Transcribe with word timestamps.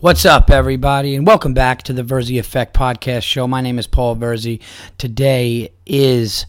What's 0.00 0.24
up, 0.24 0.48
everybody, 0.48 1.16
and 1.16 1.26
welcome 1.26 1.54
back 1.54 1.82
to 1.82 1.92
the 1.92 2.04
Verzi 2.04 2.38
Effect 2.38 2.72
Podcast 2.72 3.24
Show. 3.24 3.48
My 3.48 3.60
name 3.60 3.80
is 3.80 3.88
Paul 3.88 4.14
Verzi. 4.14 4.60
Today 4.96 5.72
is 5.86 6.46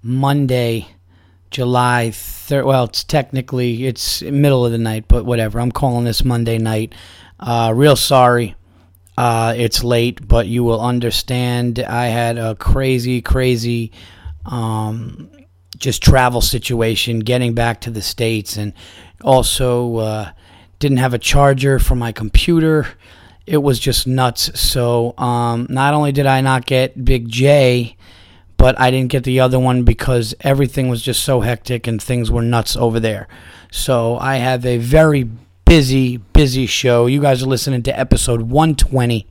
Monday, 0.00 0.88
July 1.50 2.08
3rd. 2.10 2.64
Well, 2.64 2.84
it's 2.84 3.04
technically 3.04 3.86
it's 3.86 4.22
middle 4.22 4.64
of 4.64 4.72
the 4.72 4.78
night, 4.78 5.08
but 5.08 5.26
whatever. 5.26 5.60
I'm 5.60 5.72
calling 5.72 6.06
this 6.06 6.24
Monday 6.24 6.56
night. 6.56 6.94
Uh, 7.38 7.70
real 7.76 7.96
sorry. 7.96 8.54
Uh, 9.18 9.52
it's 9.54 9.84
late, 9.84 10.26
but 10.26 10.46
you 10.46 10.64
will 10.64 10.80
understand. 10.80 11.80
I 11.80 12.06
had 12.06 12.38
a 12.38 12.54
crazy, 12.54 13.20
crazy, 13.20 13.92
um, 14.46 15.28
just 15.76 16.02
travel 16.02 16.40
situation 16.40 17.18
getting 17.18 17.52
back 17.52 17.82
to 17.82 17.90
the 17.90 18.00
states, 18.00 18.56
and 18.56 18.72
also. 19.20 19.96
Uh, 19.96 20.30
didn't 20.78 20.98
have 20.98 21.14
a 21.14 21.18
charger 21.18 21.78
for 21.78 21.94
my 21.94 22.12
computer. 22.12 22.86
It 23.46 23.58
was 23.58 23.78
just 23.78 24.06
nuts. 24.06 24.58
So 24.58 25.14
um, 25.18 25.66
not 25.70 25.94
only 25.94 26.12
did 26.12 26.26
I 26.26 26.40
not 26.40 26.66
get 26.66 27.04
Big 27.04 27.28
J, 27.28 27.96
but 28.56 28.78
I 28.80 28.90
didn't 28.90 29.10
get 29.10 29.24
the 29.24 29.40
other 29.40 29.58
one 29.58 29.84
because 29.84 30.34
everything 30.40 30.88
was 30.88 31.02
just 31.02 31.22
so 31.22 31.40
hectic 31.40 31.86
and 31.86 32.02
things 32.02 32.30
were 32.30 32.42
nuts 32.42 32.76
over 32.76 32.98
there. 32.98 33.28
So 33.70 34.16
I 34.18 34.36
have 34.36 34.64
a 34.64 34.78
very 34.78 35.28
busy, 35.64 36.16
busy 36.16 36.66
show. 36.66 37.06
You 37.06 37.20
guys 37.20 37.42
are 37.42 37.46
listening 37.46 37.82
to 37.84 37.98
episode 37.98 38.42
120. 38.42 39.26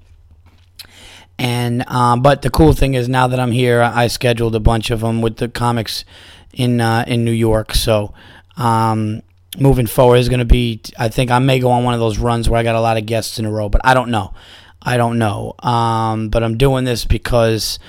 And 1.38 1.88
um, 1.90 2.22
but 2.22 2.44
the 2.44 2.50
cool 2.50 2.74
thing 2.74 2.94
is 2.94 3.10
now 3.10 3.28
that 3.28 3.40
I'm 3.40 3.52
here, 3.52 3.82
I 3.82 4.08
scheduled 4.08 4.56
a 4.56 4.60
bunch 4.60 4.90
of 4.90 5.02
them 5.02 5.22
with 5.22 5.38
the 5.38 5.50
comics 5.50 6.06
in 6.54 6.80
uh, 6.80 7.04
in 7.08 7.26
New 7.26 7.32
York. 7.32 7.76
So 7.76 8.14
um, 8.56 9.22
moving 9.60 9.88
forward 9.88 10.18
is 10.18 10.30
going 10.30 10.40
to 10.40 10.46
be. 10.46 10.82
I 10.98 11.10
think 11.10 11.32
I 11.32 11.40
may 11.40 11.60
go 11.60 11.72
on 11.72 11.84
one 11.84 11.94
of 11.94 12.00
those 12.00 12.18
runs 12.18 12.50
where 12.50 12.60
I 12.60 12.64
got 12.64 12.76
a 12.76 12.82
lot 12.82 12.98
of 12.98 13.06
guests 13.06 13.40
in 13.40 13.46
a 13.46 13.52
row, 13.52 13.70
but 13.70 13.82
I 13.84 13.94
don't 13.94 14.10
know. 14.10 14.34
I 14.82 14.98
don't 14.98 15.18
know. 15.18 15.56
Um, 15.60 16.30
but 16.30 16.44
I'm 16.44 16.58
doing 16.58 16.86
this 16.86 17.06
because 17.06 17.80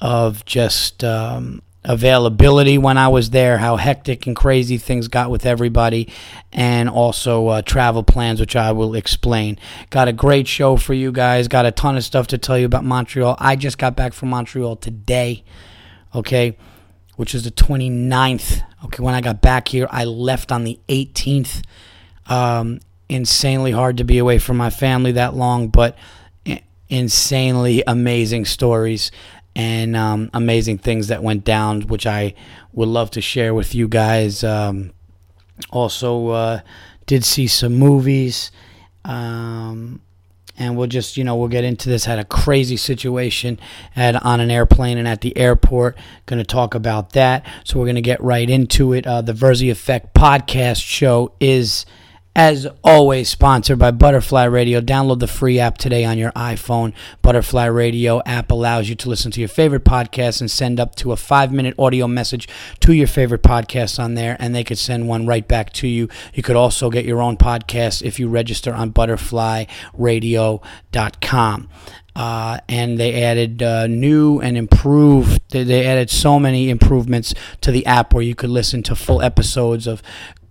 of 0.00 0.44
just 0.44 1.02
um, 1.02 1.62
availability 1.84 2.78
when 2.78 2.98
I 2.98 3.08
was 3.08 3.30
there, 3.30 3.58
how 3.58 3.76
hectic 3.76 4.26
and 4.26 4.36
crazy 4.36 4.78
things 4.78 5.08
got 5.08 5.30
with 5.30 5.44
everybody, 5.44 6.08
and 6.52 6.88
also 6.88 7.48
uh, 7.48 7.62
travel 7.62 8.02
plans, 8.02 8.38
which 8.38 8.54
I 8.54 8.72
will 8.72 8.94
explain. 8.94 9.58
Got 9.90 10.08
a 10.08 10.12
great 10.12 10.46
show 10.46 10.76
for 10.76 10.94
you 10.94 11.12
guys. 11.12 11.48
Got 11.48 11.66
a 11.66 11.72
ton 11.72 11.96
of 11.96 12.04
stuff 12.04 12.28
to 12.28 12.38
tell 12.38 12.58
you 12.58 12.66
about 12.66 12.84
Montreal. 12.84 13.36
I 13.38 13.56
just 13.56 13.78
got 13.78 13.96
back 13.96 14.12
from 14.12 14.30
Montreal 14.30 14.76
today. 14.76 15.42
Okay 16.14 16.56
which 17.16 17.34
is 17.34 17.44
the 17.44 17.50
29th. 17.50 18.62
Okay, 18.84 19.02
when 19.02 19.14
I 19.14 19.20
got 19.20 19.40
back 19.40 19.68
here, 19.68 19.88
I 19.90 20.04
left 20.04 20.52
on 20.52 20.64
the 20.64 20.78
18th. 20.88 21.62
Um, 22.26 22.80
insanely 23.08 23.72
hard 23.72 23.96
to 23.98 24.04
be 24.04 24.18
away 24.18 24.38
from 24.38 24.56
my 24.56 24.70
family 24.70 25.12
that 25.12 25.34
long, 25.34 25.68
but 25.68 25.96
insanely 26.88 27.82
amazing 27.86 28.44
stories 28.44 29.10
and 29.54 29.96
um, 29.96 30.30
amazing 30.34 30.78
things 30.78 31.08
that 31.08 31.22
went 31.22 31.44
down, 31.44 31.82
which 31.82 32.06
I 32.06 32.34
would 32.72 32.88
love 32.88 33.10
to 33.12 33.20
share 33.20 33.54
with 33.54 33.74
you 33.74 33.88
guys. 33.88 34.44
Um, 34.44 34.92
also, 35.70 36.28
uh, 36.28 36.60
did 37.06 37.24
see 37.24 37.46
some 37.46 37.74
movies. 37.74 38.50
Um, 39.04 40.02
and 40.58 40.76
we'll 40.76 40.86
just 40.86 41.16
you 41.16 41.24
know 41.24 41.36
we'll 41.36 41.48
get 41.48 41.64
into 41.64 41.88
this. 41.88 42.04
Had 42.04 42.18
a 42.18 42.24
crazy 42.24 42.76
situation 42.76 43.58
at 43.94 44.22
on 44.24 44.40
an 44.40 44.50
airplane 44.50 44.98
and 44.98 45.08
at 45.08 45.20
the 45.20 45.36
airport. 45.36 45.96
Going 46.26 46.38
to 46.38 46.44
talk 46.44 46.74
about 46.74 47.12
that. 47.12 47.46
So 47.64 47.78
we're 47.78 47.86
going 47.86 47.96
to 47.96 48.02
get 48.02 48.22
right 48.22 48.48
into 48.48 48.92
it. 48.92 49.06
Uh, 49.06 49.22
the 49.22 49.32
verzi 49.32 49.70
effect 49.70 50.14
podcast 50.14 50.82
show 50.82 51.32
is 51.40 51.86
as 52.36 52.68
always, 52.84 53.28
sponsored 53.30 53.78
by 53.78 53.90
Butterfly 53.90 54.44
Radio. 54.44 54.82
Download 54.82 55.20
the 55.20 55.26
free 55.26 55.58
app 55.58 55.78
today 55.78 56.04
on 56.04 56.18
your 56.18 56.32
iPhone. 56.32 56.92
Butterfly 57.22 57.64
Radio 57.64 58.20
app 58.26 58.50
allows 58.50 58.90
you 58.90 58.94
to 58.94 59.08
listen 59.08 59.30
to 59.30 59.40
your 59.40 59.48
favorite 59.48 59.84
podcasts 59.84 60.42
and 60.42 60.50
send 60.50 60.78
up 60.78 60.94
to 60.96 61.12
a 61.12 61.16
five 61.16 61.50
minute 61.50 61.74
audio 61.78 62.06
message 62.06 62.46
to 62.80 62.92
your 62.92 63.06
favorite 63.06 63.42
podcast 63.42 63.98
on 63.98 64.12
there, 64.12 64.36
and 64.38 64.54
they 64.54 64.64
could 64.64 64.76
send 64.76 65.08
one 65.08 65.26
right 65.26 65.48
back 65.48 65.72
to 65.72 65.88
you. 65.88 66.10
You 66.34 66.42
could 66.42 66.56
also 66.56 66.90
get 66.90 67.06
your 67.06 67.22
own 67.22 67.38
podcast 67.38 68.02
if 68.02 68.20
you 68.20 68.28
register 68.28 68.74
on 68.74 68.92
butterflyradio.com. 68.92 71.68
Uh, 72.14 72.58
and 72.68 73.00
they 73.00 73.22
added 73.22 73.62
uh, 73.62 73.86
new 73.86 74.40
and 74.40 74.58
improved. 74.58 75.40
They 75.52 75.86
added 75.86 76.10
so 76.10 76.38
many 76.38 76.68
improvements 76.68 77.32
to 77.62 77.72
the 77.72 77.86
app 77.86 78.12
where 78.12 78.22
you 78.22 78.34
could 78.34 78.50
listen 78.50 78.82
to 78.82 78.94
full 78.94 79.22
episodes 79.22 79.86
of 79.86 80.02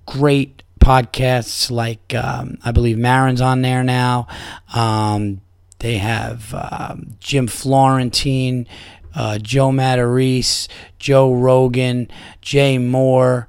great 0.07 0.63
podcasts 0.79 1.71
like 1.71 2.13
um, 2.13 2.57
I 2.63 2.71
believe 2.71 2.97
Maron's 2.97 3.41
on 3.41 3.61
there 3.61 3.83
now. 3.83 4.27
Um, 4.73 5.41
they 5.79 5.97
have 5.97 6.53
um, 6.53 7.15
Jim 7.19 7.47
Florentine, 7.47 8.67
uh, 9.13 9.37
Joe 9.39 9.69
Matarese, 9.69 10.67
Joe 10.99 11.33
Rogan, 11.33 12.09
Jay 12.41 12.77
Mohr, 12.77 13.47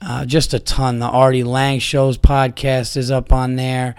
uh, 0.00 0.24
just 0.24 0.54
a 0.54 0.58
ton. 0.58 0.98
The 0.98 1.06
Artie 1.06 1.44
Lange 1.44 1.80
Show's 1.80 2.18
podcast 2.18 2.96
is 2.96 3.10
up 3.10 3.32
on 3.32 3.56
there. 3.56 3.94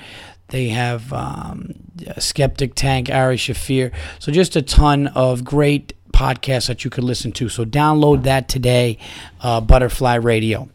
They 0.47 0.69
have 0.69 1.11
um, 1.13 1.73
Skeptic 2.17 2.75
Tank, 2.75 3.09
Ari 3.09 3.37
Shaffir. 3.37 3.93
So 4.19 4.31
just 4.31 4.55
a 4.55 4.61
ton 4.61 5.07
of 5.07 5.45
great 5.45 5.93
podcasts 6.11 6.67
that 6.67 6.83
you 6.83 6.89
could 6.89 7.03
listen 7.03 7.31
to. 7.33 7.49
So 7.49 7.65
download 7.65 8.23
that 8.23 8.49
today, 8.49 8.97
uh, 9.39 9.61
Butterfly 9.61 10.15
Radio. 10.15 10.69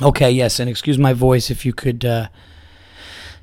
Okay, 0.00 0.30
yes, 0.30 0.58
and 0.58 0.70
excuse 0.70 0.98
my 0.98 1.12
voice 1.12 1.50
if 1.50 1.66
you 1.66 1.72
could 1.72 2.04
uh, 2.04 2.28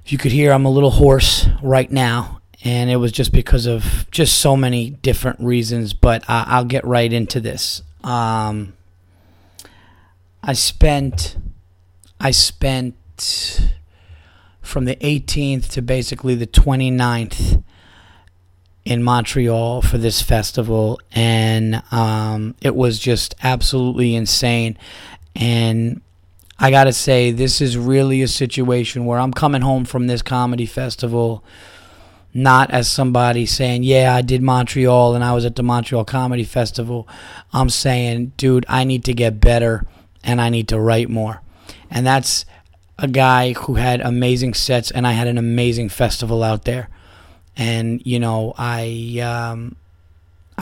if 0.03 0.11
you 0.11 0.17
could 0.17 0.31
hear 0.31 0.51
I'm 0.51 0.65
a 0.65 0.71
little 0.71 0.91
hoarse 0.91 1.47
right 1.61 1.91
now, 1.91 2.41
and 2.63 2.89
it 2.89 2.95
was 2.95 3.11
just 3.11 3.31
because 3.31 3.65
of 3.65 4.07
just 4.09 4.39
so 4.39 4.57
many 4.57 4.89
different 4.89 5.39
reasons. 5.39 5.93
But 5.93 6.23
I, 6.27 6.45
I'll 6.47 6.65
get 6.65 6.83
right 6.85 7.11
into 7.11 7.39
this. 7.39 7.83
Um, 8.03 8.73
I 10.41 10.53
spent 10.53 11.37
I 12.19 12.31
spent 12.31 12.95
from 14.61 14.85
the 14.85 14.95
18th 14.97 15.69
to 15.71 15.81
basically 15.81 16.35
the 16.35 16.47
29th 16.47 17.63
in 18.85 19.03
Montreal 19.03 19.81
for 19.81 19.97
this 19.97 20.21
festival, 20.21 20.99
and 21.11 21.83
um, 21.91 22.55
it 22.61 22.75
was 22.75 22.97
just 22.97 23.35
absolutely 23.43 24.15
insane. 24.15 24.77
And 25.35 26.01
I 26.59 26.71
got 26.71 26.85
to 26.85 26.93
say, 26.93 27.31
this 27.31 27.61
is 27.61 27.77
really 27.77 28.21
a 28.21 28.27
situation 28.27 29.05
where 29.05 29.19
I'm 29.19 29.31
coming 29.31 29.61
home 29.61 29.85
from 29.85 30.07
this 30.07 30.21
comedy 30.21 30.65
festival 30.65 31.43
not 32.33 32.69
as 32.71 32.87
somebody 32.87 33.45
saying, 33.45 33.83
Yeah, 33.83 34.13
I 34.13 34.21
did 34.21 34.41
Montreal 34.41 35.15
and 35.15 35.23
I 35.23 35.33
was 35.33 35.45
at 35.45 35.55
the 35.55 35.63
Montreal 35.63 36.05
Comedy 36.05 36.43
Festival. 36.43 37.07
I'm 37.51 37.69
saying, 37.69 38.33
Dude, 38.37 38.65
I 38.69 38.83
need 38.83 39.03
to 39.05 39.13
get 39.13 39.39
better 39.39 39.85
and 40.23 40.39
I 40.39 40.49
need 40.49 40.67
to 40.69 40.79
write 40.79 41.09
more. 41.09 41.41
And 41.89 42.05
that's 42.05 42.45
a 42.97 43.07
guy 43.07 43.53
who 43.53 43.75
had 43.75 44.01
amazing 44.01 44.53
sets 44.53 44.91
and 44.91 45.07
I 45.07 45.13
had 45.13 45.27
an 45.27 45.37
amazing 45.37 45.89
festival 45.89 46.43
out 46.43 46.65
there. 46.65 46.89
And, 47.55 48.05
you 48.05 48.19
know, 48.19 48.53
I. 48.57 49.19
Um, 49.21 49.75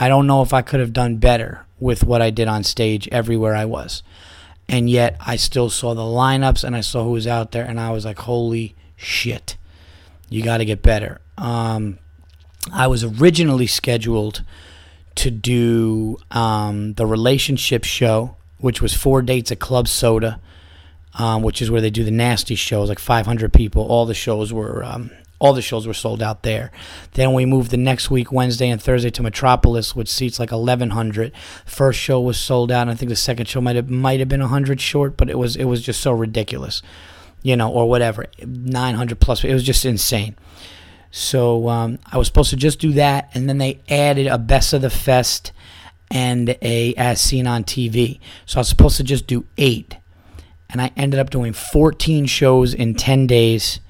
I 0.00 0.06
don't 0.06 0.28
know 0.28 0.42
if 0.42 0.52
I 0.52 0.62
could 0.62 0.78
have 0.78 0.92
done 0.92 1.16
better 1.16 1.66
with 1.80 2.04
what 2.04 2.22
I 2.22 2.30
did 2.30 2.46
on 2.46 2.62
stage 2.62 3.08
everywhere 3.08 3.56
I 3.56 3.64
was 3.64 4.04
and 4.68 4.90
yet 4.90 5.16
I 5.20 5.36
still 5.36 5.70
saw 5.70 5.94
the 5.94 6.02
lineups 6.02 6.62
and 6.64 6.76
I 6.76 6.80
saw 6.82 7.04
who 7.04 7.12
was 7.12 7.26
out 7.26 7.52
there, 7.52 7.64
and 7.64 7.80
I 7.80 7.90
was 7.90 8.04
like, 8.04 8.18
holy 8.20 8.74
shit, 8.96 9.56
you 10.28 10.42
got 10.42 10.58
to 10.58 10.64
get 10.64 10.82
better. 10.82 11.20
Um, 11.36 11.98
I 12.72 12.86
was 12.86 13.04
originally 13.04 13.66
scheduled 13.66 14.42
to 15.16 15.30
do 15.30 16.18
um, 16.30 16.94
the 16.94 17.06
relationship 17.06 17.84
show, 17.84 18.36
which 18.58 18.82
was 18.82 18.94
four 18.94 19.22
dates 19.22 19.50
at 19.50 19.58
Club 19.58 19.88
Soda, 19.88 20.40
um, 21.14 21.42
which 21.42 21.62
is 21.62 21.70
where 21.70 21.80
they 21.80 21.90
do 21.90 22.04
the 22.04 22.10
nasty 22.10 22.54
shows, 22.54 22.88
like 22.88 22.98
500 22.98 23.52
people. 23.52 23.82
All 23.82 24.06
the 24.06 24.14
shows 24.14 24.52
were 24.52 24.84
um, 24.84 25.10
all 25.38 25.52
the 25.52 25.62
shows 25.62 25.86
were 25.86 25.94
sold 25.94 26.22
out 26.22 26.42
there. 26.42 26.70
Then 27.12 27.32
we 27.32 27.46
moved 27.46 27.70
the 27.70 27.76
next 27.76 28.10
week, 28.10 28.32
Wednesday 28.32 28.68
and 28.68 28.82
Thursday, 28.82 29.10
to 29.10 29.22
Metropolis, 29.22 29.94
which 29.94 30.08
seats 30.08 30.40
like 30.40 30.50
1,100. 30.50 31.32
First 31.64 32.00
show 32.00 32.20
was 32.20 32.38
sold 32.38 32.72
out, 32.72 32.82
and 32.82 32.90
I 32.90 32.94
think 32.94 33.08
the 33.08 33.16
second 33.16 33.46
show 33.46 33.60
might 33.60 33.76
have 33.76 33.88
might 33.88 34.20
have 34.20 34.28
been 34.28 34.40
100 34.40 34.80
short, 34.80 35.16
but 35.16 35.30
it 35.30 35.38
was 35.38 35.56
it 35.56 35.64
was 35.64 35.82
just 35.82 36.00
so 36.00 36.12
ridiculous, 36.12 36.82
you 37.42 37.56
know, 37.56 37.70
or 37.70 37.88
whatever, 37.88 38.26
900 38.44 39.20
plus. 39.20 39.44
It 39.44 39.54
was 39.54 39.64
just 39.64 39.84
insane. 39.84 40.36
So 41.10 41.68
um, 41.68 41.98
I 42.10 42.18
was 42.18 42.26
supposed 42.26 42.50
to 42.50 42.56
just 42.56 42.80
do 42.80 42.92
that, 42.92 43.30
and 43.34 43.48
then 43.48 43.58
they 43.58 43.80
added 43.88 44.26
a 44.26 44.38
Best 44.38 44.72
of 44.72 44.82
the 44.82 44.90
Fest 44.90 45.52
and 46.10 46.56
a 46.62 46.94
As 46.94 47.20
Seen 47.20 47.46
on 47.46 47.64
TV. 47.64 48.18
So 48.44 48.58
I 48.58 48.60
was 48.60 48.68
supposed 48.68 48.96
to 48.96 49.04
just 49.04 49.26
do 49.26 49.46
eight, 49.56 49.96
and 50.68 50.82
I 50.82 50.90
ended 50.96 51.20
up 51.20 51.30
doing 51.30 51.52
14 51.52 52.26
shows 52.26 52.74
in 52.74 52.94
10 52.94 53.26
days 53.26 53.80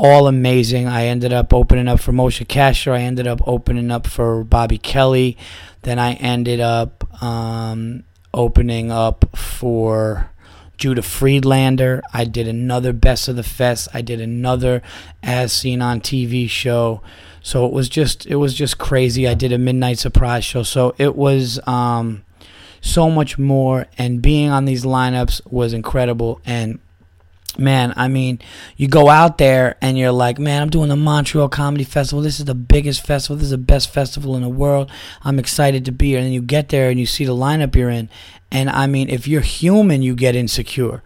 all 0.00 0.26
amazing. 0.26 0.88
I 0.88 1.06
ended 1.06 1.30
up 1.30 1.52
opening 1.52 1.86
up 1.86 2.00
for 2.00 2.12
Moshe 2.12 2.46
Kasher. 2.46 2.92
I 2.92 3.00
ended 3.00 3.26
up 3.26 3.46
opening 3.46 3.90
up 3.90 4.06
for 4.06 4.42
Bobby 4.44 4.78
Kelly. 4.78 5.36
Then 5.82 5.98
I 5.98 6.14
ended 6.14 6.58
up 6.58 7.22
um, 7.22 8.04
opening 8.32 8.90
up 8.90 9.36
for 9.36 10.30
Judah 10.78 11.02
Friedlander. 11.02 12.00
I 12.14 12.24
did 12.24 12.48
another 12.48 12.94
Best 12.94 13.28
of 13.28 13.36
the 13.36 13.42
Fest. 13.42 13.88
I 13.92 14.00
did 14.00 14.22
another 14.22 14.80
As 15.22 15.52
Seen 15.52 15.82
on 15.82 16.00
TV 16.00 16.48
show. 16.48 17.02
So 17.42 17.66
it 17.66 17.72
was 17.72 17.90
just 17.90 18.24
it 18.24 18.36
was 18.36 18.54
just 18.54 18.78
crazy. 18.78 19.28
I 19.28 19.34
did 19.34 19.52
a 19.52 19.58
midnight 19.58 19.98
surprise 19.98 20.46
show. 20.46 20.62
So 20.62 20.94
it 20.96 21.14
was 21.14 21.60
um, 21.66 22.24
so 22.80 23.10
much 23.10 23.38
more. 23.38 23.86
And 23.98 24.22
being 24.22 24.48
on 24.48 24.64
these 24.64 24.86
lineups 24.86 25.42
was 25.52 25.74
incredible. 25.74 26.40
And 26.46 26.78
man, 27.58 27.92
I 27.96 28.08
mean, 28.08 28.40
you 28.76 28.88
go 28.88 29.08
out 29.08 29.38
there 29.38 29.76
and 29.80 29.98
you're 29.98 30.12
like, 30.12 30.38
man, 30.38 30.62
I'm 30.62 30.70
doing 30.70 30.88
the 30.88 30.96
Montreal 30.96 31.48
Comedy 31.48 31.84
Festival. 31.84 32.22
This 32.22 32.38
is 32.38 32.46
the 32.46 32.54
biggest 32.54 33.04
festival. 33.04 33.36
This 33.36 33.44
is 33.44 33.50
the 33.50 33.58
best 33.58 33.92
festival 33.92 34.36
in 34.36 34.42
the 34.42 34.48
world. 34.48 34.90
I'm 35.22 35.38
excited 35.38 35.84
to 35.86 35.92
be 35.92 36.10
here. 36.10 36.18
And 36.18 36.26
then 36.26 36.32
you 36.32 36.42
get 36.42 36.68
there 36.68 36.90
and 36.90 36.98
you 36.98 37.06
see 37.06 37.24
the 37.24 37.34
lineup 37.34 37.74
you're 37.74 37.90
in. 37.90 38.08
And 38.52 38.70
I 38.70 38.86
mean, 38.86 39.08
if 39.08 39.26
you're 39.26 39.40
human, 39.40 40.02
you 40.02 40.14
get 40.14 40.36
insecure. 40.36 41.02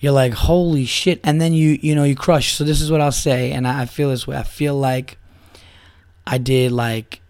You're 0.00 0.12
like, 0.12 0.34
holy 0.34 0.84
shit. 0.84 1.20
And 1.24 1.40
then 1.40 1.52
you, 1.52 1.78
you 1.80 1.94
know, 1.94 2.04
you 2.04 2.14
crush. 2.14 2.52
So 2.52 2.64
this 2.64 2.80
is 2.80 2.90
what 2.90 3.00
I'll 3.00 3.12
say. 3.12 3.52
And 3.52 3.66
I 3.66 3.86
feel 3.86 4.10
this 4.10 4.26
way. 4.26 4.36
I 4.36 4.42
feel 4.42 4.74
like 4.74 5.18
I 6.26 6.38
did 6.38 6.72
like, 6.72 7.20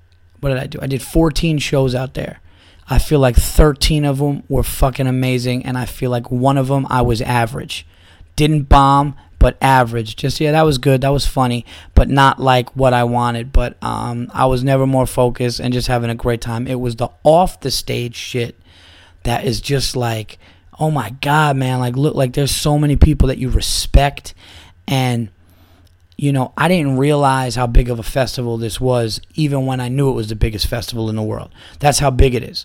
what 0.40 0.50
did 0.50 0.58
I 0.58 0.66
do? 0.66 0.78
I 0.82 0.86
did 0.86 1.02
14 1.02 1.58
shows 1.58 1.94
out 1.94 2.14
there. 2.14 2.40
I 2.88 2.98
feel 2.98 3.18
like 3.18 3.36
13 3.36 4.04
of 4.04 4.18
them 4.18 4.42
were 4.48 4.62
fucking 4.62 5.06
amazing. 5.06 5.64
And 5.64 5.78
I 5.78 5.86
feel 5.86 6.10
like 6.10 6.30
one 6.30 6.58
of 6.58 6.68
them 6.68 6.86
I 6.90 7.02
was 7.02 7.22
average 7.22 7.86
didn't 8.36 8.62
bomb, 8.62 9.16
but 9.38 9.58
average. 9.60 10.16
Just 10.16 10.40
yeah, 10.40 10.52
that 10.52 10.62
was 10.62 10.78
good. 10.78 11.02
That 11.02 11.10
was 11.10 11.26
funny, 11.26 11.66
but 11.94 12.08
not 12.08 12.40
like 12.40 12.74
what 12.74 12.94
I 12.94 13.04
wanted. 13.04 13.52
But 13.52 13.76
um, 13.82 14.30
I 14.32 14.46
was 14.46 14.64
never 14.64 14.86
more 14.86 15.06
focused 15.06 15.60
and 15.60 15.72
just 15.72 15.88
having 15.88 16.10
a 16.10 16.14
great 16.14 16.40
time. 16.40 16.66
It 16.66 16.80
was 16.80 16.96
the 16.96 17.10
off 17.22 17.60
the 17.60 17.70
stage 17.70 18.16
shit 18.16 18.58
that 19.24 19.44
is 19.44 19.60
just 19.60 19.96
like, 19.96 20.38
oh 20.80 20.90
my 20.90 21.10
god, 21.20 21.56
man! 21.56 21.78
Like 21.78 21.96
look, 21.96 22.14
like 22.14 22.32
there's 22.32 22.50
so 22.50 22.78
many 22.78 22.96
people 22.96 23.28
that 23.28 23.38
you 23.38 23.50
respect, 23.50 24.34
and 24.88 25.28
you 26.16 26.32
know 26.32 26.52
I 26.56 26.68
didn't 26.68 26.96
realize 26.96 27.54
how 27.54 27.66
big 27.66 27.90
of 27.90 27.98
a 27.98 28.02
festival 28.02 28.56
this 28.56 28.80
was, 28.80 29.20
even 29.34 29.66
when 29.66 29.78
I 29.78 29.88
knew 29.88 30.08
it 30.08 30.14
was 30.14 30.28
the 30.28 30.36
biggest 30.36 30.66
festival 30.66 31.10
in 31.10 31.16
the 31.16 31.22
world. 31.22 31.50
That's 31.80 31.98
how 31.98 32.10
big 32.10 32.34
it 32.34 32.42
is. 32.42 32.64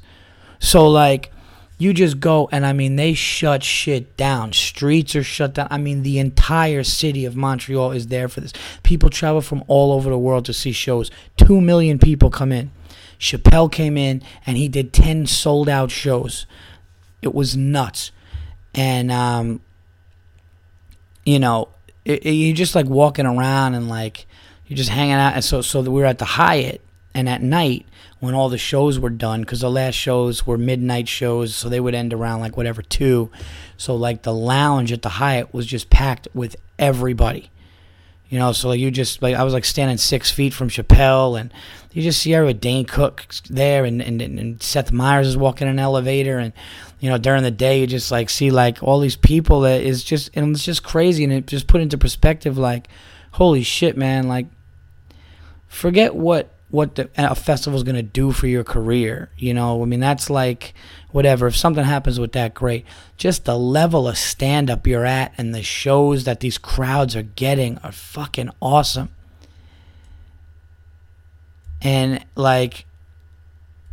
So 0.59 0.87
like 0.87 1.31
you 1.79 1.93
just 1.93 2.19
go 2.19 2.49
and 2.51 2.65
I 2.65 2.73
mean 2.73 2.97
they 2.97 3.13
shut 3.13 3.63
shit 3.63 4.15
down. 4.17 4.51
Streets 4.51 5.15
are 5.15 5.23
shut 5.23 5.53
down. 5.53 5.69
I 5.71 5.77
mean 5.77 6.03
the 6.03 6.19
entire 6.19 6.83
city 6.83 7.23
of 7.23 7.37
Montreal 7.37 7.93
is 7.93 8.07
there 8.07 8.27
for 8.27 8.41
this. 8.41 8.53
People 8.83 9.09
travel 9.09 9.41
from 9.41 9.63
all 9.67 9.93
over 9.93 10.09
the 10.09 10.19
world 10.19 10.45
to 10.45 10.53
see 10.53 10.73
shows. 10.73 11.09
2 11.37 11.61
million 11.61 11.97
people 11.97 12.29
come 12.29 12.51
in. 12.51 12.69
Chappelle 13.17 13.71
came 13.71 13.97
in 13.97 14.21
and 14.45 14.57
he 14.57 14.67
did 14.67 14.91
10 14.91 15.25
sold 15.25 15.69
out 15.69 15.89
shows. 15.89 16.45
It 17.21 17.33
was 17.33 17.55
nuts. 17.55 18.11
And 18.75 19.09
um 19.09 19.61
you 21.25 21.39
know, 21.39 21.69
it, 22.03 22.25
it, 22.25 22.31
you're 22.31 22.55
just 22.55 22.75
like 22.75 22.87
walking 22.87 23.25
around 23.25 23.75
and 23.75 23.87
like 23.87 24.27
you're 24.67 24.77
just 24.77 24.89
hanging 24.89 25.13
out 25.13 25.33
and 25.33 25.43
so 25.45 25.61
so 25.61 25.79
we 25.79 26.01
were 26.01 26.05
at 26.05 26.17
the 26.17 26.25
Hyatt 26.25 26.81
and 27.13 27.29
at 27.29 27.41
night 27.41 27.85
when 28.19 28.33
all 28.33 28.49
the 28.49 28.57
shows 28.57 28.99
were 28.99 29.09
done 29.09 29.41
because 29.41 29.61
the 29.61 29.71
last 29.71 29.95
shows 29.95 30.45
were 30.45 30.57
midnight 30.57 31.07
shows 31.07 31.55
so 31.55 31.69
they 31.69 31.79
would 31.79 31.95
end 31.95 32.13
around 32.13 32.41
like 32.41 32.57
whatever 32.57 32.81
two. 32.81 33.29
So 33.77 33.95
like 33.95 34.23
the 34.23 34.33
lounge 34.33 34.91
at 34.91 35.01
the 35.01 35.09
hyatt 35.09 35.53
was 35.53 35.65
just 35.65 35.89
packed 35.89 36.27
with 36.33 36.55
everybody. 36.77 37.49
You 38.29 38.37
know 38.37 38.51
so 38.51 38.69
like 38.69 38.79
you 38.79 38.91
just 38.91 39.23
like 39.23 39.35
i 39.35 39.43
was 39.43 39.55
like 39.55 39.65
standing 39.65 39.97
six 39.97 40.29
feet 40.29 40.53
from 40.53 40.69
chappelle 40.69 41.39
and 41.39 41.51
you 41.91 42.03
just 42.03 42.21
see 42.21 42.35
everyone 42.35 42.59
dane 42.59 42.85
cook 42.85 43.25
there 43.49 43.85
and, 43.85 44.03
and, 44.03 44.21
and 44.21 44.61
seth 44.61 44.91
meyers 44.91 45.25
is 45.25 45.35
walking 45.35 45.67
in 45.67 45.73
an 45.73 45.79
elevator 45.79 46.37
and 46.37 46.53
you 46.99 47.09
know 47.09 47.17
during 47.17 47.41
the 47.41 47.49
day 47.49 47.81
you 47.81 47.87
just 47.87 48.11
like 48.11 48.29
see 48.29 48.51
like 48.51 48.83
all 48.83 48.99
these 48.99 49.15
people 49.15 49.61
that 49.61 49.81
is 49.81 50.03
just 50.03 50.29
and 50.35 50.55
it's 50.55 50.63
just 50.63 50.83
crazy 50.83 51.23
and 51.23 51.33
it 51.33 51.47
just 51.47 51.65
put 51.65 51.81
into 51.81 51.97
perspective 51.97 52.55
like 52.55 52.87
holy 53.31 53.63
shit 53.63 53.97
man 53.97 54.27
like 54.27 54.45
forget 55.67 56.13
what 56.13 56.53
what 56.69 56.95
the, 56.95 57.09
a 57.17 57.35
festival's 57.35 57.83
going 57.83 57.95
to 57.95 58.03
do 58.03 58.31
for 58.31 58.47
your 58.47 58.63
career. 58.63 59.29
You 59.37 59.53
know, 59.53 59.81
I 59.81 59.85
mean, 59.85 59.99
that's 59.99 60.29
like 60.29 60.73
whatever. 61.11 61.47
If 61.47 61.55
something 61.55 61.83
happens 61.83 62.19
with 62.19 62.33
that, 62.33 62.53
great. 62.53 62.85
Just 63.17 63.45
the 63.45 63.57
level 63.57 64.07
of 64.07 64.17
stand 64.17 64.69
up 64.69 64.85
you're 64.85 65.05
at 65.05 65.33
and 65.37 65.53
the 65.53 65.63
shows 65.63 66.25
that 66.25 66.39
these 66.39 66.57
crowds 66.57 67.15
are 67.15 67.23
getting 67.23 67.77
are 67.79 67.91
fucking 67.91 68.51
awesome. 68.61 69.09
And 71.81 72.23
like, 72.35 72.85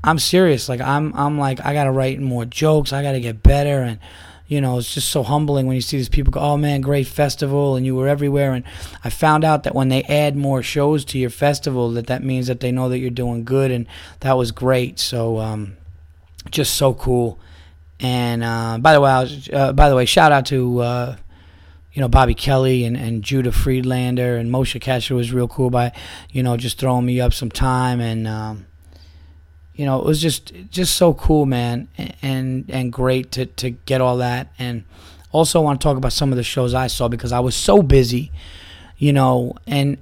I'm 0.05 0.19
serious. 0.19 0.69
Like, 0.69 0.81
I'm, 0.81 1.15
I'm 1.15 1.39
like, 1.39 1.65
I 1.65 1.73
got 1.73 1.85
to 1.85 1.93
write 1.93 2.21
more 2.21 2.45
jokes. 2.45 2.93
I 2.93 3.03
got 3.03 3.13
to 3.13 3.21
get 3.21 3.43
better. 3.43 3.83
And, 3.83 3.99
you 4.49 4.61
know, 4.61 4.79
it's 4.79 4.95
just 4.95 5.11
so 5.11 5.23
humbling 5.23 5.67
when 5.67 5.75
you 5.75 5.81
see 5.81 5.97
these 5.97 6.09
people 6.09 6.31
go, 6.31 6.41
oh 6.41 6.57
man, 6.57 6.81
great 6.81 7.07
festival, 7.07 7.75
and 7.75 7.85
you 7.85 7.97
were 7.97 8.07
everywhere. 8.07 8.53
And 8.53 8.65
I 9.03 9.11
found 9.11 9.45
out 9.45 9.65
that 9.65 9.75
when 9.75 9.89
they 9.89 10.05
add 10.05 10.37
more 10.37 10.63
shows 10.63 11.05
to 11.07 11.19
your 11.19 11.31
festival, 11.31 11.91
that 11.93 12.07
that 12.07 12.23
means 12.23 12.47
that 12.47 12.61
they 12.61 12.71
know 12.71 12.89
that 12.89 12.99
you're 12.99 13.11
doing 13.11 13.45
good, 13.45 13.71
and 13.73 13.87
that 14.21 14.35
was 14.35 14.53
great. 14.53 15.01
So, 15.01 15.39
um, 15.39 15.77
just 16.51 16.75
so 16.75 16.95
cool. 16.95 17.41
And 17.99 18.45
uh, 18.45 18.79
by 18.81 18.93
the 18.93 19.01
way, 19.01 19.11
was, 19.11 19.49
uh, 19.53 19.73
by 19.73 19.89
the 19.89 19.97
way, 19.97 20.05
shout 20.05 20.31
out 20.31 20.47
to 20.47 20.79
uh, 20.79 21.17
you 21.93 22.01
know 22.01 22.09
Bobby 22.09 22.35
Kelly 22.35 22.85
and, 22.85 22.97
and 22.97 23.25
Judah 23.25 23.53
Friedlander 23.53 24.37
and 24.37 24.51
Moshe 24.51 24.81
Kasher 24.81 25.17
was 25.17 25.33
real 25.33 25.49
cool 25.49 25.71
by 25.71 25.93
you 26.31 26.45
know 26.45 26.57
just 26.57 26.79
throwing 26.79 27.05
me 27.05 27.21
up 27.21 27.35
some 27.35 27.51
time 27.51 28.01
and. 28.01 28.29
Um, 28.29 28.67
you 29.77 29.85
know, 29.85 29.99
it 29.99 30.05
was 30.05 30.21
just 30.21 30.53
just 30.71 30.97
so 30.97 31.15
cool, 31.15 31.47
man, 31.47 31.89
and 32.23 32.65
and 32.69 32.93
great 32.93 33.31
to 33.33 33.47
to 33.47 33.71
get 33.71 34.01
all 34.01 34.17
that. 34.19 34.49
And 34.59 34.85
also 35.33 35.61
I 35.61 35.65
want 35.65 35.81
to 35.81 35.85
talk 35.85 35.99
about 35.99 36.13
some 36.13 36.33
of 36.33 36.37
the 36.37 36.43
shows 36.43 36.75
I 36.75 36.87
saw 36.87 37.09
because 37.09 37.31
I 37.31 37.41
was 37.41 37.55
so 37.55 37.83
busy, 37.83 38.33
you 38.97 39.13
know, 39.13 39.55
and 39.67 39.99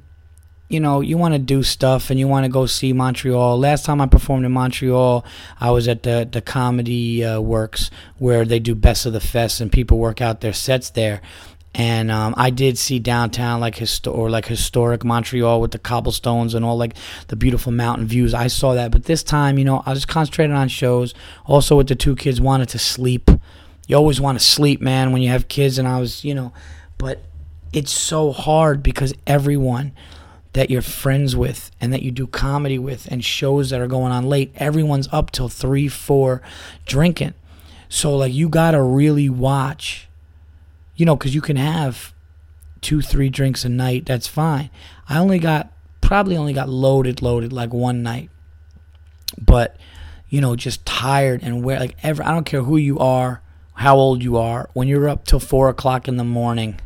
you 0.68 0.80
know, 0.80 1.00
you 1.00 1.18
want 1.18 1.34
to 1.34 1.38
do 1.38 1.62
stuff 1.62 2.10
and 2.10 2.18
you 2.18 2.26
want 2.26 2.44
to 2.44 2.48
go 2.48 2.66
see 2.66 2.92
Montreal. 2.92 3.58
Last 3.58 3.84
time 3.84 4.00
I 4.00 4.06
performed 4.06 4.46
in 4.46 4.52
Montreal, 4.52 5.24
I 5.60 5.70
was 5.72 5.88
at 5.88 6.04
the 6.04 6.28
the 6.30 6.40
Comedy 6.40 7.24
uh, 7.24 7.40
Works 7.40 7.90
where 8.18 8.44
they 8.44 8.60
do 8.60 8.74
Best 8.76 9.06
of 9.06 9.12
the 9.12 9.20
Fest 9.20 9.60
and 9.60 9.72
people 9.72 9.98
work 9.98 10.20
out 10.20 10.40
their 10.40 10.52
sets 10.52 10.90
there 10.90 11.20
and 11.74 12.10
um, 12.10 12.34
I 12.36 12.50
did 12.50 12.78
see 12.78 13.00
downtown 13.00 13.60
like 13.60 13.76
histo- 13.76 14.14
or 14.14 14.30
like 14.30 14.46
historic 14.46 15.04
Montreal 15.04 15.60
with 15.60 15.72
the 15.72 15.78
cobblestones 15.78 16.54
and 16.54 16.64
all 16.64 16.76
like 16.76 16.94
the 17.28 17.36
beautiful 17.36 17.72
mountain 17.72 18.06
views. 18.06 18.32
I 18.32 18.46
saw 18.46 18.74
that, 18.74 18.92
but 18.92 19.04
this 19.04 19.22
time, 19.22 19.58
you 19.58 19.64
know, 19.64 19.82
I 19.84 19.90
was 19.90 20.04
concentrating 20.04 20.54
on 20.54 20.68
shows. 20.68 21.14
Also, 21.46 21.76
with 21.76 21.88
the 21.88 21.96
two 21.96 22.14
kids, 22.14 22.40
wanted 22.40 22.68
to 22.70 22.78
sleep. 22.78 23.28
You 23.88 23.96
always 23.96 24.20
want 24.20 24.38
to 24.38 24.44
sleep, 24.44 24.80
man, 24.80 25.12
when 25.12 25.20
you 25.20 25.30
have 25.30 25.48
kids, 25.48 25.78
and 25.78 25.86
I 25.86 25.98
was, 25.98 26.24
you 26.24 26.34
know, 26.34 26.52
but 26.96 27.22
it's 27.72 27.90
so 27.90 28.32
hard 28.32 28.82
because 28.82 29.12
everyone 29.26 29.92
that 30.52 30.70
you're 30.70 30.82
friends 30.82 31.34
with 31.34 31.72
and 31.80 31.92
that 31.92 32.02
you 32.02 32.12
do 32.12 32.28
comedy 32.28 32.78
with 32.78 33.08
and 33.10 33.24
shows 33.24 33.70
that 33.70 33.80
are 33.80 33.88
going 33.88 34.12
on 34.12 34.24
late, 34.24 34.52
everyone's 34.56 35.08
up 35.10 35.32
till 35.32 35.48
three, 35.48 35.88
four, 35.88 36.40
drinking. 36.86 37.34
So 37.88 38.16
like 38.16 38.32
you 38.32 38.48
gotta 38.48 38.80
really 38.80 39.28
watch 39.28 40.08
you 40.96 41.04
know, 41.06 41.16
because 41.16 41.34
you 41.34 41.40
can 41.40 41.56
have 41.56 42.12
two, 42.80 43.00
three 43.00 43.28
drinks 43.28 43.64
a 43.64 43.68
night. 43.68 44.06
That's 44.06 44.26
fine. 44.26 44.70
I 45.08 45.18
only 45.18 45.38
got, 45.38 45.72
probably 46.00 46.36
only 46.36 46.52
got 46.52 46.68
loaded, 46.68 47.22
loaded 47.22 47.52
like 47.52 47.72
one 47.72 48.02
night. 48.02 48.30
But, 49.40 49.76
you 50.28 50.40
know, 50.40 50.54
just 50.54 50.84
tired 50.84 51.42
and 51.42 51.64
where, 51.64 51.80
like, 51.80 51.96
ever, 52.02 52.22
I 52.22 52.30
don't 52.30 52.44
care 52.44 52.62
who 52.62 52.76
you 52.76 52.98
are, 52.98 53.40
how 53.74 53.96
old 53.96 54.22
you 54.22 54.36
are, 54.36 54.70
when 54.72 54.86
you're 54.86 55.08
up 55.08 55.24
till 55.24 55.40
four 55.40 55.68
o'clock 55.68 56.06
in 56.06 56.16
the 56.16 56.24
morning, 56.24 56.78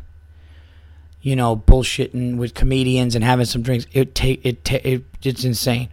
you 1.21 1.35
know, 1.35 1.55
bullshitting 1.55 2.37
with 2.37 2.53
comedians 2.53 3.13
and 3.13 3.23
having 3.23 3.45
some 3.45 3.61
drinks, 3.61 3.85
it 3.91 4.15
take 4.15 4.43
it, 4.45 4.63
ta- 4.63 4.79
it 4.83 5.03
it's 5.21 5.43
insane. 5.43 5.89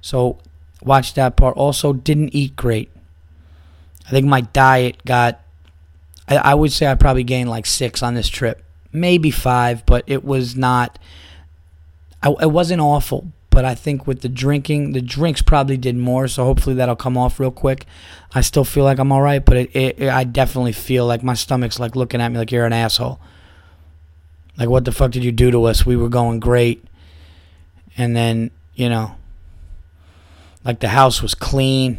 So, 0.00 0.38
watch 0.82 1.14
that 1.14 1.36
part. 1.36 1.56
Also, 1.56 1.92
didn't 1.92 2.34
eat 2.34 2.56
great. 2.56 2.90
I 4.06 4.10
think 4.10 4.26
my 4.26 4.42
diet 4.42 5.02
got 5.06 5.40
I, 6.28 6.36
I 6.36 6.54
would 6.54 6.72
say 6.72 6.86
I 6.86 6.94
probably 6.94 7.24
gained 7.24 7.50
like 7.50 7.66
six 7.66 8.02
on 8.02 8.14
this 8.14 8.28
trip, 8.28 8.62
maybe 8.92 9.30
five, 9.30 9.84
but 9.86 10.04
it 10.06 10.24
was 10.24 10.56
not. 10.56 10.98
I, 12.22 12.34
it 12.40 12.50
wasn't 12.50 12.80
awful, 12.80 13.30
but 13.50 13.64
I 13.64 13.74
think 13.74 14.06
with 14.06 14.22
the 14.22 14.28
drinking, 14.28 14.92
the 14.92 15.02
drinks 15.02 15.42
probably 15.42 15.76
did 15.76 15.96
more. 15.96 16.26
So 16.28 16.44
hopefully 16.44 16.76
that'll 16.76 16.96
come 16.96 17.18
off 17.18 17.38
real 17.38 17.50
quick. 17.50 17.84
I 18.34 18.40
still 18.40 18.64
feel 18.64 18.84
like 18.84 18.98
I'm 18.98 19.12
all 19.12 19.22
right, 19.22 19.44
but 19.44 19.56
it, 19.56 19.76
it, 19.76 19.98
it, 20.00 20.08
I 20.08 20.24
definitely 20.24 20.72
feel 20.72 21.06
like 21.06 21.22
my 21.22 21.34
stomach's 21.34 21.78
like 21.78 21.94
looking 21.94 22.20
at 22.20 22.32
me 22.32 22.38
like 22.38 22.50
you're 22.50 22.66
an 22.66 22.72
asshole. 22.72 23.20
Like 24.56 24.68
what 24.68 24.84
the 24.84 24.92
fuck 24.92 25.10
did 25.10 25.24
you 25.24 25.32
do 25.32 25.50
to 25.50 25.64
us? 25.64 25.84
We 25.84 25.96
were 25.96 26.08
going 26.08 26.40
great, 26.40 26.84
and 27.98 28.16
then 28.16 28.50
you 28.74 28.88
know, 28.88 29.16
like 30.64 30.80
the 30.80 30.88
house 30.88 31.20
was 31.20 31.34
clean, 31.34 31.98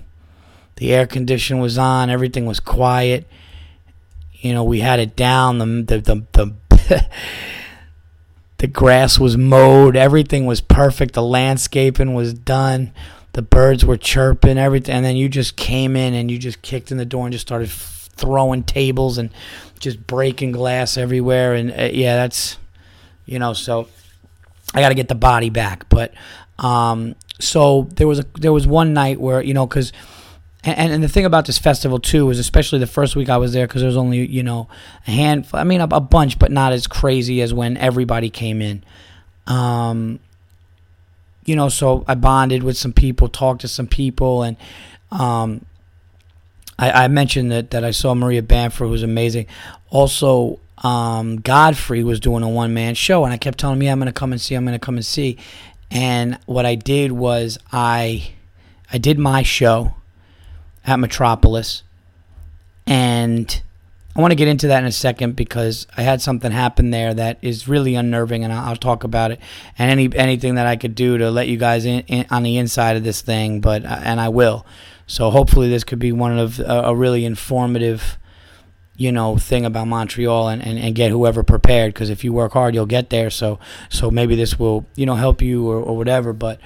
the 0.77 0.93
air 0.93 1.05
condition 1.05 1.59
was 1.59 1.77
on, 1.77 2.09
everything 2.09 2.45
was 2.45 2.59
quiet 2.59 3.27
you 4.45 4.53
know, 4.53 4.63
we 4.63 4.79
had 4.79 4.99
it 4.99 5.15
down. 5.15 5.57
The 5.57 5.65
the 5.65 5.99
the 5.99 6.53
the, 6.69 7.05
the 8.59 8.67
grass 8.67 9.19
was 9.19 9.35
mowed. 9.35 9.95
Everything 9.95 10.45
was 10.45 10.61
perfect. 10.61 11.15
The 11.15 11.23
landscaping 11.23 12.13
was 12.13 12.33
done. 12.33 12.93
The 13.33 13.41
birds 13.41 13.83
were 13.83 13.97
chirping. 13.97 14.59
Everything, 14.59 14.93
and 14.93 15.03
then 15.03 15.15
you 15.15 15.29
just 15.29 15.55
came 15.55 15.95
in 15.95 16.13
and 16.13 16.29
you 16.29 16.37
just 16.37 16.61
kicked 16.61 16.91
in 16.91 16.97
the 16.97 17.05
door 17.05 17.25
and 17.25 17.33
just 17.33 17.47
started 17.47 17.71
throwing 17.71 18.63
tables 18.63 19.17
and 19.17 19.31
just 19.79 20.05
breaking 20.05 20.51
glass 20.51 20.95
everywhere. 20.95 21.55
And 21.55 21.71
uh, 21.71 21.89
yeah, 21.91 22.15
that's 22.15 22.59
you 23.25 23.39
know. 23.39 23.53
So 23.53 23.87
I 24.75 24.81
got 24.81 24.89
to 24.89 24.95
get 24.95 25.07
the 25.07 25.15
body 25.15 25.49
back. 25.49 25.89
But 25.89 26.13
um, 26.59 27.15
so 27.39 27.87
there 27.95 28.07
was 28.07 28.19
a 28.19 28.25
there 28.35 28.53
was 28.53 28.67
one 28.67 28.93
night 28.93 29.19
where 29.19 29.41
you 29.41 29.55
know 29.55 29.65
because. 29.65 29.91
And, 30.65 30.91
and 30.91 31.03
the 31.03 31.07
thing 31.07 31.25
about 31.25 31.45
this 31.45 31.59
festival 31.59 31.99
too 31.99 32.29
is, 32.31 32.39
especially 32.39 32.79
the 32.79 32.87
first 32.87 33.15
week 33.15 33.29
I 33.29 33.37
was 33.37 33.53
there, 33.53 33.67
because 33.67 33.81
there 33.81 33.87
was 33.87 33.97
only 33.97 34.25
you 34.25 34.43
know 34.43 34.67
a 35.07 35.11
handful. 35.11 35.59
I 35.59 35.63
mean, 35.63 35.81
a, 35.81 35.87
a 35.91 36.01
bunch, 36.01 36.39
but 36.39 36.51
not 36.51 36.73
as 36.73 36.87
crazy 36.87 37.41
as 37.41 37.53
when 37.53 37.77
everybody 37.77 38.29
came 38.29 38.61
in. 38.61 38.83
Um, 39.47 40.19
you 41.45 41.55
know, 41.55 41.69
so 41.69 42.03
I 42.07 42.15
bonded 42.15 42.63
with 42.63 42.77
some 42.77 42.91
people, 42.91 43.29
talked 43.29 43.61
to 43.61 43.67
some 43.67 43.85
people, 43.85 44.41
and 44.41 44.57
um, 45.11 45.63
I, 46.79 47.05
I, 47.05 47.07
mentioned 47.07 47.51
that, 47.51 47.69
that 47.69 47.83
I 47.83 47.91
saw 47.91 48.15
Maria 48.15 48.41
Bamford, 48.41 48.87
who 48.87 48.91
was 48.91 49.03
amazing. 49.03 49.45
Also, 49.91 50.59
um, 50.79 51.37
Godfrey 51.37 52.03
was 52.03 52.19
doing 52.19 52.41
a 52.41 52.49
one 52.49 52.73
man 52.73 52.95
show, 52.95 53.23
and 53.23 53.31
I 53.31 53.37
kept 53.37 53.59
telling 53.59 53.77
me, 53.77 53.87
I'm 53.87 53.99
going 53.99 54.07
to 54.07 54.13
come 54.13 54.31
and 54.31 54.41
see, 54.41 54.55
I'm 54.55 54.65
going 54.65 54.77
to 54.77 54.83
come 54.83 54.95
and 54.95 55.05
see. 55.05 55.37
And 55.91 56.39
what 56.47 56.65
I 56.65 56.73
did 56.73 57.11
was 57.11 57.59
I 57.71 58.33
I 58.91 58.97
did 58.97 59.19
my 59.19 59.43
show 59.43 59.93
at 60.85 60.99
Metropolis, 60.99 61.83
and 62.87 63.61
I 64.17 64.21
want 64.21 64.31
to 64.31 64.35
get 64.35 64.47
into 64.47 64.69
that 64.69 64.79
in 64.79 64.85
a 64.85 64.93
second 64.93 65.35
because 65.35 65.87
I 65.97 66.01
had 66.01 66.21
something 66.21 66.49
happen 66.49 66.89
there 66.89 67.13
that 67.13 67.37
is 67.41 67.67
really 67.67 67.95
unnerving, 67.95 68.45
and 68.45 68.53
I'll, 68.53 68.77
talk 68.77 69.03
about 69.03 69.31
it 69.31 69.39
and 69.77 69.91
any 69.91 70.15
anything 70.15 70.55
that 70.55 70.67
I 70.67 70.77
could 70.77 70.95
do 70.95 71.17
to 71.17 71.29
let 71.29 71.49
you 71.49 71.57
guys 71.57 71.85
in, 71.85 72.01
in, 72.01 72.25
on 72.29 72.43
the 72.43 72.57
inside 72.57 72.95
of 72.95 73.03
this 73.03 73.21
thing. 73.21 73.59
But 73.59 73.83
uh, 73.83 73.99
and 74.03 74.21
I 74.21 74.29
will. 74.29 74.65
So 75.05 75.31
hopefully 75.31 75.69
this 75.69 75.83
could 75.83 75.99
be 75.99 76.13
one 76.13 76.37
of 76.37 76.59
a, 76.59 76.83
a 76.85 76.95
really 76.95 77.25
informative, 77.25 78.17
you 78.95 79.11
know, 79.11 79.37
thing 79.37 79.65
about 79.65 79.87
Montreal 79.87 80.47
and, 80.47 80.65
and, 80.65 80.79
and 80.79 80.95
get 80.95 81.11
whoever 81.11 81.43
prepared 81.43 81.93
because 81.93 82.09
if 82.09 82.23
you 82.23 82.31
work 82.31 82.53
hard, 82.53 82.73
you'll 82.73 82.85
get 82.85 83.09
there. 83.09 83.29
So 83.29 83.59
so 83.89 84.09
maybe 84.09 84.35
this 84.35 84.57
will 84.57 84.85
you 84.95 85.05
know 85.05 85.15
help 85.15 85.41
you 85.41 85.67
or, 85.69 85.77
or 85.77 85.97
whatever. 85.97 86.31
But 86.31 86.61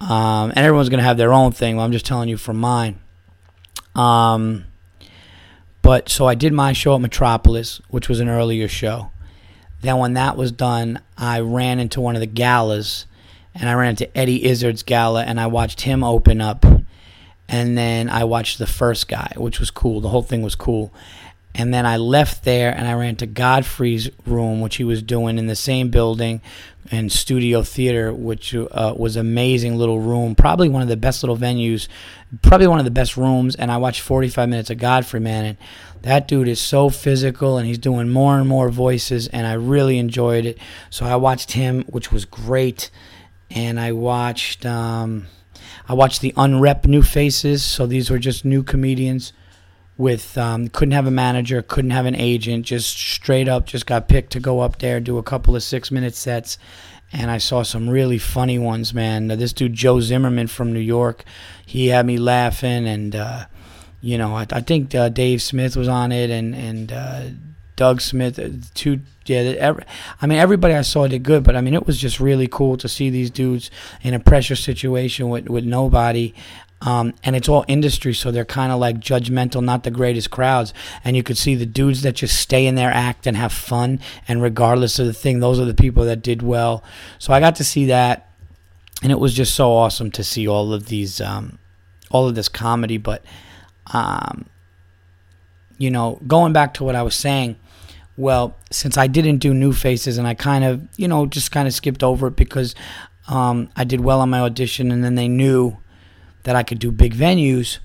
um, 0.00 0.50
and 0.56 0.58
everyone's 0.58 0.88
gonna 0.88 1.02
have 1.02 1.18
their 1.18 1.34
own 1.34 1.52
thing. 1.52 1.78
I'm 1.78 1.92
just 1.92 2.06
telling 2.06 2.30
you 2.30 2.38
from 2.38 2.56
mine. 2.56 3.00
Um 3.96 4.64
but 5.82 6.08
so 6.08 6.26
I 6.26 6.34
did 6.34 6.52
my 6.52 6.72
show 6.72 6.96
at 6.96 7.00
Metropolis, 7.00 7.80
which 7.88 8.08
was 8.08 8.18
an 8.18 8.28
earlier 8.28 8.66
show. 8.66 9.12
Then 9.82 9.98
when 9.98 10.14
that 10.14 10.36
was 10.36 10.50
done, 10.50 11.00
I 11.16 11.38
ran 11.38 11.78
into 11.78 12.00
one 12.00 12.16
of 12.16 12.20
the 12.20 12.26
galas, 12.26 13.06
and 13.54 13.68
I 13.68 13.74
ran 13.74 13.90
into 13.90 14.18
Eddie 14.18 14.44
Izzard's 14.44 14.82
gala, 14.82 15.22
and 15.22 15.38
I 15.38 15.46
watched 15.46 15.82
him 15.82 16.02
open 16.02 16.40
up. 16.40 16.66
And 17.48 17.78
then 17.78 18.10
I 18.10 18.24
watched 18.24 18.58
the 18.58 18.66
first 18.66 19.06
guy, 19.06 19.32
which 19.36 19.60
was 19.60 19.70
cool. 19.70 20.00
The 20.00 20.08
whole 20.08 20.22
thing 20.22 20.42
was 20.42 20.56
cool. 20.56 20.92
And 21.54 21.72
then 21.72 21.86
I 21.86 21.96
left 21.96 22.44
there 22.44 22.76
and 22.76 22.86
I 22.86 22.92
ran 22.92 23.16
to 23.16 23.26
Godfrey's 23.26 24.10
room, 24.26 24.60
which 24.60 24.76
he 24.76 24.84
was 24.84 25.02
doing 25.02 25.38
in 25.38 25.46
the 25.46 25.56
same 25.56 25.88
building 25.88 26.42
and 26.90 27.10
studio 27.10 27.62
theater, 27.62 28.12
which 28.12 28.54
uh, 28.54 28.94
was 28.96 29.16
amazing 29.16 29.76
little 29.76 30.00
room, 30.00 30.34
probably 30.34 30.68
one 30.68 30.82
of 30.82 30.88
the 30.88 30.96
best 30.96 31.22
little 31.22 31.36
venues, 31.36 31.88
probably 32.42 32.66
one 32.66 32.78
of 32.78 32.84
the 32.84 32.90
best 32.90 33.16
rooms. 33.16 33.54
And 33.56 33.70
I 33.70 33.76
watched 33.76 34.00
45 34.00 34.48
minutes 34.48 34.70
of 34.70 34.78
Godfrey, 34.78 35.20
man, 35.20 35.44
and 35.44 35.58
that 36.02 36.28
dude 36.28 36.48
is 36.48 36.60
so 36.60 36.88
physical, 36.88 37.58
and 37.58 37.66
he's 37.66 37.78
doing 37.78 38.08
more 38.08 38.38
and 38.38 38.48
more 38.48 38.68
voices, 38.68 39.28
and 39.28 39.46
I 39.46 39.54
really 39.54 39.98
enjoyed 39.98 40.46
it. 40.46 40.58
So 40.90 41.06
I 41.06 41.16
watched 41.16 41.52
him, 41.52 41.84
which 41.88 42.12
was 42.12 42.24
great, 42.24 42.90
and 43.50 43.80
I 43.80 43.92
watched 43.92 44.64
um, 44.64 45.26
I 45.88 45.94
watched 45.94 46.20
the 46.20 46.32
Unrep 46.32 46.86
New 46.86 47.02
Faces. 47.02 47.64
So 47.64 47.86
these 47.86 48.10
were 48.10 48.18
just 48.18 48.44
new 48.44 48.62
comedians 48.62 49.32
with 49.96 50.36
um, 50.36 50.68
couldn't 50.68 50.92
have 50.92 51.06
a 51.06 51.10
manager, 51.10 51.62
couldn't 51.62 51.90
have 51.92 52.06
an 52.06 52.14
agent, 52.14 52.66
just 52.66 52.96
straight 52.98 53.48
up 53.48 53.66
just 53.66 53.86
got 53.86 54.08
picked 54.08 54.32
to 54.32 54.40
go 54.40 54.60
up 54.60 54.78
there 54.78 55.00
do 55.00 55.18
a 55.18 55.22
couple 55.22 55.56
of 55.56 55.62
six 55.62 55.90
minute 55.90 56.14
sets. 56.14 56.58
And 57.12 57.30
I 57.30 57.38
saw 57.38 57.62
some 57.62 57.88
really 57.88 58.18
funny 58.18 58.58
ones, 58.58 58.92
man. 58.92 59.28
This 59.28 59.52
dude 59.52 59.74
Joe 59.74 60.00
Zimmerman 60.00 60.48
from 60.48 60.72
New 60.72 60.80
York, 60.80 61.24
he 61.64 61.88
had 61.88 62.04
me 62.04 62.18
laughing, 62.18 62.86
and 62.86 63.14
uh, 63.14 63.46
you 64.00 64.18
know 64.18 64.36
I, 64.36 64.46
I 64.50 64.60
think 64.60 64.94
uh, 64.94 65.08
Dave 65.08 65.40
Smith 65.40 65.76
was 65.76 65.88
on 65.88 66.10
it, 66.12 66.30
and 66.30 66.54
and 66.54 66.92
uh, 66.92 67.22
Doug 67.76 68.00
Smith, 68.00 68.38
uh, 68.38 68.48
two 68.74 69.00
yeah. 69.26 69.38
Every, 69.38 69.84
I 70.20 70.26
mean 70.26 70.38
everybody 70.38 70.74
I 70.74 70.82
saw 70.82 71.06
did 71.06 71.22
good, 71.22 71.44
but 71.44 71.54
I 71.54 71.60
mean 71.60 71.74
it 71.74 71.86
was 71.86 71.98
just 71.98 72.18
really 72.20 72.48
cool 72.48 72.76
to 72.78 72.88
see 72.88 73.10
these 73.10 73.30
dudes 73.30 73.70
in 74.02 74.14
a 74.14 74.20
pressure 74.20 74.56
situation 74.56 75.28
with 75.28 75.48
with 75.48 75.64
nobody. 75.64 76.34
Um, 76.82 77.14
and 77.24 77.34
it's 77.34 77.48
all 77.48 77.64
industry, 77.68 78.12
so 78.12 78.30
they're 78.30 78.44
kind 78.44 78.70
of 78.70 78.78
like 78.78 79.00
judgmental, 79.00 79.64
not 79.64 79.82
the 79.82 79.90
greatest 79.90 80.30
crowds. 80.30 80.74
And 81.04 81.16
you 81.16 81.22
could 81.22 81.38
see 81.38 81.54
the 81.54 81.64
dudes 81.64 82.02
that 82.02 82.16
just 82.16 82.38
stay 82.38 82.66
in 82.66 82.74
their 82.74 82.90
act 82.90 83.26
and 83.26 83.36
have 83.36 83.52
fun, 83.52 83.98
and 84.28 84.42
regardless 84.42 84.98
of 84.98 85.06
the 85.06 85.14
thing, 85.14 85.40
those 85.40 85.58
are 85.58 85.64
the 85.64 85.74
people 85.74 86.04
that 86.04 86.22
did 86.22 86.42
well. 86.42 86.84
So 87.18 87.32
I 87.32 87.40
got 87.40 87.56
to 87.56 87.64
see 87.64 87.86
that, 87.86 88.30
and 89.02 89.10
it 89.10 89.18
was 89.18 89.32
just 89.32 89.54
so 89.54 89.72
awesome 89.72 90.10
to 90.12 90.22
see 90.22 90.46
all 90.46 90.74
of 90.74 90.86
these, 90.86 91.20
um, 91.20 91.58
all 92.10 92.28
of 92.28 92.34
this 92.34 92.48
comedy. 92.48 92.98
But, 92.98 93.24
um, 93.94 94.44
you 95.78 95.90
know, 95.90 96.20
going 96.26 96.52
back 96.52 96.74
to 96.74 96.84
what 96.84 96.94
I 96.94 97.02
was 97.02 97.14
saying, 97.14 97.56
well, 98.18 98.54
since 98.70 98.98
I 98.98 99.06
didn't 99.06 99.38
do 99.38 99.54
new 99.54 99.72
faces, 99.72 100.18
and 100.18 100.26
I 100.26 100.34
kind 100.34 100.62
of, 100.62 100.86
you 100.98 101.08
know, 101.08 101.24
just 101.24 101.52
kind 101.52 101.66
of 101.66 101.72
skipped 101.72 102.02
over 102.02 102.26
it 102.26 102.36
because 102.36 102.74
um, 103.28 103.70
I 103.76 103.84
did 103.84 104.02
well 104.02 104.20
on 104.20 104.28
my 104.28 104.40
audition, 104.40 104.92
and 104.92 105.02
then 105.02 105.14
they 105.14 105.28
knew 105.28 105.78
that 106.46 106.54
I 106.54 106.62
could 106.62 106.78
do 106.78 106.92
big 106.92 107.12
venues, 107.12 107.80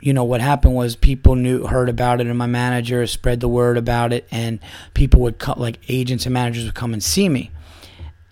you 0.00 0.12
know 0.12 0.22
what 0.22 0.40
happened 0.40 0.74
was 0.74 0.94
people 0.94 1.34
knew 1.34 1.66
heard 1.66 1.88
about 1.88 2.20
it 2.20 2.28
and 2.28 2.38
my 2.38 2.46
manager 2.46 3.04
spread 3.08 3.40
the 3.40 3.48
word 3.48 3.76
about 3.76 4.12
it 4.12 4.26
and 4.30 4.60
people 4.94 5.20
would 5.22 5.40
come 5.40 5.58
like 5.58 5.80
agents 5.88 6.24
and 6.24 6.32
managers 6.32 6.64
would 6.64 6.74
come 6.74 6.92
and 6.92 7.02
see 7.02 7.28
me. 7.28 7.50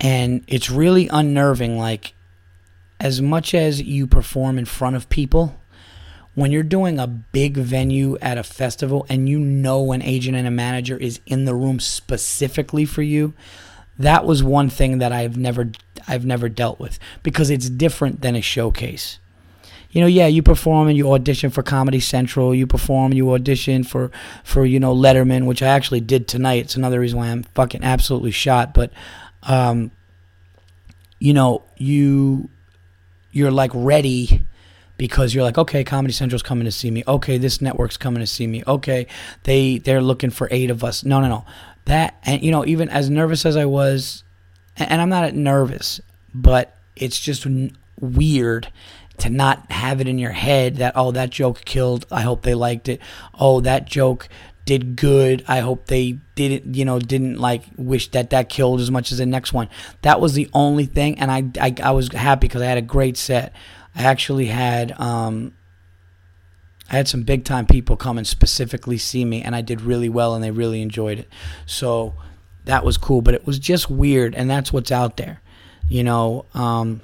And 0.00 0.44
it's 0.46 0.70
really 0.70 1.08
unnerving 1.08 1.78
like 1.78 2.14
as 3.00 3.20
much 3.20 3.52
as 3.52 3.82
you 3.82 4.06
perform 4.06 4.56
in 4.56 4.66
front 4.66 4.94
of 4.94 5.08
people 5.08 5.60
when 6.36 6.52
you're 6.52 6.62
doing 6.62 7.00
a 7.00 7.08
big 7.08 7.56
venue 7.56 8.16
at 8.18 8.38
a 8.38 8.44
festival 8.44 9.04
and 9.08 9.28
you 9.28 9.40
know 9.40 9.90
an 9.90 10.00
agent 10.00 10.36
and 10.36 10.46
a 10.46 10.50
manager 10.50 10.96
is 10.96 11.20
in 11.26 11.44
the 11.44 11.56
room 11.56 11.80
specifically 11.80 12.84
for 12.84 13.02
you 13.02 13.34
that 13.98 14.24
was 14.24 14.42
one 14.42 14.70
thing 14.70 14.98
that 14.98 15.12
I've 15.12 15.36
never 15.36 15.70
I've 16.08 16.24
never 16.24 16.48
dealt 16.48 16.80
with 16.80 16.98
because 17.22 17.50
it's 17.50 17.68
different 17.68 18.22
than 18.22 18.34
a 18.34 18.40
showcase 18.40 19.19
you 19.90 20.00
know, 20.00 20.06
yeah, 20.06 20.26
you 20.26 20.42
perform 20.42 20.88
and 20.88 20.96
you 20.96 21.12
audition 21.12 21.50
for 21.50 21.62
Comedy 21.62 21.98
Central, 22.00 22.54
you 22.54 22.66
perform, 22.66 23.12
you 23.12 23.32
audition 23.32 23.82
for 23.82 24.10
for 24.44 24.64
you 24.64 24.78
know 24.78 24.94
Letterman, 24.94 25.46
which 25.46 25.62
I 25.62 25.68
actually 25.68 26.00
did 26.00 26.28
tonight. 26.28 26.64
It's 26.64 26.76
another 26.76 27.00
reason 27.00 27.18
why 27.18 27.28
I'm 27.28 27.42
fucking 27.42 27.82
absolutely 27.82 28.30
shot. 28.30 28.72
But, 28.72 28.92
um, 29.42 29.90
you 31.18 31.34
know, 31.34 31.64
you 31.76 32.48
you're 33.32 33.50
like 33.50 33.72
ready 33.74 34.46
because 34.96 35.34
you're 35.34 35.44
like, 35.44 35.58
okay, 35.58 35.82
Comedy 35.82 36.12
Central's 36.12 36.42
coming 36.42 36.66
to 36.66 36.72
see 36.72 36.90
me. 36.90 37.02
Okay, 37.08 37.36
this 37.38 37.60
network's 37.60 37.96
coming 37.96 38.20
to 38.20 38.26
see 38.26 38.46
me. 38.46 38.62
Okay, 38.66 39.08
they 39.42 39.78
they're 39.78 40.02
looking 40.02 40.30
for 40.30 40.46
eight 40.52 40.70
of 40.70 40.84
us. 40.84 41.04
No, 41.04 41.20
no, 41.20 41.28
no. 41.28 41.44
That 41.86 42.16
and 42.22 42.42
you 42.44 42.52
know, 42.52 42.64
even 42.64 42.88
as 42.90 43.10
nervous 43.10 43.44
as 43.44 43.56
I 43.56 43.64
was, 43.64 44.22
and 44.76 45.02
I'm 45.02 45.08
not 45.08 45.34
nervous, 45.34 46.00
but 46.32 46.76
it's 46.94 47.18
just 47.18 47.44
weird 47.98 48.72
to 49.20 49.30
not 49.30 49.70
have 49.70 50.00
it 50.00 50.08
in 50.08 50.18
your 50.18 50.32
head 50.32 50.76
that 50.76 50.92
oh 50.96 51.10
that 51.10 51.30
joke 51.30 51.64
killed 51.64 52.06
i 52.10 52.22
hope 52.22 52.42
they 52.42 52.54
liked 52.54 52.88
it 52.88 53.00
oh 53.38 53.60
that 53.60 53.86
joke 53.86 54.28
did 54.64 54.96
good 54.96 55.44
i 55.48 55.60
hope 55.60 55.86
they 55.86 56.12
didn't 56.34 56.74
you 56.74 56.84
know 56.84 56.98
didn't 56.98 57.38
like 57.38 57.64
wish 57.76 58.10
that 58.10 58.30
that 58.30 58.48
killed 58.48 58.80
as 58.80 58.90
much 58.90 59.10
as 59.12 59.18
the 59.18 59.26
next 59.26 59.52
one 59.52 59.68
that 60.02 60.20
was 60.20 60.34
the 60.34 60.48
only 60.52 60.86
thing 60.86 61.18
and 61.18 61.30
i 61.30 61.44
i, 61.60 61.74
I 61.82 61.90
was 61.92 62.12
happy 62.12 62.46
because 62.46 62.62
i 62.62 62.66
had 62.66 62.78
a 62.78 62.82
great 62.82 63.16
set 63.16 63.52
i 63.94 64.02
actually 64.02 64.46
had 64.46 64.92
um 65.00 65.52
I 66.90 66.96
had 66.96 67.06
some 67.06 67.22
big 67.22 67.44
time 67.44 67.66
people 67.66 67.96
come 67.96 68.18
and 68.18 68.26
specifically 68.26 68.98
see 68.98 69.24
me, 69.24 69.42
and 69.42 69.54
I 69.54 69.60
did 69.60 69.80
really 69.80 70.08
well, 70.08 70.34
and 70.34 70.42
they 70.42 70.50
really 70.50 70.82
enjoyed 70.82 71.20
it. 71.20 71.28
So 71.64 72.14
that 72.64 72.84
was 72.84 72.96
cool, 72.96 73.22
but 73.22 73.34
it 73.34 73.46
was 73.46 73.60
just 73.60 73.88
weird, 73.88 74.34
and 74.34 74.50
that's 74.50 74.72
what's 74.72 74.90
out 74.90 75.16
there, 75.16 75.40
you 75.88 76.02
know. 76.02 76.46
Um, 76.52 77.02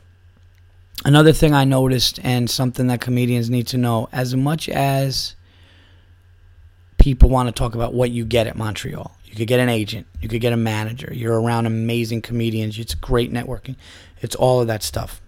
another 1.06 1.32
thing 1.32 1.54
I 1.54 1.64
noticed 1.64 2.18
and 2.24 2.50
something 2.50 2.88
that 2.88 3.00
comedians 3.00 3.48
need 3.48 3.68
to 3.68 3.78
know 3.78 4.08
as 4.12 4.34
much 4.34 4.68
as 4.68 5.36
people 6.98 7.30
want 7.30 7.48
to 7.48 7.52
talk 7.52 7.76
about 7.76 7.94
what 7.94 8.10
you 8.10 8.24
get 8.24 8.48
at 8.48 8.56
Montreal. 8.56 9.16
You 9.24 9.36
could 9.36 9.46
get 9.46 9.60
an 9.60 9.68
agent, 9.68 10.08
you 10.20 10.28
could 10.28 10.40
get 10.40 10.52
a 10.52 10.56
manager. 10.56 11.12
You're 11.14 11.40
around 11.40 11.66
amazing 11.66 12.22
comedians. 12.22 12.78
It's 12.78 12.94
great 12.94 13.32
networking. 13.32 13.76
It's 14.20 14.34
all 14.34 14.60
of 14.60 14.66
that 14.66 14.82
stuff. 14.82 15.22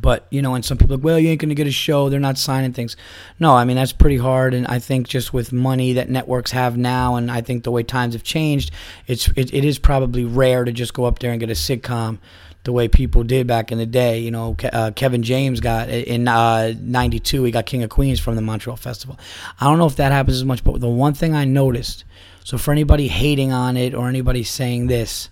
But, 0.00 0.26
you 0.30 0.42
know, 0.42 0.56
and 0.56 0.64
some 0.64 0.78
people 0.78 0.96
like, 0.96 1.04
well, 1.04 1.18
you 1.18 1.28
ain't 1.28 1.40
going 1.40 1.50
to 1.50 1.54
get 1.54 1.68
a 1.68 1.72
show. 1.72 2.08
They're 2.08 2.18
not 2.18 2.36
signing 2.36 2.72
things. 2.72 2.96
No, 3.38 3.54
I 3.54 3.64
mean, 3.64 3.76
that's 3.76 3.92
pretty 3.92 4.16
hard. 4.16 4.52
And 4.52 4.66
I 4.66 4.80
think 4.80 5.06
just 5.06 5.32
with 5.32 5.52
money 5.52 5.92
that 5.92 6.10
networks 6.10 6.50
have 6.50 6.76
now, 6.76 7.14
and 7.14 7.30
I 7.30 7.40
think 7.40 7.62
the 7.62 7.70
way 7.70 7.84
times 7.84 8.14
have 8.14 8.24
changed, 8.24 8.72
it's 9.06 9.28
it, 9.36 9.54
it 9.54 9.64
is 9.64 9.78
probably 9.78 10.24
rare 10.24 10.64
to 10.64 10.72
just 10.72 10.92
go 10.92 11.04
up 11.04 11.20
there 11.20 11.30
and 11.30 11.38
get 11.38 11.50
a 11.50 11.52
sitcom 11.52 12.18
the 12.66 12.72
way 12.72 12.88
people 12.88 13.22
did 13.22 13.46
back 13.46 13.72
in 13.72 13.78
the 13.78 13.86
day. 13.86 14.18
You 14.18 14.30
know, 14.30 14.56
uh, 14.72 14.90
Kevin 14.94 15.22
James 15.22 15.60
got 15.60 15.88
in 15.88 16.28
uh, 16.28 16.74
'92. 16.78 17.44
He 17.44 17.50
got 17.52 17.64
King 17.64 17.82
of 17.84 17.90
Queens 17.90 18.20
from 18.20 18.34
the 18.36 18.42
Montreal 18.42 18.76
Festival. 18.76 19.18
I 19.58 19.64
don't 19.64 19.78
know 19.78 19.86
if 19.86 19.96
that 19.96 20.12
happens 20.12 20.36
as 20.36 20.44
much, 20.44 20.62
but 20.62 20.80
the 20.80 20.88
one 20.88 21.14
thing 21.14 21.34
I 21.34 21.44
noticed. 21.44 22.04
So 22.44 22.58
for 22.58 22.72
anybody 22.72 23.08
hating 23.08 23.52
on 23.52 23.76
it 23.76 23.94
or 23.94 24.08
anybody 24.08 24.42
saying 24.42 24.88
this 24.88 25.30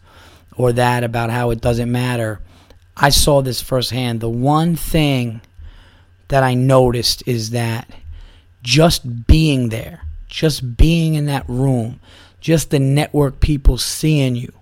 or 0.57 0.73
that 0.73 1.05
about 1.05 1.31
how 1.31 1.51
it 1.51 1.61
doesn't 1.61 1.91
matter, 1.91 2.41
I 2.97 3.11
saw 3.11 3.43
this 3.43 3.61
firsthand. 3.61 4.21
The 4.21 4.31
one 4.31 4.77
thing 4.77 5.41
that 6.29 6.43
I 6.43 6.55
noticed 6.55 7.23
is 7.27 7.51
that 7.51 7.89
just 8.63 9.27
being 9.27 9.69
there, 9.69 10.03
just 10.29 10.77
being 10.77 11.15
in 11.15 11.27
that 11.27 11.49
room, 11.49 12.01
just 12.41 12.71
the 12.71 12.79
network 12.79 13.41
people 13.41 13.79
seeing 13.79 14.37
you 14.37 14.53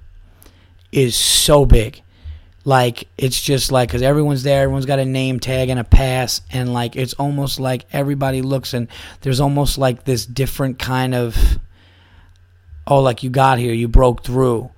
is 0.91 1.15
so 1.15 1.65
big. 1.67 2.03
Like, 2.65 3.09
it's 3.19 3.43
just 3.43 3.73
like, 3.73 3.89
because 3.89 4.03
everyone's 4.03 4.45
there, 4.45 4.63
everyone's 4.63 4.87
got 4.87 5.01
a 5.01 5.05
name 5.05 5.41
tag 5.41 5.69
and 5.69 5.81
a 5.81 5.85
pass, 5.85 6.43
and 6.53 6.73
like, 6.73 6.95
it's 6.95 7.15
almost 7.15 7.59
like 7.59 7.87
everybody 7.93 8.41
looks 8.41 8.73
and 8.73 8.87
there's 9.23 9.41
almost 9.41 9.79
like 9.79 10.05
this 10.05 10.25
different 10.25 10.79
kind 10.79 11.13
of, 11.15 11.37
oh, 12.87 13.01
like 13.01 13.25
you 13.25 13.31
got 13.31 13.59
here, 13.59 13.73
you 13.73 13.89
broke 13.89 14.23
through, 14.23 14.71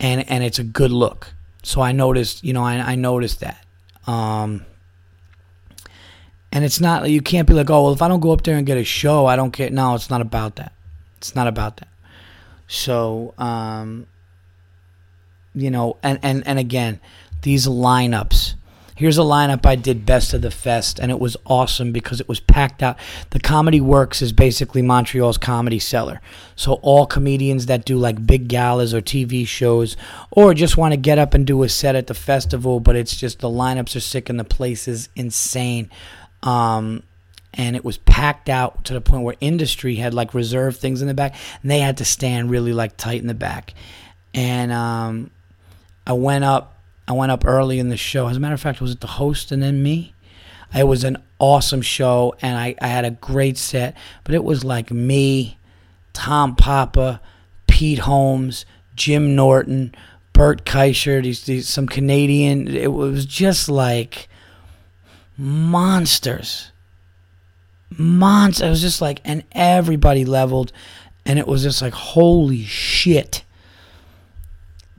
and, 0.00 0.28
and 0.30 0.42
it's 0.44 0.58
a 0.58 0.64
good 0.64 0.90
look. 0.90 1.34
So 1.62 1.82
I 1.82 1.92
noticed, 1.92 2.42
you 2.42 2.54
know, 2.54 2.62
I, 2.62 2.76
I 2.76 2.94
noticed 2.94 3.40
that. 3.40 3.62
Um, 4.06 4.64
and 6.52 6.64
it's 6.64 6.80
not, 6.80 7.10
you 7.10 7.20
can't 7.20 7.46
be 7.46 7.52
like, 7.52 7.68
oh, 7.68 7.82
well, 7.82 7.92
if 7.92 8.00
I 8.00 8.08
don't 8.08 8.20
go 8.20 8.32
up 8.32 8.44
there 8.44 8.56
and 8.56 8.66
get 8.66 8.78
a 8.78 8.84
show, 8.84 9.26
I 9.26 9.36
don't 9.36 9.52
get, 9.54 9.74
no, 9.74 9.94
it's 9.94 10.08
not 10.08 10.22
about 10.22 10.56
that. 10.56 10.72
It's 11.18 11.34
not 11.34 11.48
about 11.48 11.78
that. 11.78 11.88
So, 12.66 13.34
um, 13.36 14.06
you 15.54 15.70
know, 15.70 15.96
and, 16.02 16.18
and, 16.22 16.46
and 16.46 16.58
again, 16.58 17.00
these 17.46 17.68
lineups. 17.68 18.54
Here's 18.96 19.18
a 19.18 19.22
lineup 19.22 19.64
I 19.64 19.76
did 19.76 20.04
best 20.04 20.34
of 20.34 20.42
the 20.42 20.50
fest, 20.50 20.98
and 20.98 21.12
it 21.12 21.20
was 21.20 21.36
awesome 21.46 21.92
because 21.92 22.20
it 22.20 22.28
was 22.28 22.40
packed 22.40 22.82
out. 22.82 22.98
The 23.30 23.38
Comedy 23.38 23.80
Works 23.80 24.20
is 24.20 24.32
basically 24.32 24.82
Montreal's 24.82 25.38
comedy 25.38 25.78
cellar. 25.78 26.20
So 26.56 26.80
all 26.82 27.06
comedians 27.06 27.66
that 27.66 27.84
do 27.84 27.98
like 27.98 28.26
big 28.26 28.48
galas 28.48 28.92
or 28.92 29.00
TV 29.00 29.46
shows, 29.46 29.96
or 30.32 30.54
just 30.54 30.76
want 30.76 30.92
to 30.92 30.96
get 30.96 31.18
up 31.18 31.34
and 31.34 31.46
do 31.46 31.62
a 31.62 31.68
set 31.68 31.94
at 31.94 32.08
the 32.08 32.14
festival, 32.14 32.80
but 32.80 32.96
it's 32.96 33.14
just 33.14 33.38
the 33.38 33.48
lineups 33.48 33.94
are 33.94 34.00
sick 34.00 34.28
and 34.28 34.40
the 34.40 34.44
place 34.44 34.88
is 34.88 35.08
insane. 35.14 35.88
Um, 36.42 37.04
and 37.54 37.76
it 37.76 37.84
was 37.84 37.98
packed 37.98 38.48
out 38.48 38.84
to 38.86 38.92
the 38.92 39.00
point 39.00 39.22
where 39.22 39.36
industry 39.40 39.94
had 39.94 40.14
like 40.14 40.34
reserved 40.34 40.78
things 40.78 41.00
in 41.00 41.06
the 41.06 41.14
back, 41.14 41.36
and 41.62 41.70
they 41.70 41.78
had 41.78 41.98
to 41.98 42.04
stand 42.04 42.50
really 42.50 42.72
like 42.72 42.96
tight 42.96 43.20
in 43.20 43.28
the 43.28 43.34
back. 43.34 43.72
And 44.34 44.72
um, 44.72 45.30
I 46.04 46.14
went 46.14 46.42
up 46.42 46.75
I 47.08 47.12
went 47.12 47.32
up 47.32 47.44
early 47.46 47.78
in 47.78 47.88
the 47.88 47.96
show. 47.96 48.28
As 48.28 48.36
a 48.36 48.40
matter 48.40 48.54
of 48.54 48.60
fact, 48.60 48.80
was 48.80 48.92
it 48.92 49.00
the 49.00 49.06
host 49.06 49.52
and 49.52 49.62
then 49.62 49.82
me? 49.82 50.14
It 50.74 50.84
was 50.84 51.04
an 51.04 51.22
awesome 51.38 51.82
show, 51.82 52.34
and 52.42 52.58
I, 52.58 52.74
I 52.80 52.88
had 52.88 53.04
a 53.04 53.12
great 53.12 53.56
set. 53.56 53.96
But 54.24 54.34
it 54.34 54.42
was 54.42 54.64
like 54.64 54.90
me, 54.90 55.58
Tom 56.12 56.56
Papa, 56.56 57.20
Pete 57.68 58.00
Holmes, 58.00 58.66
Jim 58.96 59.36
Norton, 59.36 59.94
Bert 60.32 60.64
Kreischer, 60.64 61.22
these, 61.22 61.44
these 61.44 61.68
some 61.68 61.86
Canadian. 61.86 62.68
It 62.68 62.92
was 62.92 63.24
just 63.24 63.68
like 63.68 64.28
monsters. 65.36 66.72
Monsters. 67.96 68.66
It 68.66 68.70
was 68.70 68.80
just 68.82 69.00
like, 69.00 69.20
and 69.24 69.44
everybody 69.52 70.24
leveled, 70.24 70.72
and 71.24 71.38
it 71.38 71.46
was 71.46 71.62
just 71.62 71.80
like, 71.80 71.94
holy 71.94 72.64
shit 72.64 73.44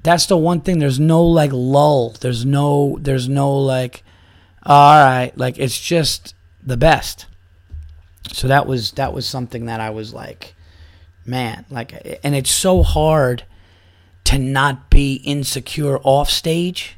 that's 0.08 0.28
the 0.28 0.38
one 0.38 0.62
thing. 0.62 0.80
There's 0.80 1.02
no 1.02 1.22
like 1.22 1.52
lull. 1.52 2.12
There's 2.22 2.46
no 2.46 2.98
there's 3.02 3.28
no 3.28 3.54
like 3.58 4.06
all 4.64 5.04
right, 5.04 5.34
like 5.36 5.60
it's 5.60 5.78
just 5.78 6.34
the 6.64 6.78
best. 6.78 7.26
So 8.32 8.48
that 8.48 8.68
was 8.68 8.92
that 8.92 9.12
was 9.12 9.28
something 9.28 9.66
that 9.66 9.82
I 9.82 9.90
was 9.90 10.14
like, 10.14 10.56
man, 11.26 11.66
like 11.70 12.20
and 12.24 12.36
it's 12.36 12.50
so 12.50 12.84
hard 12.84 13.44
to 14.24 14.40
not 14.40 14.90
be 14.90 15.16
insecure 15.26 16.00
off 16.04 16.30
stage. 16.30 16.96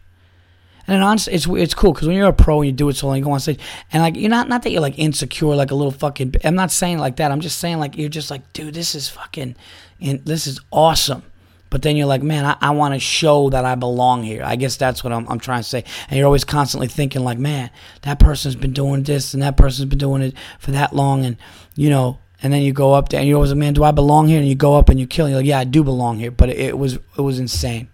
And 0.86 1.02
honestly, 1.02 1.34
it's 1.34 1.48
it's 1.48 1.74
cool 1.74 1.94
because 1.94 2.08
when 2.08 2.16
you're 2.16 2.28
a 2.28 2.34
pro 2.34 2.62
and 2.62 2.68
you 2.68 2.74
do 2.74 2.90
it 2.90 2.96
so 2.96 3.08
long, 3.08 3.18
you 3.18 3.24
go 3.24 3.32
on 3.32 3.40
stage 3.40 3.60
and 3.92 4.04
like 4.04 4.18
you're 4.18 4.30
not 4.30 4.50
not 4.50 4.62
that 4.62 4.70
you're 4.70 4.82
like 4.82 5.00
insecure 5.00 5.56
like 5.56 5.72
a 5.72 5.76
little 5.76 5.92
fucking. 5.92 6.36
I'm 6.44 6.54
not 6.54 6.70
saying 6.70 7.00
like 7.00 7.16
that. 7.16 7.32
I'm 7.32 7.42
just 7.42 7.58
saying 7.58 7.80
like 7.80 7.98
you're 7.98 8.08
just 8.08 8.30
like, 8.30 8.54
dude, 8.54 8.76
this 8.76 8.94
is 8.94 9.10
fucking, 9.10 9.56
and 10.00 10.24
this 10.26 10.46
is 10.46 10.62
awesome. 10.70 11.24
But 11.70 11.84
then 11.84 11.96
you're 11.96 12.08
like, 12.08 12.24
man, 12.24 12.46
I, 12.46 12.58
I 12.62 12.70
want 12.72 12.96
to 12.96 13.00
show 13.00 13.50
that 13.52 13.64
I 13.64 13.76
belong 13.76 14.24
here. 14.24 14.42
I 14.44 14.56
guess 14.56 14.76
that's 14.76 15.04
what 15.04 15.14
I'm, 15.14 15.28
I'm 15.30 15.40
trying 15.40 15.62
to 15.62 15.70
say. 15.70 15.84
And 16.10 16.18
you're 16.18 16.26
always 16.26 16.44
constantly 16.44 16.88
thinking, 16.88 17.24
like, 17.24 17.38
man, 17.38 17.70
that 18.02 18.20
person's 18.20 18.56
been 18.56 18.74
doing 18.74 19.04
this 19.04 19.34
and 19.34 19.44
that 19.44 19.56
person's 19.56 19.90
been 19.90 20.00
doing 20.00 20.22
it 20.22 20.34
for 20.58 20.72
that 20.72 20.96
long. 20.96 21.26
And, 21.26 21.38
you 21.76 21.90
know, 21.90 22.20
and 22.42 22.52
then 22.52 22.62
you 22.62 22.74
go 22.74 22.94
up 22.94 23.10
there 23.10 23.20
and 23.20 23.28
you're 23.28 23.36
always 23.36 23.52
like, 23.52 23.60
man, 23.60 23.74
do 23.74 23.84
I 23.84 23.92
belong 23.92 24.28
here? 24.28 24.40
And 24.40 24.48
you 24.48 24.56
go 24.56 24.78
up 24.78 24.90
and 24.90 25.00
you 25.00 25.06
kill. 25.06 25.26
And 25.26 25.34
you're 25.34 25.42
like, 25.42 25.48
yeah, 25.48 25.60
I 25.60 25.64
do 25.64 25.84
belong 25.84 26.18
here. 26.18 26.32
But 26.32 26.50
it, 26.50 26.58
it 26.58 26.78
was 26.78 26.96
it 26.96 27.22
was 27.22 27.38
insane. 27.38 27.90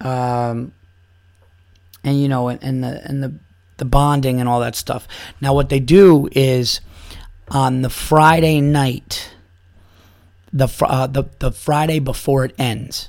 Um, 0.00 0.72
and 2.04 2.20
you 2.20 2.28
know, 2.28 2.48
and, 2.48 2.62
and 2.62 2.84
the 2.84 3.02
and 3.08 3.22
the 3.22 3.34
the 3.78 3.84
bonding 3.84 4.38
and 4.38 4.48
all 4.48 4.60
that 4.60 4.76
stuff. 4.76 5.08
Now, 5.40 5.54
what 5.54 5.68
they 5.68 5.80
do 5.80 6.28
is 6.32 6.80
on 7.48 7.82
the 7.82 7.90
Friday 7.90 8.60
night 8.60 9.34
the 10.52 10.68
uh, 10.82 11.06
the 11.06 11.24
the 11.38 11.50
Friday 11.50 11.98
before 11.98 12.44
it 12.44 12.54
ends, 12.58 13.08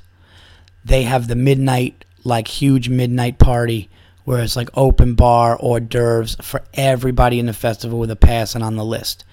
they 0.84 1.02
have 1.02 1.28
the 1.28 1.34
midnight 1.34 2.04
like 2.24 2.48
huge 2.48 2.88
midnight 2.88 3.38
party 3.38 3.90
where 4.24 4.42
it's 4.42 4.56
like 4.56 4.70
open 4.74 5.14
bar 5.14 5.56
hors 5.60 5.80
d'oeuvres 5.80 6.36
for 6.40 6.62
everybody 6.72 7.38
in 7.38 7.46
the 7.46 7.52
festival 7.52 7.98
with 7.98 8.10
a 8.10 8.16
pass 8.16 8.54
and 8.54 8.64
on 8.64 8.76
the 8.76 8.84
list. 8.84 9.24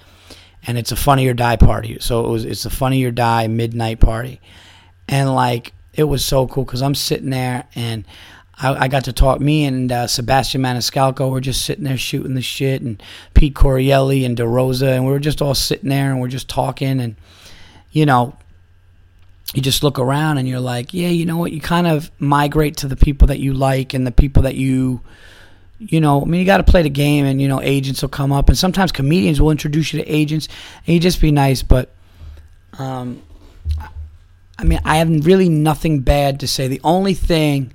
And 0.67 0.78
it's 0.78 0.91
a 0.91 0.97
funny 0.97 1.28
or 1.28 1.34
die 1.34 1.56
party. 1.56 1.97
So 2.02 2.26
it 2.26 2.30
was 2.30 2.45
it's 2.45 2.65
a 2.65 2.69
funny 2.69 3.04
or 3.04 3.12
die 3.12 3.47
midnight 3.47 4.00
party. 4.00 4.41
And 5.08 5.34
like 5.34 5.74
it 5.93 6.04
was 6.04 6.24
so 6.24 6.47
cool 6.47 6.65
because 6.65 6.82
I'm 6.82 6.95
sitting 6.95 7.30
there 7.30 7.65
and 7.74 8.06
I, 8.62 8.86
I, 8.86 8.88
got 8.88 9.06
to 9.06 9.13
talk. 9.13 9.39
Me 9.39 9.65
and 9.65 9.91
uh, 9.91 10.08
Sebastian 10.08 10.62
Maniscalco 10.62 11.32
were 11.32 11.41
just 11.41 11.65
sitting 11.65 11.84
there 11.84 11.97
shooting 11.97 12.36
the 12.36 12.41
shit, 12.41 12.82
and 12.82 13.02
Pete 13.34 13.56
Correale 13.56 14.24
and 14.24 14.38
DeRosa, 14.38 14.95
and 14.95 15.06
we 15.06 15.12
were 15.12 15.19
just 15.19 15.41
all 15.41 15.56
sitting 15.56 15.89
there 15.89 16.12
and 16.12 16.21
we're 16.21 16.28
just 16.28 16.47
talking. 16.47 17.00
And 17.00 17.15
you 17.91 18.06
know, 18.06 18.36
you 19.54 19.62
just 19.62 19.84
look 19.84 19.99
around 19.99 20.38
and 20.38 20.47
you're 20.47 20.60
like, 20.60 20.93
yeah, 20.93 21.10
you 21.10 21.25
know 21.25 21.38
what? 21.38 21.51
You 21.51 21.60
kind 21.60 21.88
of 21.88 22.10
migrate 22.19 22.77
to 22.77 22.88
the 22.88 22.95
people 22.95 23.27
that 23.27 23.39
you 23.39 23.54
like 23.54 23.93
and 23.93 24.08
the 24.08 24.12
people 24.12 24.43
that 24.43 24.56
you, 24.56 25.01
you 25.77 25.99
know, 25.99 26.21
I 26.21 26.25
mean, 26.25 26.39
you 26.39 26.45
got 26.45 26.58
to 26.58 26.63
play 26.63 26.84
the 26.84 26.89
game 26.89 27.25
and, 27.25 27.41
you 27.41 27.47
know, 27.47 27.62
agents 27.62 28.01
will 28.01 28.10
come 28.10 28.32
up 28.32 28.47
and 28.47 28.58
sometimes 28.58 28.91
comedians 28.91 29.41
will 29.41 29.51
introduce 29.51 29.91
you 29.91 30.01
to 30.01 30.10
agents 30.10 30.47
and 30.88 30.93
you 30.93 30.99
just 30.99 31.19
be 31.19 31.32
nice. 31.32 31.63
But, 31.63 31.89
um, 32.80 33.21
I 34.58 34.63
mean, 34.63 34.80
I 34.86 34.97
have 34.97 35.25
really 35.25 35.49
nothing 35.49 35.99
bad 35.99 36.39
to 36.41 36.47
say. 36.47 36.67
The 36.67 36.82
only 36.84 37.13
thing 37.13 37.73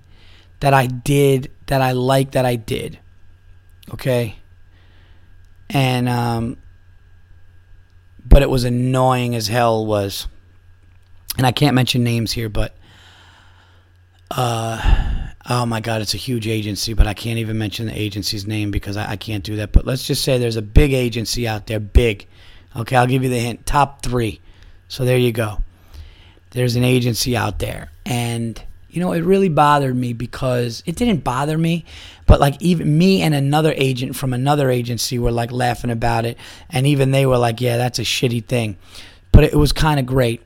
that 0.60 0.72
I 0.72 0.86
did 0.86 1.50
that 1.66 1.82
I 1.82 1.92
like 1.92 2.30
that 2.30 2.46
I 2.46 2.56
did, 2.56 2.98
okay? 3.92 4.36
And, 5.68 6.08
um, 6.08 6.56
but 8.28 8.42
it 8.42 8.50
was 8.50 8.64
annoying 8.64 9.34
as 9.34 9.48
hell 9.48 9.84
was 9.84 10.26
and 11.36 11.46
I 11.46 11.52
can't 11.52 11.74
mention 11.74 12.02
names 12.02 12.32
here, 12.32 12.48
but 12.48 12.74
uh, 14.30 15.28
oh 15.48 15.66
my 15.66 15.80
god, 15.80 16.00
it's 16.00 16.14
a 16.14 16.18
huge 16.18 16.46
agency, 16.46 16.94
but 16.94 17.06
I 17.06 17.14
can't 17.14 17.38
even 17.38 17.58
mention 17.58 17.86
the 17.86 17.98
agency's 17.98 18.46
name 18.46 18.70
because 18.70 18.96
I, 18.96 19.12
I, 19.12 19.16
can't 19.16 19.44
do 19.44 19.56
that. 19.56 19.72
But 19.72 19.86
let's 19.86 20.06
just 20.06 20.24
say 20.24 20.38
there's 20.38 20.56
a 20.56 20.62
big 20.62 20.92
agency 20.92 21.46
out 21.46 21.66
there, 21.66 21.78
big. 21.78 22.26
Okay, 22.74 22.96
I'll 22.96 23.06
give 23.06 23.22
you 23.22 23.28
the 23.28 23.38
hint, 23.38 23.66
top 23.66 24.02
three. 24.02 24.40
So 24.88 25.04
there 25.04 25.18
you 25.18 25.32
go. 25.32 25.58
There's 26.50 26.76
an 26.76 26.84
agency 26.84 27.36
out 27.36 27.58
there, 27.58 27.90
and 28.04 28.60
you 28.96 29.02
know, 29.02 29.12
it 29.12 29.24
really 29.24 29.50
bothered 29.50 29.94
me 29.94 30.14
because 30.14 30.82
it 30.86 30.96
didn't 30.96 31.22
bother 31.22 31.58
me, 31.58 31.84
but 32.24 32.40
like 32.40 32.60
even 32.62 32.96
me 32.96 33.20
and 33.20 33.34
another 33.34 33.74
agent 33.76 34.16
from 34.16 34.32
another 34.32 34.70
agency 34.70 35.18
were 35.18 35.30
like 35.30 35.52
laughing 35.52 35.90
about 35.90 36.24
it, 36.24 36.38
and 36.70 36.86
even 36.86 37.10
they 37.10 37.26
were 37.26 37.36
like, 37.36 37.60
"Yeah, 37.60 37.76
that's 37.76 37.98
a 37.98 38.02
shitty 38.02 38.46
thing," 38.46 38.78
but 39.32 39.44
it 39.44 39.54
was 39.54 39.72
kind 39.72 40.00
of 40.00 40.06
great. 40.06 40.40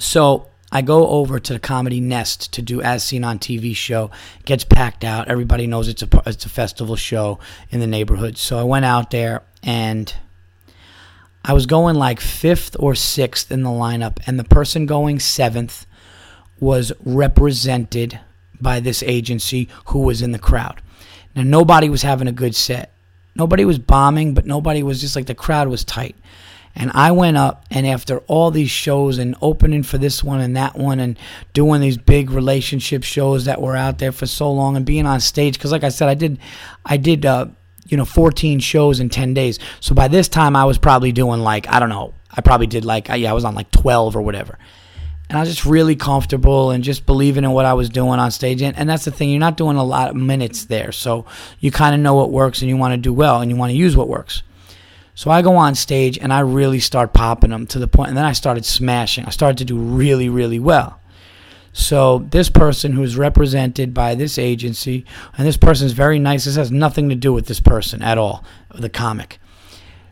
So 0.00 0.48
I 0.72 0.82
go 0.82 1.06
over 1.06 1.38
to 1.38 1.52
the 1.52 1.60
Comedy 1.60 2.00
Nest 2.00 2.52
to 2.54 2.62
do 2.62 2.82
As 2.82 3.04
Seen 3.04 3.22
on 3.22 3.38
TV 3.38 3.76
show. 3.76 4.10
Gets 4.44 4.64
packed 4.64 5.04
out. 5.04 5.28
Everybody 5.28 5.68
knows 5.68 5.86
it's 5.86 6.02
a 6.02 6.08
it's 6.26 6.46
a 6.46 6.48
festival 6.48 6.96
show 6.96 7.38
in 7.70 7.78
the 7.78 7.86
neighborhood. 7.86 8.38
So 8.38 8.58
I 8.58 8.64
went 8.64 8.84
out 8.84 9.12
there 9.12 9.42
and 9.62 10.12
I 11.44 11.52
was 11.52 11.66
going 11.66 11.94
like 11.94 12.18
fifth 12.18 12.74
or 12.80 12.96
sixth 12.96 13.52
in 13.52 13.62
the 13.62 13.70
lineup, 13.70 14.18
and 14.26 14.36
the 14.36 14.42
person 14.42 14.84
going 14.84 15.20
seventh 15.20 15.85
was 16.60 16.92
represented 17.04 18.20
by 18.60 18.80
this 18.80 19.02
agency 19.02 19.68
who 19.86 20.00
was 20.00 20.22
in 20.22 20.32
the 20.32 20.38
crowd. 20.38 20.80
Now, 21.34 21.42
nobody 21.42 21.88
was 21.88 22.02
having 22.02 22.28
a 22.28 22.32
good 22.32 22.54
set. 22.54 22.92
Nobody 23.34 23.64
was 23.64 23.78
bombing, 23.78 24.32
but 24.32 24.46
nobody 24.46 24.82
was 24.82 25.00
just 25.00 25.14
like 25.14 25.26
the 25.26 25.34
crowd 25.34 25.68
was 25.68 25.84
tight. 25.84 26.16
And 26.74 26.90
I 26.94 27.10
went 27.12 27.38
up, 27.38 27.64
and 27.70 27.86
after 27.86 28.18
all 28.26 28.50
these 28.50 28.70
shows 28.70 29.16
and 29.18 29.34
opening 29.40 29.82
for 29.82 29.96
this 29.96 30.22
one 30.22 30.40
and 30.40 30.56
that 30.56 30.76
one, 30.76 31.00
and 31.00 31.18
doing 31.54 31.80
these 31.80 31.96
big 31.96 32.30
relationship 32.30 33.02
shows 33.02 33.46
that 33.46 33.62
were 33.62 33.76
out 33.76 33.98
there 33.98 34.12
for 34.12 34.26
so 34.26 34.52
long, 34.52 34.76
and 34.76 34.84
being 34.84 35.06
on 35.06 35.20
stage, 35.20 35.54
because 35.54 35.72
like 35.72 35.84
I 35.84 35.88
said, 35.88 36.08
I 36.08 36.14
did, 36.14 36.38
I 36.84 36.98
did, 36.98 37.24
uh, 37.24 37.46
you 37.88 37.96
know, 37.96 38.04
14 38.04 38.58
shows 38.60 39.00
in 39.00 39.08
10 39.08 39.32
days. 39.32 39.58
So 39.80 39.94
by 39.94 40.08
this 40.08 40.28
time, 40.28 40.54
I 40.54 40.66
was 40.66 40.76
probably 40.76 41.12
doing 41.12 41.40
like 41.40 41.66
I 41.68 41.80
don't 41.80 41.88
know, 41.88 42.12
I 42.30 42.42
probably 42.42 42.66
did 42.66 42.84
like 42.84 43.08
yeah, 43.08 43.30
I 43.30 43.34
was 43.34 43.44
on 43.44 43.54
like 43.54 43.70
12 43.70 44.14
or 44.16 44.22
whatever. 44.22 44.58
And 45.28 45.36
I 45.36 45.40
was 45.40 45.48
just 45.48 45.66
really 45.66 45.96
comfortable 45.96 46.70
and 46.70 46.84
just 46.84 47.04
believing 47.04 47.44
in 47.44 47.50
what 47.50 47.66
I 47.66 47.74
was 47.74 47.88
doing 47.88 48.20
on 48.20 48.30
stage. 48.30 48.62
And, 48.62 48.76
and 48.76 48.88
that's 48.88 49.04
the 49.04 49.10
thing, 49.10 49.30
you're 49.30 49.40
not 49.40 49.56
doing 49.56 49.76
a 49.76 49.84
lot 49.84 50.10
of 50.10 50.16
minutes 50.16 50.66
there. 50.66 50.92
So 50.92 51.26
you 51.58 51.72
kind 51.72 51.94
of 51.94 52.00
know 52.00 52.14
what 52.14 52.30
works 52.30 52.60
and 52.60 52.68
you 52.68 52.76
want 52.76 52.92
to 52.92 52.96
do 52.96 53.12
well 53.12 53.40
and 53.40 53.50
you 53.50 53.56
want 53.56 53.70
to 53.70 53.76
use 53.76 53.96
what 53.96 54.08
works. 54.08 54.42
So 55.16 55.30
I 55.30 55.40
go 55.40 55.56
on 55.56 55.74
stage 55.74 56.18
and 56.18 56.32
I 56.32 56.40
really 56.40 56.78
start 56.78 57.14
popping 57.14 57.50
them 57.50 57.66
to 57.68 57.78
the 57.78 57.88
point, 57.88 58.08
and 58.08 58.16
then 58.18 58.26
I 58.26 58.32
started 58.32 58.66
smashing. 58.66 59.24
I 59.24 59.30
started 59.30 59.56
to 59.58 59.64
do 59.64 59.78
really, 59.78 60.28
really 60.28 60.60
well. 60.60 61.00
So 61.72 62.18
this 62.30 62.50
person 62.50 62.92
who's 62.92 63.16
represented 63.16 63.94
by 63.94 64.14
this 64.14 64.38
agency, 64.38 65.06
and 65.36 65.46
this 65.46 65.56
person 65.56 65.86
is 65.86 65.92
very 65.92 66.18
nice. 66.18 66.44
This 66.44 66.56
has 66.56 66.70
nothing 66.70 67.08
to 67.08 67.14
do 67.14 67.32
with 67.32 67.46
this 67.46 67.60
person 67.60 68.02
at 68.02 68.18
all, 68.18 68.44
the 68.74 68.90
comic. 68.90 69.38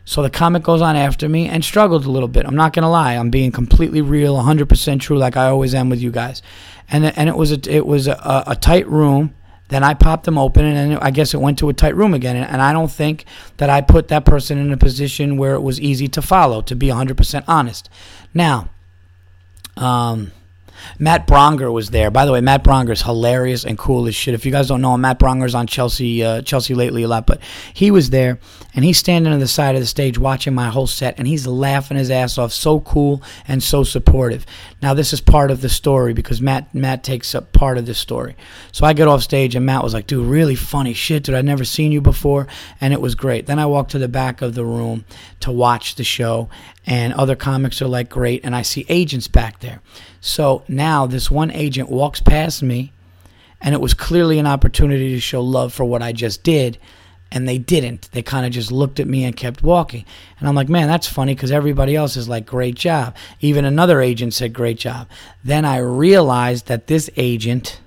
So 0.05 0.21
the 0.21 0.29
comic 0.29 0.63
goes 0.63 0.81
on 0.81 0.95
after 0.95 1.27
me 1.27 1.47
and 1.47 1.65
struggled 1.65 2.05
a 2.05 2.11
little 2.11 2.27
bit. 2.27 2.45
I'm 2.45 2.55
not 2.55 2.73
gonna 2.73 2.89
lie. 2.89 3.13
I'm 3.13 3.31
being 3.31 3.51
completely 3.51 4.01
real, 4.01 4.35
100% 4.37 4.99
true, 4.99 5.17
like 5.17 5.35
I 5.35 5.47
always 5.47 5.73
am 5.73 5.89
with 5.89 5.99
you 5.99 6.11
guys. 6.11 6.41
And 6.89 7.05
and 7.05 7.27
it 7.27 7.35
was 7.35 7.51
a, 7.51 7.59
it 7.67 7.85
was 7.85 8.07
a, 8.07 8.43
a 8.47 8.55
tight 8.55 8.87
room 8.87 9.33
then 9.69 9.83
I 9.83 9.95
popped 9.95 10.25
them 10.25 10.37
open, 10.37 10.63
and 10.65 10.99
I 10.99 11.09
guess 11.09 11.33
it 11.33 11.39
went 11.39 11.57
to 11.59 11.69
a 11.69 11.73
tight 11.73 11.95
room 11.95 12.13
again. 12.13 12.35
And 12.35 12.61
I 12.61 12.71
don't 12.71 12.91
think 12.91 13.25
that 13.57 13.69
I 13.69 13.81
put 13.81 14.09
that 14.09 14.23
person 14.23 14.59
in 14.59 14.71
a 14.71 14.77
position 14.77 15.37
where 15.37 15.55
it 15.55 15.61
was 15.61 15.79
easy 15.81 16.07
to 16.09 16.21
follow, 16.21 16.61
to 16.61 16.75
be 16.75 16.87
100% 16.87 17.43
honest. 17.47 17.89
Now, 18.33 18.69
um, 19.75 20.31
Matt 20.99 21.27
Braunger 21.27 21.71
was 21.71 21.89
there. 21.89 22.11
By 22.11 22.25
the 22.25 22.31
way, 22.31 22.41
Matt 22.41 22.63
Braunger 22.63 22.91
is 22.91 23.01
hilarious 23.01 23.65
and 23.65 23.77
cool 23.77 24.07
as 24.07 24.15
shit. 24.15 24.33
If 24.33 24.45
you 24.45 24.51
guys 24.51 24.67
don't 24.67 24.81
know 24.81 24.93
him, 24.93 25.01
Matt 25.01 25.19
Braunger's 25.19 25.55
on 25.55 25.67
Chelsea, 25.67 26.23
uh, 26.23 26.41
Chelsea 26.41 26.73
lately 26.73 27.03
a 27.03 27.07
lot, 27.07 27.25
but 27.25 27.39
he 27.73 27.91
was 27.91 28.09
there, 28.09 28.39
and 28.73 28.85
he's 28.85 28.97
standing 28.97 29.33
on 29.33 29.39
the 29.39 29.47
side 29.47 29.75
of 29.75 29.81
the 29.81 29.87
stage 29.87 30.17
watching 30.17 30.53
my 30.53 30.69
whole 30.69 30.87
set, 30.87 31.17
and 31.17 31.27
he's 31.27 31.47
laughing 31.47 31.97
his 31.97 32.11
ass 32.11 32.37
off. 32.37 32.51
So 32.51 32.79
cool 32.81 33.21
and 33.47 33.61
so 33.61 33.83
supportive. 33.83 34.45
Now 34.81 34.93
this 34.93 35.13
is 35.13 35.21
part 35.21 35.51
of 35.51 35.61
the 35.61 35.69
story 35.69 36.13
because 36.13 36.41
Matt 36.41 36.73
Matt 36.73 37.03
takes 37.03 37.33
up 37.33 37.53
part 37.53 37.77
of 37.77 37.85
the 37.85 37.93
story. 37.93 38.35
So 38.71 38.85
I 38.85 38.93
get 38.93 39.07
off 39.07 39.23
stage, 39.23 39.55
and 39.55 39.65
Matt 39.65 39.83
was 39.83 39.93
like, 39.93 40.07
"Dude, 40.07 40.27
really 40.27 40.55
funny 40.55 40.93
shit, 40.93 41.23
dude. 41.23 41.35
I'd 41.35 41.45
never 41.45 41.65
seen 41.65 41.91
you 41.91 42.01
before," 42.01 42.47
and 42.79 42.93
it 42.93 43.01
was 43.01 43.15
great. 43.15 43.45
Then 43.45 43.59
I 43.59 43.65
walked 43.65 43.91
to 43.91 43.99
the 43.99 44.07
back 44.07 44.41
of 44.41 44.55
the 44.55 44.65
room 44.65 45.05
to 45.39 45.51
watch 45.51 45.95
the 45.95 46.03
show, 46.03 46.49
and 46.85 47.13
other 47.13 47.35
comics 47.35 47.81
are 47.81 47.87
like, 47.87 48.09
"Great," 48.09 48.41
and 48.43 48.55
I 48.55 48.61
see 48.61 48.85
agents 48.89 49.27
back 49.27 49.59
there. 49.59 49.81
So 50.21 50.63
now 50.67 51.05
this 51.05 51.31
one 51.31 51.51
agent 51.51 51.89
walks 51.89 52.21
past 52.21 52.61
me, 52.63 52.91
and 53.61 53.73
it 53.73 53.81
was 53.81 53.93
clearly 53.93 54.39
an 54.39 54.47
opportunity 54.47 55.09
to 55.09 55.19
show 55.19 55.41
love 55.41 55.73
for 55.73 55.85
what 55.85 56.01
I 56.01 56.11
just 56.11 56.43
did. 56.43 56.77
And 57.31 57.49
they 57.49 57.57
didn't. 57.57 58.09
They 58.11 58.21
kind 58.21 58.45
of 58.45 58.51
just 58.51 58.71
looked 58.71 58.99
at 58.99 59.07
me 59.07 59.25
and 59.25 59.35
kept 59.35 59.63
walking. 59.63 60.05
And 60.39 60.47
I'm 60.47 60.55
like, 60.55 60.69
man, 60.69 60.87
that's 60.87 61.07
funny 61.07 61.33
because 61.33 61.51
everybody 61.51 61.95
else 61.95 62.15
is 62.15 62.29
like, 62.29 62.45
great 62.45 62.75
job. 62.75 63.15
Even 63.41 63.65
another 63.65 63.99
agent 63.99 64.33
said, 64.35 64.53
great 64.53 64.77
job. 64.77 65.07
Then 65.43 65.65
I 65.65 65.77
realized 65.77 66.67
that 66.67 66.87
this 66.87 67.09
agent 67.17 67.81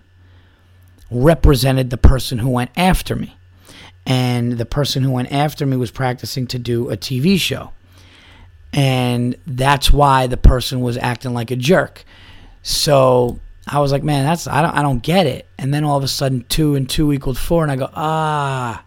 represented 1.10 1.90
the 1.90 1.96
person 1.96 2.40
who 2.40 2.50
went 2.50 2.72
after 2.76 3.14
me. 3.14 3.36
And 4.04 4.58
the 4.58 4.66
person 4.66 5.02
who 5.02 5.12
went 5.12 5.32
after 5.32 5.64
me 5.64 5.76
was 5.76 5.92
practicing 5.92 6.46
to 6.48 6.58
do 6.58 6.90
a 6.90 6.96
TV 6.96 7.38
show. 7.38 7.70
And 8.72 9.36
that's 9.46 9.90
why 9.90 10.26
the 10.26 10.36
person 10.36 10.80
was 10.80 10.96
acting 10.96 11.34
like 11.34 11.50
a 11.50 11.56
jerk. 11.56 12.04
So 12.62 13.40
I 13.66 13.80
was 13.80 13.92
like, 13.92 14.02
man, 14.02 14.24
that's 14.24 14.46
I 14.46 14.62
don't 14.62 14.74
I 14.74 14.82
don't 14.82 15.02
get 15.02 15.26
it. 15.26 15.46
And 15.58 15.72
then 15.72 15.84
all 15.84 15.96
of 15.96 16.04
a 16.04 16.08
sudden, 16.08 16.44
two 16.48 16.74
and 16.74 16.88
two 16.88 17.12
equaled 17.12 17.38
four, 17.38 17.62
and 17.62 17.72
I 17.72 17.76
go, 17.76 17.90
ah, 17.94 18.84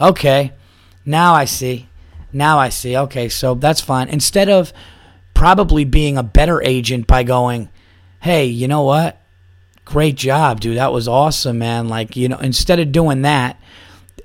okay, 0.00 0.52
now 1.04 1.34
I 1.34 1.44
see, 1.44 1.88
now 2.32 2.58
I 2.58 2.68
see. 2.68 2.96
Okay, 2.96 3.28
so 3.28 3.54
that's 3.54 3.80
fine. 3.80 4.08
Instead 4.08 4.48
of 4.48 4.72
probably 5.34 5.84
being 5.84 6.16
a 6.16 6.22
better 6.22 6.62
agent 6.62 7.06
by 7.06 7.22
going, 7.22 7.68
hey, 8.20 8.46
you 8.46 8.68
know 8.68 8.82
what? 8.82 9.20
Great 9.84 10.14
job, 10.14 10.60
dude. 10.60 10.78
That 10.78 10.92
was 10.92 11.08
awesome, 11.08 11.58
man. 11.58 11.88
Like, 11.88 12.16
you 12.16 12.28
know, 12.28 12.38
instead 12.38 12.80
of 12.80 12.92
doing 12.92 13.22
that, 13.22 13.60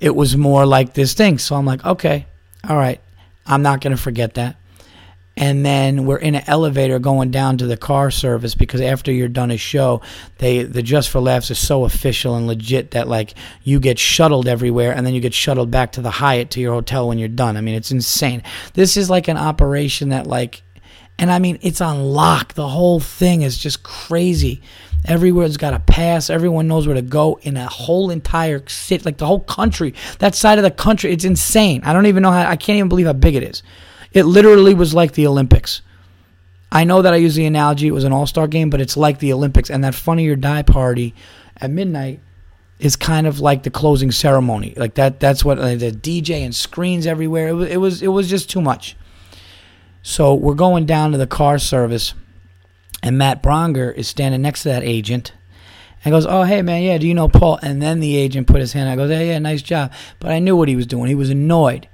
it 0.00 0.14
was 0.14 0.36
more 0.36 0.64
like 0.64 0.94
this 0.94 1.12
thing. 1.12 1.38
So 1.38 1.56
I'm 1.56 1.66
like, 1.66 1.84
okay, 1.84 2.26
all 2.66 2.76
right. 2.76 3.00
I'm 3.46 3.62
not 3.62 3.80
going 3.80 3.94
to 3.94 4.00
forget 4.00 4.34
that 4.34 4.56
and 5.36 5.64
then 5.64 6.06
we're 6.06 6.18
in 6.18 6.34
an 6.34 6.42
elevator 6.46 6.98
going 6.98 7.30
down 7.30 7.56
to 7.58 7.66
the 7.66 7.76
car 7.76 8.10
service 8.10 8.54
because 8.54 8.80
after 8.80 9.12
you're 9.12 9.28
done 9.28 9.50
a 9.50 9.56
show 9.56 10.00
they 10.38 10.62
the 10.62 10.82
just 10.82 11.08
for 11.08 11.20
laughs 11.20 11.50
is 11.50 11.58
so 11.58 11.84
official 11.84 12.34
and 12.36 12.46
legit 12.46 12.92
that 12.92 13.08
like 13.08 13.34
you 13.62 13.80
get 13.80 13.98
shuttled 13.98 14.48
everywhere 14.48 14.92
and 14.92 15.06
then 15.06 15.14
you 15.14 15.20
get 15.20 15.34
shuttled 15.34 15.70
back 15.70 15.92
to 15.92 16.00
the 16.00 16.10
hyatt 16.10 16.50
to 16.50 16.60
your 16.60 16.74
hotel 16.74 17.08
when 17.08 17.18
you're 17.18 17.28
done 17.28 17.56
i 17.56 17.60
mean 17.60 17.74
it's 17.74 17.90
insane 17.90 18.42
this 18.74 18.96
is 18.96 19.08
like 19.08 19.28
an 19.28 19.36
operation 19.36 20.08
that 20.10 20.26
like 20.26 20.62
and 21.18 21.30
i 21.30 21.38
mean 21.38 21.58
it's 21.62 21.80
on 21.80 22.02
lock 22.02 22.54
the 22.54 22.68
whole 22.68 23.00
thing 23.00 23.42
is 23.42 23.56
just 23.56 23.82
crazy 23.82 24.60
Everywhere's 25.06 25.56
got 25.56 25.72
a 25.72 25.78
pass. 25.78 26.28
Everyone 26.28 26.68
knows 26.68 26.86
where 26.86 26.94
to 26.94 27.02
go 27.02 27.38
in 27.42 27.56
a 27.56 27.66
whole 27.66 28.10
entire 28.10 28.66
city, 28.68 29.02
like 29.04 29.16
the 29.16 29.26
whole 29.26 29.40
country. 29.40 29.94
That 30.18 30.34
side 30.34 30.58
of 30.58 30.64
the 30.64 30.70
country, 30.70 31.12
it's 31.12 31.24
insane. 31.24 31.80
I 31.84 31.92
don't 31.92 32.06
even 32.06 32.22
know 32.22 32.30
how. 32.30 32.48
I 32.48 32.56
can't 32.56 32.76
even 32.76 32.88
believe 32.88 33.06
how 33.06 33.14
big 33.14 33.34
it 33.34 33.42
is. 33.42 33.62
It 34.12 34.24
literally 34.24 34.74
was 34.74 34.94
like 34.94 35.12
the 35.12 35.26
Olympics. 35.26 35.82
I 36.72 36.84
know 36.84 37.02
that 37.02 37.12
I 37.12 37.16
use 37.16 37.34
the 37.34 37.46
analogy 37.46 37.88
it 37.88 37.92
was 37.92 38.04
an 38.04 38.12
all 38.12 38.26
star 38.26 38.46
game, 38.46 38.70
but 38.70 38.80
it's 38.80 38.96
like 38.96 39.18
the 39.18 39.32
Olympics. 39.32 39.70
And 39.70 39.82
that 39.84 39.94
Funny 39.94 40.28
or 40.28 40.36
Die 40.36 40.62
party 40.62 41.14
at 41.56 41.70
midnight 41.70 42.20
is 42.78 42.96
kind 42.96 43.26
of 43.26 43.40
like 43.40 43.62
the 43.62 43.70
closing 43.70 44.10
ceremony. 44.10 44.74
Like 44.76 44.94
that. 44.94 45.20
That's 45.20 45.44
what 45.44 45.58
uh, 45.58 45.74
the 45.74 45.90
DJ 45.90 46.44
and 46.44 46.54
screens 46.54 47.06
everywhere. 47.06 47.48
It 47.48 47.52
was, 47.52 47.68
it 47.68 47.76
was. 47.76 48.02
It 48.02 48.08
was 48.08 48.28
just 48.28 48.50
too 48.50 48.60
much. 48.60 48.96
So 50.02 50.34
we're 50.34 50.54
going 50.54 50.86
down 50.86 51.12
to 51.12 51.18
the 51.18 51.26
car 51.26 51.58
service, 51.58 52.14
and 53.02 53.18
Matt 53.18 53.42
Braunger 53.42 53.94
is 53.94 54.08
standing 54.08 54.42
next 54.42 54.62
to 54.62 54.70
that 54.70 54.82
agent. 54.82 55.32
And 56.02 56.12
goes, 56.12 56.24
oh 56.24 56.44
hey 56.44 56.62
man, 56.62 56.82
yeah, 56.82 56.96
do 56.96 57.06
you 57.06 57.12
know 57.12 57.28
Paul? 57.28 57.58
And 57.62 57.82
then 57.82 58.00
the 58.00 58.16
agent 58.16 58.46
put 58.46 58.60
his 58.60 58.72
hand. 58.72 58.88
I 58.88 58.96
goes, 58.96 59.10
hey 59.10 59.28
yeah, 59.28 59.38
nice 59.38 59.60
job. 59.60 59.92
But 60.18 60.32
I 60.32 60.38
knew 60.38 60.56
what 60.56 60.68
he 60.68 60.76
was 60.76 60.86
doing. 60.86 61.08
He 61.08 61.14
was 61.14 61.28
annoyed, 61.28 61.88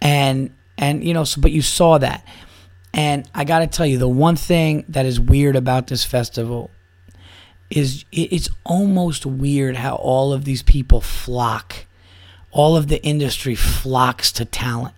and 0.00 0.50
and, 0.78 1.04
you 1.04 1.12
know, 1.12 1.24
so, 1.24 1.40
but 1.40 1.50
you 1.50 1.60
saw 1.60 1.98
that. 1.98 2.24
And 2.94 3.28
I 3.34 3.44
got 3.44 3.58
to 3.58 3.66
tell 3.66 3.84
you, 3.84 3.98
the 3.98 4.08
one 4.08 4.36
thing 4.36 4.84
that 4.88 5.04
is 5.04 5.20
weird 5.20 5.56
about 5.56 5.88
this 5.88 6.04
festival 6.04 6.70
is 7.68 8.04
it's 8.12 8.48
almost 8.64 9.26
weird 9.26 9.76
how 9.76 9.96
all 9.96 10.32
of 10.32 10.44
these 10.44 10.62
people 10.62 11.02
flock. 11.02 11.86
All 12.50 12.76
of 12.76 12.88
the 12.88 13.02
industry 13.04 13.54
flocks 13.54 14.32
to 14.32 14.46
talent. 14.46 14.94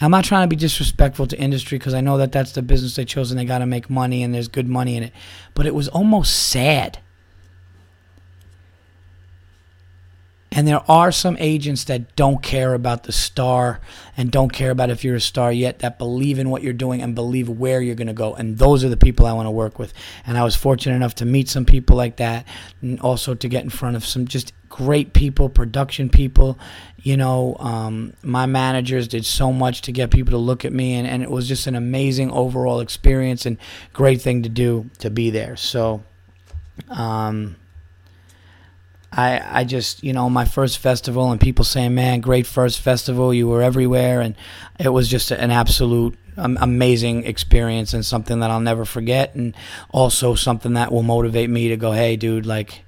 I'm 0.00 0.10
not 0.10 0.24
trying 0.24 0.44
to 0.44 0.54
be 0.54 0.56
disrespectful 0.56 1.26
to 1.28 1.38
industry 1.38 1.78
because 1.78 1.94
I 1.94 2.02
know 2.02 2.18
that 2.18 2.30
that's 2.30 2.52
the 2.52 2.60
business 2.60 2.96
they 2.96 3.06
chose 3.06 3.30
and 3.30 3.40
they 3.40 3.46
got 3.46 3.58
to 3.58 3.66
make 3.66 3.88
money 3.88 4.22
and 4.22 4.34
there's 4.34 4.48
good 4.48 4.68
money 4.68 4.96
in 4.96 5.04
it. 5.04 5.12
But 5.54 5.66
it 5.66 5.74
was 5.74 5.88
almost 5.88 6.48
sad 6.48 6.98
And 10.56 10.68
there 10.68 10.88
are 10.88 11.10
some 11.10 11.36
agents 11.40 11.84
that 11.84 12.14
don't 12.14 12.40
care 12.40 12.74
about 12.74 13.02
the 13.02 13.12
star 13.12 13.80
and 14.16 14.30
don't 14.30 14.52
care 14.52 14.70
about 14.70 14.88
if 14.88 15.02
you're 15.02 15.16
a 15.16 15.20
star 15.20 15.52
yet, 15.52 15.80
that 15.80 15.98
believe 15.98 16.38
in 16.38 16.48
what 16.48 16.62
you're 16.62 16.72
doing 16.72 17.02
and 17.02 17.12
believe 17.12 17.48
where 17.48 17.82
you're 17.82 17.96
going 17.96 18.06
to 18.06 18.12
go. 18.12 18.34
And 18.34 18.56
those 18.56 18.84
are 18.84 18.88
the 18.88 18.96
people 18.96 19.26
I 19.26 19.32
want 19.32 19.46
to 19.46 19.50
work 19.50 19.80
with. 19.80 19.92
And 20.24 20.38
I 20.38 20.44
was 20.44 20.54
fortunate 20.54 20.94
enough 20.94 21.16
to 21.16 21.24
meet 21.24 21.48
some 21.48 21.64
people 21.64 21.96
like 21.96 22.16
that 22.16 22.46
and 22.80 23.00
also 23.00 23.34
to 23.34 23.48
get 23.48 23.64
in 23.64 23.70
front 23.70 23.96
of 23.96 24.06
some 24.06 24.28
just 24.28 24.52
great 24.68 25.12
people, 25.12 25.48
production 25.48 26.08
people. 26.08 26.56
You 26.98 27.16
know, 27.16 27.56
um, 27.58 28.12
my 28.22 28.46
managers 28.46 29.08
did 29.08 29.26
so 29.26 29.52
much 29.52 29.82
to 29.82 29.92
get 29.92 30.12
people 30.12 30.30
to 30.32 30.38
look 30.38 30.64
at 30.64 30.72
me, 30.72 30.94
and, 30.94 31.06
and 31.06 31.22
it 31.22 31.30
was 31.30 31.48
just 31.48 31.66
an 31.66 31.74
amazing 31.74 32.30
overall 32.30 32.80
experience 32.80 33.44
and 33.44 33.58
great 33.92 34.22
thing 34.22 34.44
to 34.44 34.48
do 34.48 34.88
to 35.00 35.10
be 35.10 35.30
there. 35.30 35.56
So, 35.56 36.02
um, 36.88 37.56
I, 39.16 39.60
I 39.60 39.64
just, 39.64 40.02
you 40.02 40.12
know, 40.12 40.28
my 40.28 40.44
first 40.44 40.78
festival 40.78 41.30
and 41.30 41.40
people 41.40 41.64
saying, 41.64 41.94
man, 41.94 42.20
great 42.20 42.46
first 42.46 42.80
festival. 42.80 43.32
You 43.32 43.46
were 43.48 43.62
everywhere. 43.62 44.20
And 44.20 44.34
it 44.78 44.88
was 44.88 45.08
just 45.08 45.30
an 45.30 45.50
absolute 45.50 46.16
amazing 46.36 47.24
experience 47.24 47.94
and 47.94 48.04
something 48.04 48.40
that 48.40 48.50
I'll 48.50 48.60
never 48.60 48.84
forget. 48.84 49.34
And 49.36 49.54
also 49.90 50.34
something 50.34 50.74
that 50.74 50.90
will 50.90 51.04
motivate 51.04 51.48
me 51.48 51.68
to 51.68 51.76
go, 51.76 51.92
hey, 51.92 52.16
dude, 52.16 52.44
like, 52.44 52.84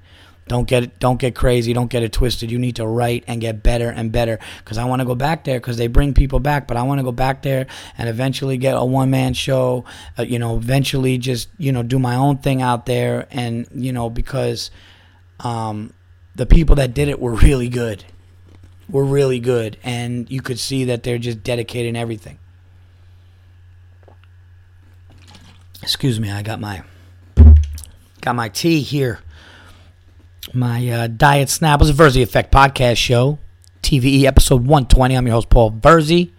don't 0.48 0.68
get 0.68 1.00
don't 1.00 1.18
get 1.18 1.34
crazy, 1.34 1.72
don't 1.72 1.90
get 1.90 2.04
it 2.04 2.12
twisted. 2.12 2.52
You 2.52 2.58
need 2.58 2.76
to 2.76 2.86
write 2.86 3.24
and 3.26 3.40
get 3.40 3.64
better 3.64 3.90
and 3.90 4.12
better 4.12 4.38
because 4.58 4.78
I 4.78 4.84
want 4.84 5.00
to 5.00 5.06
go 5.06 5.16
back 5.16 5.42
there 5.42 5.58
because 5.58 5.76
they 5.76 5.88
bring 5.88 6.14
people 6.14 6.38
back, 6.38 6.68
but 6.68 6.76
I 6.76 6.82
want 6.82 7.00
to 7.00 7.02
go 7.02 7.10
back 7.10 7.42
there 7.42 7.66
and 7.98 8.08
eventually 8.08 8.56
get 8.56 8.76
a 8.76 8.84
one 8.84 9.10
man 9.10 9.34
show. 9.34 9.84
Uh, 10.16 10.22
you 10.22 10.38
know, 10.38 10.56
eventually 10.56 11.18
just 11.18 11.48
you 11.58 11.72
know 11.72 11.82
do 11.82 11.98
my 11.98 12.14
own 12.14 12.38
thing 12.38 12.62
out 12.62 12.86
there, 12.86 13.26
and 13.32 13.66
you 13.74 13.92
know 13.92 14.08
because 14.08 14.70
um, 15.40 15.92
the 16.36 16.46
people 16.46 16.76
that 16.76 16.94
did 16.94 17.08
it 17.08 17.18
were 17.18 17.32
really 17.32 17.68
good. 17.68 18.04
Were 18.88 19.04
really 19.04 19.40
good, 19.40 19.78
and 19.82 20.30
you 20.30 20.40
could 20.40 20.60
see 20.60 20.84
that 20.84 21.02
they're 21.02 21.18
just 21.18 21.42
dedicating 21.42 21.96
everything. 21.96 22.38
Excuse 25.82 26.20
me, 26.20 26.30
I 26.30 26.42
got 26.42 26.60
my 26.60 26.84
got 28.20 28.36
my 28.36 28.48
tea 28.48 28.82
here. 28.82 29.18
My 30.54 30.88
uh, 30.88 31.06
diet 31.08 31.48
snap 31.48 31.80
was 31.80 31.90
a 31.90 31.92
Verzi 31.92 32.22
Effect 32.22 32.52
podcast 32.52 32.98
show, 32.98 33.40
TVE 33.82 34.22
episode 34.24 34.60
120. 34.60 35.16
I'm 35.16 35.26
your 35.26 35.34
host 35.34 35.50
Paul 35.50 35.72
Verzi, 35.72 36.30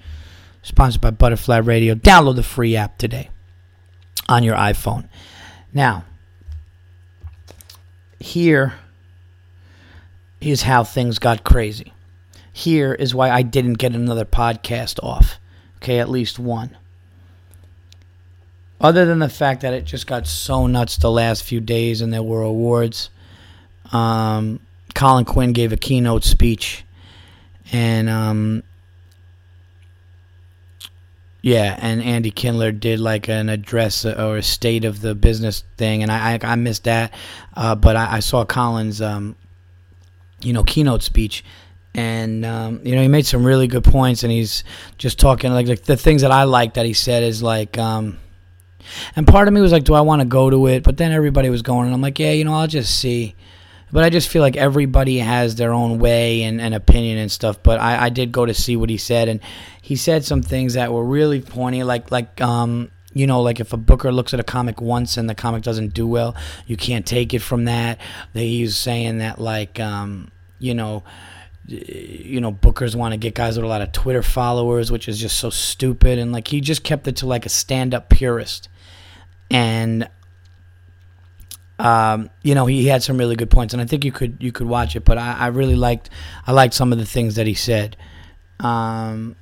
sponsored 0.62 1.02
by 1.02 1.12
Butterfly 1.12 1.58
Radio. 1.58 1.96
Download 1.96 2.38
the 2.38 2.44
free 2.44 2.78
app 2.78 2.98
today 2.98 3.30
on 4.30 4.44
your 4.44 4.56
iPhone. 4.56 5.10
Now, 5.74 6.06
here 8.20 8.76
is 10.42 10.64
how 10.64 10.84
things 10.84 11.20
got 11.20 11.44
crazy. 11.44 11.94
Here 12.52 12.94
is 12.94 13.14
why 13.14 13.30
I 13.30 13.42
didn't 13.42 13.74
get 13.74 13.94
another 13.94 14.26
podcast 14.26 15.04
off. 15.04 15.40
Okay, 15.78 16.00
at 16.00 16.10
least 16.10 16.40
one. 16.40 16.76
Other 18.80 19.06
than 19.06 19.20
the 19.20 19.30
fact 19.30 19.62
that 19.62 19.74
it 19.74 19.86
just 19.86 20.08
got 20.08 20.28
so 20.28 20.68
nuts 20.68 20.98
the 20.98 21.12
last 21.12 21.44
few 21.44 21.60
days 21.60 22.02
and 22.02 22.14
there 22.14 22.24
were 22.24 22.44
awards, 22.44 23.10
um, 23.92 24.60
Colin 24.94 25.26
Quinn 25.26 25.54
gave 25.54 25.74
a 25.74 25.78
keynote 25.78 26.24
speech. 26.24 26.84
And 27.72 28.10
um, 28.10 28.64
yeah, 31.42 31.78
and 31.80 32.02
Andy 32.04 32.32
Kindler 32.32 32.72
did 32.72 33.00
like 33.00 33.30
an 33.30 33.50
address 33.50 34.06
or 34.06 34.38
a 34.38 34.44
state 34.44 34.86
of 34.86 35.02
the 35.02 35.16
business 35.16 35.64
thing, 35.78 36.04
and 36.04 36.12
I 36.12 36.40
I, 36.42 36.56
missed 36.56 36.86
that, 36.86 37.14
uh, 37.56 37.76
but 37.76 37.96
I, 37.96 38.18
I, 38.18 38.20
saw 38.20 38.44
Colin's 38.44 39.02
um, 39.02 39.36
you 40.42 40.54
know 40.54 40.64
keynote 40.64 41.04
speech, 41.04 41.44
and 41.94 42.46
um, 42.46 42.82
you 42.84 42.96
know 42.96 43.02
he 43.02 43.08
made 43.08 43.26
some 43.26 43.44
really 43.46 43.68
good 43.68 43.84
points, 43.84 44.24
and 44.24 44.32
he's 44.32 44.64
just 44.98 45.20
talking 45.20 45.52
like, 45.52 45.68
like 45.68 45.84
the 45.84 45.98
things 45.98 46.22
that 46.22 46.32
I 46.32 46.44
like 46.44 46.76
that 46.76 46.86
he 46.86 46.94
said 46.94 47.24
is 47.24 47.42
like. 47.42 47.78
Um, 47.78 48.20
and 49.18 49.28
part 49.28 49.50
of 49.50 49.54
me 49.54 49.60
was 49.60 49.74
like, 49.74 49.84
do 49.84 49.94
I 49.94 50.02
want 50.02 50.22
to 50.22 50.26
go 50.26 50.50
to 50.50 50.68
it? 50.68 50.82
But 50.82 50.96
then 50.96 51.12
everybody 51.12 51.50
was 51.50 51.62
going, 51.62 51.88
and 51.88 51.94
I'm 51.94 52.02
like, 52.02 52.20
yeah, 52.20 52.32
you 52.32 52.46
know, 52.46 52.54
I'll 52.54 52.68
just 52.68 52.98
see. 53.00 53.36
But 53.92 54.04
I 54.04 54.10
just 54.10 54.30
feel 54.30 54.42
like 54.42 54.58
everybody 54.58 55.18
has 55.20 55.56
their 55.56 55.74
own 55.74 56.00
way 56.00 56.44
and, 56.44 56.60
and 56.60 56.74
opinion 56.74 57.18
and 57.18 57.32
stuff. 57.32 57.62
But 57.64 57.80
I, 57.80 58.06
I 58.06 58.10
did 58.10 58.32
go 58.32 58.46
to 58.46 58.54
see 58.54 58.76
what 58.76 58.90
he 58.90 58.98
said, 58.98 59.28
and 59.28 59.40
he 59.82 59.96
said 59.96 60.26
some 60.26 60.42
things 60.42 60.74
that 60.76 60.92
were 60.92 61.04
really 61.04 61.42
pointy, 61.42 61.84
like 61.84 62.12
like 62.12 62.40
um 62.42 62.92
you 63.18 63.28
know, 63.28 63.42
like 63.42 63.60
if 63.60 63.74
a 63.74 63.78
booker 63.78 64.12
looks 64.12 64.34
at 64.34 64.40
a 64.40 64.44
comic 64.44 64.82
once 64.82 65.18
and 65.18 65.30
the 65.30 65.36
comic 65.36 65.64
doesn't 65.64 65.94
do 65.94 66.08
well, 66.08 66.36
you 66.66 66.78
can't 66.78 67.06
take 67.06 67.34
it 67.34 67.40
from 67.40 67.66
that. 67.66 68.00
He's 68.34 68.78
saying 68.78 69.20
that 69.20 69.40
like 69.40 69.80
um 69.80 70.32
you 70.60 70.74
know 70.74 71.04
you 71.68 72.40
know 72.40 72.52
bookers 72.52 72.96
want 72.96 73.12
to 73.12 73.18
get 73.18 73.36
guys 73.36 73.58
with 73.58 73.66
a 73.66 73.68
lot 73.68 73.82
of 73.82 73.92
twitter 73.92 74.24
followers 74.24 74.90
which 74.90 75.10
is 75.10 75.20
just 75.20 75.38
so 75.38 75.50
stupid 75.50 76.18
and 76.18 76.32
like 76.32 76.48
he 76.48 76.62
just 76.62 76.82
kept 76.82 77.06
it 77.10 77.18
to 77.18 77.26
like 77.26 77.46
a 77.46 77.50
stand-up 77.50 78.10
purist 78.10 78.70
and 79.52 80.08
um, 81.80 82.30
you 82.42 82.56
know, 82.56 82.66
he 82.66 82.88
had 82.88 83.04
some 83.04 83.18
really 83.18 83.36
good 83.36 83.52
points, 83.52 83.74
and 83.74 83.82
I 83.82 83.86
think 83.86 84.04
you 84.04 84.12
could 84.12 84.38
you 84.40 84.52
could 84.52 84.68
watch 84.68 84.96
it. 84.96 85.06
But 85.06 85.18
I, 85.18 85.34
I 85.34 85.48
really 85.48 85.76
liked 85.76 86.10
I 86.46 86.52
liked 86.52 86.74
some 86.74 86.92
of 86.92 86.98
the 86.98 87.06
things 87.06 87.36
that 87.36 87.46
he 87.46 87.54
said. 87.54 87.96
Um, 88.60 89.36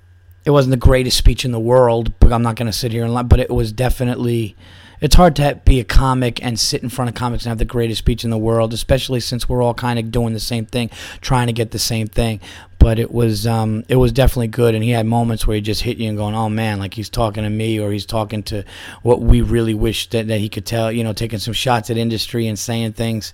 it 0.45 0.51
wasn't 0.51 0.71
the 0.71 0.77
greatest 0.77 1.17
speech 1.17 1.43
in 1.43 1.51
the 1.51 1.59
world, 1.59 2.13
but 2.19 2.31
I'm 2.31 2.43
not 2.43 2.55
going 2.55 2.67
to 2.67 2.77
sit 2.77 2.91
here 2.91 3.03
and 3.03 3.13
lie. 3.13 3.23
But 3.23 3.39
it 3.39 3.49
was 3.51 3.71
definitely. 3.71 4.55
It's 5.01 5.15
hard 5.15 5.35
to 5.35 5.59
be 5.65 5.81
a 5.81 5.83
comic 5.83 6.41
and 6.43 6.57
sit 6.57 6.81
in 6.81 6.87
front 6.87 7.09
of 7.09 7.15
comics 7.15 7.43
and 7.43 7.49
have 7.49 7.57
the 7.57 7.65
greatest 7.65 7.99
speech 7.99 8.23
in 8.23 8.29
the 8.29 8.37
world, 8.37 8.73
especially 8.73 9.19
since 9.19 9.47
we're 9.47 9.61
all 9.61 9.73
kind 9.73 9.99
of 9.99 10.09
doing 10.09 10.33
the 10.33 10.39
same 10.39 10.65
thing, 10.65 10.89
trying 11.19 11.47
to 11.47 11.53
get 11.53 11.71
the 11.71 11.79
same 11.79 12.07
thing 12.07 12.39
but 12.85 12.99
it 12.99 13.11
was 13.11 13.47
um, 13.47 13.83
it 13.87 13.95
was 13.95 14.11
definitely 14.11 14.47
good. 14.47 14.75
And 14.75 14.83
he 14.83 14.91
had 14.91 15.07
moments 15.07 15.47
where 15.47 15.55
he 15.55 15.61
just 15.61 15.81
hit 15.81 15.97
you 15.97 16.07
and 16.07 16.15
going, 16.15 16.35
"Oh 16.35 16.49
man!" 16.49 16.77
Like 16.77 16.93
he's 16.93 17.09
talking 17.09 17.43
to 17.43 17.49
me, 17.49 17.79
or 17.79 17.91
he's 17.91 18.05
talking 18.05 18.43
to 18.43 18.63
what 19.01 19.21
we 19.21 19.41
really 19.41 19.73
wish 19.73 20.07
that, 20.11 20.27
that 20.27 20.37
he 20.37 20.49
could 20.49 20.67
tell. 20.67 20.91
You 20.91 21.03
know, 21.03 21.11
taking 21.11 21.39
some 21.39 21.55
shots 21.55 21.89
at 21.89 21.97
industry 21.97 22.45
and 22.45 22.59
saying 22.59 22.93
things. 22.93 23.33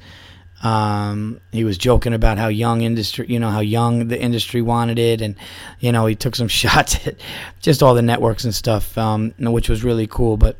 Um, 0.62 1.42
he 1.52 1.64
was 1.64 1.78
joking 1.78 2.14
about 2.14 2.38
how 2.38 2.48
young 2.48 2.82
industry, 2.82 3.26
you 3.28 3.40
know, 3.40 3.50
how 3.50 3.62
young 3.62 4.08
the 4.08 4.20
industry 4.20 4.62
wanted 4.62 5.00
it, 5.00 5.22
and 5.22 5.36
you 5.80 5.92
know, 5.92 6.06
he 6.06 6.16
took 6.16 6.36
some 6.36 6.48
shots 6.62 7.08
at 7.08 7.16
just 7.60 7.82
all 7.82 7.96
the 7.96 8.02
networks 8.02 8.44
and 8.44 8.54
stuff, 8.54 8.98
um, 8.98 9.34
which 9.40 9.70
was 9.70 9.84
really 9.84 10.08
cool. 10.08 10.38
But 10.38 10.58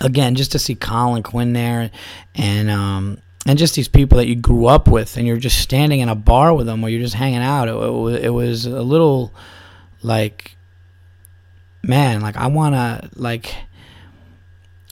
again, 0.00 0.34
just 0.34 0.52
to 0.52 0.58
see 0.58 0.74
Colin 0.74 1.22
Quinn 1.22 1.52
there, 1.52 1.90
and 2.34 2.70
um, 2.70 3.18
and 3.46 3.58
just 3.58 3.74
these 3.74 3.88
people 3.88 4.18
that 4.18 4.26
you 4.26 4.34
grew 4.34 4.66
up 4.66 4.88
with, 4.88 5.16
and 5.16 5.26
you're 5.26 5.36
just 5.36 5.60
standing 5.60 6.00
in 6.00 6.08
a 6.08 6.16
bar 6.16 6.52
with 6.52 6.66
them, 6.66 6.84
or 6.84 6.88
you're 6.88 7.00
just 7.00 7.14
hanging 7.14 7.42
out. 7.42 7.68
It, 7.68 7.74
it, 7.74 8.24
it 8.26 8.30
was 8.30 8.66
a 8.66 8.82
little 8.82 9.32
like, 10.02 10.56
man, 11.82 12.20
like 12.20 12.36
I 12.36 12.48
wanna 12.48 13.08
like. 13.14 13.54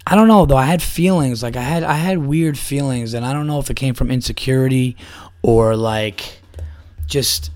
I 0.06 0.16
don't 0.16 0.28
know 0.28 0.46
though. 0.46 0.56
I 0.56 0.64
had 0.64 0.82
feelings 0.82 1.42
like 1.42 1.56
I 1.56 1.62
had 1.62 1.82
I 1.82 1.94
had 1.94 2.18
weird 2.18 2.58
feelings, 2.58 3.14
and 3.14 3.24
I 3.24 3.32
don't 3.32 3.46
know 3.46 3.58
if 3.58 3.70
it 3.70 3.74
came 3.74 3.94
from 3.94 4.10
insecurity 4.10 4.96
or 5.42 5.76
like 5.76 6.40
just 7.06 7.50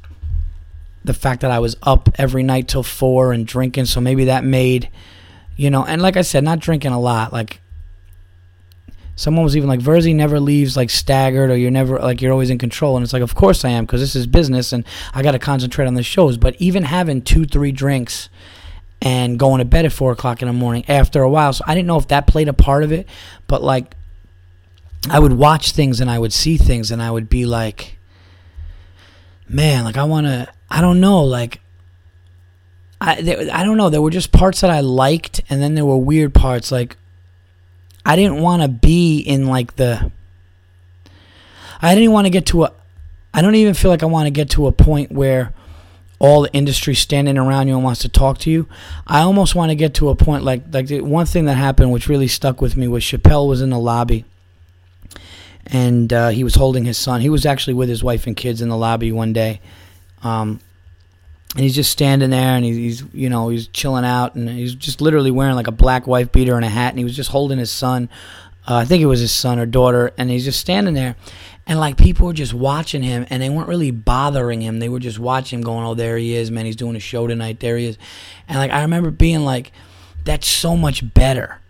the 1.04 1.14
fact 1.14 1.42
that 1.42 1.50
I 1.50 1.58
was 1.58 1.76
up 1.82 2.08
every 2.16 2.42
night 2.42 2.68
till 2.68 2.82
four 2.82 3.32
and 3.32 3.46
drinking. 3.46 3.86
So 3.86 4.00
maybe 4.00 4.26
that 4.26 4.44
made, 4.44 4.88
you 5.56 5.70
know, 5.70 5.84
and 5.84 6.00
like 6.00 6.16
I 6.16 6.22
said, 6.22 6.44
not 6.44 6.60
drinking 6.60 6.92
a 6.92 7.00
lot. 7.00 7.32
Like 7.32 7.60
someone 9.16 9.44
was 9.44 9.56
even 9.56 9.68
like 9.68 9.80
Verzi 9.80 10.14
never 10.14 10.40
leaves 10.40 10.76
like 10.76 10.90
staggered 10.90 11.50
or 11.50 11.56
you're 11.56 11.70
never 11.70 11.98
like 11.98 12.20
you're 12.20 12.32
always 12.32 12.50
in 12.50 12.58
control 12.58 12.96
and 12.96 13.04
it's 13.04 13.12
like 13.12 13.22
of 13.22 13.34
course 13.34 13.64
I 13.64 13.70
am 13.70 13.84
because 13.84 14.00
this 14.00 14.16
is 14.16 14.26
business 14.26 14.72
and 14.72 14.84
I 15.12 15.22
got 15.22 15.32
to 15.32 15.38
concentrate 15.38 15.86
on 15.86 15.94
the 15.94 16.02
shows 16.02 16.36
but 16.36 16.56
even 16.58 16.82
having 16.82 17.22
two 17.22 17.44
three 17.44 17.70
drinks 17.70 18.28
and 19.04 19.38
going 19.38 19.60
to 19.60 19.64
bed 19.64 19.84
at 19.84 19.92
four 19.92 20.10
o'clock 20.10 20.42
in 20.42 20.48
the 20.48 20.52
morning 20.52 20.84
after 20.88 21.22
a 21.22 21.30
while 21.30 21.52
so 21.52 21.62
I 21.66 21.74
didn't 21.74 21.86
know 21.86 21.98
if 21.98 22.08
that 22.08 22.26
played 22.26 22.48
a 22.48 22.52
part 22.52 22.82
of 22.82 22.90
it 22.90 23.06
but 23.46 23.62
like 23.62 23.94
I 25.08 25.20
would 25.20 25.34
watch 25.34 25.70
things 25.70 26.00
and 26.00 26.10
I 26.10 26.18
would 26.18 26.32
see 26.32 26.56
things 26.56 26.90
and 26.90 27.00
I 27.00 27.10
would 27.10 27.28
be 27.28 27.46
like 27.46 27.98
man 29.48 29.84
like 29.84 29.96
I 29.96 30.04
want 30.04 30.26
to 30.26 30.48
I 30.68 30.80
don't 30.80 31.00
know 31.00 31.22
like 31.22 31.60
I, 33.04 33.50
I 33.52 33.64
don't 33.64 33.76
know. 33.76 33.90
There 33.90 34.00
were 34.00 34.10
just 34.10 34.32
parts 34.32 34.62
that 34.62 34.70
I 34.70 34.80
liked, 34.80 35.42
and 35.50 35.60
then 35.60 35.74
there 35.74 35.84
were 35.84 35.98
weird 35.98 36.32
parts. 36.32 36.72
Like 36.72 36.96
I 38.04 38.16
didn't 38.16 38.40
want 38.40 38.62
to 38.62 38.68
be 38.68 39.18
in 39.18 39.46
like 39.46 39.76
the. 39.76 40.10
I 41.82 41.94
didn't 41.94 42.12
want 42.12 42.26
to 42.26 42.30
get 42.30 42.46
to 42.46 42.64
a. 42.64 42.72
I 43.34 43.42
don't 43.42 43.56
even 43.56 43.74
feel 43.74 43.90
like 43.90 44.02
I 44.02 44.06
want 44.06 44.26
to 44.26 44.30
get 44.30 44.50
to 44.50 44.66
a 44.66 44.72
point 44.72 45.12
where 45.12 45.52
all 46.18 46.42
the 46.42 46.52
industry 46.52 46.94
standing 46.94 47.36
around 47.36 47.68
you 47.68 47.74
and 47.74 47.84
wants 47.84 48.00
to 48.02 48.08
talk 48.08 48.38
to 48.38 48.50
you. 48.50 48.68
I 49.06 49.20
almost 49.20 49.54
want 49.54 49.70
to 49.70 49.74
get 49.74 49.94
to 49.94 50.08
a 50.08 50.14
point 50.14 50.44
like 50.44 50.62
like 50.72 50.86
the 50.86 51.00
one 51.00 51.26
thing 51.26 51.44
that 51.46 51.54
happened 51.54 51.92
which 51.92 52.08
really 52.08 52.28
stuck 52.28 52.60
with 52.60 52.76
me 52.76 52.88
was 52.88 53.02
Chappelle 53.02 53.48
was 53.48 53.60
in 53.60 53.70
the 53.70 53.78
lobby 53.78 54.24
and 55.66 56.12
uh, 56.12 56.28
he 56.28 56.44
was 56.44 56.54
holding 56.54 56.84
his 56.84 56.98
son. 56.98 57.20
He 57.20 57.30
was 57.30 57.46
actually 57.46 57.74
with 57.74 57.88
his 57.88 58.02
wife 58.04 58.26
and 58.26 58.36
kids 58.36 58.60
in 58.60 58.68
the 58.68 58.76
lobby 58.76 59.12
one 59.12 59.32
day. 59.32 59.60
Um, 60.22 60.60
and 61.54 61.62
he's 61.62 61.74
just 61.74 61.90
standing 61.90 62.30
there 62.30 62.56
and 62.56 62.64
he's, 62.64 63.04
you 63.12 63.30
know 63.30 63.48
he's 63.48 63.68
chilling 63.68 64.04
out 64.04 64.34
and 64.34 64.48
he's 64.48 64.74
just 64.74 65.00
literally 65.00 65.30
wearing 65.30 65.54
like 65.54 65.66
a 65.66 65.72
black 65.72 66.06
wife 66.06 66.32
beater 66.32 66.56
and 66.56 66.64
a 66.64 66.68
hat 66.68 66.90
and 66.90 66.98
he 66.98 67.04
was 67.04 67.16
just 67.16 67.30
holding 67.30 67.58
his 67.58 67.70
son 67.70 68.08
uh, 68.66 68.76
i 68.76 68.84
think 68.84 69.02
it 69.02 69.06
was 69.06 69.20
his 69.20 69.32
son 69.32 69.58
or 69.58 69.66
daughter 69.66 70.12
and 70.18 70.30
he's 70.30 70.44
just 70.44 70.58
standing 70.58 70.94
there 70.94 71.14
and 71.66 71.78
like 71.78 71.96
people 71.96 72.26
were 72.26 72.32
just 72.32 72.54
watching 72.54 73.02
him 73.02 73.26
and 73.30 73.42
they 73.42 73.48
weren't 73.48 73.68
really 73.68 73.90
bothering 73.90 74.60
him 74.60 74.78
they 74.78 74.88
were 74.88 74.98
just 74.98 75.18
watching 75.18 75.60
him 75.60 75.64
going 75.64 75.86
oh 75.86 75.94
there 75.94 76.16
he 76.16 76.34
is 76.34 76.50
man 76.50 76.66
he's 76.66 76.76
doing 76.76 76.96
a 76.96 77.00
show 77.00 77.26
tonight 77.26 77.60
there 77.60 77.76
he 77.76 77.86
is 77.86 77.98
and 78.48 78.58
like 78.58 78.70
i 78.70 78.82
remember 78.82 79.10
being 79.10 79.44
like 79.44 79.72
that's 80.24 80.48
so 80.48 80.76
much 80.76 81.14
better 81.14 81.60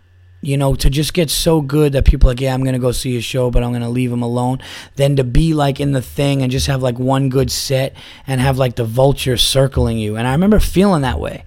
you 0.45 0.57
know, 0.57 0.75
to 0.75 0.91
just 0.91 1.15
get 1.15 1.31
so 1.31 1.59
good 1.59 1.93
that 1.93 2.05
people 2.05 2.29
like, 2.29 2.39
yeah, 2.39 2.53
I'm 2.53 2.63
gonna 2.63 2.77
go 2.77 2.91
see 2.91 3.17
a 3.17 3.21
show, 3.21 3.49
but 3.49 3.63
I'm 3.63 3.73
gonna 3.73 3.89
leave 3.89 4.11
him 4.11 4.21
alone. 4.21 4.59
than 4.95 5.15
to 5.15 5.23
be 5.23 5.55
like 5.55 5.79
in 5.79 5.91
the 5.91 6.03
thing 6.03 6.43
and 6.43 6.51
just 6.51 6.67
have 6.67 6.83
like 6.83 6.99
one 6.99 7.29
good 7.29 7.51
set 7.51 7.95
and 8.27 8.39
have 8.39 8.57
like 8.57 8.75
the 8.75 8.85
vulture 8.85 9.37
circling 9.37 9.97
you. 9.97 10.15
And 10.15 10.27
I 10.27 10.33
remember 10.33 10.59
feeling 10.59 11.01
that 11.01 11.19
way. 11.19 11.45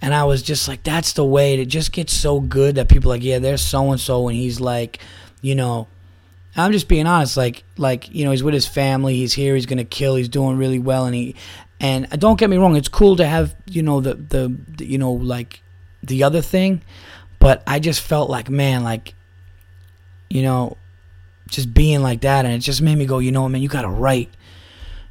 And 0.00 0.12
I 0.12 0.24
was 0.24 0.42
just 0.42 0.66
like, 0.66 0.82
that's 0.82 1.12
the 1.12 1.24
way 1.24 1.54
to 1.56 1.64
just 1.64 1.92
get 1.92 2.10
so 2.10 2.40
good 2.40 2.74
that 2.74 2.88
people 2.88 3.10
like, 3.10 3.22
yeah, 3.22 3.38
there's 3.38 3.62
so 3.62 3.92
and 3.92 4.00
so, 4.00 4.26
and 4.26 4.36
he's 4.36 4.58
like, 4.58 4.98
you 5.40 5.54
know, 5.54 5.86
I'm 6.54 6.72
just 6.72 6.88
being 6.88 7.06
honest, 7.06 7.36
like, 7.36 7.64
like 7.76 8.14
you 8.14 8.24
know, 8.24 8.30
he's 8.30 8.42
with 8.42 8.54
his 8.54 8.66
family, 8.66 9.16
he's 9.16 9.32
here, 9.32 9.54
he's 9.54 9.66
gonna 9.66 9.84
kill, 9.84 10.16
he's 10.16 10.28
doing 10.28 10.58
really 10.58 10.78
well, 10.78 11.06
and 11.06 11.14
he, 11.14 11.34
and 11.80 12.06
uh, 12.12 12.16
don't 12.16 12.38
get 12.38 12.50
me 12.50 12.58
wrong, 12.58 12.76
it's 12.76 12.88
cool 12.88 13.16
to 13.16 13.26
have, 13.26 13.54
you 13.66 13.82
know, 13.82 14.00
the 14.00 14.14
the, 14.14 14.56
the 14.76 14.86
you 14.86 14.98
know, 14.98 15.12
like 15.12 15.62
the 16.02 16.24
other 16.24 16.42
thing 16.42 16.82
but 17.42 17.60
I 17.66 17.80
just 17.80 18.02
felt 18.02 18.30
like, 18.30 18.48
man, 18.48 18.84
like, 18.84 19.16
you 20.30 20.42
know, 20.42 20.76
just 21.48 21.74
being 21.74 22.00
like 22.00 22.20
that. 22.20 22.44
And 22.44 22.54
it 22.54 22.60
just 22.60 22.80
made 22.80 22.94
me 22.94 23.04
go, 23.04 23.18
you 23.18 23.32
know, 23.32 23.48
man, 23.48 23.60
you 23.60 23.68
got 23.68 23.82
to 23.82 23.88
write. 23.88 24.30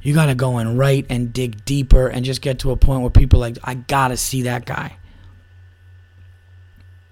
You 0.00 0.14
got 0.14 0.26
to 0.26 0.34
go 0.34 0.56
and 0.56 0.78
write 0.78 1.04
and 1.10 1.30
dig 1.30 1.62
deeper 1.66 2.08
and 2.08 2.24
just 2.24 2.40
get 2.40 2.60
to 2.60 2.70
a 2.70 2.76
point 2.78 3.02
where 3.02 3.10
people 3.10 3.38
like, 3.38 3.58
I 3.62 3.74
got 3.74 4.08
to 4.08 4.16
see 4.16 4.44
that 4.44 4.64
guy. 4.64 4.96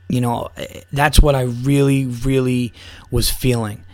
You 0.08 0.22
know, 0.22 0.48
eh, 0.56 0.80
that's 0.90 1.20
what 1.20 1.34
I 1.34 1.42
really, 1.42 2.06
really 2.06 2.72
was 3.10 3.28
feeling. 3.28 3.84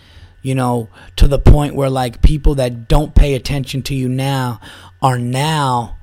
You 0.47 0.55
know, 0.55 0.89
to 1.17 1.27
the 1.27 1.41
point 1.41 1.75
where 1.75 1.91
like 1.91 2.23
people 2.23 2.55
that 2.55 2.87
don't 2.87 3.17
pay 3.17 3.35
attention 3.35 3.83
to 3.83 3.97
you 3.97 4.09
now 4.09 4.61
are 5.03 5.19
now 5.19 5.97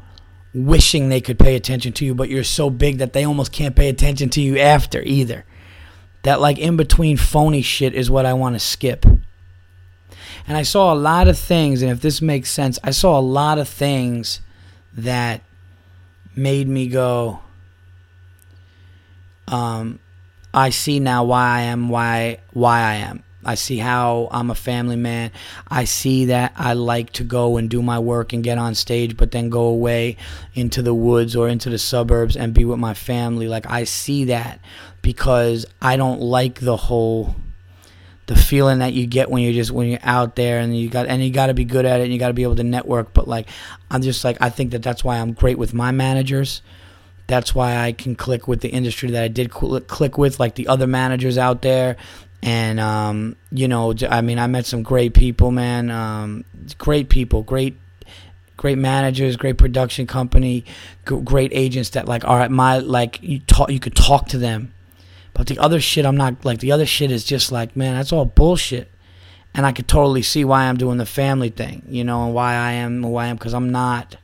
wishing 0.54 1.08
they 1.08 1.22
could 1.22 1.40
pay 1.40 1.56
attention 1.56 1.94
to 1.94 2.04
you, 2.04 2.14
but 2.14 2.28
you're 2.28 2.44
so 2.44 2.70
big 2.70 2.98
that 2.98 3.14
they 3.14 3.24
almost 3.24 3.54
can't 3.54 3.74
pay 3.74 3.88
attention 3.88 4.30
to 4.32 4.42
you 4.42 4.60
after 4.60 5.02
either. 5.04 5.46
That 6.24 6.42
like 6.42 6.60
in 6.60 6.76
between 6.76 7.16
phony 7.16 7.62
shit 7.62 7.94
is 7.94 8.12
what 8.12 8.26
I 8.26 8.34
want 8.34 8.56
to 8.56 8.60
skip. 8.60 9.06
And 9.06 10.58
I 10.58 10.64
saw 10.64 10.94
a 10.94 10.96
lot 10.96 11.30
of 11.30 11.40
things, 11.40 11.82
and 11.82 11.90
if 11.90 12.02
this 12.02 12.22
makes 12.22 12.52
sense, 12.52 12.78
I 12.84 12.92
saw 12.92 13.18
a 13.18 13.22
lot 13.22 13.58
of 13.60 13.70
things 13.70 14.42
that 14.92 15.42
made 16.36 16.68
me 16.68 16.90
go, 16.90 17.40
um, 19.48 20.00
I 20.54 20.70
see 20.70 21.00
now 21.00 21.24
why 21.24 21.60
I 21.60 21.62
am 21.62 21.88
why 21.88 22.40
why 22.52 22.82
I 22.82 22.96
am. 22.96 23.24
I 23.46 23.56
see 23.56 23.78
how 23.78 24.28
I'm 24.32 24.50
a 24.50 24.56
family 24.56 24.96
man. 24.96 25.32
I 25.68 25.86
see 25.86 26.26
that 26.26 26.54
I 26.56 26.74
like 26.74 27.14
to 27.14 27.24
go 27.24 27.58
and 27.58 27.70
do 27.70 27.82
my 27.82 28.00
work 28.00 28.34
and 28.34 28.44
get 28.44 28.58
on 28.58 28.76
stage, 28.76 29.18
but 29.18 29.32
then 29.32 29.50
go 29.50 29.64
away 29.64 30.18
into 30.54 30.82
the 30.82 30.94
woods 30.94 31.36
or 31.36 31.48
into 31.48 31.70
the 31.70 31.78
suburbs 31.78 32.36
and 32.36 32.54
be 32.54 32.66
with 32.66 32.80
my 32.80 32.94
family. 32.94 33.48
Like, 33.48 33.70
I 33.70 33.84
see 33.84 34.26
that 34.26 34.60
because 35.02 35.66
I 35.82 35.98
don't 35.98 36.22
like 36.22 36.60
the 36.60 36.78
whole 36.78 37.36
the 38.26 38.36
feeling 38.36 38.80
that 38.80 38.94
you 38.94 39.06
get 39.06 39.30
when 39.30 39.44
you're 39.44 39.54
just 39.54 39.72
when 39.72 39.90
you're 39.90 40.00
out 40.02 40.36
there 40.36 40.60
and 40.60 40.78
you 40.78 40.90
got 40.90 41.08
and 41.08 41.22
you 41.22 41.30
got 41.30 41.48
to 41.48 41.54
be 41.54 41.66
good 41.66 41.86
at 41.86 42.00
it 42.00 42.04
and 42.04 42.14
you 42.14 42.20
got 42.20 42.30
to 42.30 42.34
be 42.34 42.44
able 42.44 42.56
to 42.56 42.64
network 42.64 43.14
but 43.14 43.28
like 43.28 43.50
I'm 43.92 44.02
just 44.02 44.24
like 44.24 44.38
I 44.40 44.50
think 44.50 44.72
that 44.72 44.82
that's 44.82 45.04
why 45.04 45.18
I'm 45.18 45.34
great 45.34 45.58
with 45.58 45.74
my 45.74 45.92
managers 45.92 46.62
that's 47.28 47.56
why 47.56 47.78
I 47.78 47.94
can 47.94 48.16
click 48.16 48.48
with 48.48 48.62
the 48.62 48.70
industry 48.70 49.12
that 49.12 49.24
I 49.24 49.28
did 49.28 49.50
click 49.52 50.18
with 50.18 50.40
like 50.40 50.56
the 50.56 50.68
other 50.68 50.88
managers 50.88 51.38
out 51.38 51.62
there 51.62 51.96
and 52.44 52.80
um, 52.80 53.36
you 53.52 53.68
know 53.68 53.96
I 54.08 54.22
mean 54.22 54.38
I 54.38 54.46
met 54.46 54.68
some 54.68 54.84
great 54.84 55.16
people 55.16 55.50
man 55.50 55.90
um, 55.90 56.46
great 56.78 57.10
people 57.10 57.42
great 57.42 57.76
great 58.58 58.78
managers 58.78 59.36
great 59.36 59.58
production 59.58 60.06
company 60.06 60.64
great 61.06 61.52
agents 61.54 61.90
that 61.92 62.08
like 62.08 62.24
are 62.26 62.40
at 62.42 62.52
my 62.52 62.78
like 62.78 63.20
you 63.24 63.40
talk 63.40 63.72
you 63.72 63.80
could 63.80 63.96
talk 63.96 64.28
to 64.28 64.38
them 64.38 64.74
but 65.34 65.48
the 65.48 65.60
other 65.60 65.82
shit, 65.82 66.06
I'm 66.06 66.18
not 66.18 66.46
like 66.46 66.60
the 66.60 66.72
other 66.72 66.86
shit 66.86 67.12
is 67.12 67.24
just 67.24 67.52
like, 67.52 67.76
man, 67.76 67.96
that's 67.96 68.14
all 68.14 68.26
bullshit. 68.26 68.90
And 69.56 69.66
I 69.66 69.72
could 69.72 69.88
totally 69.88 70.22
see 70.22 70.46
why 70.46 70.66
I'm 70.66 70.78
doing 70.78 70.98
the 70.98 71.06
family 71.06 71.50
thing, 71.50 71.84
you 71.88 72.04
know, 72.04 72.26
and 72.26 72.34
why 72.34 72.54
I 72.56 72.74
am 72.74 73.04
who 73.04 73.16
I 73.18 73.28
am 73.28 73.36
because 73.36 73.54
I'm 73.54 73.72
not, 73.72 74.16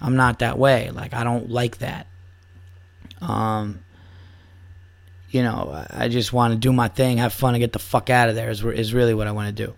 I'm 0.00 0.16
not 0.16 0.40
that 0.40 0.58
way. 0.58 0.90
Like 0.90 1.14
I 1.14 1.24
don't 1.24 1.48
like 1.50 1.78
that. 1.78 2.06
Um, 3.20 3.83
you 5.34 5.42
know, 5.42 5.84
I 5.90 6.06
just 6.06 6.32
want 6.32 6.52
to 6.52 6.58
do 6.58 6.72
my 6.72 6.86
thing, 6.86 7.16
have 7.16 7.32
fun, 7.32 7.54
and 7.54 7.60
get 7.60 7.72
the 7.72 7.80
fuck 7.80 8.08
out 8.08 8.28
of 8.28 8.36
there. 8.36 8.50
Is 8.50 8.62
is 8.62 8.94
really 8.94 9.14
what 9.14 9.26
I 9.26 9.32
want 9.32 9.54
to 9.54 9.66
do. 9.66 9.74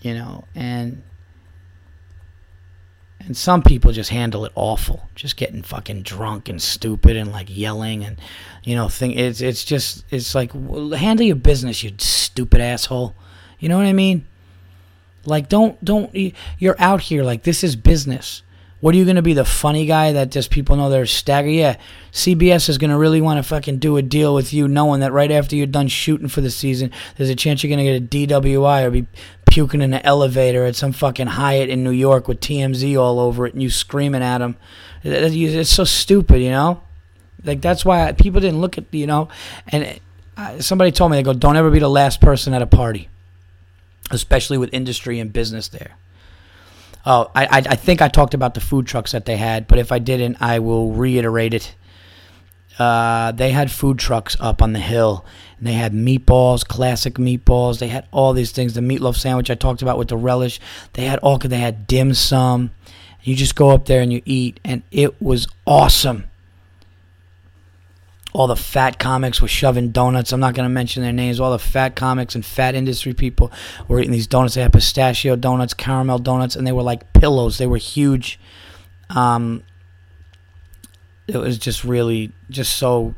You 0.00 0.14
know, 0.14 0.44
and 0.52 1.04
and 3.20 3.36
some 3.36 3.62
people 3.62 3.92
just 3.92 4.10
handle 4.10 4.44
it 4.44 4.50
awful, 4.56 5.08
just 5.14 5.36
getting 5.36 5.62
fucking 5.62 6.02
drunk 6.02 6.48
and 6.48 6.60
stupid 6.60 7.16
and 7.16 7.30
like 7.30 7.46
yelling 7.56 8.04
and 8.04 8.16
you 8.64 8.74
know, 8.74 8.88
thing. 8.88 9.12
It's 9.12 9.40
it's 9.40 9.64
just 9.64 10.04
it's 10.10 10.34
like 10.34 10.52
handle 10.52 11.24
your 11.24 11.36
business, 11.36 11.84
you 11.84 11.92
stupid 11.98 12.60
asshole. 12.60 13.14
You 13.60 13.68
know 13.68 13.76
what 13.76 13.86
I 13.86 13.92
mean? 13.92 14.26
Like 15.24 15.48
don't 15.48 15.82
don't 15.84 16.12
you're 16.58 16.76
out 16.80 17.00
here 17.00 17.22
like 17.22 17.44
this 17.44 17.62
is 17.62 17.76
business. 17.76 18.42
What 18.84 18.94
are 18.94 18.98
you 18.98 19.04
going 19.04 19.16
to 19.16 19.22
be 19.22 19.32
the 19.32 19.46
funny 19.46 19.86
guy 19.86 20.12
that 20.12 20.30
just 20.30 20.50
people 20.50 20.76
know 20.76 20.90
they're 20.90 21.06
stagger? 21.06 21.48
Yeah, 21.48 21.78
CBS 22.12 22.68
is 22.68 22.76
going 22.76 22.90
to 22.90 22.98
really 22.98 23.22
want 23.22 23.38
to 23.38 23.42
fucking 23.42 23.78
do 23.78 23.96
a 23.96 24.02
deal 24.02 24.34
with 24.34 24.52
you, 24.52 24.68
knowing 24.68 25.00
that 25.00 25.10
right 25.10 25.30
after 25.30 25.56
you're 25.56 25.66
done 25.66 25.88
shooting 25.88 26.28
for 26.28 26.42
the 26.42 26.50
season, 26.50 26.90
there's 27.16 27.30
a 27.30 27.34
chance 27.34 27.62
you're 27.62 27.74
going 27.74 27.82
to 27.82 27.98
get 27.98 28.28
a 28.28 28.40
DWI 28.42 28.84
or 28.84 28.90
be 28.90 29.06
puking 29.46 29.80
in 29.80 29.94
an 29.94 30.02
elevator 30.04 30.66
at 30.66 30.76
some 30.76 30.92
fucking 30.92 31.28
Hyatt 31.28 31.70
in 31.70 31.82
New 31.82 31.92
York 31.92 32.28
with 32.28 32.40
TMZ 32.40 33.00
all 33.00 33.20
over 33.20 33.46
it 33.46 33.54
and 33.54 33.62
you 33.62 33.70
screaming 33.70 34.20
at 34.20 34.36
them. 34.36 34.54
It's 35.02 35.70
so 35.70 35.84
stupid, 35.84 36.42
you 36.42 36.50
know? 36.50 36.82
Like, 37.42 37.62
that's 37.62 37.86
why 37.86 38.12
people 38.12 38.42
didn't 38.42 38.60
look 38.60 38.76
at, 38.76 38.84
you 38.90 39.06
know? 39.06 39.30
And 39.68 39.98
uh, 40.36 40.60
somebody 40.60 40.92
told 40.92 41.10
me, 41.10 41.16
they 41.16 41.22
go, 41.22 41.32
don't 41.32 41.56
ever 41.56 41.70
be 41.70 41.78
the 41.78 41.88
last 41.88 42.20
person 42.20 42.52
at 42.52 42.60
a 42.60 42.66
party, 42.66 43.08
especially 44.10 44.58
with 44.58 44.68
industry 44.74 45.20
and 45.20 45.32
business 45.32 45.68
there. 45.68 45.96
Oh, 47.06 47.30
I, 47.34 47.44
I, 47.44 47.58
I 47.58 47.76
think 47.76 48.00
I 48.00 48.08
talked 48.08 48.34
about 48.34 48.54
the 48.54 48.60
food 48.60 48.86
trucks 48.86 49.12
that 49.12 49.26
they 49.26 49.36
had, 49.36 49.66
but 49.66 49.78
if 49.78 49.92
I 49.92 49.98
didn't, 49.98 50.38
I 50.40 50.58
will 50.58 50.92
reiterate 50.92 51.52
it. 51.52 51.74
Uh, 52.78 53.30
they 53.32 53.50
had 53.50 53.70
food 53.70 53.98
trucks 53.98 54.36
up 54.40 54.62
on 54.62 54.72
the 54.72 54.80
hill, 54.80 55.24
and 55.58 55.66
they 55.66 55.74
had 55.74 55.92
meatballs, 55.92 56.66
classic 56.66 57.14
meatballs. 57.14 57.78
They 57.78 57.88
had 57.88 58.08
all 58.10 58.32
these 58.32 58.52
things. 58.52 58.74
The 58.74 58.80
meatloaf 58.80 59.16
sandwich 59.16 59.50
I 59.50 59.54
talked 59.54 59.82
about 59.82 59.98
with 59.98 60.08
the 60.08 60.16
relish. 60.16 60.58
They 60.94 61.04
had 61.04 61.18
all. 61.20 61.38
They 61.38 61.58
had 61.58 61.86
dim 61.86 62.14
sum. 62.14 62.70
You 63.22 63.36
just 63.36 63.54
go 63.54 63.70
up 63.70 63.86
there 63.86 64.02
and 64.02 64.12
you 64.12 64.22
eat, 64.24 64.58
and 64.64 64.82
it 64.90 65.20
was 65.22 65.46
awesome. 65.66 66.24
All 68.34 68.48
the 68.48 68.56
fat 68.56 68.98
comics 68.98 69.40
were 69.40 69.48
shoving 69.48 69.90
donuts. 69.90 70.32
I'm 70.32 70.40
not 70.40 70.54
going 70.54 70.68
to 70.68 70.74
mention 70.74 71.02
their 71.02 71.12
names. 71.12 71.38
All 71.38 71.52
the 71.52 71.58
fat 71.58 71.94
comics 71.94 72.34
and 72.34 72.44
fat 72.44 72.74
industry 72.74 73.14
people 73.14 73.50
were 73.88 74.00
eating 74.00 74.10
these 74.10 74.26
donuts. 74.26 74.54
They 74.54 74.62
had 74.62 74.72
pistachio 74.72 75.36
donuts, 75.36 75.72
caramel 75.72 76.18
donuts, 76.18 76.56
and 76.56 76.66
they 76.66 76.72
were 76.72 76.82
like 76.82 77.12
pillows. 77.12 77.58
They 77.58 77.68
were 77.68 77.76
huge. 77.76 78.40
Um, 79.08 79.62
it 81.28 81.38
was 81.38 81.58
just 81.58 81.84
really 81.84 82.32
just 82.50 82.76
so 82.76 83.14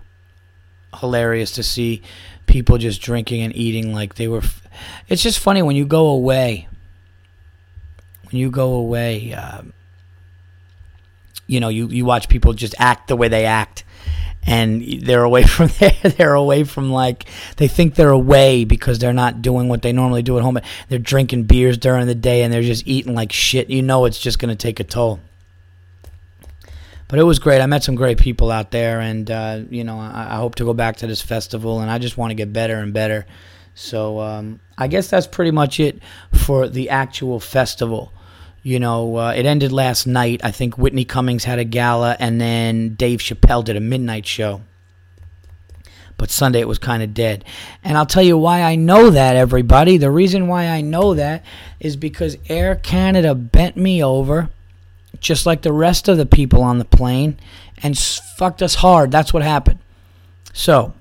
hilarious 1.00 1.50
to 1.52 1.62
see 1.62 2.02
people 2.46 2.79
just 2.79 3.00
drinking 3.00 3.42
and 3.42 3.57
eating 3.57 3.94
like 3.94 4.14
they 4.14 4.29
were. 4.29 4.38
F- 4.38 4.62
it's 5.09 5.22
just 5.22 5.38
funny 5.38 5.62
when 5.62 5.76
you 5.76 5.87
go 5.87 6.09
away. 6.09 6.68
When 8.31 8.40
you 8.40 8.50
go 8.50 8.74
away, 8.74 9.33
uh, 9.33 9.62
you 11.46 11.61
know, 11.61 11.68
you, 11.68 11.88
you 11.88 12.05
watch 12.05 12.29
people 12.29 12.52
just 12.52 12.74
act 12.79 13.09
the 13.09 13.16
way 13.16 13.29
they 13.29 13.46
act. 13.46 13.85
And 14.46 15.02
they're 15.02 15.24
away 15.24 15.42
from 15.46 15.68
there. 15.78 15.96
They're 16.02 16.35
away 16.35 16.64
from 16.64 16.90
like 16.90 17.26
they 17.56 17.68
think 17.68 17.94
they're 17.94 18.11
away 18.11 18.64
because 18.64 18.98
they're 18.98 19.12
not 19.12 19.42
doing 19.42 19.68
what 19.68 19.82
they 19.82 19.92
normally 19.92 20.22
do 20.22 20.37
at 20.38 20.42
home. 20.42 20.59
They're 20.88 20.98
drinking 20.98 21.44
beers 21.44 21.76
during 21.78 22.06
the 22.06 22.14
day 22.14 22.42
and 22.42 22.52
they're 22.52 22.62
just 22.62 22.87
eating 22.87 23.14
like 23.14 23.32
shit. 23.32 23.70
You 23.70 23.82
know, 23.82 24.04
it's 24.04 24.20
just 24.20 24.38
going 24.38 24.50
to 24.50 24.56
take 24.56 24.80
a 24.80 24.85
toll 24.85 25.20
but 27.09 27.18
it 27.18 27.22
was 27.22 27.38
great. 27.38 27.61
I 27.61 27.66
met 27.66 27.85
some 27.85 27.94
great 27.94 28.18
people 28.18 28.50
out 28.50 28.70
there, 28.70 29.00
and 29.00 29.30
uh, 29.30 29.61
you 29.70 29.85
know, 29.85 29.98
I, 29.98 30.28
I, 30.30 30.37
hope 30.37 30.56
to 30.56 30.64
go 30.64 30.74
back 30.74 30.96
to 30.98 31.06
this 31.06 31.22
festival, 31.22 31.80
and 31.80 31.90
I 31.90 31.98
just 31.98 32.18
want 32.18 32.30
to 32.30 32.35
get 32.35 32.52
better 32.52 32.76
and 32.78 32.92
better. 32.92 33.26
So 33.74 34.20
um, 34.20 34.61
I 34.78 34.88
guess 34.88 35.09
that's 35.09 35.26
pretty 35.26 35.50
much 35.50 35.78
it 35.78 36.00
for 36.32 36.68
the 36.68 36.90
actual 36.90 37.38
festival. 37.38 38.12
You 38.66 38.81
know, 38.81 39.18
uh, 39.18 39.33
it 39.33 39.46
ended 39.46 39.70
last 39.70 40.09
night. 40.09 40.40
I 40.42 40.50
think 40.50 40.76
Whitney 40.76 41.05
Cummings 41.05 41.44
had 41.44 41.61
a 41.61 41.64
gala, 41.64 42.16
and 42.18 42.40
then 42.40 42.96
Dave 42.96 43.20
Chappelle 43.20 43.62
did 43.62 43.76
a 43.76 43.81
midnight 43.81 44.26
show. 44.26 44.62
But 46.16 46.33
Sunday 46.33 46.62
it 46.62 46.66
was 46.66 46.81
kind 46.81 47.00
of 47.00 47.14
dead. 47.14 47.44
And 47.85 47.96
I'll 47.96 48.07
tell 48.07 48.24
you 48.24 48.37
why 48.37 48.62
I 48.62 48.74
know 48.74 49.11
that, 49.11 49.37
everybody. 49.37 49.98
The 49.98 50.11
reason 50.11 50.48
why 50.48 50.66
I 50.66 50.81
know 50.81 51.14
that 51.14 51.44
is 51.79 51.94
because 51.94 52.38
Air 52.48 52.74
Canada 52.74 53.37
bent 53.37 53.76
me 53.76 54.02
over 54.02 54.50
just 55.20 55.46
like 55.46 55.62
the 55.62 55.72
rest 55.72 56.09
of 56.09 56.16
the 56.16 56.26
people 56.26 56.61
on 56.61 56.81
the 56.81 56.85
plane, 56.85 57.38
and 57.85 57.96
fucked 57.96 58.62
us 58.62 58.74
hard. 58.74 59.12
That's 59.12 59.33
what 59.33 59.44
happened. 59.44 59.79
So, 60.52 60.92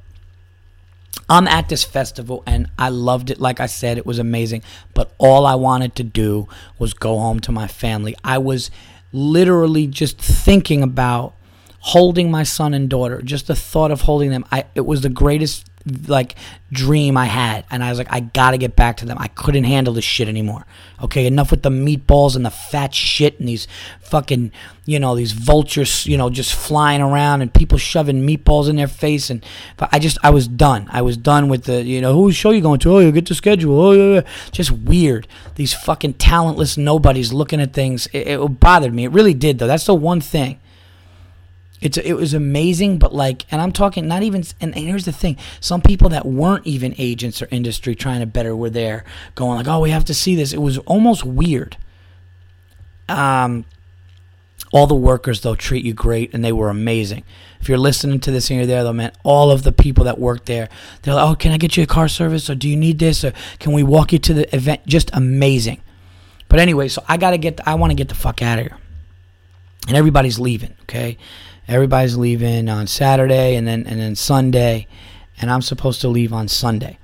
I'm 1.29 1.47
at 1.47 1.69
this 1.69 1.83
festival 1.83 2.43
and 2.45 2.69
I 2.77 2.89
loved 2.89 3.29
it. 3.31 3.39
Like 3.39 3.59
I 3.59 3.65
said, 3.65 3.97
it 3.97 4.05
was 4.05 4.19
amazing. 4.19 4.63
But 4.93 5.11
all 5.17 5.45
I 5.45 5.55
wanted 5.55 5.95
to 5.95 6.03
do 6.03 6.47
was 6.77 6.93
go 6.93 7.17
home 7.17 7.39
to 7.41 7.51
my 7.51 7.67
family. 7.67 8.15
I 8.23 8.37
was 8.37 8.69
literally 9.11 9.87
just 9.87 10.17
thinking 10.17 10.83
about 10.83 11.33
holding 11.79 12.29
my 12.29 12.43
son 12.43 12.73
and 12.73 12.89
daughter. 12.89 13.21
Just 13.21 13.47
the 13.47 13.55
thought 13.55 13.91
of 13.91 14.01
holding 14.01 14.29
them. 14.29 14.45
I 14.51 14.65
it 14.75 14.81
was 14.81 15.01
the 15.01 15.09
greatest 15.09 15.65
like 16.07 16.35
dream 16.71 17.15
I 17.15 17.25
had, 17.25 17.65
and 17.69 17.83
I 17.83 17.89
was 17.89 17.97
like, 17.97 18.11
I 18.11 18.19
gotta 18.19 18.57
get 18.57 18.75
back 18.75 18.97
to 18.97 19.05
them. 19.05 19.17
I 19.19 19.27
couldn't 19.27 19.65
handle 19.65 19.93
this 19.93 20.03
shit 20.03 20.27
anymore. 20.27 20.65
Okay, 21.01 21.25
enough 21.25 21.51
with 21.51 21.61
the 21.61 21.69
meatballs 21.69 22.35
and 22.35 22.45
the 22.45 22.49
fat 22.49 22.93
shit 22.93 23.39
and 23.39 23.47
these 23.47 23.67
fucking, 24.01 24.51
you 24.85 24.99
know, 24.99 25.15
these 25.15 25.33
vultures, 25.33 26.05
you 26.05 26.17
know, 26.17 26.29
just 26.29 26.53
flying 26.53 27.01
around 27.01 27.41
and 27.41 27.53
people 27.53 27.77
shoving 27.77 28.25
meatballs 28.25 28.69
in 28.69 28.77
their 28.77 28.87
face. 28.87 29.29
And 29.29 29.45
I 29.79 29.99
just, 29.99 30.17
I 30.23 30.29
was 30.29 30.47
done. 30.47 30.87
I 30.91 31.01
was 31.01 31.17
done 31.17 31.49
with 31.49 31.65
the, 31.65 31.83
you 31.83 32.01
know, 32.01 32.13
whose 32.13 32.35
show 32.35 32.51
you 32.51 32.61
going 32.61 32.79
to? 32.79 32.95
Oh, 32.95 32.99
you 32.99 33.11
get 33.11 33.27
the 33.27 33.35
schedule. 33.35 33.79
Oh, 33.79 33.91
yeah, 33.91 34.15
yeah. 34.15 34.21
Just 34.51 34.71
weird. 34.71 35.27
These 35.55 35.73
fucking 35.73 36.15
talentless 36.15 36.77
nobodies 36.77 37.33
looking 37.33 37.61
at 37.61 37.73
things. 37.73 38.07
It, 38.07 38.27
it 38.27 38.59
bothered 38.59 38.93
me. 38.93 39.05
It 39.05 39.11
really 39.11 39.33
did, 39.33 39.59
though. 39.59 39.67
That's 39.67 39.85
the 39.85 39.95
one 39.95 40.21
thing 40.21 40.59
it's 41.85 41.97
it 41.97 42.13
was 42.13 42.33
amazing, 42.33 42.97
but 42.97 43.13
like, 43.13 43.45
and 43.51 43.61
I'm 43.61 43.71
talking 43.71 44.07
not 44.07 44.23
even. 44.23 44.43
And, 44.59 44.75
and, 44.75 44.87
here's 44.87 45.05
the 45.05 45.11
thing: 45.11 45.37
some 45.59 45.81
people 45.81 46.09
that 46.09 46.25
weren't 46.25 46.65
even 46.65 46.95
agents 46.97 47.43
or 47.43 47.47
industry 47.51 47.93
trying 47.93 48.21
to 48.21 48.25
better 48.25 48.55
were 48.55 48.71
there, 48.71 49.05
going 49.35 49.57
like, 49.57 49.67
"Oh, 49.67 49.81
we 49.81 49.91
have 49.91 50.03
to 50.05 50.13
see 50.15 50.35
this." 50.35 50.51
It 50.51 50.61
was 50.61 50.79
almost 50.79 51.23
weird. 51.23 51.77
Um, 53.07 53.65
all 54.73 54.87
the 54.87 54.95
workers 54.95 55.41
though 55.41 55.53
treat 55.53 55.85
you 55.85 55.93
great, 55.93 56.33
and 56.33 56.43
they 56.43 56.51
were 56.51 56.69
amazing. 56.69 57.23
If 57.61 57.69
you're 57.69 57.77
listening 57.77 58.19
to 58.21 58.31
this 58.31 58.49
and 58.49 58.57
you're 58.57 58.65
there, 58.65 58.83
though, 58.83 58.91
man, 58.91 59.11
all 59.23 59.51
of 59.51 59.61
the 59.61 59.71
people 59.71 60.05
that 60.05 60.17
work 60.17 60.45
there, 60.45 60.67
they're 61.03 61.13
like, 61.13 61.29
"Oh, 61.29 61.35
can 61.35 61.51
I 61.51 61.57
get 61.57 61.77
you 61.77 61.83
a 61.83 61.87
car 61.87 62.07
service? 62.07 62.49
Or 62.49 62.55
do 62.55 62.67
you 62.67 62.75
need 62.75 62.97
this? 62.97 63.23
Or 63.23 63.31
can 63.59 63.73
we 63.73 63.83
walk 63.83 64.11
you 64.11 64.17
to 64.17 64.33
the 64.33 64.55
event?" 64.55 64.87
Just 64.87 65.11
amazing. 65.13 65.81
But 66.49 66.59
anyway, 66.59 66.87
so 66.87 67.03
I 67.07 67.17
gotta 67.17 67.37
get. 67.37 67.61
I 67.67 67.75
want 67.75 67.91
to 67.91 67.95
get 67.95 68.09
the 68.09 68.15
fuck 68.15 68.41
out 68.41 68.57
of 68.57 68.65
here, 68.65 68.77
and 69.87 69.95
everybody's 69.95 70.39
leaving. 70.39 70.73
Okay 70.83 71.19
Everybody's 71.67 72.17
leaving 72.17 72.69
on 72.69 72.87
Saturday 72.87 73.55
and 73.55 73.67
then 73.67 73.85
and 73.87 73.99
then 73.99 74.15
Sunday, 74.15 74.87
and 75.39 75.49
I'm 75.49 75.61
supposed 75.61 76.01
to 76.01 76.07
leave 76.07 76.33
on 76.33 76.47
Sunday. 76.47 76.97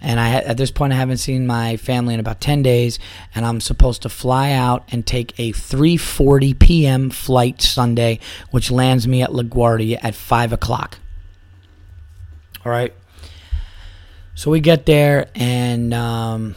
And 0.00 0.20
I 0.20 0.30
at 0.34 0.56
this 0.56 0.70
point 0.70 0.92
I 0.92 0.96
haven't 0.96 1.16
seen 1.18 1.46
my 1.46 1.76
family 1.76 2.14
in 2.14 2.20
about 2.20 2.40
10 2.40 2.62
days 2.62 2.98
and 3.34 3.44
I'm 3.44 3.60
supposed 3.60 4.02
to 4.02 4.08
fly 4.08 4.52
out 4.52 4.84
and 4.92 5.06
take 5.06 5.32
a 5.38 5.52
3:40 5.52 6.58
p.m. 6.58 7.10
flight 7.10 7.60
Sunday, 7.60 8.20
which 8.50 8.70
lands 8.70 9.08
me 9.08 9.22
at 9.22 9.30
LaGuardia 9.30 9.98
at 10.02 10.14
five 10.14 10.52
o'clock. 10.52 10.98
All 12.64 12.70
right. 12.70 12.92
So 14.34 14.50
we 14.50 14.60
get 14.60 14.84
there 14.84 15.28
and 15.34 15.94
um, 15.94 16.56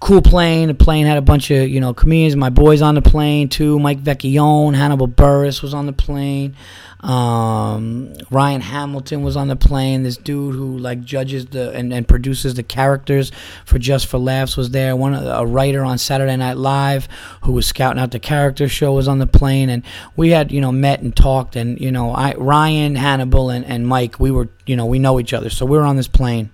cool 0.00 0.22
plane. 0.22 0.68
The 0.68 0.74
plane 0.74 1.06
had 1.06 1.18
a 1.18 1.22
bunch 1.22 1.50
of 1.50 1.68
you 1.68 1.80
know 1.80 1.94
comedians. 1.94 2.36
My 2.36 2.50
boys 2.50 2.82
on 2.82 2.94
the 2.94 3.02
plane 3.02 3.48
too. 3.48 3.78
Mike 3.78 4.02
Vecchione, 4.02 4.74
Hannibal 4.74 5.08
Buress 5.08 5.62
was 5.62 5.74
on 5.74 5.86
the 5.86 5.92
plane. 5.92 6.56
Um, 7.00 8.14
Ryan 8.30 8.60
Hamilton 8.60 9.22
was 9.22 9.36
on 9.36 9.48
the 9.48 9.56
plane. 9.56 10.02
This 10.02 10.16
dude 10.16 10.54
who 10.54 10.78
like 10.78 11.02
judges 11.02 11.46
the 11.46 11.70
and, 11.72 11.92
and 11.92 12.06
produces 12.06 12.54
the 12.54 12.62
characters 12.62 13.30
for 13.64 13.78
Just 13.78 14.06
for 14.06 14.18
Laughs 14.18 14.56
was 14.56 14.70
there. 14.70 14.96
One 14.96 15.14
a 15.14 15.46
writer 15.46 15.84
on 15.84 15.98
Saturday 15.98 16.36
Night 16.36 16.56
Live 16.56 17.08
who 17.42 17.52
was 17.52 17.66
scouting 17.66 18.00
out 18.00 18.10
the 18.10 18.18
character 18.18 18.68
show 18.68 18.92
was 18.92 19.08
on 19.08 19.18
the 19.18 19.26
plane, 19.26 19.68
and 19.68 19.82
we 20.16 20.30
had 20.30 20.50
you 20.50 20.60
know 20.60 20.72
met 20.72 21.00
and 21.00 21.14
talked. 21.14 21.56
And 21.56 21.80
you 21.80 21.92
know 21.92 22.12
I 22.12 22.34
Ryan 22.34 22.96
Hannibal 22.96 23.50
and, 23.50 23.64
and 23.64 23.86
Mike 23.86 24.18
we 24.18 24.30
were 24.30 24.48
you 24.66 24.76
know 24.76 24.86
we 24.86 24.98
know 24.98 25.20
each 25.20 25.32
other, 25.32 25.50
so 25.50 25.64
we 25.66 25.76
were 25.76 25.84
on 25.84 25.96
this 25.96 26.08
plane. 26.08 26.50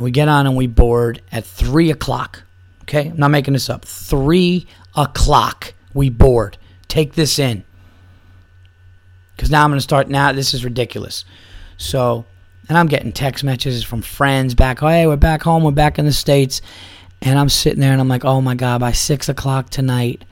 We 0.00 0.10
get 0.10 0.28
on 0.28 0.46
and 0.46 0.56
we 0.56 0.66
board 0.66 1.22
at 1.30 1.44
three 1.44 1.90
o'clock. 1.90 2.42
Okay, 2.82 3.10
I'm 3.10 3.18
not 3.18 3.30
making 3.30 3.52
this 3.52 3.70
up. 3.70 3.84
Three 3.84 4.66
o'clock 4.96 5.74
we 5.94 6.08
board. 6.08 6.56
Take 6.88 7.12
this 7.12 7.38
in 7.38 7.64
because 9.36 9.50
now 9.50 9.64
I'm 9.64 9.70
going 9.70 9.78
to 9.78 9.82
start. 9.82 10.08
Now 10.08 10.32
this 10.32 10.54
is 10.54 10.64
ridiculous. 10.64 11.24
So, 11.76 12.24
and 12.68 12.76
I'm 12.76 12.88
getting 12.88 13.12
text 13.12 13.42
messages 13.42 13.84
from 13.84 14.02
friends 14.02 14.54
back. 14.54 14.80
Hey, 14.80 15.06
we're 15.06 15.16
back 15.16 15.42
home. 15.42 15.62
We're 15.62 15.70
back 15.70 15.98
in 15.98 16.04
the 16.04 16.12
states, 16.12 16.60
and 17.22 17.38
I'm 17.38 17.48
sitting 17.48 17.80
there 17.80 17.92
and 17.92 18.00
I'm 18.00 18.08
like, 18.08 18.24
oh 18.24 18.40
my 18.40 18.54
god, 18.54 18.80
by 18.80 18.92
six 18.92 19.28
o'clock 19.28 19.70
tonight, 19.70 20.24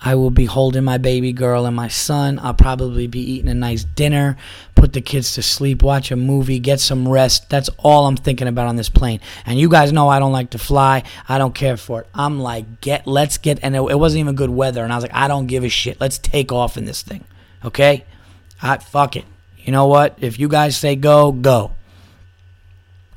I 0.00 0.14
will 0.14 0.30
be 0.30 0.44
holding 0.44 0.84
my 0.84 0.98
baby 0.98 1.32
girl 1.32 1.66
and 1.66 1.74
my 1.74 1.88
son. 1.88 2.38
I'll 2.40 2.54
probably 2.54 3.08
be 3.08 3.20
eating 3.20 3.48
a 3.48 3.54
nice 3.54 3.82
dinner, 3.82 4.36
put 4.76 4.92
the 4.92 5.00
kids 5.00 5.34
to 5.34 5.42
sleep, 5.42 5.82
watch 5.82 6.12
a 6.12 6.16
movie, 6.16 6.60
get 6.60 6.78
some 6.78 7.08
rest. 7.08 7.50
That's 7.50 7.68
all 7.78 8.06
I'm 8.06 8.16
thinking 8.16 8.46
about 8.46 8.68
on 8.68 8.76
this 8.76 8.88
plane. 8.88 9.20
And 9.44 9.58
you 9.58 9.68
guys 9.68 9.92
know 9.92 10.08
I 10.08 10.20
don't 10.20 10.32
like 10.32 10.50
to 10.50 10.58
fly. 10.58 11.02
I 11.28 11.38
don't 11.38 11.54
care 11.54 11.76
for 11.76 12.02
it. 12.02 12.08
I'm 12.14 12.38
like, 12.38 12.80
get, 12.80 13.08
let's 13.08 13.38
get, 13.38 13.58
and 13.62 13.74
it, 13.74 13.80
it 13.80 13.98
wasn't 13.98 14.20
even 14.20 14.36
good 14.36 14.50
weather. 14.50 14.84
And 14.84 14.92
I 14.92 14.96
was 14.96 15.02
like, 15.02 15.14
I 15.14 15.26
don't 15.26 15.46
give 15.46 15.64
a 15.64 15.68
shit. 15.68 16.00
Let's 16.00 16.18
take 16.18 16.52
off 16.52 16.76
in 16.76 16.84
this 16.84 17.02
thing. 17.02 17.24
Okay? 17.64 18.04
I 18.62 18.78
fuck 18.78 19.16
it. 19.16 19.24
You 19.58 19.72
know 19.72 19.88
what? 19.88 20.16
If 20.20 20.38
you 20.38 20.48
guys 20.48 20.76
say 20.76 20.94
go, 20.94 21.32
go. 21.32 21.72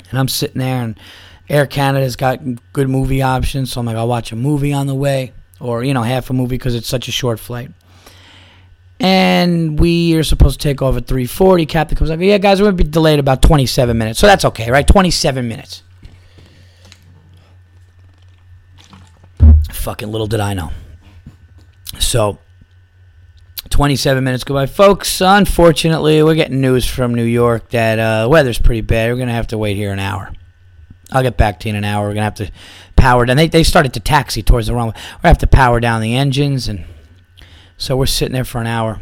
And 0.10 0.20
I'm 0.20 0.28
sitting 0.28 0.60
there, 0.60 0.82
and 0.82 1.00
Air 1.48 1.68
Canada's 1.68 2.16
got 2.16 2.42
good 2.74 2.90
movie 2.90 3.22
options, 3.22 3.72
so 3.72 3.80
I'm 3.80 3.86
like, 3.86 3.96
I'll 3.96 4.08
watch 4.08 4.32
a 4.32 4.36
movie 4.36 4.74
on 4.74 4.88
the 4.88 4.96
way, 4.96 5.32
or 5.62 5.84
you 5.84 5.94
know, 5.94 6.04
half 6.04 6.30
a 6.30 6.34
movie 6.34 6.56
because 6.56 6.76
it's 6.76 6.88
such 6.88 7.08
a 7.08 7.12
short 7.12 7.40
flight. 7.40 7.72
And 9.00 9.80
we 9.80 10.16
are 10.16 10.24
supposed 10.24 10.60
to 10.60 10.68
take 10.68 10.82
off 10.82 10.96
at 10.96 11.08
3:40. 11.08 11.66
Captain 11.68 11.98
comes 11.98 12.10
like, 12.10 12.20
"Yeah, 12.20 12.38
guys, 12.38 12.62
we're 12.62 12.68
gonna 12.68 12.78
be 12.78 12.84
delayed 12.84 13.20
about 13.20 13.42
27 13.42 13.98
minutes, 13.98 14.20
so 14.20 14.28
that's 14.28 14.46
okay, 14.46 14.70
right? 14.70 14.86
27 14.86 15.48
minutes." 15.48 15.84
Fucking 19.72 20.12
little 20.12 20.28
did 20.28 20.40
I 20.40 20.54
know. 20.54 20.72
So 21.98 22.38
27 23.72 24.24
minutes 24.24 24.44
go 24.44 24.54
by. 24.54 24.66
Folks, 24.66 25.22
unfortunately, 25.22 26.22
we're 26.22 26.36
getting 26.36 26.62
news 26.62 26.86
from 26.86 27.16
New 27.16 27.24
York 27.24 27.70
that 27.70 27.98
uh, 27.98 28.24
the 28.24 28.30
weather's 28.30 28.60
pretty 28.60 28.82
bad. 28.82 29.10
We're 29.10 29.16
going 29.16 29.28
to 29.28 29.34
have 29.34 29.48
to 29.48 29.58
wait 29.58 29.76
here 29.78 29.92
an 29.92 30.00
hour. 30.00 30.32
I'll 31.12 31.24
get 31.24 31.38
back 31.38 31.60
to 31.62 31.68
you 31.68 31.72
in 31.72 31.78
an 31.78 31.84
hour. 31.84 32.04
We're 32.08 32.14
going 32.14 32.18
to 32.18 32.24
have 32.24 32.36
to 32.36 32.52
power 33.02 33.26
down. 33.26 33.36
They, 33.36 33.48
they 33.48 33.64
started 33.64 33.94
to 33.94 34.00
taxi 34.00 34.44
towards 34.44 34.68
the. 34.68 34.74
We're 34.74 34.82
going 34.82 34.94
to 34.94 35.28
have 35.28 35.40
to 35.40 35.48
power 35.48 35.80
down 35.80 36.02
the 36.02 36.16
engines. 36.16 36.68
And 36.68 36.86
so 37.76 37.98
we're 37.98 38.06
sitting 38.06 38.34
there 38.34 38.46
for 38.46 38.62
an 38.62 38.68
hour. 38.68 39.02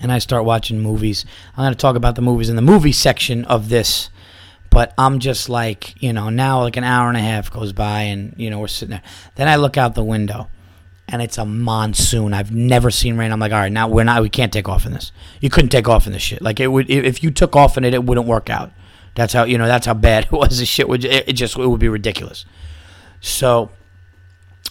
And 0.00 0.10
I 0.10 0.18
start 0.18 0.44
watching 0.44 0.80
movies. 0.80 1.24
I'm 1.56 1.64
going 1.64 1.74
to 1.74 1.78
talk 1.78 1.96
about 1.96 2.16
the 2.16 2.22
movies 2.22 2.48
in 2.48 2.56
the 2.56 2.62
movie 2.62 2.92
section 2.92 3.44
of 3.44 3.68
this. 3.68 4.08
But 4.70 4.94
I'm 4.96 5.18
just 5.18 5.50
like, 5.50 6.02
you 6.02 6.14
know, 6.14 6.30
now 6.30 6.62
like 6.62 6.78
an 6.78 6.82
hour 6.82 7.08
and 7.08 7.16
a 7.16 7.20
half 7.20 7.50
goes 7.50 7.74
by 7.74 8.02
and, 8.02 8.34
you 8.38 8.48
know, 8.48 8.58
we're 8.58 8.68
sitting 8.68 8.90
there. 8.90 9.02
Then 9.34 9.46
I 9.46 9.56
look 9.56 9.76
out 9.76 9.94
the 9.94 10.02
window 10.02 10.48
and 11.08 11.20
it's 11.20 11.36
a 11.36 11.44
monsoon. 11.44 12.32
I've 12.32 12.52
never 12.52 12.90
seen 12.90 13.18
rain. 13.18 13.32
I'm 13.32 13.38
like, 13.38 13.52
all 13.52 13.58
right, 13.58 13.70
now 13.70 13.86
we're 13.86 14.04
not. 14.04 14.22
We 14.22 14.30
can't 14.30 14.52
take 14.52 14.70
off 14.70 14.86
in 14.86 14.94
this. 14.94 15.12
You 15.42 15.50
couldn't 15.50 15.68
take 15.68 15.88
off 15.88 16.06
in 16.06 16.14
this 16.14 16.22
shit. 16.22 16.40
Like 16.40 16.58
it 16.58 16.68
would 16.68 16.88
if 16.88 17.22
you 17.22 17.30
took 17.30 17.54
off 17.54 17.76
in 17.76 17.84
it, 17.84 17.92
it 17.92 18.04
wouldn't 18.04 18.26
work 18.26 18.48
out. 18.48 18.72
That's 19.14 19.34
how 19.34 19.44
you 19.44 19.58
know. 19.58 19.66
That's 19.66 19.84
how 19.84 19.92
bad 19.92 20.24
it 20.32 20.32
was. 20.32 20.58
The 20.58 20.64
shit 20.64 20.88
would 20.88 21.04
it 21.04 21.34
just 21.34 21.58
it 21.58 21.66
would 21.66 21.80
be 21.80 21.90
ridiculous. 21.90 22.46
So 23.22 23.70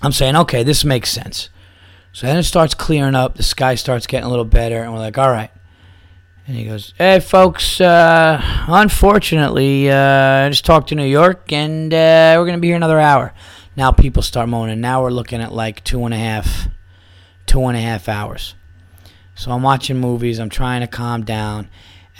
I'm 0.03 0.11
saying, 0.11 0.35
okay, 0.35 0.61
this 0.61 0.85
makes 0.85 1.09
sense. 1.09 1.49
So 2.13 2.27
then 2.27 2.37
it 2.37 2.43
starts 2.43 2.73
clearing 2.75 3.15
up. 3.15 3.35
The 3.35 3.43
sky 3.43 3.75
starts 3.75 4.05
getting 4.05 4.27
a 4.27 4.29
little 4.29 4.45
better, 4.45 4.83
and 4.83 4.93
we're 4.93 4.99
like, 4.99 5.17
all 5.17 5.31
right. 5.31 5.49
And 6.45 6.57
he 6.57 6.65
goes, 6.65 6.93
"Hey, 6.97 7.21
folks. 7.21 7.79
Uh, 7.79 8.41
unfortunately, 8.67 9.89
uh, 9.89 10.45
I 10.45 10.49
just 10.49 10.65
talked 10.65 10.89
to 10.89 10.95
New 10.95 11.05
York, 11.05 11.53
and 11.53 11.93
uh, 11.93 12.35
we're 12.37 12.45
gonna 12.45 12.57
be 12.57 12.67
here 12.67 12.75
another 12.75 12.99
hour." 12.99 13.33
Now 13.77 13.91
people 13.91 14.21
start 14.21 14.49
moaning. 14.49 14.81
Now 14.81 15.01
we're 15.01 15.11
looking 15.11 15.39
at 15.39 15.53
like 15.53 15.83
two 15.85 16.03
and 16.03 16.13
a 16.13 16.17
half, 16.17 16.67
two 17.45 17.63
and 17.65 17.77
a 17.77 17.79
half 17.79 18.09
hours. 18.09 18.55
So 19.35 19.51
I'm 19.51 19.63
watching 19.63 19.97
movies. 19.97 20.39
I'm 20.39 20.49
trying 20.49 20.81
to 20.81 20.87
calm 20.87 21.23
down, 21.23 21.69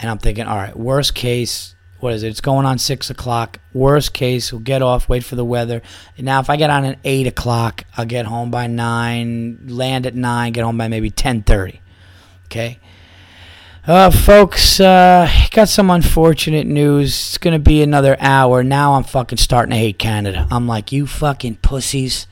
and 0.00 0.10
I'm 0.10 0.18
thinking, 0.18 0.46
all 0.46 0.56
right, 0.56 0.76
worst 0.76 1.14
case, 1.14 1.74
what 2.02 2.12
is 2.12 2.22
it? 2.22 2.28
It's 2.28 2.40
going 2.40 2.66
on 2.66 2.78
six 2.78 3.10
o'clock. 3.10 3.58
Worst 3.72 4.12
case, 4.12 4.52
we'll 4.52 4.60
get 4.60 4.82
off, 4.82 5.08
wait 5.08 5.24
for 5.24 5.36
the 5.36 5.44
weather. 5.44 5.82
Now, 6.18 6.40
if 6.40 6.50
I 6.50 6.56
get 6.56 6.68
on 6.68 6.84
at 6.84 6.98
eight 7.04 7.26
o'clock, 7.26 7.84
I'll 7.96 8.04
get 8.04 8.26
home 8.26 8.50
by 8.50 8.66
nine, 8.66 9.60
land 9.68 10.06
at 10.06 10.14
nine, 10.14 10.52
get 10.52 10.64
home 10.64 10.76
by 10.76 10.88
maybe 10.88 11.10
ten 11.10 11.42
thirty. 11.42 11.80
Okay. 12.46 12.78
Uh, 13.86 14.10
folks, 14.10 14.78
uh, 14.78 15.28
got 15.50 15.68
some 15.68 15.90
unfortunate 15.90 16.66
news. 16.66 17.08
It's 17.08 17.38
gonna 17.38 17.58
be 17.58 17.82
another 17.82 18.16
hour. 18.20 18.62
Now 18.62 18.94
I'm 18.94 19.04
fucking 19.04 19.38
starting 19.38 19.70
to 19.70 19.76
hate 19.76 19.98
Canada. 19.98 20.46
I'm 20.50 20.66
like, 20.66 20.92
you 20.92 21.06
fucking 21.06 21.56
pussies 21.56 22.26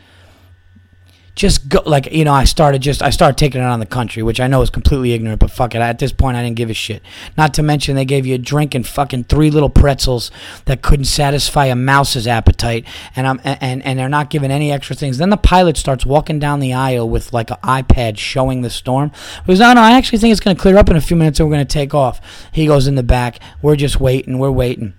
just 1.40 1.70
go 1.70 1.80
like 1.86 2.12
you 2.12 2.22
know 2.22 2.34
i 2.34 2.44
started 2.44 2.82
just 2.82 3.02
i 3.02 3.08
started 3.08 3.38
taking 3.38 3.62
it 3.62 3.64
on 3.64 3.80
the 3.80 3.86
country 3.86 4.22
which 4.22 4.38
i 4.40 4.46
know 4.46 4.60
is 4.60 4.68
completely 4.68 5.14
ignorant 5.14 5.40
but 5.40 5.50
fuck 5.50 5.74
it. 5.74 5.80
At 5.80 5.98
this 5.98 6.12
point 6.12 6.36
i 6.36 6.42
didn't 6.42 6.56
give 6.56 6.68
a 6.68 6.74
shit. 6.74 7.02
Not 7.34 7.54
to 7.54 7.62
mention 7.62 7.96
they 7.96 8.04
gave 8.04 8.26
you 8.26 8.34
a 8.34 8.38
drink 8.38 8.74
and 8.74 8.86
fucking 8.86 9.24
three 9.24 9.50
little 9.50 9.70
pretzels 9.70 10.30
that 10.66 10.82
couldn't 10.82 11.06
satisfy 11.06 11.64
a 11.64 11.74
mouse's 11.74 12.26
appetite 12.26 12.84
and 13.16 13.26
i'm 13.26 13.40
and 13.42 13.82
and 13.82 13.98
they're 13.98 14.10
not 14.10 14.28
giving 14.28 14.50
any 14.50 14.70
extra 14.70 14.94
things. 14.94 15.16
Then 15.16 15.30
the 15.30 15.38
pilot 15.38 15.78
starts 15.78 16.04
walking 16.04 16.38
down 16.38 16.60
the 16.60 16.74
aisle 16.74 17.08
with 17.08 17.32
like 17.32 17.50
an 17.50 17.56
ipad 17.64 18.18
showing 18.18 18.60
the 18.60 18.68
storm. 18.68 19.10
He 19.46 19.52
goes 19.52 19.60
no 19.60 19.72
no 19.72 19.80
i 19.80 19.92
actually 19.92 20.18
think 20.18 20.32
it's 20.32 20.42
going 20.42 20.54
to 20.54 20.60
clear 20.60 20.76
up 20.76 20.90
in 20.90 20.96
a 20.96 21.00
few 21.00 21.16
minutes 21.16 21.40
and 21.40 21.48
we're 21.48 21.56
going 21.56 21.66
to 21.66 21.72
take 21.72 21.94
off. 21.94 22.20
He 22.52 22.66
goes 22.66 22.86
in 22.86 22.96
the 22.96 23.02
back 23.02 23.40
we're 23.62 23.76
just 23.76 23.98
waiting 23.98 24.38
we're 24.38 24.50
waiting. 24.50 24.92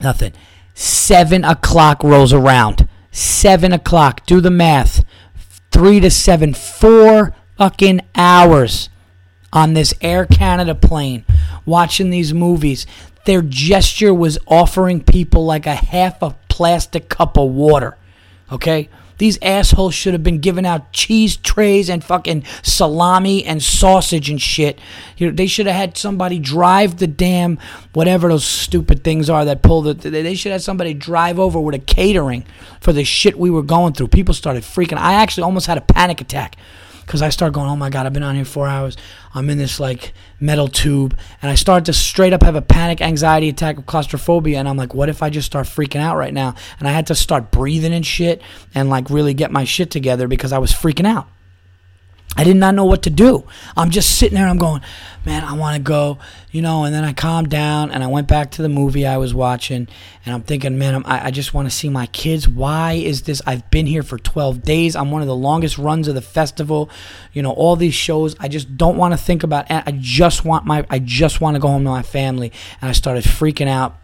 Nothing. 0.00 0.32
Seven 0.74 1.44
o'clock 1.44 2.02
rolls 2.02 2.32
around. 2.32 2.88
Seven 3.12 3.72
o'clock. 3.72 4.26
Do 4.26 4.40
the 4.40 4.50
math 4.50 5.04
three 5.72 5.98
to 6.00 6.10
seven, 6.10 6.54
four 6.54 7.34
fucking 7.56 8.00
hours 8.14 8.88
on 9.52 9.74
this 9.74 9.94
Air 10.00 10.26
Canada 10.26 10.74
plane 10.74 11.24
watching 11.66 12.10
these 12.10 12.32
movies. 12.32 12.86
Their 13.24 13.42
gesture 13.42 14.12
was 14.14 14.38
offering 14.46 15.02
people 15.02 15.44
like 15.44 15.66
a 15.66 15.74
half 15.74 16.22
a 16.22 16.36
plastic 16.48 17.08
cup 17.08 17.36
of 17.36 17.50
water. 17.50 17.96
Okay? 18.50 18.88
These 19.18 19.38
assholes 19.42 19.94
should 19.94 20.12
have 20.12 20.22
been 20.22 20.38
giving 20.38 20.66
out 20.66 20.92
cheese 20.92 21.36
trays 21.36 21.88
and 21.88 22.02
fucking 22.02 22.44
salami 22.62 23.44
and 23.44 23.62
sausage 23.62 24.30
and 24.30 24.40
shit. 24.40 24.78
You 25.16 25.28
know, 25.28 25.34
they 25.34 25.46
should 25.46 25.66
have 25.66 25.76
had 25.76 25.96
somebody 25.96 26.38
drive 26.38 26.98
the 26.98 27.06
damn 27.06 27.58
whatever 27.92 28.28
those 28.28 28.44
stupid 28.44 29.04
things 29.04 29.30
are 29.30 29.44
that 29.44 29.62
pull 29.62 29.82
the. 29.82 29.94
They 29.94 30.34
should 30.34 30.52
have 30.52 30.62
somebody 30.62 30.94
drive 30.94 31.38
over 31.38 31.60
with 31.60 31.74
a 31.74 31.78
catering 31.78 32.44
for 32.80 32.92
the 32.92 33.04
shit 33.04 33.38
we 33.38 33.50
were 33.50 33.62
going 33.62 33.94
through. 33.94 34.08
People 34.08 34.34
started 34.34 34.62
freaking. 34.62 34.98
I 34.98 35.14
actually 35.14 35.44
almost 35.44 35.66
had 35.66 35.78
a 35.78 35.82
panic 35.82 36.20
attack 36.20 36.56
because 37.06 37.22
I 37.22 37.28
start 37.28 37.52
going, 37.52 37.68
oh 37.68 37.76
my 37.76 37.90
god, 37.90 38.06
I've 38.06 38.12
been 38.12 38.22
on 38.22 38.34
here 38.34 38.44
four 38.44 38.66
hours. 38.66 38.96
I'm 39.34 39.48
in 39.50 39.58
this 39.58 39.78
like 39.78 40.12
metal 40.40 40.68
tube, 40.68 41.18
and 41.40 41.50
I 41.50 41.54
start 41.54 41.84
to 41.86 41.92
straight 41.92 42.32
up 42.32 42.42
have 42.42 42.56
a 42.56 42.62
panic 42.62 43.00
anxiety 43.00 43.48
attack 43.48 43.78
of 43.78 43.86
claustrophobia, 43.86 44.58
and 44.58 44.68
I'm 44.68 44.76
like, 44.76 44.94
what 44.94 45.08
if 45.08 45.22
I 45.22 45.30
just 45.30 45.46
start 45.46 45.66
freaking 45.66 46.00
out 46.00 46.16
right 46.16 46.34
now? 46.34 46.54
And 46.78 46.88
I 46.88 46.92
had 46.92 47.06
to 47.08 47.14
start 47.14 47.50
breathing 47.50 47.92
and 47.92 48.06
shit, 48.06 48.42
and 48.74 48.88
like 48.88 49.10
really 49.10 49.34
get 49.34 49.50
my 49.50 49.64
shit 49.64 49.90
together 49.90 50.28
because 50.28 50.52
I 50.52 50.58
was 50.58 50.72
freaking 50.72 51.06
out. 51.06 51.28
I 52.34 52.44
did 52.44 52.56
not 52.56 52.74
know 52.74 52.86
what 52.86 53.02
to 53.02 53.10
do. 53.10 53.44
I'm 53.76 53.90
just 53.90 54.18
sitting 54.18 54.36
there. 54.36 54.48
I'm 54.48 54.56
going, 54.56 54.80
man, 55.26 55.44
I 55.44 55.52
want 55.52 55.76
to 55.76 55.82
go, 55.82 56.18
you 56.50 56.62
know. 56.62 56.84
And 56.84 56.94
then 56.94 57.04
I 57.04 57.12
calmed 57.12 57.50
down 57.50 57.90
and 57.90 58.02
I 58.02 58.06
went 58.06 58.26
back 58.26 58.52
to 58.52 58.62
the 58.62 58.70
movie 58.70 59.06
I 59.06 59.18
was 59.18 59.34
watching, 59.34 59.86
and 60.24 60.34
I'm 60.34 60.42
thinking, 60.42 60.78
man, 60.78 60.94
I'm, 60.94 61.06
I, 61.06 61.26
I 61.26 61.30
just 61.30 61.52
want 61.52 61.68
to 61.68 61.74
see 61.74 61.90
my 61.90 62.06
kids. 62.06 62.48
Why 62.48 62.92
is 62.94 63.22
this? 63.22 63.42
I've 63.46 63.70
been 63.70 63.86
here 63.86 64.02
for 64.02 64.18
12 64.18 64.62
days. 64.62 64.96
I'm 64.96 65.10
one 65.10 65.20
of 65.20 65.28
the 65.28 65.36
longest 65.36 65.76
runs 65.76 66.08
of 66.08 66.14
the 66.14 66.22
festival. 66.22 66.88
You 67.32 67.42
know, 67.42 67.52
all 67.52 67.76
these 67.76 67.94
shows. 67.94 68.34
I 68.40 68.48
just 68.48 68.76
don't 68.76 68.96
want 68.96 69.12
to 69.12 69.18
think 69.18 69.42
about. 69.42 69.66
I 69.70 69.92
just 69.98 70.44
want 70.44 70.64
my. 70.64 70.86
I 70.88 71.00
just 71.00 71.40
want 71.40 71.56
to 71.56 71.60
go 71.60 71.68
home 71.68 71.84
to 71.84 71.90
my 71.90 72.02
family. 72.02 72.50
And 72.80 72.88
I 72.88 72.92
started 72.92 73.24
freaking 73.24 73.68
out 73.68 74.01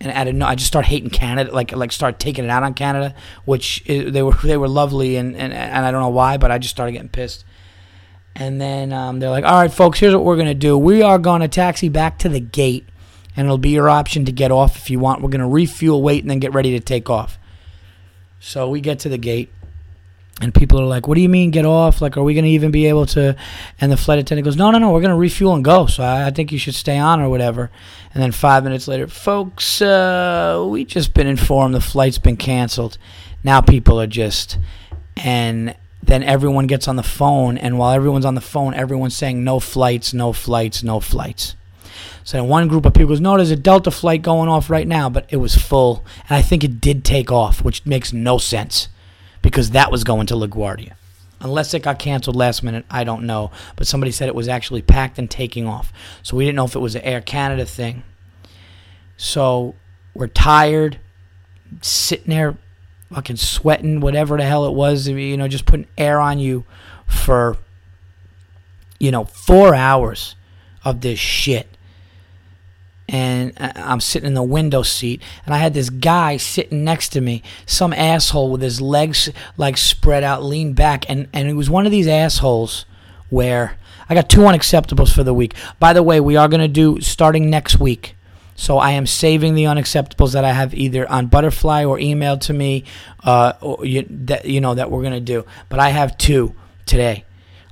and 0.00 0.24
didn't. 0.24 0.42
I 0.42 0.54
just 0.54 0.68
started 0.68 0.88
hating 0.88 1.10
Canada, 1.10 1.52
like 1.52 1.72
like 1.72 1.92
start 1.92 2.18
taking 2.18 2.44
it 2.44 2.50
out 2.50 2.62
on 2.62 2.74
Canada, 2.74 3.14
which 3.44 3.82
they 3.86 4.22
were 4.22 4.34
they 4.34 4.56
were 4.56 4.68
lovely, 4.68 5.16
and, 5.16 5.36
and 5.36 5.52
and 5.52 5.84
I 5.84 5.90
don't 5.90 6.00
know 6.00 6.08
why, 6.08 6.36
but 6.36 6.50
I 6.50 6.58
just 6.58 6.74
started 6.74 6.92
getting 6.92 7.08
pissed. 7.08 7.44
And 8.36 8.60
then 8.60 8.92
um, 8.92 9.18
they're 9.18 9.30
like, 9.30 9.44
"All 9.44 9.60
right, 9.60 9.72
folks, 9.72 9.98
here's 9.98 10.14
what 10.14 10.24
we're 10.24 10.36
gonna 10.36 10.54
do. 10.54 10.78
We 10.78 11.02
are 11.02 11.18
gonna 11.18 11.48
taxi 11.48 11.88
back 11.88 12.18
to 12.20 12.28
the 12.28 12.40
gate, 12.40 12.88
and 13.36 13.46
it'll 13.46 13.58
be 13.58 13.70
your 13.70 13.88
option 13.88 14.24
to 14.26 14.32
get 14.32 14.52
off 14.52 14.76
if 14.76 14.90
you 14.90 15.00
want. 15.00 15.22
We're 15.22 15.30
gonna 15.30 15.48
refuel, 15.48 16.00
wait, 16.00 16.22
and 16.22 16.30
then 16.30 16.38
get 16.38 16.54
ready 16.54 16.70
to 16.78 16.80
take 16.80 17.10
off." 17.10 17.38
So 18.38 18.68
we 18.68 18.80
get 18.80 19.00
to 19.00 19.08
the 19.08 19.18
gate, 19.18 19.50
and 20.40 20.54
people 20.54 20.80
are 20.80 20.86
like, 20.86 21.08
"What 21.08 21.16
do 21.16 21.20
you 21.20 21.28
mean 21.28 21.50
get 21.50 21.64
off? 21.64 22.00
Like, 22.00 22.16
are 22.16 22.22
we 22.22 22.34
gonna 22.34 22.46
even 22.46 22.70
be 22.70 22.86
able 22.86 23.06
to?" 23.06 23.34
And 23.80 23.90
the 23.90 23.96
flight 23.96 24.18
attendant 24.18 24.44
goes, 24.44 24.56
"No, 24.56 24.70
no, 24.70 24.78
no. 24.78 24.90
We're 24.90 25.00
gonna 25.00 25.16
refuel 25.16 25.54
and 25.54 25.64
go. 25.64 25.86
So 25.86 26.02
I, 26.02 26.26
I 26.26 26.30
think 26.30 26.52
you 26.52 26.58
should 26.58 26.74
stay 26.74 26.98
on 26.98 27.20
or 27.20 27.28
whatever." 27.28 27.70
And 28.14 28.22
then 28.22 28.32
five 28.32 28.64
minutes 28.64 28.88
later, 28.88 29.06
folks, 29.08 29.82
uh, 29.82 30.64
we 30.68 30.84
just 30.84 31.14
been 31.14 31.26
informed 31.26 31.74
the 31.74 31.80
flight's 31.80 32.18
been 32.18 32.36
canceled. 32.36 32.98
Now 33.42 33.60
people 33.60 34.00
are 34.00 34.06
just, 34.06 34.58
and 35.16 35.74
then 36.02 36.22
everyone 36.22 36.66
gets 36.66 36.88
on 36.88 36.96
the 36.96 37.02
phone, 37.02 37.58
and 37.58 37.78
while 37.78 37.92
everyone's 37.92 38.24
on 38.24 38.34
the 38.34 38.40
phone, 38.40 38.74
everyone's 38.74 39.16
saying 39.16 39.42
no 39.44 39.60
flights, 39.60 40.14
no 40.14 40.32
flights, 40.32 40.82
no 40.82 41.00
flights. 41.00 41.54
So 42.24 42.36
then 42.36 42.48
one 42.48 42.68
group 42.68 42.84
of 42.84 42.92
people 42.92 43.08
goes, 43.08 43.20
no, 43.20 43.36
there's 43.36 43.50
a 43.50 43.56
Delta 43.56 43.90
flight 43.90 44.22
going 44.22 44.48
off 44.48 44.68
right 44.68 44.86
now, 44.86 45.08
but 45.08 45.26
it 45.30 45.36
was 45.36 45.54
full, 45.54 46.04
and 46.28 46.36
I 46.36 46.42
think 46.42 46.62
it 46.62 46.80
did 46.80 47.04
take 47.04 47.32
off, 47.32 47.64
which 47.64 47.86
makes 47.86 48.12
no 48.12 48.38
sense 48.38 48.88
because 49.48 49.70
that 49.70 49.90
was 49.90 50.04
going 50.04 50.26
to 50.26 50.34
LaGuardia. 50.34 50.92
Unless 51.40 51.72
it 51.72 51.82
got 51.82 51.98
canceled 51.98 52.36
last 52.36 52.62
minute, 52.62 52.84
I 52.90 53.02
don't 53.02 53.24
know. 53.24 53.50
But 53.76 53.86
somebody 53.86 54.12
said 54.12 54.28
it 54.28 54.34
was 54.34 54.46
actually 54.46 54.82
packed 54.82 55.18
and 55.18 55.30
taking 55.30 55.66
off. 55.66 55.90
So 56.22 56.36
we 56.36 56.44
didn't 56.44 56.56
know 56.56 56.66
if 56.66 56.76
it 56.76 56.80
was 56.80 56.94
an 56.94 57.00
Air 57.00 57.22
Canada 57.22 57.64
thing. 57.64 58.02
So 59.16 59.74
we're 60.12 60.26
tired, 60.26 61.00
sitting 61.80 62.28
there 62.28 62.58
fucking 63.10 63.36
sweating, 63.36 64.00
whatever 64.00 64.36
the 64.36 64.44
hell 64.44 64.66
it 64.66 64.74
was, 64.74 65.08
you 65.08 65.36
know, 65.38 65.48
just 65.48 65.64
putting 65.64 65.86
air 65.96 66.20
on 66.20 66.38
you 66.38 66.66
for, 67.06 67.56
you 69.00 69.10
know, 69.10 69.24
four 69.24 69.74
hours 69.74 70.36
of 70.84 71.00
this 71.00 71.18
shit 71.18 71.77
and 73.08 73.52
I'm 73.58 74.00
sitting 74.00 74.26
in 74.26 74.34
the 74.34 74.42
window 74.42 74.82
seat, 74.82 75.22
and 75.46 75.54
I 75.54 75.58
had 75.58 75.74
this 75.74 75.90
guy 75.90 76.36
sitting 76.36 76.84
next 76.84 77.08
to 77.10 77.20
me, 77.20 77.42
some 77.64 77.92
asshole 77.92 78.50
with 78.50 78.60
his 78.60 78.80
legs 78.80 79.30
like 79.56 79.76
spread 79.76 80.22
out, 80.22 80.44
leaned 80.44 80.76
back, 80.76 81.08
and 81.08 81.28
and 81.32 81.48
it 81.48 81.54
was 81.54 81.70
one 81.70 81.86
of 81.86 81.92
these 81.92 82.06
assholes 82.06 82.84
where 83.30 83.78
I 84.08 84.14
got 84.14 84.28
two 84.28 84.40
unacceptables 84.40 85.12
for 85.12 85.22
the 85.22 85.34
week. 85.34 85.54
By 85.78 85.92
the 85.92 86.02
way, 86.02 86.20
we 86.20 86.36
are 86.36 86.48
gonna 86.48 86.68
do 86.68 87.00
starting 87.00 87.50
next 87.50 87.78
week. 87.78 88.14
So 88.56 88.78
I 88.78 88.90
am 88.90 89.06
saving 89.06 89.54
the 89.54 89.64
unacceptables 89.64 90.32
that 90.32 90.44
I 90.44 90.52
have 90.52 90.74
either 90.74 91.08
on 91.08 91.28
Butterfly 91.28 91.84
or 91.84 91.96
emailed 91.98 92.40
to 92.42 92.52
me, 92.52 92.84
uh, 93.22 93.52
or 93.60 93.86
you, 93.86 94.04
that 94.10 94.46
you 94.46 94.60
know 94.60 94.74
that 94.74 94.90
we're 94.90 95.02
gonna 95.02 95.20
do. 95.20 95.46
But 95.68 95.78
I 95.78 95.90
have 95.90 96.18
two 96.18 96.54
today. 96.84 97.24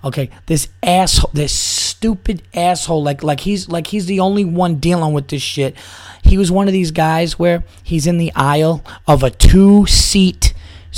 Okay, 0.04 0.30
this 0.46 0.68
asshole, 0.82 1.30
this 1.32 1.52
stupid 1.52 2.42
asshole, 2.54 3.02
like 3.02 3.22
like 3.22 3.40
he's 3.40 3.68
like 3.68 3.88
he's 3.88 4.06
the 4.06 4.20
only 4.20 4.44
one 4.44 4.76
dealing 4.76 5.12
with 5.12 5.28
this 5.28 5.42
shit. 5.42 5.76
He 6.22 6.38
was 6.38 6.50
one 6.50 6.68
of 6.68 6.72
these 6.72 6.90
guys 6.90 7.38
where 7.38 7.64
he's 7.82 8.06
in 8.06 8.18
the 8.18 8.32
aisle 8.34 8.84
of 9.06 9.22
a 9.22 9.30
two 9.30 9.86
seat 9.86 10.54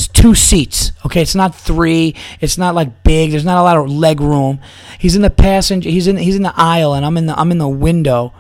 two 0.07 0.35
seats. 0.35 0.93
Okay, 1.05 1.23
it's 1.23 1.35
not 1.35 1.55
three. 1.55 2.15
It's 2.41 2.59
not 2.59 2.75
like 2.75 3.03
big. 3.03 3.31
There's 3.31 3.45
not 3.45 3.59
a 3.59 3.63
lot 3.63 3.77
of 3.77 3.91
leg 3.91 4.21
room. 4.21 4.61
He's 4.99 5.17
in 5.17 5.23
the 5.23 5.31
passenger. 5.31 5.91
He's 5.91 6.07
in 6.07 6.17
he's 6.17 6.37
in 6.37 6.43
the 6.43 6.55
aisle, 6.57 6.95
and 6.95 7.05
I'm 7.05 7.17
in 7.17 7.27
the 7.27 7.39
I'm 7.39 7.51
in 7.51 7.59
the 7.59 7.69
window. 7.69 8.33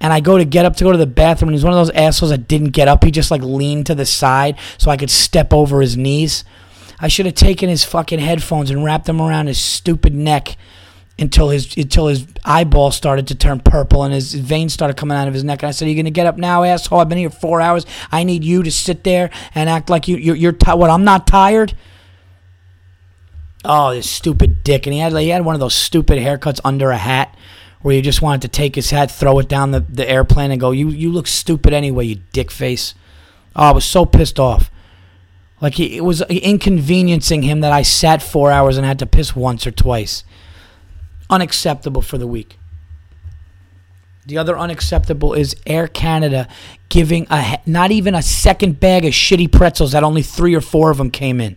And 0.00 0.12
I 0.12 0.18
go 0.18 0.36
to 0.36 0.44
get 0.44 0.64
up 0.64 0.74
to 0.76 0.84
go 0.84 0.90
to 0.90 0.98
the 0.98 1.06
bathroom, 1.06 1.50
and 1.50 1.54
he's 1.54 1.64
one 1.64 1.72
of 1.72 1.78
those 1.78 1.94
assholes 1.94 2.30
that 2.30 2.48
didn't 2.48 2.70
get 2.70 2.88
up. 2.88 3.04
He 3.04 3.12
just 3.12 3.30
like 3.30 3.42
leaned 3.42 3.86
to 3.86 3.94
the 3.94 4.04
side 4.04 4.58
so 4.76 4.90
I 4.90 4.96
could 4.96 5.10
step 5.10 5.52
over 5.52 5.80
his 5.80 5.96
knees. 5.96 6.44
I 7.02 7.08
should 7.08 7.26
have 7.26 7.34
taken 7.34 7.68
his 7.68 7.84
fucking 7.84 8.20
headphones 8.20 8.70
and 8.70 8.84
wrapped 8.84 9.06
them 9.06 9.20
around 9.20 9.48
his 9.48 9.58
stupid 9.58 10.14
neck 10.14 10.56
until 11.18 11.50
his 11.50 11.76
until 11.76 12.06
his 12.06 12.26
eyeball 12.44 12.90
started 12.92 13.26
to 13.26 13.34
turn 13.34 13.60
purple 13.60 14.04
and 14.04 14.14
his 14.14 14.34
veins 14.34 14.72
started 14.72 14.96
coming 14.96 15.16
out 15.16 15.28
of 15.28 15.34
his 15.34 15.44
neck. 15.44 15.62
And 15.62 15.68
I 15.68 15.72
said, 15.72 15.86
"Are 15.86 15.90
you 15.90 15.96
gonna 15.96 16.10
get 16.10 16.26
up 16.26 16.38
now, 16.38 16.62
asshole? 16.62 17.00
I've 17.00 17.08
been 17.08 17.18
here 17.18 17.28
four 17.28 17.60
hours. 17.60 17.84
I 18.10 18.22
need 18.22 18.44
you 18.44 18.62
to 18.62 18.70
sit 18.70 19.04
there 19.04 19.30
and 19.54 19.68
act 19.68 19.90
like 19.90 20.08
you 20.08 20.16
you're, 20.16 20.36
you're 20.36 20.56
what? 20.76 20.90
I'm 20.90 21.04
not 21.04 21.26
tired." 21.26 21.74
Oh, 23.64 23.92
this 23.92 24.08
stupid 24.08 24.64
dick! 24.64 24.86
And 24.86 24.94
he 24.94 25.00
had 25.00 25.12
he 25.12 25.28
had 25.28 25.44
one 25.44 25.54
of 25.54 25.60
those 25.60 25.74
stupid 25.74 26.18
haircuts 26.18 26.60
under 26.64 26.90
a 26.90 26.96
hat, 26.96 27.36
where 27.82 27.94
you 27.94 28.02
just 28.02 28.22
wanted 28.22 28.42
to 28.42 28.48
take 28.48 28.74
his 28.74 28.90
hat, 28.90 29.10
throw 29.10 29.38
it 29.38 29.48
down 29.48 29.70
the, 29.70 29.80
the 29.80 30.08
airplane, 30.08 30.50
and 30.50 30.60
go, 30.60 30.70
"You 30.70 30.88
you 30.88 31.12
look 31.12 31.26
stupid 31.26 31.72
anyway, 31.72 32.06
you 32.06 32.20
dick 32.32 32.50
face." 32.50 32.94
Oh, 33.54 33.64
I 33.64 33.70
was 33.72 33.84
so 33.84 34.06
pissed 34.06 34.40
off. 34.40 34.70
Like 35.62 35.74
he, 35.74 35.96
it 35.96 36.04
was 36.04 36.20
inconveniencing 36.22 37.42
him 37.42 37.60
that 37.60 37.72
I 37.72 37.82
sat 37.82 38.20
four 38.20 38.50
hours 38.50 38.76
and 38.76 38.84
had 38.84 38.98
to 38.98 39.06
piss 39.06 39.36
once 39.36 39.64
or 39.64 39.70
twice. 39.70 40.24
Unacceptable 41.30 42.02
for 42.02 42.18
the 42.18 42.26
week. 42.26 42.58
The 44.26 44.38
other 44.38 44.58
unacceptable 44.58 45.34
is 45.34 45.54
Air 45.64 45.86
Canada 45.86 46.48
giving 46.88 47.28
a 47.30 47.60
not 47.64 47.92
even 47.92 48.14
a 48.14 48.22
second 48.22 48.80
bag 48.80 49.04
of 49.04 49.12
shitty 49.12 49.50
pretzels 49.50 49.92
that 49.92 50.02
only 50.02 50.22
three 50.22 50.54
or 50.54 50.60
four 50.60 50.90
of 50.90 50.98
them 50.98 51.10
came 51.10 51.40
in. 51.40 51.56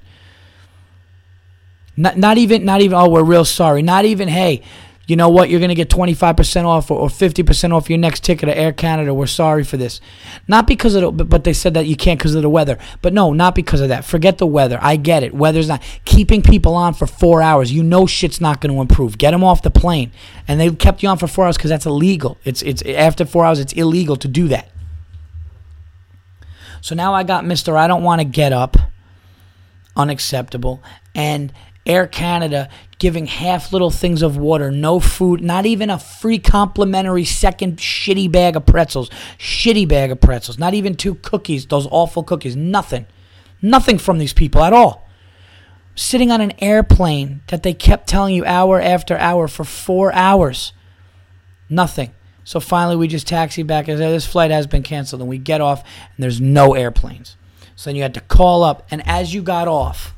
Not, 1.98 2.18
not 2.18 2.38
even 2.38 2.64
not 2.64 2.82
even 2.82 2.96
oh 2.96 3.10
we're 3.10 3.24
real 3.24 3.46
sorry. 3.46 3.82
Not 3.82 4.06
even 4.06 4.28
hey 4.28 4.62
you 5.08 5.16
know 5.16 5.30
what, 5.30 5.50
you're 5.50 5.60
going 5.60 5.70
to 5.70 5.76
get 5.76 5.90
25% 5.90 6.66
off 6.66 6.90
or, 6.90 7.08
50% 7.08 7.74
off 7.74 7.90
your 7.90 8.00
next 8.00 8.24
ticket 8.24 8.50
to 8.50 8.58
Air 8.58 8.74
Canada. 8.74 9.14
We're 9.14 9.28
sorry 9.28 9.64
for 9.64 9.78
this. 9.78 10.02
Not 10.48 10.66
because 10.66 10.96
of 10.96 11.18
the, 11.18 11.26
but 11.26 11.44
they 11.44 11.54
said 11.54 11.76
that 11.76 11.86
you 11.86 11.96
can't 11.96 12.20
because 12.20 12.34
of 12.34 12.42
the 12.42 12.50
weather. 12.50 12.78
But 13.02 13.14
no, 13.14 13.32
not 13.32 13.54
because 13.54 13.82
of 13.82 13.90
that. 13.90 14.04
Forget 14.04 14.40
the 14.40 14.48
weather. 14.48 14.80
I 14.82 14.96
get 14.96 15.22
it. 15.22 15.34
Weather's 15.34 15.68
not. 15.68 15.84
Keeping 16.06 16.42
people 16.42 16.74
on 16.74 16.94
for 16.96 17.06
four 17.06 17.42
hours, 17.42 17.72
you 17.72 17.84
know 17.84 18.08
shit's 18.08 18.42
not 18.42 18.62
going 18.62 18.74
to 18.74 18.82
improve. 18.82 19.18
Get 19.18 19.32
them 19.32 19.44
off 19.44 19.62
the 19.62 19.72
plane. 19.72 20.12
And 20.48 20.60
they 20.60 20.72
kept 20.72 21.04
you 21.04 21.10
on 21.10 21.18
for 21.18 21.28
four 21.28 21.46
hours 21.46 21.58
because 21.58 21.70
that's 21.70 21.86
illegal. 21.86 22.38
It's, 22.44 22.62
it's, 22.64 22.82
after 22.84 23.26
four 23.26 23.46
hours, 23.46 23.60
it's 23.60 23.74
illegal 23.74 24.16
to 24.18 24.28
do 24.28 24.48
that. 24.48 24.72
So 26.82 26.96
now 26.96 27.14
I 27.14 27.24
got 27.24 27.46
Mr. 27.46 27.76
I 27.76 27.88
don't 27.88 28.04
want 28.04 28.22
to 28.22 28.26
get 28.26 28.54
up. 28.54 28.78
Unacceptable. 29.96 30.84
And 31.14 31.54
Air 31.86 32.08
Canada 32.08 32.70
giving 32.98 33.28
half 33.28 33.72
little 33.72 33.92
things 33.92 34.22
of 34.22 34.38
water, 34.38 34.72
no 34.72 35.00
food, 35.00 35.42
not 35.42 35.66
even 35.66 35.90
a 35.90 36.00
free 36.00 36.40
complimentary 36.40 37.26
second 37.26 37.78
shitty 37.78 38.32
bag 38.32 38.56
of 38.56 38.66
pretzels, 38.66 39.10
shitty 39.38 39.88
bag 39.88 40.12
of 40.12 40.22
pretzels, 40.22 40.58
not 40.58 40.74
even 40.74 40.96
two 40.96 41.16
cookies, 41.16 41.68
those 41.68 41.88
awful 41.92 42.24
cookies, 42.24 42.56
nothing. 42.56 43.06
Nothing 43.62 43.98
from 43.98 44.18
these 44.18 44.34
people 44.34 44.64
at 44.64 44.74
all. 44.74 45.08
Sitting 45.96 46.30
on 46.32 46.42
an 46.42 46.54
airplane 46.60 47.42
that 47.48 47.64
they 47.64 47.74
kept 47.74 48.08
telling 48.08 48.36
you 48.36 48.46
hour 48.46 48.82
after 48.82 49.18
hour 49.18 49.48
for 49.48 49.64
four 49.64 50.14
hours. 50.14 50.74
Nothing. 51.70 52.12
So 52.44 52.60
finally, 52.60 52.96
we 52.96 53.08
just 53.08 53.28
taxi 53.28 53.64
back 53.64 53.88
and 53.88 53.98
say, 53.98 54.12
This 54.12 54.28
flight 54.28 54.52
has 54.52 54.68
been 54.68 54.84
canceled. 54.84 55.22
And 55.22 55.30
we 55.30 55.38
get 55.38 55.62
off, 55.62 55.82
and 55.82 56.24
there's 56.24 56.40
no 56.40 56.76
airplanes. 56.76 57.38
So 57.76 57.90
then 57.90 57.96
you 57.96 58.04
had 58.04 58.14
to 58.14 58.22
call 58.22 58.64
up. 58.64 58.86
And 58.92 59.06
as 59.08 59.34
you 59.34 59.42
got 59.42 59.68
off, 59.68 60.14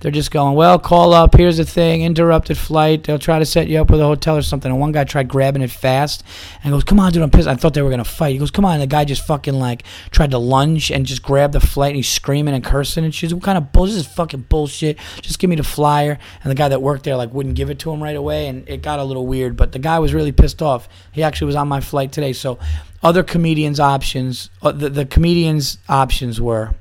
they're 0.00 0.12
just 0.12 0.30
going, 0.30 0.54
well, 0.54 0.78
call 0.78 1.12
up. 1.12 1.34
Here's 1.34 1.56
the 1.56 1.64
thing, 1.64 2.02
interrupted 2.02 2.56
flight. 2.56 3.04
They'll 3.04 3.18
try 3.18 3.38
to 3.38 3.46
set 3.46 3.68
you 3.68 3.80
up 3.80 3.90
with 3.90 4.00
a 4.00 4.04
hotel 4.04 4.36
or 4.36 4.42
something. 4.42 4.70
And 4.70 4.80
one 4.80 4.92
guy 4.92 5.04
tried 5.04 5.28
grabbing 5.28 5.62
it 5.62 5.70
fast 5.70 6.22
and 6.62 6.72
goes, 6.72 6.84
come 6.84 7.00
on, 7.00 7.12
dude, 7.12 7.22
I'm 7.22 7.30
pissed. 7.30 7.48
I 7.48 7.56
thought 7.56 7.74
they 7.74 7.82
were 7.82 7.90
gonna 7.90 8.04
fight. 8.04 8.32
He 8.32 8.38
goes, 8.38 8.50
come 8.50 8.64
on. 8.64 8.74
And 8.74 8.82
the 8.82 8.86
guy 8.86 9.04
just 9.04 9.26
fucking 9.26 9.54
like 9.54 9.82
tried 10.10 10.30
to 10.30 10.38
lunge 10.38 10.92
and 10.92 11.04
just 11.04 11.22
grab 11.22 11.52
the 11.52 11.60
flight. 11.60 11.90
And 11.90 11.96
he's 11.96 12.08
screaming 12.08 12.54
and 12.54 12.62
cursing 12.62 13.04
and 13.04 13.14
she's 13.14 13.34
what 13.34 13.42
kind 13.42 13.58
of 13.58 13.72
bullshit? 13.72 13.96
This 13.96 14.06
is 14.06 14.12
fucking 14.14 14.42
bullshit. 14.42 14.98
Just 15.20 15.38
give 15.38 15.50
me 15.50 15.56
the 15.56 15.64
flyer. 15.64 16.18
And 16.42 16.50
the 16.50 16.54
guy 16.54 16.68
that 16.68 16.80
worked 16.80 17.04
there 17.04 17.16
like 17.16 17.32
wouldn't 17.32 17.56
give 17.56 17.70
it 17.70 17.78
to 17.80 17.90
him 17.90 18.02
right 18.02 18.16
away, 18.16 18.46
and 18.48 18.68
it 18.68 18.82
got 18.82 18.98
a 18.98 19.04
little 19.04 19.26
weird. 19.26 19.56
But 19.56 19.72
the 19.72 19.78
guy 19.78 19.98
was 19.98 20.14
really 20.14 20.32
pissed 20.32 20.62
off. 20.62 20.88
He 21.12 21.22
actually 21.22 21.46
was 21.46 21.56
on 21.56 21.68
my 21.68 21.80
flight 21.80 22.12
today. 22.12 22.32
So 22.32 22.58
other 23.02 23.22
comedians' 23.22 23.80
options, 23.80 24.50
uh, 24.62 24.72
the 24.72 24.88
the 24.88 25.06
comedians' 25.06 25.78
options 25.88 26.40
were, 26.40 26.74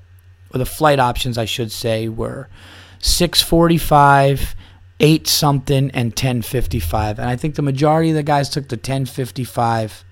or 0.53 0.57
the 0.57 0.65
flight 0.65 0.99
options, 0.99 1.37
I 1.37 1.45
should 1.45 1.71
say, 1.71 2.07
were 2.09 2.49
645, 2.99 4.55
8 4.99 5.27
something, 5.27 5.91
and 5.91 6.07
1055. 6.07 7.19
And 7.19 7.29
I 7.29 7.35
think 7.35 7.55
the 7.55 7.61
majority 7.61 8.09
of 8.09 8.15
the 8.15 8.23
guys 8.23 8.49
took 8.49 8.67
the 8.67 8.75
1055. 8.75 10.03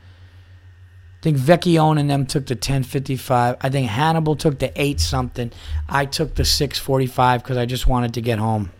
I 1.17 1.23
think 1.23 1.37
Vecchione 1.37 1.99
and 1.99 2.09
them 2.09 2.25
took 2.25 2.45
the 2.45 2.53
1055. 2.53 3.57
I 3.59 3.69
think 3.69 3.89
Hannibal 3.89 4.35
took 4.35 4.59
the 4.59 4.71
8 4.79 4.99
something. 4.99 5.51
I 5.89 6.05
took 6.05 6.35
the 6.35 6.45
645 6.45 7.43
because 7.43 7.57
I 7.57 7.65
just 7.65 7.87
wanted 7.87 8.13
to 8.13 8.21
get 8.21 8.37
home. 8.39 8.71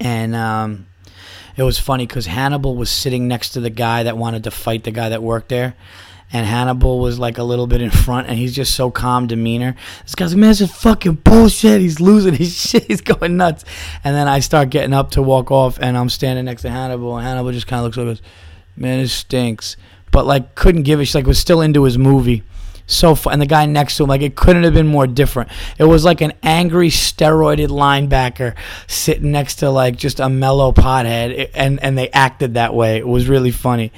and 0.00 0.34
um, 0.34 0.86
it 1.56 1.62
was 1.62 1.78
funny 1.78 2.06
because 2.06 2.26
Hannibal 2.26 2.76
was 2.76 2.90
sitting 2.90 3.28
next 3.28 3.50
to 3.50 3.60
the 3.60 3.70
guy 3.70 4.04
that 4.04 4.16
wanted 4.16 4.44
to 4.44 4.50
fight 4.50 4.84
the 4.84 4.90
guy 4.90 5.10
that 5.10 5.22
worked 5.22 5.48
there. 5.48 5.74
And 6.32 6.46
Hannibal 6.46 6.98
was 6.98 7.18
like 7.18 7.38
a 7.38 7.42
little 7.42 7.66
bit 7.66 7.82
in 7.82 7.90
front, 7.90 8.28
and 8.28 8.38
he's 8.38 8.54
just 8.54 8.74
so 8.74 8.90
calm 8.90 9.26
demeanor. 9.26 9.74
This 10.02 10.14
guy's 10.14 10.32
like, 10.32 10.40
man, 10.40 10.50
this 10.50 10.62
is 10.62 10.72
fucking 10.72 11.16
bullshit. 11.16 11.80
He's 11.80 12.00
losing 12.00 12.34
his 12.34 12.56
shit. 12.68 12.84
He's 12.84 13.02
going 13.02 13.36
nuts. 13.36 13.64
And 14.02 14.16
then 14.16 14.28
I 14.28 14.40
start 14.40 14.70
getting 14.70 14.94
up 14.94 15.10
to 15.12 15.22
walk 15.22 15.50
off, 15.50 15.78
and 15.80 15.96
I'm 15.96 16.08
standing 16.08 16.46
next 16.46 16.62
to 16.62 16.70
Hannibal, 16.70 17.16
and 17.16 17.26
Hannibal 17.26 17.52
just 17.52 17.66
kind 17.66 17.80
of 17.80 17.84
looks 17.84 17.98
over 17.98 18.12
goes, 18.12 18.22
man, 18.76 19.00
this 19.00 19.12
stinks. 19.12 19.76
But 20.10 20.26
like, 20.26 20.54
couldn't 20.54 20.82
give 20.82 21.00
a 21.00 21.04
shit. 21.04 21.16
Like, 21.16 21.26
was 21.26 21.38
still 21.38 21.60
into 21.60 21.84
his 21.84 21.98
movie 21.98 22.42
so. 22.86 23.16
And 23.30 23.40
the 23.40 23.46
guy 23.46 23.66
next 23.66 23.96
to 23.96 24.04
him, 24.04 24.08
like 24.08 24.22
it 24.22 24.36
couldn't 24.36 24.64
have 24.64 24.74
been 24.74 24.86
more 24.86 25.06
different. 25.06 25.50
It 25.78 25.84
was 25.84 26.04
like 26.04 26.20
an 26.20 26.32
angry 26.42 26.88
steroided 26.88 27.68
linebacker 27.68 28.54
sitting 28.86 29.32
next 29.32 29.56
to 29.56 29.70
like 29.70 29.96
just 29.96 30.20
a 30.20 30.28
mellow 30.28 30.72
pothead, 30.72 31.50
and 31.54 31.82
and 31.82 31.96
they 31.96 32.08
acted 32.10 32.54
that 32.54 32.74
way. 32.74 32.98
It 32.98 33.06
was 33.06 33.28
really 33.28 33.50
funny. 33.50 33.92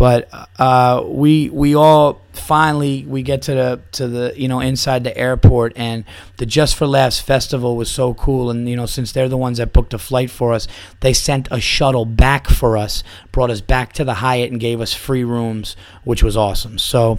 But 0.00 0.30
uh, 0.58 1.04
we 1.06 1.50
we 1.50 1.74
all 1.74 2.22
finally 2.32 3.04
we 3.06 3.22
get 3.22 3.42
to 3.42 3.54
the 3.54 3.80
to 3.92 4.08
the 4.08 4.32
you 4.34 4.48
know 4.48 4.60
inside 4.60 5.04
the 5.04 5.14
airport 5.14 5.74
and 5.76 6.04
the 6.38 6.46
Just 6.46 6.74
for 6.76 6.86
Laughs 6.86 7.20
festival 7.20 7.76
was 7.76 7.90
so 7.90 8.14
cool 8.14 8.50
and 8.50 8.66
you 8.66 8.76
know 8.76 8.86
since 8.86 9.12
they're 9.12 9.28
the 9.28 9.36
ones 9.36 9.58
that 9.58 9.74
booked 9.74 9.92
a 9.92 9.98
flight 9.98 10.30
for 10.30 10.54
us 10.54 10.66
they 11.00 11.12
sent 11.12 11.48
a 11.50 11.60
shuttle 11.60 12.06
back 12.06 12.48
for 12.48 12.76
us 12.76 13.02
brought 13.30 13.50
us 13.50 13.60
back 13.60 13.92
to 13.94 14.04
the 14.04 14.14
Hyatt 14.14 14.50
and 14.50 14.60
gave 14.60 14.80
us 14.80 14.94
free 14.94 15.24
rooms 15.24 15.76
which 16.04 16.22
was 16.22 16.36
awesome 16.36 16.78
so 16.78 17.18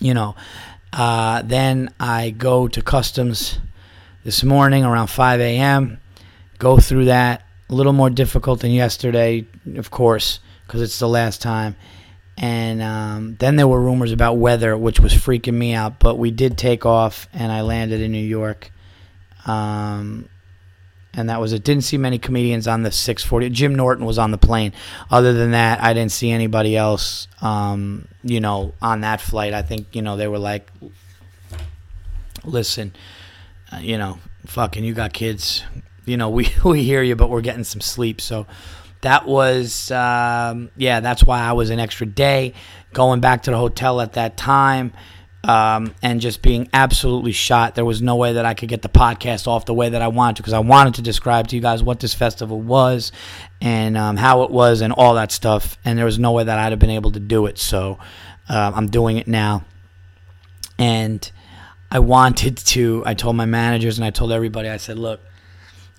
you 0.00 0.14
know. 0.14 0.34
Uh, 0.92 1.42
then 1.42 1.92
I 2.00 2.30
go 2.30 2.68
to 2.68 2.82
customs 2.82 3.58
this 4.24 4.42
morning 4.42 4.84
around 4.84 5.08
5 5.08 5.40
a.m. 5.40 6.00
Go 6.58 6.78
through 6.78 7.06
that. 7.06 7.42
A 7.70 7.74
little 7.74 7.92
more 7.92 8.08
difficult 8.08 8.60
than 8.60 8.70
yesterday, 8.70 9.46
of 9.76 9.90
course, 9.90 10.40
because 10.66 10.80
it's 10.80 10.98
the 10.98 11.08
last 11.08 11.42
time. 11.42 11.76
And 12.38 12.80
um, 12.80 13.36
then 13.40 13.56
there 13.56 13.68
were 13.68 13.80
rumors 13.80 14.12
about 14.12 14.34
weather, 14.34 14.76
which 14.76 15.00
was 15.00 15.12
freaking 15.12 15.54
me 15.54 15.74
out. 15.74 15.98
But 15.98 16.16
we 16.16 16.30
did 16.30 16.56
take 16.56 16.86
off, 16.86 17.28
and 17.34 17.52
I 17.52 17.60
landed 17.60 18.00
in 18.00 18.12
New 18.12 18.18
York. 18.24 18.70
Um, 19.44 20.28
and 21.18 21.28
that 21.30 21.40
was 21.40 21.52
it. 21.52 21.64
Didn't 21.64 21.82
see 21.82 21.98
many 21.98 22.16
comedians 22.16 22.68
on 22.68 22.84
the 22.84 22.92
640. 22.92 23.50
Jim 23.50 23.74
Norton 23.74 24.06
was 24.06 24.18
on 24.18 24.30
the 24.30 24.38
plane. 24.38 24.72
Other 25.10 25.32
than 25.32 25.50
that, 25.50 25.82
I 25.82 25.92
didn't 25.92 26.12
see 26.12 26.30
anybody 26.30 26.76
else. 26.76 27.26
Um, 27.42 28.06
you 28.22 28.38
know, 28.38 28.72
on 28.80 29.00
that 29.00 29.20
flight, 29.20 29.52
I 29.52 29.62
think 29.62 29.96
you 29.96 30.02
know 30.02 30.16
they 30.16 30.28
were 30.28 30.38
like, 30.38 30.70
"Listen, 32.44 32.94
uh, 33.72 33.78
you 33.78 33.98
know, 33.98 34.20
fucking, 34.46 34.84
you 34.84 34.94
got 34.94 35.12
kids. 35.12 35.64
You 36.04 36.16
know, 36.16 36.30
we 36.30 36.52
we 36.64 36.84
hear 36.84 37.02
you, 37.02 37.16
but 37.16 37.30
we're 37.30 37.40
getting 37.40 37.64
some 37.64 37.80
sleep." 37.80 38.20
So 38.20 38.46
that 39.00 39.26
was 39.26 39.90
um, 39.90 40.70
yeah. 40.76 41.00
That's 41.00 41.24
why 41.24 41.40
I 41.40 41.52
was 41.52 41.70
an 41.70 41.80
extra 41.80 42.06
day 42.06 42.54
going 42.92 43.18
back 43.18 43.42
to 43.42 43.50
the 43.50 43.58
hotel 43.58 44.00
at 44.00 44.12
that 44.12 44.36
time 44.36 44.92
um, 45.44 45.94
and 46.02 46.20
just 46.20 46.42
being 46.42 46.68
absolutely 46.72 47.32
shot. 47.32 47.74
There 47.74 47.84
was 47.84 48.02
no 48.02 48.16
way 48.16 48.34
that 48.34 48.44
I 48.44 48.54
could 48.54 48.68
get 48.68 48.82
the 48.82 48.88
podcast 48.88 49.46
off 49.46 49.64
the 49.66 49.74
way 49.74 49.88
that 49.88 50.02
I 50.02 50.08
wanted 50.08 50.36
to 50.36 50.42
because 50.42 50.52
I 50.52 50.58
wanted 50.58 50.94
to 50.94 51.02
describe 51.02 51.48
to 51.48 51.56
you 51.56 51.62
guys 51.62 51.82
what 51.82 52.00
this 52.00 52.14
festival 52.14 52.60
was 52.60 53.12
and 53.60 53.96
um, 53.96 54.16
how 54.16 54.42
it 54.42 54.50
was 54.50 54.80
and 54.80 54.92
all 54.92 55.14
that 55.14 55.32
stuff. 55.32 55.78
And 55.84 55.98
there 55.98 56.04
was 56.04 56.18
no 56.18 56.32
way 56.32 56.44
that 56.44 56.58
I'd 56.58 56.72
have 56.72 56.78
been 56.78 56.90
able 56.90 57.12
to 57.12 57.20
do 57.20 57.46
it. 57.46 57.58
So 57.58 57.98
uh, 58.48 58.72
I'm 58.74 58.88
doing 58.88 59.16
it 59.16 59.28
now. 59.28 59.64
And 60.78 61.30
I 61.90 62.00
wanted 62.00 62.56
to, 62.58 63.02
I 63.06 63.14
told 63.14 63.36
my 63.36 63.46
managers 63.46 63.98
and 63.98 64.04
I 64.04 64.10
told 64.10 64.32
everybody, 64.32 64.68
I 64.68 64.76
said, 64.76 64.98
look, 64.98 65.20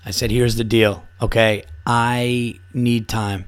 I 0.04 0.10
said, 0.10 0.30
here's 0.30 0.56
the 0.56 0.64
deal. 0.64 1.06
Okay. 1.20 1.64
I 1.86 2.60
need 2.72 3.08
time. 3.08 3.46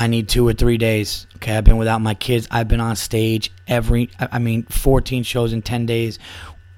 I 0.00 0.06
need 0.06 0.30
two 0.30 0.48
or 0.48 0.54
three 0.54 0.78
days. 0.78 1.26
Okay, 1.36 1.54
I've 1.54 1.64
been 1.64 1.76
without 1.76 2.00
my 2.00 2.14
kids. 2.14 2.48
I've 2.50 2.68
been 2.68 2.80
on 2.80 2.96
stage 2.96 3.52
every, 3.68 4.08
I 4.18 4.38
mean, 4.38 4.62
14 4.64 5.22
shows 5.24 5.52
in 5.52 5.60
10 5.60 5.84
days 5.84 6.18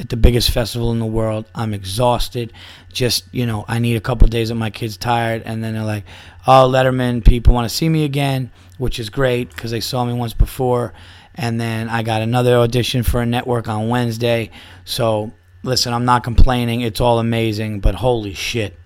at 0.00 0.08
the 0.08 0.16
biggest 0.16 0.50
festival 0.50 0.90
in 0.90 0.98
the 0.98 1.06
world. 1.06 1.46
I'm 1.54 1.72
exhausted. 1.72 2.52
Just, 2.92 3.32
you 3.32 3.46
know, 3.46 3.64
I 3.68 3.78
need 3.78 3.94
a 3.94 4.00
couple 4.00 4.26
days 4.26 4.50
of 4.50 4.56
my 4.56 4.70
kids 4.70 4.96
tired. 4.96 5.42
And 5.44 5.62
then 5.62 5.74
they're 5.74 5.84
like, 5.84 6.04
oh, 6.48 6.68
Letterman, 6.68 7.24
people 7.24 7.54
want 7.54 7.70
to 7.70 7.74
see 7.74 7.88
me 7.88 8.04
again, 8.04 8.50
which 8.78 8.98
is 8.98 9.08
great 9.08 9.50
because 9.50 9.70
they 9.70 9.80
saw 9.80 10.04
me 10.04 10.12
once 10.12 10.34
before. 10.34 10.92
And 11.36 11.60
then 11.60 11.88
I 11.88 12.02
got 12.02 12.22
another 12.22 12.56
audition 12.56 13.04
for 13.04 13.22
a 13.22 13.26
network 13.26 13.68
on 13.68 13.88
Wednesday. 13.88 14.50
So, 14.84 15.32
listen, 15.62 15.94
I'm 15.94 16.04
not 16.04 16.24
complaining. 16.24 16.80
It's 16.80 17.00
all 17.00 17.20
amazing, 17.20 17.78
but 17.78 17.94
holy 17.94 18.34
shit. 18.34 18.76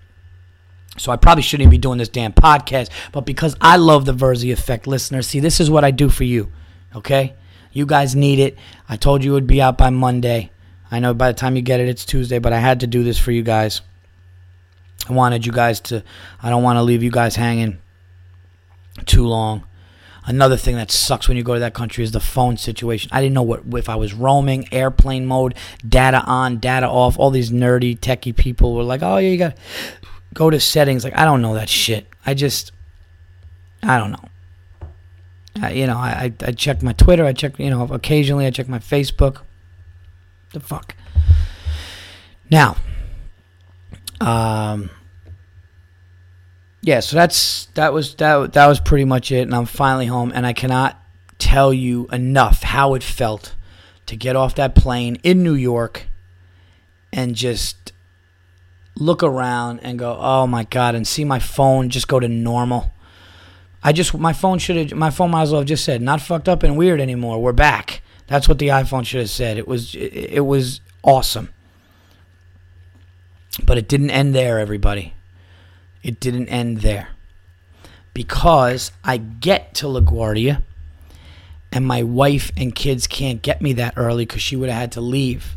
So 0.97 1.11
I 1.11 1.15
probably 1.15 1.43
shouldn't 1.43 1.63
even 1.63 1.71
be 1.71 1.77
doing 1.77 1.97
this 1.97 2.09
damn 2.09 2.33
podcast, 2.33 2.89
but 3.11 3.21
because 3.21 3.55
I 3.61 3.77
love 3.77 4.05
the 4.05 4.13
Virzi 4.13 4.51
effect, 4.51 4.87
listeners, 4.87 5.27
see, 5.27 5.39
this 5.39 5.59
is 5.59 5.69
what 5.69 5.83
I 5.83 5.91
do 5.91 6.09
for 6.09 6.23
you. 6.23 6.51
Okay? 6.95 7.35
You 7.71 7.85
guys 7.85 8.15
need 8.15 8.39
it. 8.39 8.57
I 8.89 8.97
told 8.97 9.23
you 9.23 9.31
it 9.31 9.33
would 9.35 9.47
be 9.47 9.61
out 9.61 9.77
by 9.77 9.89
Monday. 9.91 10.51
I 10.89 10.99
know 10.99 11.13
by 11.13 11.31
the 11.31 11.37
time 11.37 11.55
you 11.55 11.61
get 11.61 11.79
it, 11.79 11.89
it's 11.89 12.05
Tuesday, 12.05 12.39
but 12.39 12.53
I 12.53 12.59
had 12.59 12.79
to 12.79 12.87
do 12.87 13.03
this 13.03 13.19
for 13.19 13.31
you 13.31 13.43
guys. 13.43 13.81
I 15.07 15.13
wanted 15.13 15.45
you 15.45 15.51
guys 15.51 15.79
to, 15.81 16.03
I 16.41 16.49
don't 16.49 16.63
want 16.63 16.77
to 16.77 16.83
leave 16.83 17.03
you 17.03 17.11
guys 17.11 17.35
hanging 17.35 17.77
too 19.05 19.27
long. 19.27 19.63
Another 20.25 20.57
thing 20.57 20.75
that 20.75 20.91
sucks 20.91 21.29
when 21.29 21.37
you 21.37 21.43
go 21.43 21.53
to 21.53 21.59
that 21.61 21.73
country 21.73 22.03
is 22.03 22.11
the 22.11 22.19
phone 22.19 22.57
situation. 22.57 23.09
I 23.13 23.21
didn't 23.21 23.33
know 23.33 23.43
what 23.43 23.61
if 23.73 23.87
I 23.87 23.95
was 23.95 24.13
roaming, 24.13 24.67
airplane 24.73 25.25
mode, 25.25 25.55
data 25.87 26.21
on, 26.25 26.57
data 26.57 26.87
off. 26.87 27.17
All 27.17 27.29
these 27.29 27.49
nerdy, 27.49 27.97
techie 27.97 28.35
people 28.35 28.75
were 28.75 28.83
like, 28.83 29.01
"Oh 29.01 29.17
yeah, 29.17 29.29
you 29.29 29.37
got 29.37 29.57
go 30.37 30.51
to 30.51 30.59
settings. 30.59 31.03
Like 31.03 31.17
I 31.17 31.25
don't 31.25 31.41
know 31.41 31.55
that 31.55 31.67
shit. 31.67 32.05
I 32.25 32.35
just 32.35 32.71
I 33.81 33.97
don't 33.97 34.11
know. 34.11 34.29
Uh, 35.61 35.69
you 35.69 35.87
know, 35.87 35.97
I, 35.97 36.31
I 36.41 36.47
I 36.47 36.51
check 36.51 36.83
my 36.83 36.93
Twitter. 36.93 37.25
I 37.25 37.33
check 37.33 37.57
you 37.57 37.71
know 37.71 37.83
occasionally 37.83 38.45
I 38.45 38.51
check 38.51 38.69
my 38.69 38.79
Facebook. 38.79 39.39
The 40.53 40.59
fuck. 40.59 40.95
Now, 42.49 42.77
um, 44.21 44.91
yeah. 46.81 46.99
So 46.99 47.15
that's 47.15 47.65
that 47.73 47.91
was 47.91 48.13
that 48.15 48.53
that 48.53 48.67
was 48.67 48.79
pretty 48.79 49.05
much 49.05 49.31
it, 49.31 49.41
and 49.41 49.55
I'm 49.55 49.65
finally 49.65 50.05
home, 50.05 50.31
and 50.33 50.45
I 50.45 50.53
cannot 50.53 51.01
tell 51.39 51.73
you 51.73 52.07
enough 52.11 52.61
how 52.61 52.93
it 52.93 53.03
felt 53.03 53.55
to 54.05 54.15
get 54.15 54.35
off 54.35 54.53
that 54.55 54.75
plane 54.75 55.17
in 55.23 55.43
New 55.43 55.53
York 55.55 56.07
and 57.11 57.35
just 57.35 57.86
look 58.99 59.23
around 59.23 59.79
and 59.79 59.97
go, 59.99 60.17
"Oh 60.19 60.47
my 60.47 60.63
god," 60.63 60.95
and 60.95 61.07
see 61.07 61.23
my 61.23 61.39
phone 61.39 61.89
just 61.89 62.07
go 62.07 62.19
to 62.19 62.27
normal. 62.27 62.91
I 63.83 63.93
just 63.93 64.13
my 64.17 64.33
phone 64.33 64.59
should 64.59 64.75
have 64.75 64.97
my 64.97 65.09
phone 65.09 65.31
might 65.31 65.43
as 65.43 65.51
well 65.51 65.61
have 65.61 65.67
just 65.67 65.85
said, 65.85 66.01
"Not 66.01 66.21
fucked 66.21 66.49
up 66.49 66.63
and 66.63 66.77
weird 66.77 66.99
anymore. 66.99 67.41
We're 67.41 67.53
back." 67.53 68.01
That's 68.27 68.47
what 68.47 68.59
the 68.59 68.67
iPhone 68.67 69.05
should 69.05 69.21
have 69.21 69.29
said. 69.29 69.57
It 69.57 69.67
was 69.67 69.95
it, 69.95 70.45
was 70.45 70.81
awesome. 71.01 71.49
But 73.65 73.77
it 73.77 73.87
didn't 73.87 74.11
end 74.11 74.35
there, 74.35 74.59
everybody. 74.59 75.13
It 76.03 76.19
didn't 76.19 76.49
end 76.49 76.81
there. 76.81 77.09
Because 78.13 78.91
I 79.03 79.17
get 79.17 79.73
to 79.75 79.87
LaGuardia 79.87 80.63
and 81.71 81.85
my 81.85 82.03
wife 82.03 82.51
and 82.57 82.73
kids 82.73 83.07
can't 83.07 83.41
get 83.41 83.61
me 83.61 83.73
that 83.73 83.93
early 83.97 84.25
because 84.25 84.41
she 84.41 84.55
would 84.55 84.69
have 84.69 84.79
had 84.79 84.91
to 84.93 85.01
leave. 85.01 85.56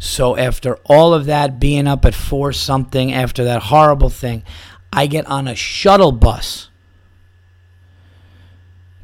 So 0.00 0.34
after 0.34 0.76
all 0.86 1.12
of 1.12 1.26
that, 1.26 1.60
being 1.60 1.86
up 1.86 2.06
at 2.06 2.14
four 2.14 2.54
something, 2.54 3.12
after 3.12 3.44
that 3.44 3.64
horrible 3.64 4.08
thing, 4.08 4.42
I 4.90 5.06
get 5.06 5.26
on 5.26 5.46
a 5.46 5.54
shuttle 5.54 6.10
bus 6.10 6.70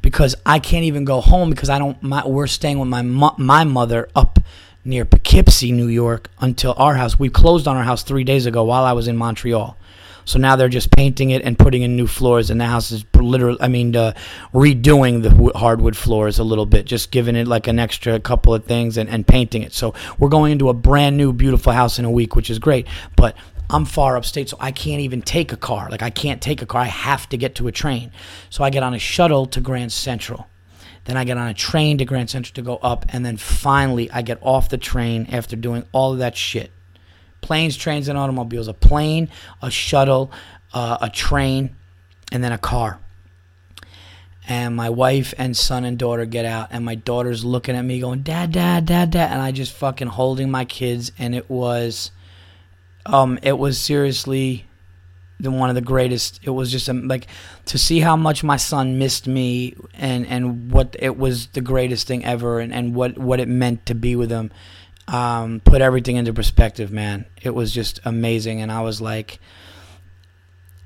because 0.01 0.35
I 0.43 0.57
can't 0.57 0.85
even 0.85 1.05
go 1.05 1.21
home 1.21 1.51
because 1.51 1.69
I 1.69 1.77
don't. 1.77 2.01
My, 2.01 2.25
we're 2.25 2.47
staying 2.47 2.79
with 2.79 2.89
my 2.89 3.03
my 3.03 3.63
mother 3.63 4.09
up 4.15 4.39
near 4.83 5.05
Poughkeepsie, 5.05 5.71
New 5.71 5.87
York, 5.87 6.31
until 6.41 6.73
our 6.77 6.95
house. 6.95 7.19
We 7.19 7.29
closed 7.29 7.67
on 7.67 7.77
our 7.77 7.83
house 7.83 8.01
three 8.01 8.23
days 8.23 8.47
ago 8.47 8.63
while 8.63 8.83
I 8.83 8.93
was 8.93 9.07
in 9.07 9.17
Montreal. 9.17 9.77
So 10.27 10.39
now 10.39 10.57
they're 10.57 10.67
just 10.67 10.91
painting 10.91 11.29
it 11.29 11.41
and 11.43 11.57
putting 11.57 11.83
in 11.83 11.95
new 11.95 12.05
floors, 12.05 12.49
and 12.49 12.59
the 12.59 12.65
house 12.65 12.91
is 12.91 13.05
literally, 13.15 13.57
I 13.61 13.69
mean, 13.69 13.95
uh, 13.95 14.11
redoing 14.53 15.23
the 15.23 15.57
hardwood 15.57 15.95
floors 15.95 16.37
a 16.37 16.43
little 16.43 16.65
bit, 16.65 16.85
just 16.85 17.11
giving 17.11 17.37
it 17.37 17.47
like 17.47 17.67
an 17.67 17.79
extra 17.79 18.19
couple 18.19 18.53
of 18.53 18.65
things 18.65 18.97
and, 18.97 19.09
and 19.09 19.25
painting 19.25 19.63
it. 19.63 19.71
So 19.71 19.93
we're 20.19 20.27
going 20.27 20.51
into 20.51 20.67
a 20.67 20.73
brand 20.73 21.15
new, 21.15 21.31
beautiful 21.31 21.71
house 21.71 21.97
in 21.97 22.03
a 22.03 22.11
week, 22.11 22.35
which 22.35 22.49
is 22.49 22.59
great. 22.59 22.87
But 23.15 23.37
I'm 23.69 23.85
far 23.85 24.17
upstate, 24.17 24.49
so 24.49 24.57
I 24.59 24.71
can't 24.71 24.99
even 24.99 25.21
take 25.21 25.53
a 25.53 25.57
car. 25.57 25.89
Like, 25.89 26.03
I 26.03 26.09
can't 26.09 26.41
take 26.41 26.61
a 26.61 26.65
car. 26.65 26.81
I 26.81 26.87
have 26.87 27.29
to 27.29 27.37
get 27.37 27.55
to 27.55 27.69
a 27.69 27.71
train. 27.71 28.11
So 28.49 28.65
I 28.65 28.69
get 28.69 28.83
on 28.83 28.93
a 28.93 28.99
shuttle 28.99 29.45
to 29.45 29.61
Grand 29.61 29.93
Central. 29.93 30.47
Then 31.05 31.15
I 31.15 31.23
get 31.23 31.37
on 31.37 31.47
a 31.47 31.53
train 31.53 31.99
to 31.99 32.05
Grand 32.05 32.29
Central 32.29 32.53
to 32.55 32.61
go 32.61 32.75
up. 32.77 33.05
And 33.09 33.25
then 33.25 33.37
finally, 33.37 34.11
I 34.11 34.23
get 34.23 34.39
off 34.41 34.67
the 34.67 34.77
train 34.77 35.27
after 35.31 35.55
doing 35.55 35.85
all 35.93 36.11
of 36.11 36.19
that 36.19 36.35
shit 36.35 36.71
planes, 37.41 37.77
trains, 37.77 38.07
and 38.07 38.17
automobiles 38.17 38.67
a 38.67 38.73
plane, 38.73 39.29
a 39.61 39.71
shuttle, 39.71 40.31
uh, 40.73 40.97
a 41.01 41.09
train, 41.09 41.75
and 42.31 42.43
then 42.43 42.51
a 42.51 42.57
car. 42.57 42.99
And 44.49 44.75
my 44.75 44.89
wife 44.89 45.33
and 45.37 45.57
son 45.57 45.83
and 45.83 45.97
daughter 45.97 46.25
get 46.25 46.45
out, 46.45 46.69
and 46.71 46.85
my 46.85 46.95
daughter's 46.95 47.43
looking 47.43 47.75
at 47.75 47.81
me 47.81 47.99
going, 47.99 48.21
Dad, 48.21 48.51
Dad, 48.51 48.85
Dad, 48.85 49.11
Dad. 49.11 49.31
And 49.31 49.41
I 49.41 49.51
just 49.51 49.73
fucking 49.73 50.07
holding 50.07 50.49
my 50.49 50.63
kids, 50.63 51.11
and 51.17 51.35
it 51.35 51.49
was, 51.49 52.11
um, 53.05 53.39
it 53.41 53.57
was 53.57 53.79
seriously 53.79 54.67
the 55.39 55.51
one 55.51 55.69
of 55.69 55.75
the 55.75 55.81
greatest. 55.81 56.39
It 56.43 56.49
was 56.49 56.71
just 56.71 56.89
um, 56.89 57.07
like 57.07 57.27
to 57.65 57.77
see 57.77 57.99
how 57.99 58.15
much 58.15 58.43
my 58.43 58.57
son 58.57 58.97
missed 58.97 59.27
me 59.27 59.75
and 59.93 60.25
and 60.27 60.71
what 60.71 60.95
it 60.99 61.17
was 61.17 61.47
the 61.47 61.61
greatest 61.61 62.07
thing 62.07 62.25
ever 62.25 62.59
and 62.59 62.73
and 62.73 62.95
what 62.95 63.17
what 63.17 63.39
it 63.39 63.47
meant 63.47 63.85
to 63.87 63.95
be 63.95 64.15
with 64.15 64.31
him. 64.31 64.51
Um, 65.07 65.61
put 65.61 65.81
everything 65.81 66.17
into 66.17 66.33
perspective, 66.33 66.91
man. 66.91 67.25
It 67.41 67.51
was 67.51 67.71
just 67.71 67.99
amazing, 68.03 68.61
and 68.61 68.71
I 68.71 68.81
was 68.81 68.99
like, 68.99 69.39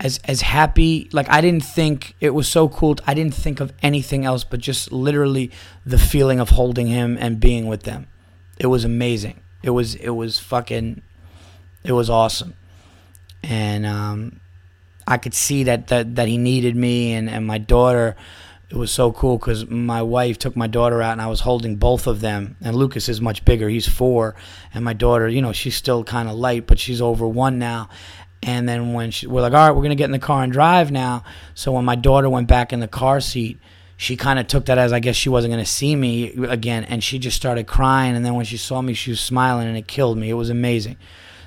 as 0.01 0.19
as 0.25 0.41
happy. 0.41 1.09
Like 1.13 1.29
I 1.29 1.39
didn't 1.41 1.63
think 1.63 2.15
it 2.19 2.31
was 2.31 2.47
so 2.47 2.67
cool. 2.67 2.97
I 3.07 3.13
didn't 3.13 3.33
think 3.33 3.59
of 3.59 3.71
anything 3.81 4.25
else 4.25 4.43
but 4.43 4.59
just 4.59 4.91
literally 4.91 5.51
the 5.85 5.97
feeling 5.97 6.39
of 6.39 6.49
holding 6.49 6.87
him 6.87 7.17
and 7.19 7.39
being 7.39 7.67
with 7.67 7.83
them. 7.83 8.07
It 8.59 8.67
was 8.67 8.83
amazing. 8.83 9.41
It 9.63 9.69
was 9.69 9.95
it 9.95 10.09
was 10.09 10.39
fucking. 10.39 11.01
It 11.83 11.93
was 11.93 12.11
awesome, 12.11 12.53
and 13.41 13.87
um, 13.87 14.39
I 15.07 15.17
could 15.17 15.33
see 15.33 15.63
that 15.63 15.87
that 15.87 16.15
that 16.15 16.27
he 16.27 16.37
needed 16.37 16.75
me 16.75 17.13
and 17.13 17.29
and 17.29 17.45
my 17.45 17.57
daughter. 17.57 18.15
It 18.71 18.77
was 18.77 18.89
so 18.89 19.11
cool 19.11 19.37
because 19.37 19.69
my 19.69 20.01
wife 20.01 20.39
took 20.39 20.55
my 20.55 20.67
daughter 20.67 21.01
out 21.01 21.11
and 21.11 21.21
I 21.21 21.27
was 21.27 21.41
holding 21.41 21.75
both 21.75 22.07
of 22.07 22.21
them. 22.21 22.55
And 22.61 22.73
Lucas 22.73 23.09
is 23.09 23.19
much 23.19 23.43
bigger; 23.43 23.67
he's 23.67 23.87
four, 23.87 24.33
and 24.73 24.85
my 24.85 24.93
daughter, 24.93 25.27
you 25.27 25.41
know, 25.41 25.51
she's 25.51 25.75
still 25.75 26.05
kind 26.05 26.29
of 26.29 26.35
light, 26.35 26.67
but 26.67 26.79
she's 26.79 27.01
over 27.01 27.27
one 27.27 27.59
now. 27.59 27.89
And 28.41 28.69
then 28.69 28.93
when 28.93 29.11
she, 29.11 29.27
we're 29.27 29.41
like, 29.41 29.51
all 29.51 29.67
right, 29.67 29.75
we're 29.75 29.83
gonna 29.83 29.95
get 29.95 30.05
in 30.05 30.13
the 30.13 30.19
car 30.19 30.41
and 30.41 30.53
drive 30.53 30.89
now. 30.89 31.25
So 31.53 31.73
when 31.73 31.83
my 31.83 31.97
daughter 31.97 32.29
went 32.29 32.47
back 32.47 32.71
in 32.71 32.79
the 32.79 32.87
car 32.87 33.19
seat, 33.19 33.59
she 33.97 34.15
kind 34.15 34.39
of 34.39 34.47
took 34.47 34.65
that 34.67 34.77
as 34.77 34.93
I 34.93 35.01
guess 35.01 35.17
she 35.17 35.27
wasn't 35.27 35.51
gonna 35.51 35.65
see 35.65 35.93
me 35.93 36.29
again, 36.45 36.85
and 36.85 37.03
she 37.03 37.19
just 37.19 37.35
started 37.35 37.67
crying. 37.67 38.15
And 38.15 38.25
then 38.25 38.35
when 38.35 38.45
she 38.45 38.55
saw 38.55 38.81
me, 38.81 38.93
she 38.93 39.09
was 39.09 39.19
smiling, 39.19 39.67
and 39.67 39.75
it 39.75 39.85
killed 39.85 40.17
me. 40.17 40.29
It 40.29 40.35
was 40.35 40.49
amazing. 40.49 40.95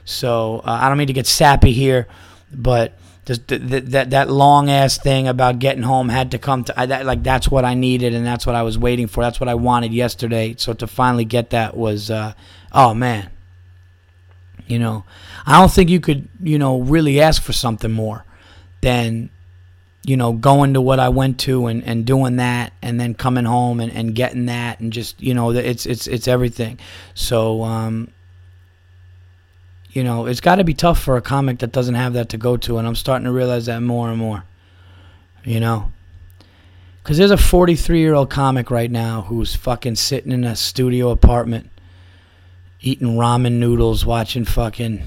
So 0.05 0.59
uh, 0.59 0.79
I 0.83 0.91
don't 0.91 0.99
mean 0.99 1.07
to 1.07 1.15
get 1.15 1.27
sappy 1.27 1.73
here, 1.73 2.07
but 2.53 2.99
just 3.25 3.49
th- 3.49 3.69
th- 3.69 3.85
that 3.85 4.11
that 4.11 4.31
long 4.31 4.71
ass 4.71 4.99
thing 4.99 5.29
about 5.29 5.59
getting 5.59 5.83
home 5.83 6.09
had 6.09 6.31
to 6.33 6.39
come 6.39 6.65
to 6.65 6.79
I, 6.79 6.87
that, 6.87 7.07
like 7.07 7.23
that's 7.23 7.51
what 7.51 7.65
I 7.65 7.75
needed 7.75 8.15
and 8.15 8.27
that's 8.27 8.47
what 8.47 8.55
I 8.55 8.63
was 8.63 8.79
waiting 8.79 9.07
for. 9.07 9.23
That's 9.23 9.41
what 9.41 9.49
I 9.49 9.55
wanted 9.55 9.93
yesterday. 9.93 10.55
So 10.59 10.73
to 10.75 10.87
finally 10.87 11.25
get 11.25 11.51
that 11.51 11.77
was, 11.77 12.11
uh, 12.11 12.35
oh 12.73 12.95
man, 12.95 13.31
you 14.67 14.79
know, 14.79 15.05
I 15.47 15.59
don't 15.59 15.71
think 15.71 15.91
you 15.91 16.01
could, 16.01 16.29
you 16.43 16.59
know, 16.59 16.81
really 16.81 17.21
ask 17.21 17.43
for 17.43 17.53
something 17.53 17.91
more 17.91 18.25
than, 18.81 19.31
you 20.05 20.17
know, 20.17 20.33
going 20.33 20.75
to 20.75 20.81
what 20.81 21.01
I 21.01 21.09
went 21.09 21.39
to 21.41 21.67
and, 21.67 21.83
and 21.85 22.05
doing 22.05 22.37
that 22.37 22.73
and 22.83 23.01
then 23.01 23.15
coming 23.15 23.47
home 23.47 23.81
and, 23.81 23.91
and 23.93 24.15
getting 24.15 24.47
that 24.47 24.81
and 24.81 24.93
just, 24.93 25.21
you 25.21 25.33
know, 25.33 25.51
it's, 25.51 25.87
it's, 25.87 26.07
it's 26.07 26.29
everything. 26.29 26.79
So, 27.15 27.63
um, 27.63 28.11
you 29.95 30.03
know, 30.03 30.27
it's 30.27 30.41
got 30.41 30.57
to 30.57 30.65
be 30.65 30.75
tough 30.75 31.01
for 31.01 31.17
a 31.17 31.23
comic 31.23 31.61
that 31.61 31.71
doesn't 31.71 31.95
have 31.95 32.15
that 32.15 32.29
to 32.31 32.37
go 32.37 32.57
to. 32.59 32.79
And 32.79 32.87
I'm 32.87 32.97
starting 32.97 33.25
to 33.27 33.33
realize 33.33 33.67
that 33.67 33.81
more 33.81 34.11
and 34.11 34.19
more, 34.19 34.45
you 35.45 35.61
know. 35.61 35.93
Because 37.03 37.17
there's 37.17 37.31
a 37.31 37.37
43 37.37 38.01
year 38.01 38.15
old 38.15 38.29
comic 38.29 38.71
right 38.71 38.91
now 38.91 39.23
who's 39.23 39.55
fucking 39.55 39.95
sitting 39.95 40.33
in 40.33 40.43
a 40.45 40.57
studio 40.57 41.11
apartment 41.11 41.71
eating 42.81 43.17
ramen 43.17 43.53
noodles, 43.53 44.05
watching 44.05 44.45
fucking, 44.45 45.03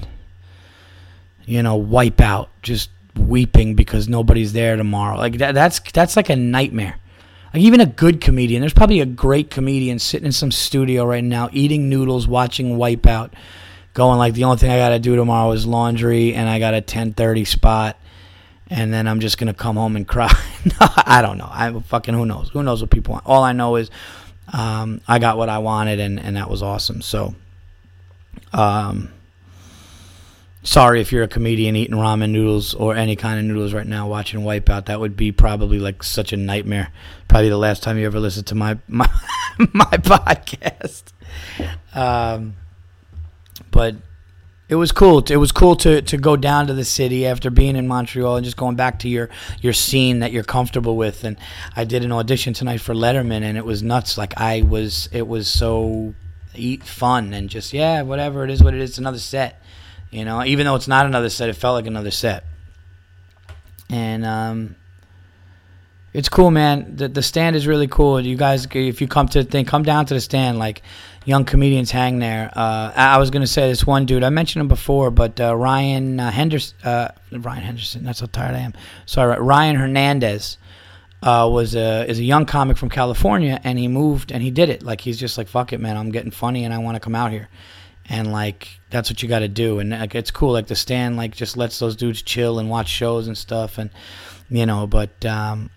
you 1.44 1.62
know, 1.62 1.80
Wipeout, 1.80 2.48
just 2.62 2.90
weeping 3.14 3.74
because 3.74 4.08
nobody's 4.08 4.54
there 4.54 4.76
tomorrow. 4.76 5.18
Like 5.18 5.38
that, 5.38 5.52
that's 5.52 5.80
that's 5.92 6.16
like 6.16 6.30
a 6.30 6.36
nightmare. 6.36 6.98
Like 7.52 7.62
even 7.62 7.80
a 7.80 7.86
good 7.86 8.20
comedian, 8.20 8.60
there's 8.60 8.72
probably 8.72 9.00
a 9.00 9.06
great 9.06 9.50
comedian 9.50 9.98
sitting 9.98 10.26
in 10.26 10.32
some 10.32 10.50
studio 10.50 11.04
right 11.04 11.22
now 11.22 11.50
eating 11.52 11.88
noodles, 11.90 12.26
watching 12.26 12.78
Wipeout, 12.78 13.32
going 13.98 14.16
like 14.16 14.34
the 14.34 14.44
only 14.44 14.56
thing 14.58 14.70
I 14.70 14.78
got 14.78 14.90
to 14.90 15.00
do 15.00 15.16
tomorrow 15.16 15.50
is 15.50 15.66
laundry, 15.66 16.32
and 16.32 16.48
I 16.48 16.60
got 16.60 16.72
a 16.72 16.80
10:30 16.80 17.44
spot, 17.44 17.98
and 18.68 18.94
then 18.94 19.08
I'm 19.08 19.18
just 19.18 19.38
gonna 19.38 19.52
come 19.52 19.76
home 19.76 19.96
and 19.96 20.06
cry. 20.06 20.32
no, 20.64 20.86
I 21.04 21.20
don't 21.20 21.36
know. 21.36 21.48
I 21.50 21.72
fucking 21.80 22.14
who 22.14 22.24
knows? 22.24 22.48
Who 22.50 22.62
knows 22.62 22.80
what 22.80 22.90
people 22.90 23.14
want? 23.14 23.26
All 23.26 23.42
I 23.42 23.52
know 23.52 23.74
is 23.74 23.90
um, 24.52 25.00
I 25.08 25.18
got 25.18 25.36
what 25.36 25.48
I 25.48 25.58
wanted, 25.58 25.98
and 25.98 26.18
and 26.18 26.36
that 26.36 26.48
was 26.48 26.62
awesome. 26.62 27.02
So. 27.02 27.34
Um, 28.52 29.10
sorry 30.62 31.00
if 31.00 31.12
you're 31.12 31.22
a 31.22 31.28
comedian 31.28 31.76
eating 31.76 31.96
ramen 31.96 32.30
noodles 32.30 32.74
or 32.74 32.94
any 32.94 33.16
kind 33.16 33.38
of 33.38 33.44
noodles 33.44 33.74
right 33.74 33.86
now 33.86 34.08
watching 34.08 34.40
Wipeout. 34.40 34.86
That 34.86 35.00
would 35.00 35.16
be 35.16 35.32
probably 35.32 35.78
like 35.78 36.02
such 36.02 36.32
a 36.32 36.36
nightmare. 36.36 36.90
Probably 37.26 37.48
the 37.48 37.58
last 37.58 37.82
time 37.82 37.98
you 37.98 38.06
ever 38.06 38.20
listened 38.20 38.46
to 38.46 38.54
my 38.54 38.78
my 38.88 39.08
my 39.58 39.84
podcast. 39.84 41.12
Um, 41.94 42.54
but 43.70 43.96
it 44.68 44.74
was 44.74 44.92
cool. 44.92 45.24
It 45.30 45.36
was 45.36 45.50
cool 45.50 45.76
to, 45.76 46.02
to 46.02 46.16
go 46.18 46.36
down 46.36 46.66
to 46.66 46.74
the 46.74 46.84
city 46.84 47.26
after 47.26 47.50
being 47.50 47.74
in 47.74 47.88
Montreal 47.88 48.36
and 48.36 48.44
just 48.44 48.56
going 48.56 48.76
back 48.76 48.98
to 49.00 49.08
your, 49.08 49.30
your 49.60 49.72
scene 49.72 50.18
that 50.18 50.30
you're 50.30 50.44
comfortable 50.44 50.96
with. 50.96 51.24
And 51.24 51.38
I 51.74 51.84
did 51.84 52.04
an 52.04 52.12
audition 52.12 52.52
tonight 52.52 52.80
for 52.82 52.94
Letterman, 52.94 53.42
and 53.42 53.56
it 53.56 53.64
was 53.64 53.82
nuts. 53.82 54.18
Like 54.18 54.38
I 54.38 54.62
was, 54.62 55.08
it 55.10 55.26
was 55.26 55.48
so 55.48 56.14
eat 56.54 56.82
fun 56.84 57.32
and 57.32 57.48
just 57.48 57.72
yeah, 57.72 58.02
whatever 58.02 58.44
it 58.44 58.50
is, 58.50 58.62
what 58.62 58.74
it 58.74 58.80
is. 58.80 58.90
It's 58.90 58.98
another 58.98 59.18
set, 59.18 59.62
you 60.10 60.24
know. 60.24 60.44
Even 60.44 60.66
though 60.66 60.74
it's 60.74 60.88
not 60.88 61.06
another 61.06 61.30
set, 61.30 61.48
it 61.48 61.54
felt 61.54 61.74
like 61.74 61.86
another 61.86 62.10
set. 62.10 62.44
And 63.90 64.26
um, 64.26 64.76
it's 66.12 66.28
cool, 66.28 66.50
man. 66.50 66.96
The 66.96 67.08
the 67.08 67.22
stand 67.22 67.54
is 67.54 67.66
really 67.66 67.86
cool. 67.86 68.20
You 68.20 68.36
guys, 68.36 68.66
if 68.72 69.00
you 69.00 69.08
come 69.08 69.28
to 69.28 69.42
the 69.42 69.50
thing, 69.50 69.64
come 69.64 69.82
down 69.82 70.06
to 70.06 70.14
the 70.14 70.20
stand. 70.20 70.58
Like 70.58 70.82
young 71.24 71.44
comedians 71.44 71.90
hang 71.90 72.18
there. 72.18 72.50
Uh, 72.54 72.92
I 72.94 73.18
was 73.18 73.30
gonna 73.30 73.46
say 73.46 73.68
this 73.68 73.86
one 73.86 74.06
dude. 74.06 74.24
I 74.24 74.30
mentioned 74.30 74.62
him 74.62 74.68
before, 74.68 75.10
but 75.10 75.38
uh, 75.40 75.54
Ryan 75.54 76.18
uh, 76.18 76.30
Henderson. 76.30 76.78
Uh, 76.82 77.08
Ryan 77.32 77.62
Henderson. 77.62 78.04
That's 78.04 78.20
how 78.20 78.26
tired 78.26 78.54
I 78.54 78.60
am. 78.60 78.72
Sorry, 79.04 79.38
Ryan 79.38 79.76
Hernandez 79.76 80.56
uh, 81.22 81.48
was 81.50 81.74
a 81.74 82.08
is 82.08 82.18
a 82.18 82.24
young 82.24 82.46
comic 82.46 82.76
from 82.78 82.88
California, 82.88 83.60
and 83.64 83.78
he 83.78 83.88
moved 83.88 84.32
and 84.32 84.42
he 84.42 84.50
did 84.50 84.70
it. 84.70 84.82
Like 84.82 85.00
he's 85.00 85.18
just 85.18 85.36
like 85.36 85.48
fuck 85.48 85.72
it, 85.72 85.78
man. 85.78 85.96
I'm 85.96 86.10
getting 86.10 86.30
funny, 86.30 86.64
and 86.64 86.72
I 86.72 86.78
want 86.78 86.96
to 86.96 87.00
come 87.00 87.14
out 87.14 87.32
here, 87.32 87.48
and 88.08 88.32
like 88.32 88.80
that's 88.90 89.10
what 89.10 89.22
you 89.22 89.28
got 89.28 89.40
to 89.40 89.48
do. 89.48 89.78
And 89.78 89.90
like 89.90 90.14
it's 90.14 90.30
cool. 90.30 90.52
Like 90.52 90.68
the 90.68 90.76
stand 90.76 91.16
like 91.18 91.34
just 91.34 91.56
lets 91.56 91.78
those 91.78 91.96
dudes 91.96 92.22
chill 92.22 92.58
and 92.58 92.70
watch 92.70 92.88
shows 92.88 93.26
and 93.26 93.36
stuff, 93.36 93.76
and 93.76 93.90
you 94.48 94.64
know. 94.64 94.86
But 94.86 95.26
um, 95.26 95.70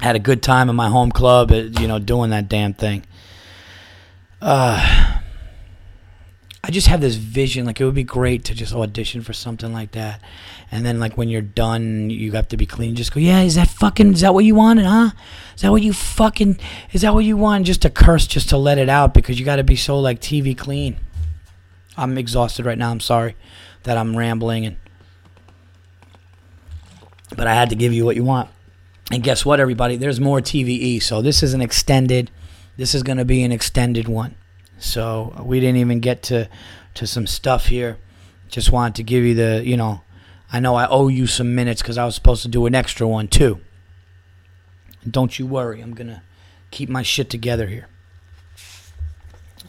had 0.00 0.16
a 0.16 0.18
good 0.18 0.42
time 0.42 0.68
in 0.68 0.76
my 0.76 0.88
home 0.88 1.12
club, 1.12 1.50
uh, 1.50 1.54
you 1.80 1.86
know, 1.86 1.98
doing 1.98 2.30
that 2.30 2.48
damn 2.48 2.74
thing. 2.74 3.04
Uh, 4.40 5.20
I 6.62 6.70
just 6.70 6.88
have 6.88 7.00
this 7.00 7.16
vision. 7.16 7.66
Like 7.66 7.80
it 7.80 7.84
would 7.84 7.94
be 7.94 8.04
great 8.04 8.44
to 8.46 8.54
just 8.54 8.74
audition 8.74 9.22
for 9.22 9.32
something 9.32 9.72
like 9.72 9.92
that, 9.92 10.20
and 10.70 10.84
then 10.84 11.00
like 11.00 11.16
when 11.16 11.28
you're 11.28 11.42
done, 11.42 12.10
you 12.10 12.32
have 12.32 12.48
to 12.48 12.56
be 12.56 12.66
clean. 12.66 12.94
Just 12.94 13.12
go, 13.12 13.20
yeah. 13.20 13.40
Is 13.42 13.54
that 13.54 13.68
fucking? 13.68 14.12
Is 14.14 14.20
that 14.20 14.34
what 14.34 14.44
you 14.44 14.54
wanted, 14.54 14.86
huh? 14.86 15.10
Is 15.54 15.62
that 15.62 15.70
what 15.70 15.82
you 15.82 15.92
fucking? 15.92 16.58
Is 16.92 17.02
that 17.02 17.14
what 17.14 17.24
you 17.24 17.36
want? 17.36 17.66
Just 17.66 17.82
to 17.82 17.90
curse, 17.90 18.26
just 18.26 18.48
to 18.50 18.56
let 18.56 18.78
it 18.78 18.88
out 18.88 19.14
because 19.14 19.38
you 19.38 19.44
got 19.44 19.56
to 19.56 19.64
be 19.64 19.76
so 19.76 19.98
like 19.98 20.20
TV 20.20 20.56
clean. 20.56 20.96
I'm 21.96 22.16
exhausted 22.16 22.64
right 22.64 22.78
now. 22.78 22.90
I'm 22.90 23.00
sorry 23.00 23.36
that 23.82 23.96
I'm 23.96 24.16
rambling 24.16 24.66
and, 24.66 24.76
but 27.36 27.46
I 27.46 27.54
had 27.54 27.70
to 27.70 27.76
give 27.76 27.92
you 27.92 28.04
what 28.04 28.16
you 28.16 28.24
want. 28.24 28.48
And 29.10 29.22
guess 29.22 29.44
what, 29.44 29.58
everybody? 29.58 29.96
There's 29.96 30.20
more 30.20 30.40
TVE. 30.40 31.02
So 31.02 31.20
this 31.20 31.42
is 31.42 31.52
an 31.52 31.60
extended. 31.60 32.30
This 32.76 32.94
is 32.94 33.02
going 33.02 33.18
to 33.18 33.24
be 33.24 33.42
an 33.42 33.52
extended 33.52 34.06
one. 34.06 34.36
So 34.78 35.42
we 35.44 35.60
didn't 35.60 35.76
even 35.78 36.00
get 36.00 36.22
to 36.24 36.48
to 36.94 37.06
some 37.06 37.26
stuff 37.26 37.66
here. 37.66 37.98
Just 38.48 38.72
wanted 38.72 38.96
to 38.96 39.02
give 39.02 39.22
you 39.24 39.34
the, 39.34 39.62
you 39.64 39.76
know, 39.76 40.00
I 40.52 40.58
know 40.58 40.74
I 40.74 40.88
owe 40.88 41.08
you 41.08 41.26
some 41.26 41.54
minutes 41.54 41.82
because 41.82 41.98
I 41.98 42.04
was 42.04 42.14
supposed 42.14 42.42
to 42.42 42.48
do 42.48 42.66
an 42.66 42.74
extra 42.74 43.06
one 43.06 43.28
too. 43.28 43.60
don't 45.08 45.38
you 45.38 45.46
worry, 45.46 45.80
I'm 45.80 45.94
gonna 45.94 46.22
keep 46.70 46.88
my 46.88 47.02
shit 47.02 47.30
together 47.30 47.66
here. 47.66 47.88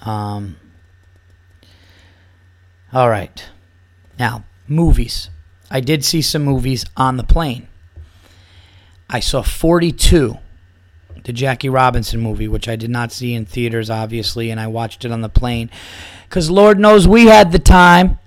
Um. 0.01 0.57
All 2.93 3.09
right. 3.09 3.45
Now, 4.17 4.45
movies. 4.67 5.29
I 5.69 5.79
did 5.79 6.03
see 6.03 6.21
some 6.21 6.43
movies 6.43 6.85
on 6.97 7.17
the 7.17 7.23
plane. 7.23 7.67
I 9.11 9.19
saw 9.19 9.41
42 9.41 10.37
the 11.23 11.33
Jackie 11.33 11.69
Robinson 11.69 12.19
movie, 12.19 12.47
which 12.47 12.67
I 12.67 12.75
did 12.75 12.89
not 12.89 13.11
see 13.11 13.33
in 13.33 13.45
theaters, 13.45 13.89
obviously, 13.89 14.49
and 14.49 14.59
I 14.59 14.67
watched 14.67 15.05
it 15.05 15.11
on 15.11 15.21
the 15.21 15.29
plane 15.29 15.69
because 16.27 16.49
Lord 16.49 16.79
knows 16.79 17.07
we 17.07 17.27
had 17.27 17.51
the 17.51 17.59
time. 17.59 18.17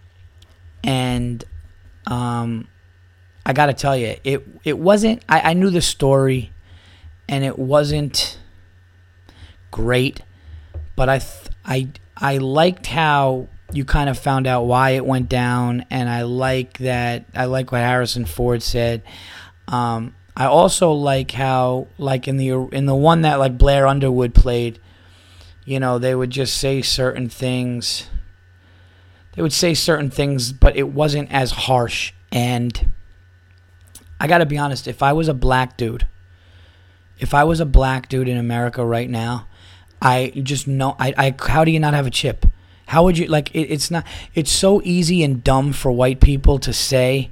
And 0.84 1.42
um, 2.06 2.68
I 3.46 3.52
got 3.52 3.66
to 3.66 3.72
tell 3.72 3.96
you, 3.96 4.16
it 4.22 4.46
it 4.64 4.78
wasn't. 4.78 5.24
I, 5.28 5.50
I 5.50 5.52
knew 5.54 5.70
the 5.70 5.80
story, 5.80 6.52
and 7.28 7.42
it 7.42 7.58
wasn't 7.58 8.38
great, 9.70 10.20
but 10.94 11.08
I 11.08 11.18
th- 11.18 11.48
I 11.64 11.88
I 12.16 12.36
liked 12.36 12.86
how 12.86 13.48
you 13.72 13.86
kind 13.86 14.10
of 14.10 14.18
found 14.18 14.46
out 14.46 14.64
why 14.64 14.90
it 14.90 15.06
went 15.06 15.30
down, 15.30 15.86
and 15.90 16.08
I 16.08 16.22
like 16.22 16.78
that. 16.78 17.24
I 17.34 17.46
like 17.46 17.72
what 17.72 17.80
Harrison 17.80 18.26
Ford 18.26 18.62
said. 18.62 19.02
Um, 19.68 20.14
I 20.36 20.46
also 20.46 20.92
like 20.92 21.30
how, 21.30 21.86
like 21.96 22.26
in 22.26 22.36
the 22.36 22.50
in 22.72 22.86
the 22.86 22.94
one 22.94 23.22
that 23.22 23.38
like 23.38 23.56
Blair 23.56 23.86
Underwood 23.86 24.34
played, 24.34 24.80
you 25.64 25.78
know, 25.78 25.98
they 25.98 26.14
would 26.14 26.30
just 26.30 26.56
say 26.56 26.82
certain 26.82 27.28
things. 27.28 28.08
They 29.34 29.42
would 29.42 29.52
say 29.52 29.74
certain 29.74 30.10
things, 30.10 30.52
but 30.52 30.76
it 30.76 30.88
wasn't 30.88 31.32
as 31.32 31.50
harsh, 31.52 32.12
and 32.32 32.92
I 34.20 34.26
got 34.26 34.38
to 34.38 34.46
be 34.46 34.58
honest, 34.58 34.88
if 34.88 35.02
I 35.02 35.12
was 35.12 35.28
a 35.28 35.34
black 35.34 35.76
dude, 35.76 36.06
if 37.18 37.34
I 37.34 37.44
was 37.44 37.60
a 37.60 37.66
black 37.66 38.08
dude 38.08 38.28
in 38.28 38.36
America 38.36 38.84
right 38.84 39.10
now, 39.10 39.46
I 40.00 40.32
just 40.42 40.66
know 40.66 40.96
I, 40.98 41.14
I 41.16 41.34
how 41.38 41.64
do 41.64 41.70
you 41.70 41.80
not 41.80 41.94
have 41.94 42.06
a 42.06 42.10
chip? 42.10 42.46
How 42.86 43.04
would 43.04 43.18
you 43.18 43.26
like 43.26 43.54
it, 43.54 43.70
it's 43.70 43.90
not 43.90 44.04
it's 44.34 44.50
so 44.50 44.82
easy 44.82 45.22
and 45.22 45.42
dumb 45.44 45.72
for 45.72 45.92
white 45.92 46.20
people 46.20 46.58
to 46.58 46.72
say 46.72 47.30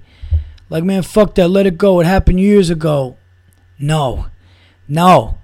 like 0.72 0.84
man 0.84 1.02
fuck 1.02 1.34
that 1.34 1.48
let 1.48 1.66
it 1.66 1.76
go 1.76 2.00
it 2.00 2.06
happened 2.06 2.40
years 2.40 2.70
ago. 2.70 3.18
No. 3.78 4.26
No. 4.88 5.38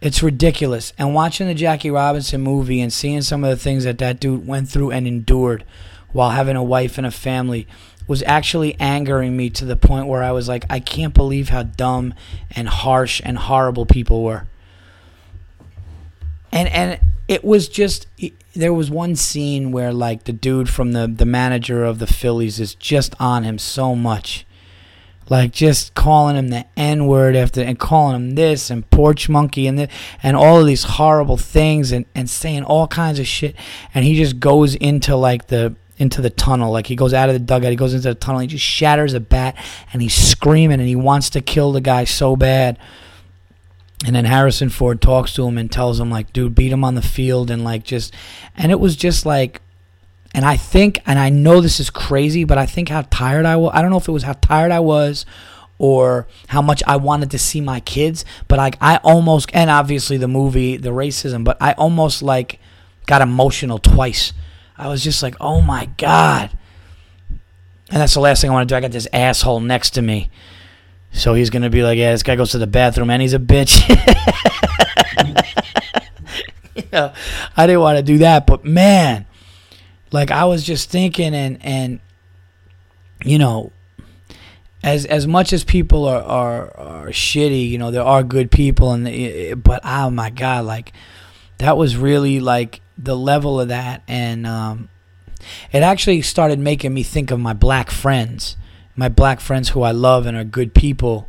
It's 0.00 0.24
ridiculous. 0.24 0.92
And 0.98 1.14
watching 1.14 1.46
the 1.46 1.54
Jackie 1.54 1.90
Robinson 1.90 2.40
movie 2.40 2.80
and 2.80 2.92
seeing 2.92 3.22
some 3.22 3.44
of 3.44 3.50
the 3.50 3.56
things 3.56 3.84
that 3.84 3.98
that 3.98 4.18
dude 4.18 4.44
went 4.44 4.68
through 4.68 4.90
and 4.90 5.06
endured 5.06 5.64
while 6.10 6.30
having 6.30 6.56
a 6.56 6.64
wife 6.64 6.98
and 6.98 7.06
a 7.06 7.12
family 7.12 7.68
was 8.08 8.24
actually 8.24 8.74
angering 8.80 9.36
me 9.36 9.50
to 9.50 9.64
the 9.64 9.76
point 9.76 10.08
where 10.08 10.24
I 10.24 10.32
was 10.32 10.48
like, 10.48 10.64
I 10.68 10.80
can't 10.80 11.14
believe 11.14 11.50
how 11.50 11.62
dumb 11.62 12.12
and 12.50 12.68
harsh 12.68 13.22
and 13.24 13.38
horrible 13.38 13.86
people 13.86 14.24
were. 14.24 14.48
And 16.50 16.68
and 16.68 17.00
it 17.28 17.44
was 17.44 17.68
just 17.68 18.08
there 18.56 18.74
was 18.74 18.90
one 18.90 19.14
scene 19.14 19.70
where 19.70 19.92
like 19.92 20.24
the 20.24 20.32
dude 20.32 20.68
from 20.68 20.90
the 20.90 21.06
the 21.06 21.24
manager 21.24 21.84
of 21.84 22.00
the 22.00 22.08
Phillies 22.08 22.58
is 22.58 22.74
just 22.74 23.14
on 23.20 23.44
him 23.44 23.58
so 23.58 23.94
much 23.94 24.44
like 25.32 25.50
just 25.50 25.94
calling 25.94 26.36
him 26.36 26.48
the 26.48 26.66
N 26.76 27.06
word 27.06 27.34
after 27.36 27.62
and 27.62 27.78
calling 27.78 28.14
him 28.14 28.34
this 28.34 28.68
and 28.68 28.88
porch 28.90 29.30
monkey 29.30 29.66
and 29.66 29.78
the, 29.78 29.88
and 30.22 30.36
all 30.36 30.60
of 30.60 30.66
these 30.66 30.84
horrible 30.84 31.38
things 31.38 31.90
and, 31.90 32.04
and 32.14 32.28
saying 32.28 32.64
all 32.64 32.86
kinds 32.86 33.18
of 33.18 33.26
shit. 33.26 33.56
And 33.94 34.04
he 34.04 34.14
just 34.14 34.40
goes 34.40 34.74
into 34.74 35.16
like 35.16 35.46
the 35.46 35.74
into 35.96 36.20
the 36.20 36.28
tunnel. 36.28 36.70
Like 36.70 36.86
he 36.86 36.96
goes 36.96 37.14
out 37.14 37.30
of 37.30 37.34
the 37.34 37.38
dugout 37.38 37.70
he 37.70 37.76
goes 37.76 37.94
into 37.94 38.08
the 38.08 38.14
tunnel 38.14 38.42
he 38.42 38.46
just 38.46 38.62
shatters 38.62 39.14
a 39.14 39.20
bat 39.20 39.56
and 39.90 40.02
he's 40.02 40.14
screaming 40.14 40.80
and 40.80 40.86
he 40.86 40.96
wants 40.96 41.30
to 41.30 41.40
kill 41.40 41.72
the 41.72 41.80
guy 41.80 42.04
so 42.04 42.36
bad. 42.36 42.76
And 44.04 44.14
then 44.14 44.26
Harrison 44.26 44.68
Ford 44.68 45.00
talks 45.00 45.32
to 45.32 45.48
him 45.48 45.56
and 45.56 45.72
tells 45.72 45.98
him 45.98 46.10
like 46.10 46.34
dude 46.34 46.54
beat 46.54 46.72
him 46.72 46.84
on 46.84 46.94
the 46.94 47.00
field 47.00 47.50
and 47.50 47.64
like 47.64 47.84
just 47.84 48.12
and 48.54 48.70
it 48.70 48.78
was 48.78 48.96
just 48.96 49.24
like 49.24 49.61
and 50.34 50.44
I 50.44 50.56
think, 50.56 51.00
and 51.06 51.18
I 51.18 51.28
know 51.28 51.60
this 51.60 51.78
is 51.78 51.90
crazy, 51.90 52.44
but 52.44 52.56
I 52.56 52.64
think 52.64 52.88
how 52.88 53.02
tired 53.10 53.44
I 53.44 53.56
was. 53.56 53.72
I 53.74 53.82
don't 53.82 53.90
know 53.90 53.98
if 53.98 54.08
it 54.08 54.12
was 54.12 54.22
how 54.22 54.32
tired 54.34 54.72
I 54.72 54.80
was 54.80 55.26
or 55.78 56.26
how 56.48 56.62
much 56.62 56.82
I 56.86 56.96
wanted 56.96 57.30
to 57.32 57.38
see 57.38 57.60
my 57.60 57.80
kids, 57.80 58.24
but 58.48 58.56
like 58.56 58.78
I 58.80 58.96
almost, 58.98 59.50
and 59.52 59.68
obviously 59.68 60.16
the 60.16 60.28
movie, 60.28 60.78
the 60.78 60.90
racism, 60.90 61.44
but 61.44 61.58
I 61.60 61.72
almost 61.72 62.22
like 62.22 62.60
got 63.06 63.20
emotional 63.20 63.78
twice. 63.78 64.32
I 64.78 64.88
was 64.88 65.04
just 65.04 65.22
like, 65.22 65.34
oh 65.38 65.60
my 65.60 65.86
God. 65.98 66.50
And 67.90 68.00
that's 68.00 68.14
the 68.14 68.20
last 68.20 68.40
thing 68.40 68.48
I 68.48 68.54
want 68.54 68.66
to 68.68 68.72
do. 68.72 68.76
I 68.76 68.80
got 68.80 68.90
this 68.90 69.08
asshole 69.12 69.60
next 69.60 69.90
to 69.90 70.02
me. 70.02 70.30
So 71.12 71.34
he's 71.34 71.50
going 71.50 71.62
to 71.62 71.68
be 71.68 71.82
like, 71.82 71.98
yeah, 71.98 72.12
this 72.12 72.22
guy 72.22 72.36
goes 72.36 72.52
to 72.52 72.58
the 72.58 72.66
bathroom 72.66 73.10
and 73.10 73.20
he's 73.20 73.34
a 73.34 73.38
bitch. 73.38 73.86
you 76.74 76.84
know, 76.90 77.12
I 77.54 77.66
didn't 77.66 77.82
want 77.82 77.98
to 77.98 78.02
do 78.02 78.18
that, 78.18 78.46
but 78.46 78.64
man 78.64 79.26
like 80.12 80.30
I 80.30 80.44
was 80.44 80.62
just 80.62 80.90
thinking 80.90 81.34
and 81.34 81.58
and 81.62 82.00
you 83.24 83.38
know 83.38 83.72
as 84.82 85.06
as 85.06 85.26
much 85.26 85.52
as 85.52 85.64
people 85.64 86.04
are 86.06 86.22
are, 86.22 86.76
are 86.76 87.06
shitty, 87.08 87.68
you 87.68 87.78
know, 87.78 87.90
there 87.90 88.02
are 88.02 88.22
good 88.22 88.50
people 88.50 88.92
and 88.92 89.06
the, 89.06 89.54
but 89.54 89.80
oh 89.84 90.10
my 90.10 90.30
god, 90.30 90.64
like 90.64 90.92
that 91.58 91.76
was 91.76 91.96
really 91.96 92.40
like 92.40 92.80
the 92.98 93.16
level 93.16 93.60
of 93.60 93.68
that 93.68 94.02
and 94.06 94.46
um 94.46 94.88
it 95.72 95.82
actually 95.82 96.22
started 96.22 96.58
making 96.58 96.94
me 96.94 97.02
think 97.02 97.30
of 97.30 97.40
my 97.40 97.52
black 97.52 97.90
friends, 97.90 98.56
my 98.94 99.08
black 99.08 99.40
friends 99.40 99.70
who 99.70 99.82
I 99.82 99.90
love 99.90 100.26
and 100.26 100.36
are 100.36 100.44
good 100.44 100.74
people, 100.74 101.28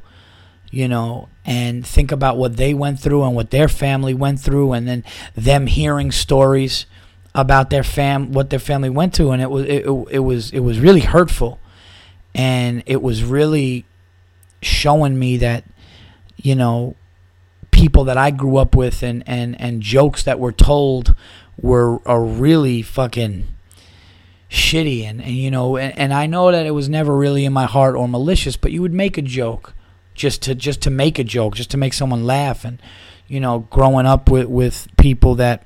you 0.70 0.88
know, 0.88 1.30
and 1.46 1.86
think 1.86 2.12
about 2.12 2.38
what 2.38 2.58
they 2.58 2.74
went 2.74 3.00
through 3.00 3.24
and 3.24 3.36
what 3.36 3.52
their 3.52 3.68
family 3.68 4.14
went 4.14 4.40
through 4.40 4.74
and 4.74 4.88
then 4.88 5.04
them 5.36 5.68
hearing 5.68 6.12
stories 6.12 6.86
about 7.36 7.70
their 7.70 7.84
fam 7.84 8.32
what 8.32 8.50
their 8.50 8.60
family 8.60 8.90
went 8.90 9.14
to 9.16 9.32
and 9.32 9.42
it 9.42 9.50
was 9.50 9.66
it, 9.66 9.86
it, 10.12 10.20
was 10.20 10.52
it 10.52 10.60
was 10.60 10.80
really 10.80 11.02
hurtful. 11.02 11.60
And 12.36 12.82
it 12.88 13.02
was 13.02 13.24
really 13.24 13.86
showing 14.62 15.20
me 15.20 15.38
that 15.38 15.66
you 16.38 16.56
know 16.56 16.96
people 17.72 18.04
that 18.06 18.18
I 18.18 18.32
grew 18.32 18.58
up 18.58 18.76
with 18.76 19.04
and 19.04 19.24
and 19.28 19.60
and 19.60 19.82
jokes 19.82 20.24
that 20.24 20.40
were 20.40 20.52
told 20.52 21.16
were 21.60 22.08
are 22.08 22.24
really 22.24 22.82
fucking 22.82 23.48
shitty. 24.50 25.04
And, 25.04 25.22
and 25.22 25.32
you 25.32 25.50
know 25.50 25.78
and, 25.78 25.98
and 25.98 26.14
I 26.14 26.28
know 26.28 26.52
that 26.52 26.66
it 26.66 26.72
was 26.72 26.88
never 26.88 27.16
really 27.16 27.46
in 27.46 27.54
my 27.54 27.66
heart 27.66 27.96
or 27.96 28.08
malicious 28.08 28.58
but 28.58 28.72
you 28.72 28.82
would 28.82 28.94
make 28.94 29.18
a 29.18 29.24
joke 29.24 29.74
just 30.14 30.44
to 30.44 30.54
just 30.54 30.82
to 30.82 30.92
make 30.92 31.18
a 31.18 31.24
joke 31.24 31.56
just 31.56 31.72
to 31.72 31.78
make 31.78 31.94
someone 31.94 32.26
laugh. 32.26 32.64
And 32.64 32.80
you 33.28 33.40
know 33.40 33.68
growing 33.72 34.06
up 34.06 34.30
with 34.30 34.48
with 34.48 34.88
people 34.98 35.34
that 35.36 35.66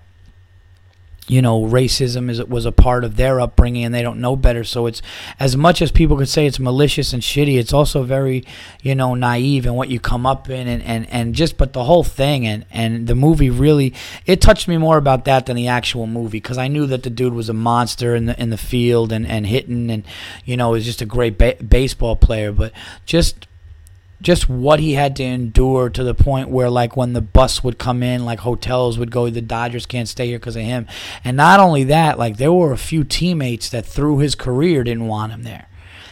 you 1.27 1.41
know 1.41 1.61
racism 1.61 2.29
is 2.29 2.43
was 2.45 2.65
a 2.65 2.71
part 2.71 3.03
of 3.03 3.17
their 3.17 3.39
upbringing 3.41 3.83
and 3.83 3.93
they 3.93 4.01
don't 4.01 4.19
know 4.19 4.35
better. 4.35 4.63
So 4.63 4.85
it's 4.85 5.01
as 5.39 5.57
much 5.57 5.81
as 5.81 5.91
people 5.91 6.17
could 6.17 6.29
say 6.29 6.45
it's 6.45 6.59
malicious 6.59 7.13
and 7.13 7.21
shitty 7.21 7.59
it's 7.59 7.73
also 7.73 8.03
very 8.03 8.45
you 8.81 8.95
know 8.95 9.13
naive 9.13 9.65
in 9.65 9.73
what 9.73 9.89
you 9.89 9.99
come 9.99 10.25
up 10.25 10.49
in 10.49 10.67
and 10.67 10.81
and, 10.83 11.09
and 11.09 11.35
just 11.35 11.57
but 11.57 11.73
the 11.73 11.83
whole 11.83 12.03
thing 12.03 12.47
and 12.47 12.65
and 12.71 13.07
the 13.07 13.15
movie 13.15 13.49
really 13.49 13.93
it 14.25 14.39
touched 14.41 14.67
me 14.67 14.77
more 14.77 14.97
about 14.97 15.25
that 15.25 15.45
than 15.45 15.55
the 15.55 15.67
actual 15.67 16.07
movie 16.07 16.37
because 16.37 16.57
I 16.57 16.67
knew 16.67 16.85
that 16.87 17.03
the 17.03 17.09
dude 17.09 17.33
was 17.33 17.49
a 17.49 17.53
monster 17.53 18.15
in 18.15 18.25
the 18.25 18.41
in 18.41 18.49
the 18.49 18.57
field 18.57 19.11
and 19.11 19.27
and 19.27 19.45
hitting 19.45 19.91
and 19.91 20.03
you 20.45 20.55
know 20.55 20.71
was 20.71 20.85
just 20.85 21.01
a 21.01 21.05
great 21.05 21.37
ba- 21.37 21.55
baseball 21.55 22.15
player. 22.15 22.51
But 22.51 22.71
just 23.05 23.47
just 24.21 24.49
what 24.49 24.79
he 24.79 24.93
had 24.93 25.15
to 25.15 25.23
endure 25.23 25.89
to 25.89 26.03
the 26.03 26.13
point 26.13 26.49
where 26.49 26.69
like 26.69 26.97
when 26.97 27.13
the 27.13 27.21
bus 27.21 27.63
would 27.63 27.77
come 27.77 28.01
in 28.01 28.25
like 28.25 28.39
hotels 28.39 28.97
would 28.97 29.11
go 29.11 29.29
the 29.29 29.41
dodgers 29.41 29.85
can't 29.85 30.07
stay 30.07 30.27
here 30.27 30.39
because 30.39 30.55
of 30.55 30.63
him. 30.63 30.87
And 31.23 31.37
not 31.37 31.59
only 31.59 31.83
that 31.85 32.17
like 32.17 32.37
there 32.37 32.53
were 32.53 32.71
a 32.71 32.77
few 32.77 33.03
teammates 33.03 33.69
that 33.69 33.85
through 33.85 34.19
his 34.19 34.35
career 34.35 34.83
didn't 34.83 35.07
want 35.07 35.33
him 35.33 35.43
there. 35.43 35.67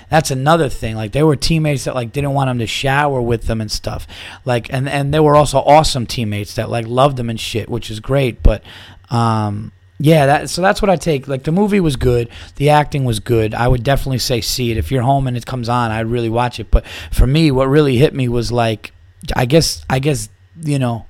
That's 0.09 0.29
another 0.29 0.69
thing. 0.69 0.95
Like 0.95 1.13
there 1.13 1.25
were 1.25 1.35
teammates 1.35 1.85
that 1.85 1.95
like 1.95 2.11
didn't 2.11 2.33
want 2.33 2.49
him 2.49 2.59
to 2.59 2.67
shower 2.67 3.19
with 3.21 3.47
them 3.47 3.59
and 3.59 3.71
stuff. 3.71 4.05
Like 4.45 4.71
and 4.71 4.87
and 4.87 5.13
there 5.13 5.23
were 5.23 5.35
also 5.35 5.59
awesome 5.59 6.05
teammates 6.05 6.55
that 6.55 6.69
like 6.69 6.87
loved 6.87 7.19
him 7.19 7.29
and 7.29 7.39
shit 7.39 7.69
which 7.69 7.89
is 7.89 7.99
great. 7.99 8.43
But 8.43 8.63
um 9.09 9.71
yeah, 9.97 10.25
that 10.25 10.49
so 10.49 10.61
that's 10.61 10.81
what 10.81 10.89
I 10.89 10.97
take. 10.97 11.27
Like 11.27 11.43
the 11.43 11.51
movie 11.51 11.79
was 11.79 11.95
good, 11.95 12.29
the 12.57 12.69
acting 12.69 13.05
was 13.05 13.19
good. 13.19 13.53
I 13.53 13.67
would 13.67 13.83
definitely 13.83 14.19
say 14.19 14.41
see 14.41 14.71
it 14.71 14.77
if 14.77 14.91
you're 14.91 15.03
home 15.03 15.27
and 15.27 15.37
it 15.37 15.45
comes 15.45 15.69
on. 15.69 15.91
I'd 15.91 16.07
really 16.07 16.29
watch 16.29 16.59
it. 16.59 16.69
But 16.69 16.85
for 17.11 17.25
me, 17.25 17.49
what 17.49 17.67
really 17.67 17.95
hit 17.95 18.13
me 18.13 18.27
was 18.27 18.51
like, 18.51 18.91
I 19.35 19.45
guess, 19.45 19.85
I 19.89 19.99
guess 19.99 20.27
you 20.61 20.79
know, 20.79 21.05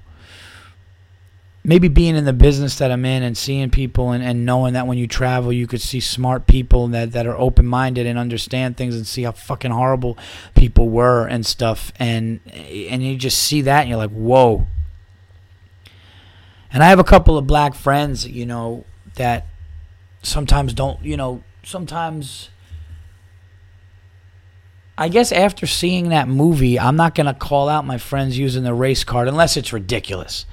maybe 1.64 1.88
being 1.88 2.16
in 2.16 2.26
the 2.26 2.34
business 2.34 2.78
that 2.78 2.92
I'm 2.92 3.06
in 3.06 3.24
and 3.24 3.36
seeing 3.36 3.72
people 3.72 4.12
and, 4.12 4.24
and 4.24 4.46
knowing 4.46 4.74
that 4.74 4.86
when 4.86 5.00
you 5.00 5.08
travel, 5.08 5.52
you 5.52 5.66
could 5.66 5.82
see 5.82 6.00
smart 6.00 6.46
people 6.46 6.88
that 6.90 7.12
that 7.14 7.26
are 7.26 7.38
open 7.38 7.66
minded 7.66 8.06
and 8.06 8.20
understand 8.20 8.78
things 8.78 8.96
and 8.96 9.08
see 9.08 9.24
how 9.24 9.32
fucking 9.32 9.72
horrible 9.72 10.16
people 10.54 10.90
were 10.90 11.26
and 11.26 11.44
stuff. 11.44 11.92
And 11.98 12.40
and 12.54 13.02
you 13.02 13.18
just 13.18 13.40
see 13.40 13.62
that 13.62 13.82
and 13.82 13.90
you're 13.90 13.98
like, 13.98 14.12
whoa 14.12 14.68
and 16.76 16.84
I 16.84 16.90
have 16.90 17.00
a 17.00 17.06
couple 17.06 17.38
of 17.38 17.48
black 17.48 17.74
friends, 17.74 18.28
you 18.28 18.46
know, 18.46 18.84
that 19.16 19.48
sometimes 20.22 20.74
don't, 20.74 21.02
you 21.06 21.16
know, 21.16 21.42
sometimes. 21.64 22.50
I 24.98 25.08
guess 25.08 25.32
after 25.32 25.68
seeing 25.68 26.10
that 26.10 26.28
movie, 26.28 26.78
I'm 26.78 26.98
not 26.98 27.16
going 27.16 27.28
to 27.28 27.34
call 27.34 27.70
out 27.70 27.86
my 27.86 27.98
friends 27.98 28.38
using 28.38 28.64
the 28.64 28.74
race 28.74 29.06
card 29.06 29.30
unless 29.30 29.56
it's 29.56 29.72
ridiculous. 29.72 30.46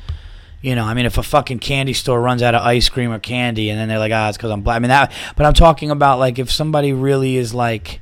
You 0.61 0.77
know, 0.77 0.85
I 0.85 0.95
mean, 0.95 1.07
if 1.07 1.19
a 1.19 1.25
fucking 1.25 1.59
candy 1.59 1.93
store 1.93 2.21
runs 2.21 2.41
out 2.41 2.55
of 2.55 2.63
ice 2.63 2.89
cream 2.89 3.11
or 3.11 3.19
candy 3.19 3.69
and 3.71 3.79
then 3.79 3.89
they're 3.89 3.99
like, 3.99 4.13
ah, 4.13 4.29
it's 4.29 4.37
because 4.37 4.53
I'm 4.53 4.63
black. 4.63 4.77
I 4.77 4.79
mean, 4.79 4.91
that, 4.91 5.13
but 5.35 5.45
I'm 5.45 5.55
talking 5.55 5.91
about 5.91 6.21
like 6.21 6.39
if 6.39 6.53
somebody 6.53 6.93
really 6.93 7.37
is 7.37 7.53
like, 7.53 8.01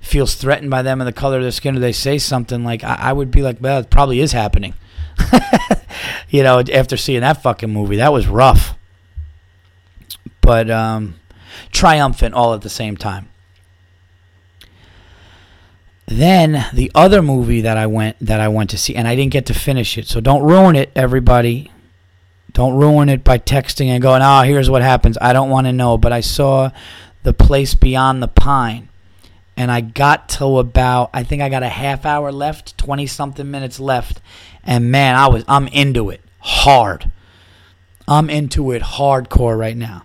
feels 0.00 0.36
threatened 0.36 0.70
by 0.70 0.82
them 0.82 1.00
and 1.00 1.08
the 1.08 1.12
color 1.12 1.38
of 1.38 1.42
their 1.42 1.50
skin 1.50 1.76
or 1.76 1.80
they 1.80 1.90
say 1.90 2.16
something 2.18 2.62
like, 2.62 2.84
I, 2.84 2.94
I 2.94 3.12
would 3.12 3.32
be 3.32 3.42
like, 3.42 3.56
well, 3.60 3.80
it 3.80 3.90
probably 3.90 4.20
is 4.20 4.30
happening. 4.30 4.74
you 6.28 6.42
know, 6.42 6.62
after 6.72 6.96
seeing 6.96 7.20
that 7.20 7.42
fucking 7.42 7.70
movie, 7.70 7.96
that 7.96 8.12
was 8.12 8.26
rough. 8.26 8.74
But 10.40 10.70
um, 10.70 11.14
triumphant 11.72 12.34
all 12.34 12.54
at 12.54 12.62
the 12.62 12.70
same 12.70 12.96
time. 12.96 13.28
Then 16.06 16.66
the 16.72 16.90
other 16.94 17.22
movie 17.22 17.62
that 17.62 17.76
I 17.76 17.86
went 17.86 18.16
that 18.20 18.40
I 18.40 18.48
went 18.48 18.70
to 18.70 18.78
see, 18.78 18.94
and 18.94 19.08
I 19.08 19.16
didn't 19.16 19.32
get 19.32 19.46
to 19.46 19.54
finish 19.54 19.96
it, 19.96 20.06
so 20.06 20.20
don't 20.20 20.42
ruin 20.42 20.76
it, 20.76 20.90
everybody. 20.94 21.70
Don't 22.52 22.74
ruin 22.74 23.08
it 23.08 23.24
by 23.24 23.38
texting 23.38 23.86
and 23.86 24.02
going, 24.02 24.20
"Oh, 24.22 24.42
here's 24.42 24.68
what 24.68 24.82
happens." 24.82 25.16
I 25.20 25.32
don't 25.32 25.48
want 25.48 25.66
to 25.66 25.72
know, 25.72 25.96
but 25.96 26.12
I 26.12 26.20
saw 26.20 26.70
the 27.22 27.32
place 27.32 27.74
beyond 27.74 28.22
the 28.22 28.28
pine, 28.28 28.90
and 29.56 29.70
I 29.70 29.80
got 29.80 30.28
to 30.30 30.58
about 30.58 31.10
I 31.12 31.22
think 31.22 31.42
I 31.42 31.48
got 31.48 31.62
a 31.62 31.68
half 31.68 32.04
hour 32.04 32.32
left, 32.32 32.76
twenty 32.78 33.06
something 33.06 33.50
minutes 33.50 33.80
left, 33.80 34.20
and 34.62 34.90
man, 34.90 35.16
I 35.16 35.28
was 35.28 35.44
I'm 35.48 35.68
into 35.68 36.10
it 36.10 36.20
hard. 36.40 37.10
I'm 38.06 38.28
into 38.28 38.72
it 38.72 38.82
hardcore 38.82 39.58
right 39.58 39.76
now. 39.76 40.04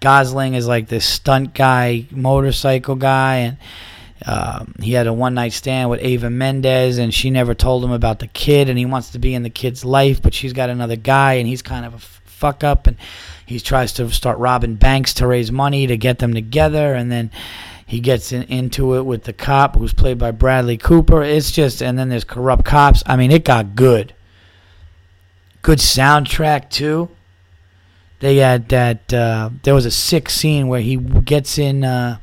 Gosling 0.00 0.54
is 0.54 0.66
like 0.66 0.88
this 0.88 1.06
stunt 1.06 1.54
guy, 1.54 2.06
motorcycle 2.10 2.96
guy, 2.96 3.36
and 3.36 3.56
um, 4.26 4.74
he 4.80 4.92
had 4.92 5.06
a 5.06 5.12
one 5.12 5.34
night 5.34 5.52
stand 5.52 5.90
with 5.90 6.00
Ava 6.02 6.30
Mendes, 6.30 6.98
and 6.98 7.14
she 7.14 7.30
never 7.30 7.54
told 7.54 7.84
him 7.84 7.92
about 7.92 8.18
the 8.18 8.26
kid, 8.26 8.68
and 8.68 8.78
he 8.78 8.86
wants 8.86 9.10
to 9.10 9.18
be 9.18 9.34
in 9.34 9.42
the 9.42 9.50
kid's 9.50 9.84
life, 9.84 10.20
but 10.20 10.34
she's 10.34 10.52
got 10.52 10.70
another 10.70 10.96
guy, 10.96 11.34
and 11.34 11.46
he's 11.46 11.62
kind 11.62 11.86
of 11.86 11.94
a 11.94 11.98
fuck 11.98 12.64
up, 12.64 12.86
and 12.86 12.96
he 13.46 13.60
tries 13.60 13.92
to 13.94 14.10
start 14.10 14.38
robbing 14.38 14.74
banks 14.74 15.14
to 15.14 15.26
raise 15.26 15.52
money 15.52 15.86
to 15.86 15.96
get 15.96 16.18
them 16.18 16.34
together, 16.34 16.94
and 16.94 17.10
then 17.10 17.30
he 17.86 18.00
gets 18.00 18.32
in, 18.32 18.42
into 18.44 18.96
it 18.96 19.02
with 19.02 19.22
the 19.24 19.32
cop 19.32 19.76
who's 19.76 19.94
played 19.94 20.18
by 20.18 20.32
Bradley 20.32 20.76
Cooper. 20.76 21.22
It's 21.22 21.52
just, 21.52 21.80
and 21.80 21.96
then 21.96 22.08
there's 22.08 22.24
corrupt 22.24 22.64
cops. 22.64 23.02
I 23.06 23.16
mean, 23.16 23.30
it 23.30 23.44
got 23.44 23.76
good. 23.76 24.12
Good 25.62 25.78
soundtrack 25.78 26.68
too. 26.68 27.08
They 28.18 28.36
had 28.36 28.68
that. 28.70 29.12
Uh, 29.12 29.50
there 29.62 29.74
was 29.74 29.86
a 29.86 29.90
sick 29.90 30.28
scene 30.30 30.68
where 30.68 30.80
he 30.80 30.96
gets 30.96 31.58
in. 31.58 31.84
Uh, 31.84 32.18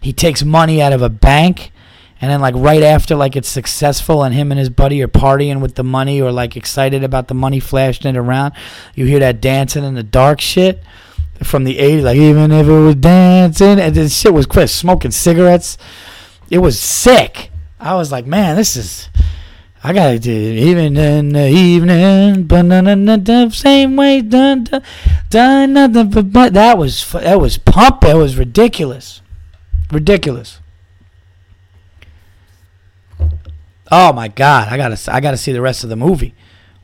he 0.00 0.12
takes 0.12 0.44
money 0.44 0.80
out 0.80 0.92
of 0.92 1.02
a 1.02 1.08
bank, 1.08 1.72
and 2.20 2.30
then 2.30 2.40
like 2.40 2.54
right 2.54 2.82
after, 2.82 3.14
like 3.14 3.36
it's 3.36 3.48
successful, 3.48 4.22
and 4.22 4.34
him 4.34 4.52
and 4.52 4.58
his 4.58 4.70
buddy 4.70 5.02
are 5.02 5.08
partying 5.08 5.60
with 5.60 5.74
the 5.74 5.84
money 5.84 6.20
or 6.20 6.30
like 6.30 6.56
excited 6.56 7.02
about 7.02 7.28
the 7.28 7.34
money 7.34 7.58
flashing 7.58 8.14
it 8.14 8.18
around. 8.18 8.54
You 8.94 9.06
hear 9.06 9.18
that 9.20 9.40
dancing 9.40 9.84
in 9.84 9.94
the 9.94 10.02
dark 10.02 10.40
shit 10.40 10.82
from 11.44 11.64
the 11.64 11.78
80s, 11.78 12.02
like 12.02 12.16
even 12.16 12.52
if 12.52 12.66
it 12.66 12.70
was 12.70 12.94
dancing, 12.96 13.78
and 13.80 13.94
this 13.94 14.18
shit 14.18 14.34
was 14.34 14.46
quick, 14.46 14.68
smoking 14.68 15.10
cigarettes. 15.10 15.78
It 16.50 16.58
was 16.58 16.78
sick. 16.78 17.50
I 17.80 17.94
was 17.94 18.12
like, 18.12 18.26
man, 18.26 18.56
this 18.56 18.76
is. 18.76 19.08
I 19.86 19.92
gotta 19.92 20.18
do 20.18 20.32
even 20.32 20.96
in 20.96 21.34
the 21.34 21.48
evening, 21.48 22.44
but 22.44 22.62
the 22.66 23.50
same 23.50 23.96
way 23.96 24.22
done, 24.22 24.64
done, 24.64 24.82
done 25.28 25.72
nothing 25.74 26.08
but, 26.08 26.32
but 26.32 26.54
that 26.54 26.78
was 26.78 27.12
that 27.12 27.38
was 27.38 27.58
pump. 27.58 28.02
It 28.04 28.16
was 28.16 28.38
ridiculous, 28.38 29.20
ridiculous. 29.92 30.60
Oh 33.92 34.14
my 34.14 34.28
god, 34.28 34.68
I 34.68 34.78
gotta 34.78 34.98
I 35.12 35.20
gotta 35.20 35.36
see 35.36 35.52
the 35.52 35.60
rest 35.60 35.84
of 35.84 35.90
the 35.90 35.96
movie. 35.96 36.34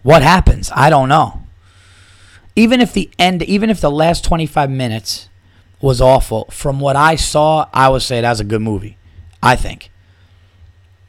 What 0.03 0.23
happens? 0.23 0.71
I 0.75 0.91
don't 0.91 1.09
know. 1.09 1.40
Even 2.61 2.81
if 2.81 2.93
the 2.93 3.11
end, 3.19 3.43
even 3.43 3.71
if 3.71 3.81
the 3.81 3.91
last 3.91 4.25
twenty 4.25 4.47
five 4.47 4.71
minutes 4.71 5.29
was 5.81 6.01
awful, 6.01 6.45
from 6.51 6.79
what 6.79 6.95
I 6.95 7.17
saw, 7.17 7.69
I 7.73 7.89
would 7.89 8.03
say 8.03 8.21
that's 8.21 8.41
a 8.41 8.45
good 8.45 8.61
movie. 8.61 8.97
I 9.43 9.57
think. 9.57 9.91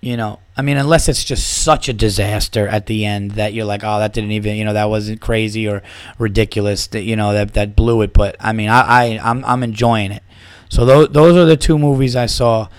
You 0.03 0.17
know, 0.17 0.39
I 0.57 0.61
mean, 0.63 0.77
unless 0.77 1.07
it's 1.09 1.23
just 1.23 1.63
such 1.63 1.87
a 1.87 1.93
disaster 1.93 2.67
at 2.67 2.87
the 2.87 3.05
end 3.05 3.31
that 3.31 3.53
you're 3.53 3.65
like, 3.65 3.83
oh, 3.83 3.99
that 3.99 4.13
didn't 4.13 4.31
even, 4.31 4.55
you 4.55 4.65
know, 4.65 4.73
that 4.73 4.89
wasn't 4.89 5.21
crazy 5.21 5.67
or 5.67 5.83
ridiculous, 6.17 6.87
that 6.87 7.03
you 7.03 7.15
know, 7.15 7.33
that 7.33 7.53
that 7.53 7.75
blew 7.75 8.01
it. 8.01 8.11
But 8.11 8.35
I 8.39 8.51
mean, 8.53 8.69
I, 8.69 8.81
I 8.81 9.03
I'm 9.21 9.45
I'm 9.45 9.61
enjoying 9.61 10.11
it. 10.11 10.23
So 10.69 10.85
those 10.85 11.09
those 11.09 11.35
are 11.37 11.45
the 11.45 11.57
two 11.57 11.77
movies 11.77 12.15
I 12.15 12.27
saw, 12.27 12.69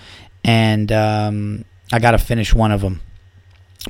and 0.43 0.91
um, 0.91 1.63
I 1.93 1.99
got 1.99 2.11
to 2.11 2.17
finish 2.17 2.53
one 2.53 2.71
of 2.71 2.81
them. 2.81 2.99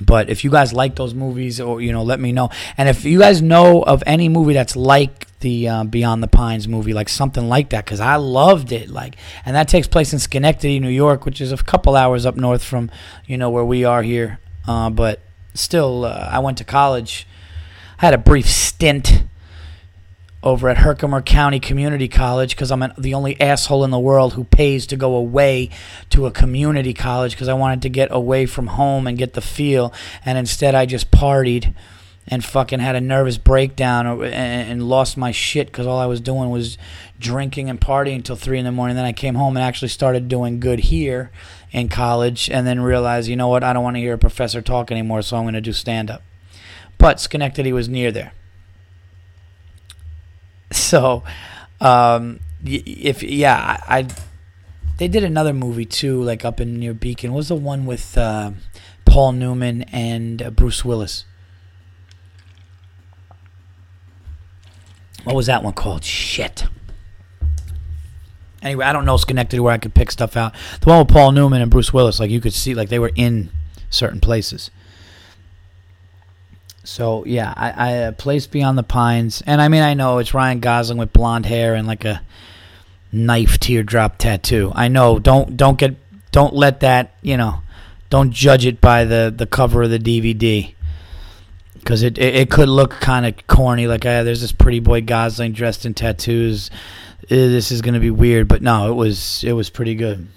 But 0.02 0.30
if 0.30 0.44
you 0.44 0.50
guys 0.50 0.74
like 0.74 0.96
those 0.96 1.14
movies, 1.14 1.60
or 1.62 1.82
you 1.82 1.92
know, 1.92 2.04
let 2.04 2.20
me 2.20 2.32
know. 2.32 2.50
And 2.78 2.90
if 2.90 3.06
you 3.06 3.20
guys 3.20 3.42
know 3.42 3.84
of 3.84 4.04
any 4.06 4.28
movie 4.28 4.54
that's 4.54 4.76
like 4.76 5.28
the 5.40 5.68
uh, 5.70 5.84
Beyond 5.84 6.24
the 6.24 6.28
Pines 6.28 6.68
movie, 6.68 6.94
like 6.94 7.10
something 7.10 7.48
like 7.48 7.70
that, 7.70 7.86
because 7.86 8.00
I 8.00 8.16
loved 8.16 8.72
it. 8.72 8.90
Like, 8.90 9.18
and 9.46 9.56
that 9.56 9.68
takes 9.68 9.88
place 9.88 10.12
in 10.12 10.20
Schenectady, 10.20 10.80
New 10.80 10.90
York, 10.90 11.26
which 11.26 11.40
is 11.42 11.52
a 11.52 11.58
couple 11.58 11.96
hours 11.96 12.26
up 12.26 12.36
north 12.36 12.64
from 12.64 12.90
you 13.28 13.38
know 13.38 13.50
where 13.50 13.66
we 13.66 13.84
are 13.84 14.02
here. 14.02 14.40
Uh, 14.68 14.90
but 14.90 15.20
still, 15.54 16.06
uh, 16.06 16.30
I 16.32 16.40
went 16.40 16.58
to 16.58 16.64
college. 16.64 17.28
I 18.00 18.06
had 18.06 18.14
a 18.14 18.18
brief 18.18 18.50
stint 18.50 19.24
over 20.44 20.68
at 20.68 20.80
Herkimer 20.80 21.22
County 21.22 21.60
Community 21.60 22.10
College 22.10 22.56
because 22.56 22.70
I'm 22.70 22.84
an, 22.84 22.94
the 22.98 23.14
only 23.14 23.40
asshole 23.40 23.86
in 23.86 23.92
the 23.92 24.00
world 24.00 24.34
who 24.34 24.44
pays 24.44 24.86
to 24.88 24.98
go 24.98 25.16
away 25.16 25.70
to 26.10 26.26
a 26.26 26.32
community 26.32 26.94
college 26.94 27.32
because 27.32 27.48
I 27.48 27.54
wanted 27.54 27.82
to 27.84 27.90
get 27.90 28.10
away 28.12 28.46
from 28.46 28.68
home 28.68 29.08
and 29.08 29.18
get 29.18 29.34
the 29.34 29.42
feel. 29.42 29.94
And 30.26 30.38
instead, 30.38 30.76
I 30.76 30.86
just 30.86 31.12
partied 31.12 31.74
and 32.28 32.44
fucking 32.44 32.80
had 32.80 32.96
a 32.96 33.02
nervous 33.02 33.38
breakdown 33.38 34.06
uh, 34.06 34.20
and, 34.22 34.72
and 34.72 34.90
lost 34.90 35.18
my 35.18 35.32
shit 35.32 35.68
because 35.68 35.88
all 35.88 36.00
I 36.00 36.06
was 36.06 36.20
doing 36.20 36.50
was 36.50 36.78
drinking 37.20 37.70
and 37.70 37.80
partying 37.80 38.16
until 38.16 38.36
three 38.36 38.60
in 38.60 38.66
the 38.66 38.72
morning. 38.72 38.98
Then 38.98 39.06
I 39.06 39.14
came 39.14 39.36
home 39.36 39.56
and 39.56 39.64
actually 39.64 39.90
started 39.90 40.28
doing 40.28 40.60
good 40.60 40.80
here 40.80 41.32
in 41.72 41.88
college 41.88 42.50
and 42.50 42.68
then 42.68 42.82
realized, 42.82 43.30
you 43.30 43.36
know 43.38 43.48
what, 43.48 43.64
I 43.64 43.72
don't 43.72 43.84
want 43.84 43.96
to 43.96 44.02
hear 44.02 44.14
a 44.14 44.18
professor 44.18 44.62
talk 44.62 44.92
anymore, 44.92 45.22
so 45.22 45.38
I'm 45.38 45.44
going 45.44 45.54
to 45.54 45.62
do 45.62 45.74
stand 45.74 46.12
up. 46.12 46.22
But 46.98 47.20
Schenectady 47.20 47.74
was 47.74 47.90
near 47.90 48.12
there. 48.12 48.34
So, 50.84 51.24
um, 51.80 52.40
if 52.66 53.22
yeah, 53.22 53.78
I, 53.88 54.08
they 54.98 55.08
did 55.08 55.24
another 55.24 55.54
movie 55.54 55.86
too, 55.86 56.22
like 56.24 56.44
up 56.44 56.60
in 56.60 56.80
near 56.80 56.94
Beacon. 56.96 57.32
What 57.32 57.38
was 57.38 57.50
the 57.50 57.56
one 57.56 57.86
with 57.86 58.18
uh, 58.18 58.52
Paul 59.06 59.34
Newman 59.34 59.84
and 59.84 60.42
uh, 60.42 60.50
Bruce 60.50 60.84
Willis? 60.84 61.26
What 65.24 65.36
was 65.36 65.46
that 65.46 65.64
one 65.64 65.74
called? 65.74 66.04
Shit. 66.04 66.66
Anyway, 68.62 68.86
I 68.86 68.94
don't 68.94 69.06
know 69.06 69.18
Schenectady 69.18 69.60
where 69.60 69.74
I 69.74 69.78
could 69.78 69.94
pick 69.94 70.10
stuff 70.10 70.36
out. 70.36 70.56
The 70.82 70.90
one 70.90 71.00
with 71.00 71.10
Paul 71.10 71.34
Newman 71.34 71.62
and 71.62 71.70
Bruce 71.70 71.94
Willis, 71.94 72.20
like 72.20 72.32
you 72.32 72.42
could 72.42 72.54
see, 72.54 72.74
like 72.74 72.90
they 72.90 73.00
were 73.00 73.12
in 73.16 73.52
certain 73.90 74.20
places. 74.20 74.72
So 76.84 77.24
yeah, 77.26 77.54
I, 77.56 77.72
I 77.72 77.98
uh, 78.04 78.12
Place 78.12 78.46
Beyond 78.46 78.78
the 78.78 78.84
Pines, 78.84 79.42
and 79.46 79.62
I 79.62 79.70
mean 79.70 79.84
I 79.84 79.94
know 79.94 80.18
it's 80.18 80.34
Ryan 80.34 80.60
Gosling 80.60 80.98
with 80.98 81.14
blonde 81.14 81.46
hair 81.46 81.76
and 81.76 81.88
like 81.88 82.04
a 82.04 82.22
knife 83.12 83.60
teardrop 83.60 84.18
tattoo. 84.18 84.72
I 84.76 84.90
know. 84.90 85.20
Don't 85.20 85.56
don't 85.56 85.78
get 85.78 85.96
don't 86.32 86.54
let 86.54 86.82
that 86.82 87.16
you 87.22 87.38
know. 87.38 87.62
Don't 88.10 88.32
judge 88.32 88.66
it 88.66 88.82
by 88.82 89.06
the 89.06 89.34
the 89.36 89.46
cover 89.46 89.84
of 89.84 89.92
the 89.92 90.00
DVD 90.00 90.74
because 91.76 92.04
it, 92.04 92.18
it, 92.18 92.36
it 92.36 92.52
could 92.52 92.70
look 92.70 92.92
kind 92.92 93.26
of 93.26 93.48
corny. 93.48 93.88
Like 93.88 94.06
uh, 94.06 94.24
there's 94.24 94.42
this 94.42 94.52
pretty 94.52 94.80
boy 94.80 95.02
Gosling 95.02 95.54
dressed 95.54 95.86
in 95.86 95.94
tattoos. 95.94 96.70
Uh, 97.24 97.28
this 97.30 97.72
is 97.72 97.82
gonna 97.82 98.02
be 98.02 98.12
weird, 98.12 98.50
but 98.50 98.62
no, 98.62 98.92
it 98.92 98.96
was 98.96 99.44
it 99.46 99.54
was 99.54 99.70
pretty 99.70 99.96
good. 99.96 100.28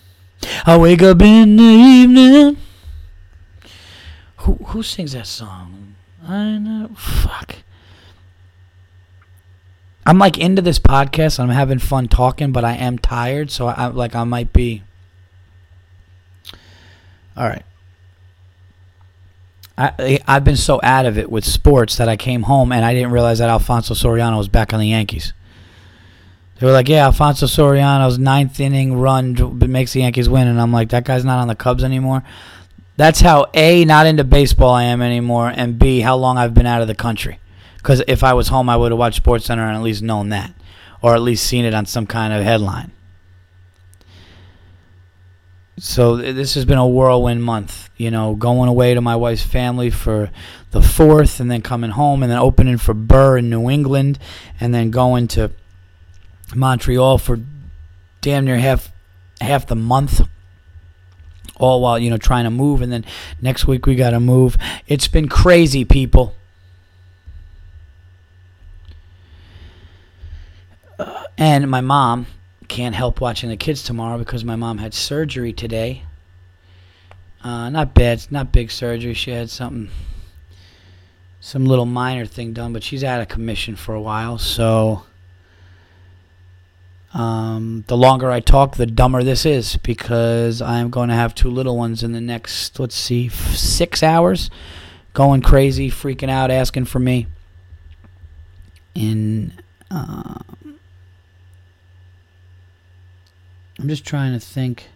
I 0.65 0.77
wake 0.77 1.03
up 1.03 1.21
in 1.23 1.57
the 1.57 1.63
evening. 1.63 2.57
Who 4.39 4.55
who 4.67 4.83
sings 4.85 5.13
that 5.13 5.27
song? 5.27 5.86
I 6.29 6.59
know. 6.59 6.91
Fuck. 6.97 7.57
I'm 10.05 10.19
like 10.19 10.39
into 10.39 10.63
this 10.63 10.79
podcast. 10.79 11.41
I'm 11.41 11.49
having 11.49 11.79
fun 11.79 12.09
talking, 12.09 12.53
but 12.53 12.65
I 12.65 12.75
am 12.75 12.99
tired, 12.99 13.51
so 13.51 13.69
I'm 13.69 13.95
like 13.97 14.15
I 14.15 14.25
might 14.25 14.53
be. 14.53 14.83
All 17.37 17.49
right. 17.49 17.65
I 19.77 20.21
I've 20.27 20.45
been 20.45 20.57
so 20.57 20.81
out 20.83 21.07
of 21.07 21.19
it 21.19 21.31
with 21.31 21.45
sports 21.45 21.97
that 21.97 22.09
I 22.09 22.17
came 22.17 22.45
home 22.45 22.73
and 22.73 22.85
I 22.85 22.95
didn't 22.95 23.11
realize 23.11 23.41
that 23.41 23.51
Alfonso 23.51 23.95
Soriano 23.95 24.39
was 24.39 24.49
back 24.49 24.73
on 24.73 24.81
the 24.81 24.89
Yankees. 24.89 25.33
They 26.59 26.67
were 26.67 26.73
like, 26.73 26.89
"Yeah, 26.89 27.05
Alfonso 27.05 27.47
Soriano's 27.47 28.19
ninth 28.19 28.59
inning 28.61 28.97
run 28.97 29.59
makes 29.69 29.93
the 29.93 30.01
Yankees 30.01 30.29
win," 30.29 30.49
and 30.49 30.61
I'm 30.61 30.73
like, 30.73 30.89
"That 30.89 31.05
guy's 31.05 31.25
not 31.25 31.39
on 31.39 31.49
the 31.49 31.55
Cubs 31.55 31.85
anymore." 31.85 32.23
That's 32.97 33.21
how 33.21 33.47
A, 33.53 33.85
not 33.85 34.07
into 34.07 34.25
baseball 34.25 34.73
I 34.73 34.85
am 34.85 35.03
anymore, 35.03 35.53
and 35.55 35.79
B, 35.79 36.01
how 36.01 36.17
long 36.17 36.39
I've 36.39 36.55
been 36.55 36.67
out 36.67 36.81
of 36.83 36.89
the 36.89 36.95
country. 36.95 37.39
Because 37.77 38.03
if 38.09 38.25
I 38.25 38.33
was 38.33 38.49
home, 38.49 38.69
I 38.69 38.77
would 38.77 38.91
have 38.91 38.99
watched 38.99 39.19
Sports 39.19 39.45
Center 39.45 39.67
and 39.67 39.77
at 39.77 39.83
least 39.83 40.03
known 40.03 40.31
that, 40.31 40.53
or 41.03 41.15
at 41.15 41.23
least 41.23 41.47
seen 41.47 41.65
it 41.65 41.75
on 41.75 41.87
some 41.87 42.07
kind 42.07 42.33
of 42.33 42.43
headline. 42.43 42.93
So 45.79 46.17
this 46.17 46.55
has 46.55 46.65
been 46.65 46.79
a 46.79 46.87
whirlwind 46.87 47.45
month, 47.45 47.91
you 47.99 48.11
know, 48.11 48.35
going 48.35 48.71
away 48.71 48.95
to 48.95 49.03
my 49.03 49.15
wife's 49.15 49.43
family 49.43 49.91
for 49.91 50.31
the 50.71 50.81
fourth, 50.81 51.39
and 51.39 51.51
then 51.51 51.61
coming 51.61 51.91
home, 51.91 52.23
and 52.23 52.33
then 52.33 52.39
opening 52.39 52.79
for 52.79 52.95
Burr 52.95 53.37
in 53.37 53.51
New 53.51 53.69
England, 53.69 54.19
and 54.59 54.75
then 54.75 54.91
going 54.91 55.29
to 55.29 55.53
Montreal 56.55 57.19
for 57.19 57.41
damn 58.23 58.47
near 58.47 58.57
half 58.57 58.91
half 59.41 59.67
the 59.67 59.77
month 59.77 60.23
all 61.59 61.81
while 61.81 61.99
you 61.99 62.11
know 62.11 62.19
trying 62.19 62.45
to 62.45 62.51
move. 62.51 62.83
And 62.83 62.93
then 62.93 63.05
next 63.41 63.67
week 63.67 63.87
we 63.87 63.95
got 63.95 64.11
to 64.11 64.21
move. 64.21 64.57
It's 64.87 65.09
been 65.09 65.29
crazy 65.29 65.85
people. 65.85 66.35
Uh, 70.99 71.25
and 71.37 71.71
my 71.71 71.81
mom 71.81 72.27
can't 72.69 72.95
help 72.95 73.21
watching 73.21 73.49
the 73.49 73.57
kids 73.57 73.83
tomorrow 73.83 74.19
because 74.19 74.45
my 74.45 74.57
mom 74.57 74.79
had 74.79 74.95
surgery 74.95 75.53
today. 75.53 76.03
Uh, 77.45 77.71
not 77.71 77.95
bad 77.95 78.27
not 78.31 78.53
big 78.53 78.71
surgery. 78.71 79.15
She 79.15 79.31
had 79.31 79.51
something 79.51 79.91
some 81.47 81.65
little 81.65 81.87
minor 81.87 82.27
thing 82.27 82.53
done 82.53 82.73
but 82.73 82.83
she's 82.83 83.05
out 83.05 83.21
of 83.21 83.29
commission 83.29 83.77
for 83.77 83.95
a 83.95 84.01
while 84.01 84.37
so 84.37 85.05
um, 87.17 87.83
the 87.87 87.97
longer 87.97 88.31
I 88.31 88.41
talk, 88.41 88.77
the 88.77 88.85
dumber 88.85 89.23
this 89.23 89.47
is 89.47 89.79
because 89.79 90.61
I'm 90.61 90.91
going 90.91 91.09
to 91.09 91.15
have 91.15 91.35
two 91.35 91.49
little 91.49 91.75
ones 91.75 92.03
in 92.03 92.13
the 92.13 92.21
next, 92.21 92.79
let's 92.79 92.95
see, 92.95 93.31
six 93.31 94.03
hours, 94.03 94.51
going 95.15 95.41
crazy, 95.41 95.91
freaking 95.91 96.29
out, 96.29 96.51
asking 96.51 96.85
for 96.85 96.99
me. 96.99 97.27
In, 98.95 99.55
uh, 99.91 100.41
I'm 103.79 103.89
just 103.89 104.05
trying 104.05 104.35
to 104.35 104.41
think. 104.41 104.91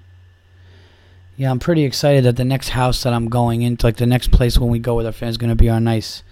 Yeah, 1.39 1.51
I'm 1.51 1.59
pretty 1.59 1.85
excited 1.85 2.25
that 2.25 2.37
the 2.37 2.45
next 2.45 2.69
house 2.71 3.03
that 3.03 3.15
I'm 3.15 3.31
going 3.31 3.63
into, 3.63 3.87
like 3.87 3.97
the 3.97 4.05
next 4.05 4.31
place 4.31 4.59
when 4.59 4.69
we 4.69 4.79
go 4.79 4.95
with 4.95 5.07
our 5.07 5.13
fans, 5.13 5.33
is 5.33 5.39
going 5.39 5.49
to 5.49 5.57
be 5.57 5.71
our 5.71 5.81
nice 5.81 6.23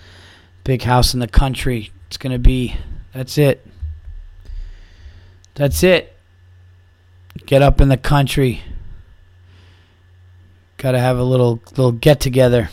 big 0.65 0.83
house 0.83 1.15
in 1.15 1.21
the 1.21 1.29
country. 1.29 1.93
It's 2.09 2.19
going 2.19 2.33
to 2.33 2.39
be, 2.39 2.77
that's 3.15 3.39
it. 3.39 3.67
That's 5.59 5.83
it. 5.83 6.17
Get 7.47 7.63
up 7.63 7.81
in 7.81 7.89
the 7.89 7.97
country. 7.97 8.63
Got 10.77 10.93
to 10.93 11.01
have 11.01 11.19
a 11.19 11.25
little 11.25 11.61
little 11.71 11.91
get 11.91 12.21
together. 12.21 12.71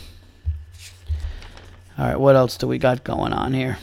All 1.98 2.06
right, 2.06 2.20
what 2.20 2.36
else 2.36 2.56
do 2.56 2.68
we 2.68 2.78
got 2.78 3.02
going 3.02 3.32
on 3.32 3.54
here? 3.54 3.78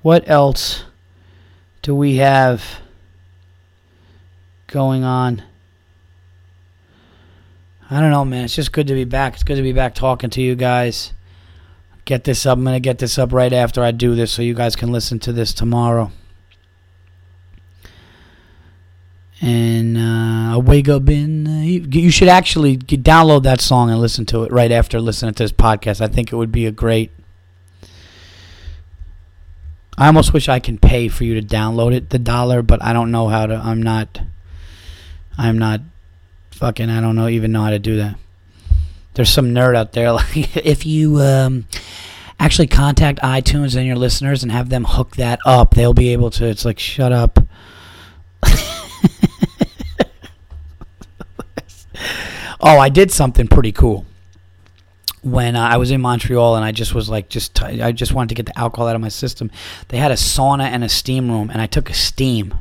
What 0.00 0.26
else 0.26 0.84
do 1.82 1.94
we 1.94 2.16
have 2.16 2.64
going 4.66 5.04
on? 5.04 5.42
I 7.90 8.00
don't 8.00 8.10
know, 8.10 8.24
man. 8.24 8.46
It's 8.46 8.54
just 8.54 8.72
good 8.72 8.86
to 8.86 8.94
be 8.94 9.04
back. 9.04 9.34
It's 9.34 9.42
good 9.42 9.56
to 9.56 9.62
be 9.62 9.72
back 9.72 9.94
talking 9.94 10.30
to 10.30 10.40
you 10.40 10.54
guys. 10.54 11.12
Get 12.06 12.24
this 12.24 12.46
up. 12.46 12.56
I'm 12.56 12.64
going 12.64 12.74
to 12.74 12.80
get 12.80 12.96
this 12.96 13.18
up 13.18 13.34
right 13.34 13.52
after 13.52 13.82
I 13.82 13.90
do 13.90 14.14
this 14.14 14.32
so 14.32 14.40
you 14.40 14.54
guys 14.54 14.76
can 14.76 14.90
listen 14.90 15.18
to 15.20 15.32
this 15.32 15.52
tomorrow. 15.52 16.10
And 19.40 19.98
uh, 19.98 20.58
wake 20.60 20.88
up 20.88 21.08
in. 21.10 21.46
Uh, 21.46 21.60
you 21.62 22.10
should 22.10 22.28
actually 22.28 22.78
download 22.78 23.42
that 23.42 23.60
song 23.60 23.90
and 23.90 24.00
listen 24.00 24.24
to 24.26 24.44
it 24.44 24.52
right 24.52 24.72
after 24.72 25.00
listening 25.00 25.34
to 25.34 25.44
this 25.44 25.52
podcast. 25.52 26.00
I 26.00 26.08
think 26.08 26.32
it 26.32 26.36
would 26.36 26.52
be 26.52 26.66
a 26.66 26.72
great. 26.72 27.10
I 29.98 30.06
almost 30.06 30.32
wish 30.32 30.48
I 30.48 30.58
can 30.58 30.78
pay 30.78 31.08
for 31.08 31.24
you 31.24 31.38
to 31.40 31.46
download 31.46 31.94
it, 31.94 32.10
the 32.10 32.18
dollar, 32.18 32.62
but 32.62 32.82
I 32.82 32.92
don't 32.92 33.10
know 33.10 33.28
how 33.28 33.46
to. 33.46 33.54
I'm 33.54 33.82
not. 33.82 34.20
I'm 35.36 35.58
not. 35.58 35.80
Fucking, 36.52 36.88
I 36.88 37.02
don't 37.02 37.16
know 37.16 37.28
even 37.28 37.52
know 37.52 37.62
how 37.62 37.70
to 37.70 37.78
do 37.78 37.96
that. 37.98 38.16
There's 39.14 39.28
some 39.28 39.54
nerd 39.54 39.76
out 39.76 39.92
there 39.92 40.12
like 40.12 40.56
if 40.56 40.86
you 40.86 41.20
um, 41.20 41.66
actually 42.40 42.68
contact 42.68 43.18
iTunes 43.20 43.76
and 43.76 43.86
your 43.86 43.96
listeners 43.96 44.42
and 44.42 44.52
have 44.52 44.70
them 44.70 44.84
hook 44.84 45.16
that 45.16 45.40
up, 45.44 45.74
they'll 45.74 45.94
be 45.94 46.10
able 46.10 46.30
to. 46.30 46.46
It's 46.46 46.64
like 46.64 46.78
shut 46.78 47.12
up. 47.12 47.38
Oh, 52.60 52.78
I 52.78 52.88
did 52.88 53.12
something 53.12 53.46
pretty 53.46 53.72
cool 53.72 54.06
when 55.22 55.56
uh, 55.56 55.60
I 55.60 55.76
was 55.76 55.90
in 55.90 56.00
Montreal 56.00 56.56
and 56.56 56.64
I 56.64 56.72
just 56.72 56.94
was 56.94 57.08
like, 57.08 57.28
just 57.28 57.54
t- 57.54 57.82
I 57.82 57.92
just 57.92 58.12
wanted 58.12 58.30
to 58.30 58.34
get 58.34 58.46
the 58.46 58.58
alcohol 58.58 58.88
out 58.88 58.94
of 58.94 59.02
my 59.02 59.08
system. 59.08 59.50
They 59.88 59.98
had 59.98 60.10
a 60.10 60.14
sauna 60.14 60.64
and 60.64 60.82
a 60.82 60.88
steam 60.88 61.30
room, 61.30 61.50
and 61.50 61.60
I 61.60 61.66
took 61.66 61.90
a 61.90 61.94
steam. 61.94 62.54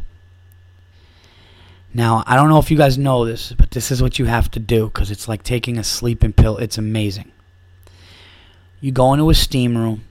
Now 1.94 2.24
I 2.28 2.36
don't 2.36 2.50
know 2.50 2.60
if 2.60 2.70
you 2.70 2.78
guys 2.78 2.98
know 2.98 3.26
this, 3.26 3.54
but 3.54 3.72
this 3.72 3.90
is 3.90 4.02
what 4.02 4.20
you 4.20 4.26
have 4.26 4.52
to 4.52 4.60
do 4.60 4.86
because 4.86 5.12
it's 5.12 5.28
like 5.28 5.44
taking 5.44 5.78
a 5.78 5.84
sleeping 5.84 6.34
pill. 6.34 6.58
It's 6.58 6.78
amazing. 6.78 7.32
You 8.82 8.92
go 8.92 9.14
into 9.14 9.30
a 9.30 9.34
steam 9.34 9.78
room. 9.78 10.04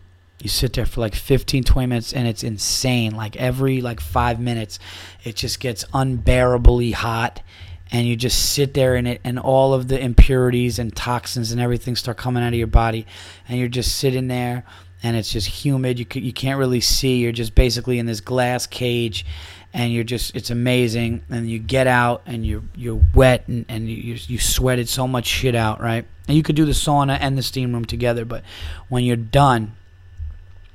You 0.44 0.50
sit 0.50 0.74
there 0.74 0.84
for 0.84 1.00
like 1.00 1.14
15, 1.14 1.64
20 1.64 1.86
minutes, 1.86 2.12
and 2.12 2.28
it's 2.28 2.44
insane. 2.44 3.16
Like 3.16 3.34
every 3.36 3.80
like 3.80 3.98
five 3.98 4.38
minutes, 4.38 4.78
it 5.24 5.36
just 5.36 5.58
gets 5.58 5.86
unbearably 5.94 6.90
hot 6.90 7.42
and 7.90 8.06
you 8.06 8.14
just 8.14 8.52
sit 8.52 8.74
there 8.74 8.94
in 8.94 9.06
it 9.06 9.22
and 9.24 9.38
all 9.38 9.72
of 9.72 9.88
the 9.88 9.98
impurities 9.98 10.78
and 10.78 10.94
toxins 10.94 11.50
and 11.50 11.62
everything 11.62 11.96
start 11.96 12.18
coming 12.18 12.42
out 12.42 12.48
of 12.48 12.58
your 12.58 12.66
body 12.66 13.06
and 13.48 13.58
you're 13.58 13.68
just 13.68 13.96
sitting 13.96 14.28
there 14.28 14.64
and 15.02 15.16
it's 15.16 15.32
just 15.32 15.46
humid. 15.46 15.98
You, 15.98 16.06
you 16.12 16.32
can't 16.34 16.58
really 16.58 16.80
see. 16.80 17.16
You're 17.16 17.32
just 17.32 17.54
basically 17.54 17.98
in 17.98 18.04
this 18.04 18.20
glass 18.20 18.66
cage 18.66 19.24
and 19.72 19.94
you're 19.94 20.04
just 20.04 20.36
it's 20.36 20.50
amazing. 20.50 21.24
And 21.30 21.48
you 21.48 21.58
get 21.58 21.86
out 21.86 22.20
and 22.26 22.44
you're 22.44 22.64
you're 22.74 23.02
wet 23.14 23.48
and, 23.48 23.64
and 23.70 23.88
you, 23.88 24.18
you 24.26 24.38
sweated 24.38 24.90
so 24.90 25.08
much 25.08 25.24
shit 25.24 25.54
out 25.54 25.80
right? 25.80 26.04
And 26.28 26.36
you 26.36 26.42
could 26.42 26.56
do 26.56 26.66
the 26.66 26.72
sauna 26.72 27.16
and 27.18 27.38
the 27.38 27.42
steam 27.42 27.72
room 27.72 27.86
together 27.86 28.26
but 28.26 28.44
when 28.90 29.04
you're 29.04 29.16
done 29.16 29.76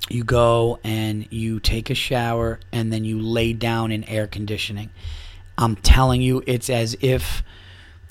you 0.10 0.24
go 0.24 0.80
and 0.84 1.28
you 1.32 1.60
take 1.60 1.90
a 1.90 1.96
shower 1.96 2.60
and 2.72 2.92
then 2.92 3.04
you 3.04 3.20
lay 3.20 3.54
down 3.54 3.92
in 3.92 4.04
air 4.06 4.28
conditioning 4.28 4.90
I'm 5.60 5.76
telling 5.76 6.22
you, 6.22 6.42
it's 6.48 6.70
as 6.70 6.96
if 7.02 7.44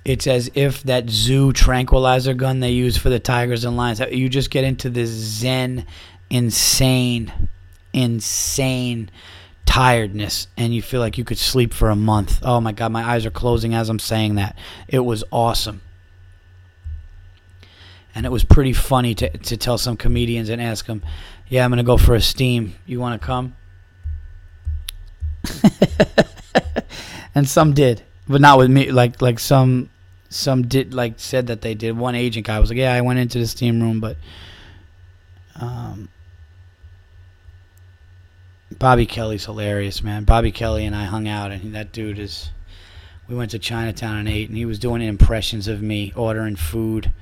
it's 0.05 0.26
as 0.26 0.51
if 0.55 0.82
that 0.84 1.09
zoo 1.09 1.53
tranquilizer 1.53 2.34
gun 2.34 2.61
they 2.61 2.70
use 2.70 2.97
for 2.97 3.09
the 3.09 3.18
tigers 3.18 3.64
and 3.64 3.76
lions. 3.76 4.01
You 4.01 4.28
just 4.28 4.51
get 4.51 4.64
into 4.64 4.91
this 4.91 5.09
zen, 5.09 5.86
insane, 6.28 7.32
insane 7.95 9.11
tiredness, 9.64 10.47
and 10.59 10.74
you 10.74 10.82
feel 10.82 11.01
like 11.01 11.16
you 11.16 11.24
could 11.24 11.39
sleep 11.39 11.72
for 11.72 11.89
a 11.89 11.97
month. 11.97 12.41
Oh 12.43 12.61
my 12.61 12.72
God, 12.72 12.93
my 12.93 13.03
eyes 13.03 13.24
are 13.24 13.30
closing 13.30 13.74
as 13.74 13.89
I'm 13.89 13.99
saying 13.99 14.34
that. 14.34 14.57
It 14.86 15.01
was 15.01 15.24
awesome. 15.32 15.80
And 18.14 18.26
it 18.26 18.32
was 18.32 18.45
pretty 18.45 18.74
funny 18.74 19.14
to, 19.14 19.30
to 19.39 19.57
tell 19.57 19.78
some 19.78 19.97
comedians 19.97 20.51
and 20.51 20.61
ask 20.61 20.84
them, 20.86 21.03
Yeah, 21.49 21.64
I'm 21.64 21.70
to 21.72 21.82
go 21.82 21.96
for 21.96 22.14
a 22.14 22.20
steam. 22.20 22.74
You 22.86 23.01
want 23.01 23.20
to 23.20 23.26
come? 23.26 23.57
and 27.34 27.49
some 27.49 27.72
did, 27.72 28.03
but 28.28 28.40
not 28.40 28.59
with 28.59 28.70
me. 28.70 28.90
Like 28.90 29.22
like 29.22 29.38
some 29.38 29.88
some 30.28 30.66
did 30.66 30.92
like 30.92 31.14
said 31.16 31.46
that 31.46 31.62
they 31.62 31.74
did. 31.74 31.96
One 31.96 32.14
agent 32.14 32.46
guy 32.46 32.61
was 32.61 32.70
like, 32.70 32.78
"Yeah, 32.78 32.92
I 32.92 33.01
went 33.01 33.18
into 33.18 33.38
the 33.38 33.46
steam 33.46 33.80
room, 33.80 34.01
but." 34.01 34.16
Um, 35.61 36.09
Bobby 38.78 39.07
Kelly's 39.07 39.44
hilarious, 39.44 40.03
man. 40.05 40.24
Bobby 40.24 40.53
Kelly 40.53 40.84
and 40.84 40.94
I 40.94 41.05
hung 41.05 41.26
out, 41.26 41.51
and 41.51 41.74
that 41.74 41.92
dude 41.92 42.18
is. 42.18 42.51
We 43.26 43.34
went 43.34 43.51
to 43.51 43.59
Chinatown 43.59 44.16
and 44.16 44.28
ate, 44.28 44.49
and 44.49 44.57
he 44.57 44.64
was 44.64 44.78
doing 44.78 45.03
impressions 45.03 45.68
of 45.68 45.82
me 45.82 46.12
ordering 46.16 46.57
food, 46.57 47.12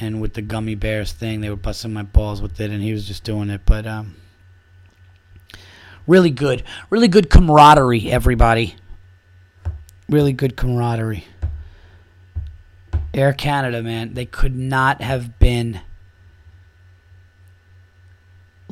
and 0.00 0.20
with 0.20 0.34
the 0.34 0.42
gummy 0.42 0.74
bears 0.74 1.12
thing, 1.12 1.40
they 1.40 1.50
were 1.50 1.56
busting 1.56 1.92
my 1.92 2.02
balls 2.02 2.42
with 2.42 2.60
it, 2.60 2.70
and 2.70 2.82
he 2.82 2.92
was 2.92 3.06
just 3.06 3.24
doing 3.24 3.50
it. 3.50 3.62
But 3.64 3.86
um, 3.86 4.16
really 6.06 6.30
good, 6.30 6.62
really 6.90 7.08
good 7.08 7.30
camaraderie, 7.30 8.10
everybody 8.10 8.76
really 10.08 10.32
good 10.32 10.56
camaraderie. 10.56 11.24
Air 13.12 13.32
Canada, 13.32 13.82
man, 13.82 14.14
they 14.14 14.26
could 14.26 14.56
not 14.56 15.00
have 15.00 15.38
been 15.38 15.80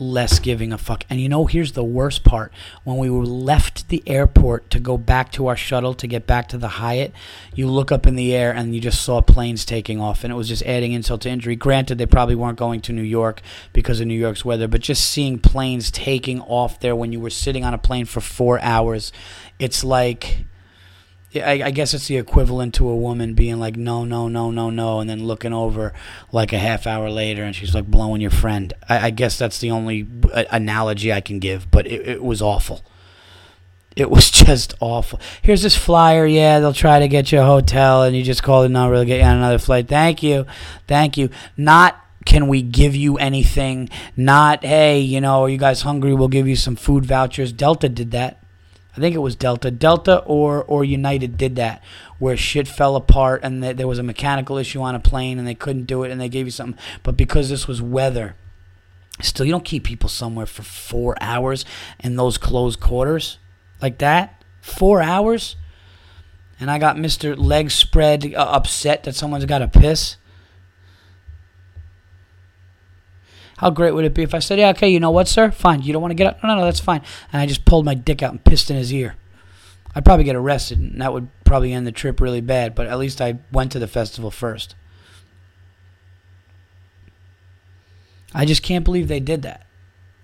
less 0.03 0.39
giving 0.39 0.73
a 0.73 0.79
fuck. 0.79 1.05
And 1.09 1.21
you 1.21 1.29
know, 1.29 1.47
here's 1.47 1.73
the 1.73 1.85
worst 1.85 2.25
part. 2.25 2.53
When 2.85 2.99
we 2.99 3.09
were 3.09 3.25
left 3.25 3.89
the 3.89 4.03
airport 4.07 4.71
to 4.71 4.81
go 4.81 4.99
back 4.99 5.33
to 5.33 5.47
our 5.47 5.57
shuttle 5.57 5.95
to 5.95 6.07
get 6.07 6.27
back 6.27 6.49
to 6.49 6.59
the 6.59 6.69
Hyatt, 6.69 7.13
you 7.55 7.69
look 7.69 7.93
up 7.93 8.07
in 8.07 8.17
the 8.17 8.35
air 8.35 8.53
and 8.53 8.75
you 8.75 8.81
just 8.81 9.03
saw 9.03 9.21
planes 9.21 9.65
taking 9.65 10.01
off, 10.01 10.25
and 10.25 10.33
it 10.33 10.37
was 10.37 10.49
just 10.49 10.63
adding 10.65 10.93
insult 10.93 11.23
to 11.23 11.31
injury. 11.31 11.57
Granted, 11.57 11.99
they 11.99 12.07
probably 12.07 12.35
weren't 12.35 12.59
going 12.59 12.81
to 12.83 12.93
New 12.93 13.03
York 13.03 13.41
because 13.73 14.01
of 14.01 14.07
New 14.07 14.19
York's 14.19 14.45
weather, 14.45 14.69
but 14.69 14.81
just 14.81 15.11
seeing 15.11 15.39
planes 15.39 15.91
taking 15.91 16.41
off 16.43 16.81
there 16.81 16.97
when 16.97 17.13
you 17.13 17.21
were 17.21 17.31
sitting 17.31 17.65
on 17.65 17.75
a 17.75 17.79
plane 17.79 18.05
for 18.05 18.21
four 18.21 18.61
hours, 18.61 19.13
it's 19.59 19.85
like 19.85 20.45
I, 21.35 21.63
I, 21.65 21.71
guess 21.71 21.95
it's 21.95 22.09
the 22.09 22.19
equivalent 22.19 22.75
to 22.75 22.89
a 22.89 22.97
woman 22.97 23.35
being 23.35 23.59
like, 23.59 23.77
no, 23.77 24.05
no, 24.05 24.29
no, 24.29 24.51
no, 24.51 24.71
no, 24.71 25.01
and 25.01 25.09
then 25.09 25.27
looking 25.27 25.53
over 25.53 25.93
like 26.31 26.53
a 26.53 26.59
half 26.59 26.87
hour 26.87 27.11
later 27.11 27.43
and 27.43 27.55
she's 27.57 27.75
like 27.75 27.87
blowing 27.87 28.21
your 28.21 28.31
friend. 28.31 28.73
I, 28.89 29.07
I 29.07 29.11
guess 29.11 29.39
that's 29.39 29.59
the 29.59 29.71
only 29.71 30.07
uh, 30.33 30.45
analogy 30.51 31.13
I 31.13 31.21
can 31.21 31.39
give, 31.39 31.71
but 31.71 31.87
it, 31.87 32.07
it 32.07 32.23
was 32.23 32.43
awful. 32.43 32.83
It 33.97 34.11
was 34.11 34.31
just 34.31 34.75
awful. 34.81 35.21
Here's 35.41 35.63
this 35.63 35.77
flyer. 35.77 36.27
Yeah, 36.27 36.61
they'll 36.61 36.73
try 36.73 36.99
to 36.99 37.09
get 37.09 37.33
you 37.33 37.41
a 37.41 37.45
hotel, 37.45 38.03
and 38.03 38.17
you 38.17 38.23
just 38.23 38.43
call 38.43 38.65
it 38.65 38.69
not 38.69 38.91
really 38.91 39.07
get 39.07 39.21
you 39.21 39.27
on 39.27 39.37
another 39.37 39.59
flight. 39.59 39.89
Thank 39.89 40.23
you. 40.23 40.47
Thank 40.87 41.17
you. 41.17 41.31
Not 41.57 41.99
can 42.25 42.49
we 42.49 42.63
give 42.63 42.95
you 42.95 43.19
anything? 43.19 43.89
Not, 44.17 44.65
hey, 44.65 45.01
you 45.01 45.21
know, 45.21 45.43
are 45.43 45.49
you 45.49 45.59
guys 45.59 45.83
hungry? 45.83 46.15
We'll 46.15 46.29
give 46.29 46.47
you 46.47 46.57
some 46.57 46.77
food 46.77 47.05
vouchers. 47.05 47.53
Delta 47.53 47.89
did 47.89 48.13
that. 48.13 48.42
I 48.95 49.01
think 49.01 49.15
it 49.15 49.21
was 49.21 49.37
Delta. 49.37 49.71
Delta 49.71 50.19
or 50.25 50.63
or 50.65 50.85
United 50.85 51.37
did 51.39 51.57
that, 51.57 51.83
where 52.19 52.37
shit 52.37 52.69
fell 52.69 52.95
apart 52.95 53.41
and 53.43 53.63
there 53.63 53.89
was 53.89 53.99
a 53.99 54.03
mechanical 54.03 54.59
issue 54.59 54.83
on 54.83 54.95
a 54.95 55.01
plane 55.01 55.39
and 55.39 55.49
they 55.49 55.55
couldn't 55.55 55.87
do 55.87 56.03
it 56.03 56.11
and 56.11 56.21
they 56.21 56.29
gave 56.29 56.47
you 56.47 56.51
something. 56.51 56.79
But 57.03 57.17
because 57.17 57.49
this 57.49 57.67
was 57.67 57.81
weather, 57.81 58.37
still 59.21 59.47
you 59.47 59.53
don't 59.53 59.65
keep 59.65 59.85
people 59.85 60.11
somewhere 60.11 60.47
for 60.47 60.63
four 60.63 61.17
hours 61.21 61.65
in 62.01 62.17
those 62.17 62.37
closed 62.37 62.81
quarters 62.81 63.39
like 63.81 63.99
that. 63.99 64.45
Four 64.61 65.03
hours, 65.03 65.57
and 66.61 66.71
I 66.71 66.79
got 66.79 66.99
Mister 66.99 67.35
Leg 67.35 67.71
Spread 67.71 68.35
uh, 68.35 68.39
upset 68.39 69.05
that 69.05 69.15
someone's 69.15 69.47
got 69.47 69.59
to 69.59 69.69
piss. 69.69 70.17
How 73.63 73.71
great 73.71 73.95
would 73.95 74.05
it 74.05 74.13
be 74.13 74.25
if 74.25 74.35
I 74.35 74.41
said, 74.41 74.59
yeah, 74.59 74.71
okay, 74.71 74.89
you 74.89 74.99
know 74.99 75.13
what, 75.13 75.29
sir? 75.29 75.53
Fine. 75.53 75.83
You 75.83 75.93
don't 75.93 76.03
want 76.03 76.11
to 76.11 76.17
get 76.17 76.27
up? 76.27 76.43
No, 76.43 76.49
no, 76.49 76.57
no, 76.57 76.65
that's 76.65 76.81
fine. 76.81 77.01
And 77.33 77.41
I 77.41 77.47
just 77.47 77.65
pulled 77.65 77.85
my 77.85 77.95
dick 77.95 78.21
out 78.21 78.33
and 78.33 78.43
pissed 78.43 78.73
in 78.73 78.77
his 78.77 78.93
ear. 78.93 79.15
I'd 79.95 80.05
probably 80.05 80.25
get 80.25 80.35
arrested, 80.35 80.81
and 80.81 81.01
that 81.01 81.13
would 81.13 81.29
probably 81.45 81.73
end 81.73 81.87
the 81.87 81.93
trip 81.93 82.21
really 82.21 82.41
bad, 82.41 82.75
but 82.75 82.89
at 82.89 82.99
least 82.99 83.21
I 83.21 83.39
went 83.53 83.71
to 83.71 83.79
the 83.79 83.87
festival 83.87 84.33
first. 84.33 84.75
I 88.35 88.47
just 88.47 88.65
can't 88.65 88.85
believe 88.85 89.07
they 89.07 89.21
did 89.21 89.43
that. 89.43 89.65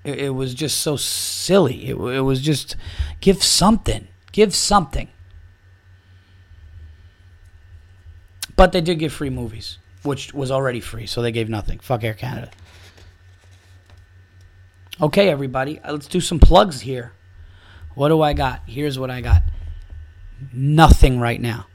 It, 0.02 0.18
it 0.18 0.30
was 0.30 0.52
just 0.52 0.80
so 0.80 0.96
silly. 0.96 1.90
It, 1.90 1.94
it 1.94 2.22
was 2.22 2.40
just 2.40 2.74
give 3.20 3.44
something. 3.44 4.08
Give 4.32 4.52
something. 4.52 5.10
But 8.56 8.72
they 8.72 8.80
did 8.80 8.98
give 8.98 9.12
free 9.12 9.30
movies, 9.30 9.78
which 10.02 10.34
was 10.34 10.50
already 10.50 10.80
free, 10.80 11.06
so 11.06 11.22
they 11.22 11.30
gave 11.30 11.48
nothing. 11.48 11.78
Fuck 11.78 12.02
Air 12.02 12.14
Canada. 12.14 12.50
Okay, 15.00 15.28
everybody, 15.28 15.78
uh, 15.78 15.92
let's 15.92 16.08
do 16.08 16.20
some 16.20 16.40
plugs 16.40 16.80
here. 16.80 17.12
What 17.94 18.08
do 18.08 18.20
I 18.20 18.32
got? 18.32 18.62
Here's 18.66 18.98
what 18.98 19.10
I 19.10 19.20
got. 19.20 19.42
Nothing 20.52 21.20
right 21.20 21.40
now. 21.40 21.66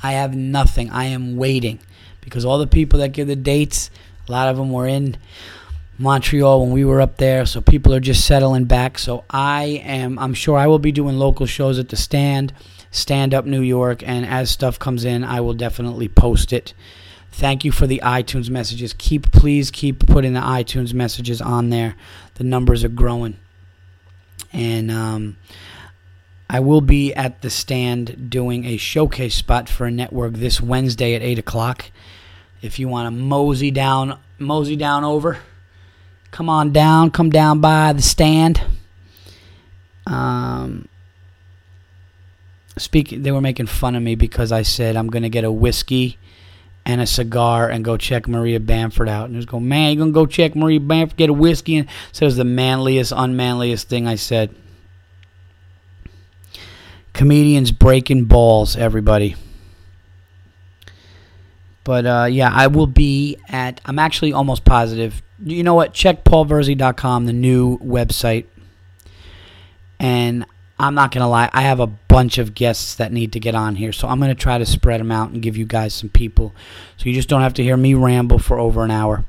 I 0.00 0.12
have 0.12 0.36
nothing. 0.36 0.88
I 0.90 1.06
am 1.06 1.36
waiting 1.36 1.80
because 2.20 2.44
all 2.44 2.58
the 2.58 2.68
people 2.68 3.00
that 3.00 3.08
give 3.08 3.26
the 3.26 3.34
dates, 3.34 3.90
a 4.28 4.30
lot 4.30 4.46
of 4.46 4.56
them 4.56 4.70
were 4.70 4.86
in 4.86 5.16
Montreal 5.98 6.60
when 6.60 6.70
we 6.70 6.84
were 6.84 7.00
up 7.00 7.16
there, 7.16 7.46
so 7.46 7.60
people 7.60 7.92
are 7.94 8.00
just 8.00 8.24
settling 8.24 8.66
back. 8.66 8.96
So 8.96 9.24
I 9.28 9.82
am 9.84 10.16
I'm 10.20 10.34
sure 10.34 10.56
I 10.56 10.68
will 10.68 10.78
be 10.78 10.92
doing 10.92 11.18
local 11.18 11.46
shows 11.46 11.80
at 11.80 11.88
the 11.88 11.96
stand, 11.96 12.52
stand 12.92 13.34
up 13.34 13.44
New 13.44 13.62
York, 13.62 14.06
and 14.06 14.24
as 14.24 14.50
stuff 14.50 14.78
comes 14.78 15.04
in, 15.04 15.24
I 15.24 15.40
will 15.40 15.54
definitely 15.54 16.08
post 16.08 16.52
it. 16.52 16.74
Thank 17.32 17.64
you 17.64 17.72
for 17.72 17.86
the 17.86 18.02
iTunes 18.04 18.50
messages. 18.50 18.94
Keep 18.96 19.32
please 19.32 19.70
keep 19.70 20.06
putting 20.06 20.34
the 20.34 20.40
iTunes 20.40 20.92
messages 20.92 21.40
on 21.40 21.70
there. 21.70 21.96
The 22.34 22.44
numbers 22.44 22.84
are 22.84 22.88
growing. 22.88 23.38
And 24.52 24.90
um, 24.90 25.38
I 26.48 26.60
will 26.60 26.82
be 26.82 27.14
at 27.14 27.40
the 27.40 27.48
stand 27.48 28.28
doing 28.30 28.66
a 28.66 28.76
showcase 28.76 29.34
spot 29.34 29.70
for 29.70 29.86
a 29.86 29.90
network 29.90 30.34
this 30.34 30.60
Wednesday 30.60 31.14
at 31.14 31.22
eight 31.22 31.38
o'clock. 31.38 31.90
If 32.60 32.78
you 32.78 32.86
want 32.86 33.06
to 33.06 33.10
mosey 33.10 33.70
down, 33.70 34.18
mosey 34.38 34.76
down 34.76 35.02
over, 35.02 35.38
come 36.30 36.50
on 36.50 36.70
down, 36.70 37.10
come 37.10 37.30
down 37.30 37.60
by 37.60 37.94
the 37.94 38.02
stand. 38.02 38.60
Um, 40.06 40.86
speaking, 42.76 43.22
they 43.22 43.32
were 43.32 43.40
making 43.40 43.66
fun 43.66 43.96
of 43.96 44.02
me 44.02 44.16
because 44.16 44.52
I 44.52 44.62
said 44.62 44.96
I'm 44.96 45.08
gonna 45.08 45.30
get 45.30 45.44
a 45.44 45.50
whiskey 45.50 46.18
and 46.84 47.00
a 47.00 47.06
cigar 47.06 47.68
and 47.68 47.84
go 47.84 47.96
check 47.96 48.26
Maria 48.26 48.60
Bamford 48.60 49.08
out. 49.08 49.26
And 49.26 49.36
was 49.36 49.46
going, 49.46 49.68
man, 49.68 49.92
you 49.92 49.98
gonna 49.98 50.12
go 50.12 50.26
check 50.26 50.56
Maria 50.56 50.80
Bamford, 50.80 51.16
get 51.16 51.30
a 51.30 51.32
whiskey? 51.32 51.78
And 51.78 51.88
so 52.12 52.24
it 52.24 52.26
was 52.26 52.36
the 52.36 52.44
manliest, 52.44 53.12
unmanliest 53.14 53.88
thing 53.88 54.06
I 54.06 54.16
said. 54.16 54.54
Comedians 57.12 57.72
breaking 57.72 58.24
balls, 58.24 58.76
everybody. 58.76 59.36
But 61.84 62.06
uh, 62.06 62.28
yeah, 62.30 62.50
I 62.52 62.68
will 62.68 62.86
be 62.86 63.36
at. 63.48 63.80
I'm 63.84 63.98
actually 63.98 64.32
almost 64.32 64.64
positive. 64.64 65.22
You 65.44 65.62
know 65.62 65.74
what? 65.74 65.92
Check 65.92 66.24
paulvirzi.com, 66.24 67.26
the 67.26 67.32
new 67.32 67.78
website. 67.78 68.46
And 69.98 70.46
I'm 70.78 70.94
not 70.94 71.12
going 71.12 71.22
to 71.22 71.28
lie, 71.28 71.50
I 71.52 71.62
have 71.62 71.80
a 71.80 71.86
bunch 71.86 72.38
of 72.38 72.54
guests 72.54 72.94
that 72.96 73.12
need 73.12 73.32
to 73.32 73.40
get 73.40 73.54
on 73.54 73.76
here. 73.76 73.92
So 73.92 74.08
I'm 74.08 74.18
going 74.18 74.34
to 74.34 74.40
try 74.40 74.58
to 74.58 74.66
spread 74.66 75.00
them 75.00 75.12
out 75.12 75.30
and 75.30 75.42
give 75.42 75.56
you 75.56 75.64
guys 75.64 75.94
some 75.94 76.08
people. 76.08 76.54
So 76.96 77.08
you 77.08 77.14
just 77.14 77.28
don't 77.28 77.42
have 77.42 77.54
to 77.54 77.62
hear 77.62 77.76
me 77.76 77.94
ramble 77.94 78.38
for 78.38 78.58
over 78.58 78.84
an 78.84 78.90
hour. 78.90 79.24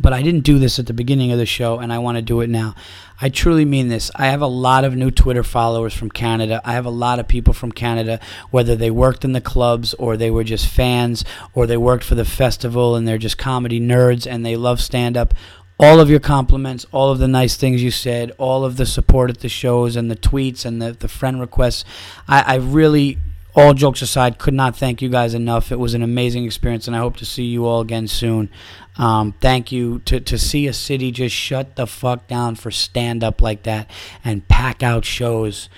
But 0.00 0.12
I 0.12 0.22
didn't 0.22 0.44
do 0.44 0.60
this 0.60 0.78
at 0.78 0.86
the 0.86 0.92
beginning 0.92 1.32
of 1.32 1.38
the 1.38 1.46
show, 1.46 1.80
and 1.80 1.92
I 1.92 1.98
want 1.98 2.16
to 2.16 2.22
do 2.22 2.40
it 2.40 2.48
now. 2.48 2.76
I 3.20 3.30
truly 3.30 3.64
mean 3.64 3.88
this. 3.88 4.12
I 4.14 4.26
have 4.26 4.40
a 4.40 4.46
lot 4.46 4.84
of 4.84 4.94
new 4.94 5.10
Twitter 5.10 5.42
followers 5.42 5.92
from 5.92 6.08
Canada. 6.08 6.60
I 6.64 6.74
have 6.74 6.86
a 6.86 6.90
lot 6.90 7.18
of 7.18 7.26
people 7.26 7.52
from 7.52 7.72
Canada, 7.72 8.20
whether 8.52 8.76
they 8.76 8.92
worked 8.92 9.24
in 9.24 9.32
the 9.32 9.40
clubs 9.40 9.94
or 9.94 10.16
they 10.16 10.30
were 10.30 10.44
just 10.44 10.68
fans 10.68 11.24
or 11.52 11.66
they 11.66 11.76
worked 11.76 12.04
for 12.04 12.14
the 12.14 12.24
festival 12.24 12.94
and 12.94 13.08
they're 13.08 13.18
just 13.18 13.38
comedy 13.38 13.80
nerds 13.80 14.24
and 14.24 14.46
they 14.46 14.54
love 14.54 14.80
stand 14.80 15.16
up 15.16 15.34
all 15.78 16.00
of 16.00 16.10
your 16.10 16.20
compliments, 16.20 16.86
all 16.90 17.10
of 17.10 17.18
the 17.18 17.28
nice 17.28 17.56
things 17.56 17.82
you 17.82 17.90
said, 17.90 18.32
all 18.36 18.64
of 18.64 18.76
the 18.76 18.86
support 18.86 19.30
at 19.30 19.38
the 19.38 19.48
shows 19.48 19.94
and 19.94 20.10
the 20.10 20.16
tweets 20.16 20.64
and 20.64 20.82
the, 20.82 20.92
the 20.92 21.08
friend 21.08 21.40
requests. 21.40 21.84
I, 22.26 22.54
I 22.54 22.54
really, 22.56 23.18
all 23.54 23.74
jokes 23.74 24.02
aside, 24.02 24.38
could 24.38 24.54
not 24.54 24.76
thank 24.76 25.00
you 25.00 25.08
guys 25.08 25.34
enough. 25.34 25.70
It 25.70 25.78
was 25.78 25.94
an 25.94 26.02
amazing 26.02 26.44
experience, 26.44 26.88
and 26.88 26.96
I 26.96 26.98
hope 26.98 27.16
to 27.18 27.24
see 27.24 27.44
you 27.44 27.64
all 27.64 27.80
again 27.80 28.08
soon. 28.08 28.50
Um, 28.96 29.34
thank 29.40 29.70
you 29.70 30.00
to, 30.00 30.18
to 30.18 30.36
see 30.36 30.66
a 30.66 30.72
city 30.72 31.12
just 31.12 31.34
shut 31.34 31.76
the 31.76 31.86
fuck 31.86 32.26
down 32.26 32.56
for 32.56 32.72
stand 32.72 33.22
up 33.22 33.40
like 33.40 33.62
that 33.62 33.88
and 34.24 34.48
pack 34.48 34.82
out 34.82 35.04
shows. 35.04 35.68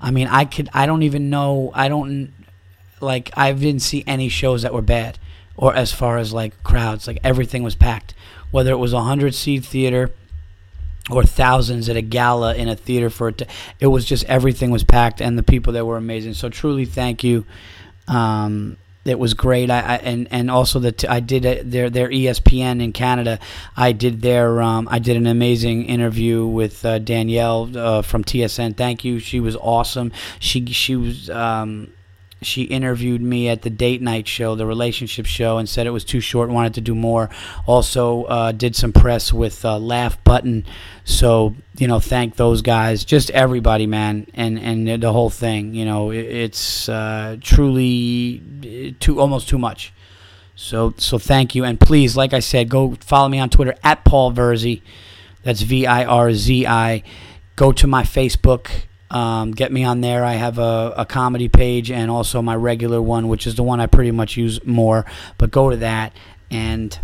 I 0.00 0.10
mean, 0.10 0.28
I 0.28 0.46
could, 0.46 0.70
I 0.72 0.86
don't 0.86 1.02
even 1.02 1.28
know, 1.28 1.70
I 1.74 1.88
don't, 1.88 2.32
like, 3.02 3.30
I 3.36 3.52
didn't 3.52 3.82
see 3.82 4.04
any 4.06 4.30
shows 4.30 4.62
that 4.62 4.72
were 4.72 4.80
bad 4.80 5.18
or 5.54 5.74
as 5.74 5.92
far 5.92 6.16
as 6.16 6.32
like 6.32 6.62
crowds, 6.62 7.06
like 7.06 7.18
everything 7.22 7.62
was 7.62 7.74
packed 7.74 8.14
whether 8.50 8.70
it 8.70 8.78
was 8.78 8.92
a 8.92 9.02
hundred 9.02 9.34
seat 9.34 9.64
theater 9.64 10.10
or 11.10 11.24
thousands 11.24 11.88
at 11.88 11.96
a 11.96 12.02
gala 12.02 12.54
in 12.54 12.68
a 12.68 12.76
theater 12.76 13.10
for 13.10 13.28
it. 13.28 13.42
it 13.80 13.86
was 13.88 14.04
just 14.04 14.24
everything 14.24 14.70
was 14.70 14.84
packed 14.84 15.20
and 15.20 15.36
the 15.38 15.42
people 15.42 15.72
there 15.72 15.84
were 15.84 15.96
amazing. 15.96 16.34
So 16.34 16.48
truly, 16.48 16.84
thank 16.84 17.24
you. 17.24 17.44
Um, 18.06 18.76
it 19.04 19.18
was 19.18 19.34
great. 19.34 19.70
I, 19.70 19.80
I, 19.80 19.96
and 19.96 20.28
and 20.30 20.50
also 20.50 20.78
that 20.80 21.08
I 21.08 21.20
did 21.20 21.44
a, 21.46 21.62
their 21.62 21.88
their 21.88 22.08
ESPN 22.08 22.82
in 22.82 22.92
Canada. 22.92 23.38
I 23.76 23.92
did 23.92 24.20
their 24.20 24.60
um, 24.60 24.88
I 24.90 24.98
did 24.98 25.16
an 25.16 25.26
amazing 25.26 25.86
interview 25.86 26.46
with 26.46 26.84
uh, 26.84 26.98
Danielle 26.98 27.70
uh, 27.76 28.02
from 28.02 28.24
TSN. 28.24 28.76
Thank 28.76 29.04
you. 29.04 29.18
She 29.18 29.40
was 29.40 29.56
awesome. 29.56 30.12
She 30.38 30.66
she 30.66 30.96
was. 30.96 31.30
Um, 31.30 31.92
she 32.42 32.62
interviewed 32.62 33.20
me 33.20 33.48
at 33.48 33.62
the 33.62 33.70
date 33.70 34.00
night 34.00 34.26
show, 34.26 34.54
the 34.54 34.66
relationship 34.66 35.26
show, 35.26 35.58
and 35.58 35.68
said 35.68 35.86
it 35.86 35.90
was 35.90 36.04
too 36.04 36.20
short, 36.20 36.48
wanted 36.48 36.74
to 36.74 36.80
do 36.80 36.94
more. 36.94 37.28
Also, 37.66 38.24
uh, 38.24 38.52
did 38.52 38.74
some 38.74 38.92
press 38.92 39.32
with 39.32 39.64
uh, 39.64 39.78
Laugh 39.78 40.22
Button. 40.24 40.64
So, 41.04 41.54
you 41.76 41.86
know, 41.86 42.00
thank 42.00 42.36
those 42.36 42.62
guys, 42.62 43.04
just 43.04 43.30
everybody, 43.30 43.86
man, 43.86 44.26
and, 44.34 44.58
and 44.58 45.02
the 45.02 45.12
whole 45.12 45.30
thing. 45.30 45.74
You 45.74 45.84
know, 45.84 46.10
it, 46.10 46.24
it's 46.24 46.88
uh, 46.88 47.36
truly 47.40 48.42
uh, 48.62 48.96
too 49.00 49.20
almost 49.20 49.48
too 49.48 49.58
much. 49.58 49.92
So, 50.56 50.94
so 50.98 51.18
thank 51.18 51.54
you, 51.54 51.64
and 51.64 51.80
please, 51.80 52.16
like 52.16 52.34
I 52.34 52.40
said, 52.40 52.68
go 52.68 52.94
follow 53.00 53.28
me 53.28 53.38
on 53.38 53.48
Twitter 53.48 53.74
at 53.82 54.04
Paul 54.04 54.32
Virzi. 54.32 54.82
That's 55.42 55.62
V 55.62 55.86
I 55.86 56.04
R 56.04 56.34
Z 56.34 56.66
I. 56.66 57.02
Go 57.56 57.72
to 57.72 57.86
my 57.86 58.02
Facebook 58.02 58.70
um, 59.10 59.52
get 59.52 59.72
me 59.72 59.84
on 59.84 60.00
there. 60.00 60.24
I 60.24 60.34
have 60.34 60.58
a, 60.58 60.94
a 60.96 61.06
comedy 61.06 61.48
page 61.48 61.90
and 61.90 62.10
also 62.10 62.40
my 62.42 62.54
regular 62.54 63.02
one, 63.02 63.28
which 63.28 63.46
is 63.46 63.56
the 63.56 63.62
one 63.62 63.80
I 63.80 63.86
pretty 63.86 64.10
much 64.10 64.36
use 64.36 64.64
more. 64.64 65.04
But 65.38 65.50
go 65.50 65.70
to 65.70 65.76
that 65.78 66.12
and. 66.50 66.98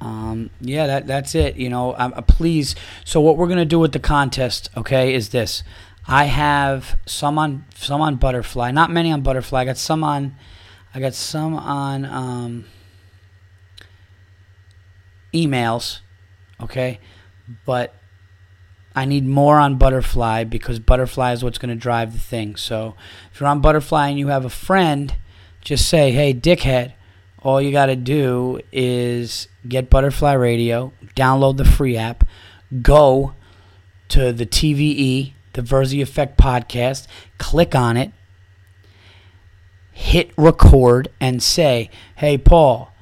Um, 0.00 0.50
yeah, 0.60 0.86
that 0.86 1.08
that's 1.08 1.34
it. 1.34 1.56
You 1.56 1.68
know, 1.68 1.96
um, 1.98 2.14
uh, 2.14 2.22
please. 2.22 2.76
So 3.04 3.20
what 3.20 3.36
we're 3.36 3.48
gonna 3.48 3.64
do 3.64 3.80
with 3.80 3.90
the 3.90 3.98
contest, 3.98 4.70
okay, 4.76 5.12
is 5.12 5.30
this. 5.30 5.64
I 6.06 6.24
have 6.24 6.98
some 7.04 7.38
on 7.38 7.66
some 7.74 8.00
on 8.00 8.14
Butterfly, 8.16 8.70
not 8.70 8.90
many 8.90 9.10
on 9.10 9.22
Butterfly. 9.22 9.60
I 9.60 9.64
got 9.64 9.76
some 9.76 10.04
on, 10.04 10.36
I 10.94 11.00
got 11.00 11.14
some 11.14 11.54
on 11.54 12.04
um, 12.04 12.64
emails, 15.34 15.98
okay, 16.62 17.00
but 17.66 17.94
I 18.98 19.04
need 19.04 19.24
more 19.24 19.60
on 19.60 19.78
Butterfly 19.78 20.42
because 20.42 20.80
Butterfly 20.80 21.32
is 21.32 21.44
what's 21.44 21.58
going 21.58 21.68
to 21.68 21.80
drive 21.80 22.12
the 22.12 22.18
thing. 22.18 22.56
So 22.56 22.96
if 23.32 23.38
you're 23.38 23.48
on 23.48 23.60
Butterfly 23.60 24.08
and 24.08 24.18
you 24.18 24.26
have 24.26 24.44
a 24.44 24.50
friend, 24.50 25.14
just 25.60 25.88
say, 25.88 26.10
hey, 26.10 26.34
dickhead, 26.34 26.94
all 27.40 27.62
you 27.62 27.70
got 27.70 27.86
to 27.86 27.94
do 27.94 28.60
is 28.72 29.46
get 29.68 29.88
Butterfly 29.88 30.32
Radio, 30.32 30.92
download 31.14 31.58
the 31.58 31.64
free 31.64 31.96
app, 31.96 32.24
go 32.82 33.34
to 34.08 34.32
the 34.32 34.46
TVE, 34.46 35.32
the 35.52 35.62
Virzi 35.62 36.02
Effect 36.02 36.36
podcast, 36.36 37.06
click 37.38 37.76
on 37.76 37.96
it, 37.96 38.10
hit 39.92 40.32
record, 40.36 41.08
and 41.20 41.40
say, 41.40 41.88
hey, 42.16 42.36
Paul, 42.36 42.92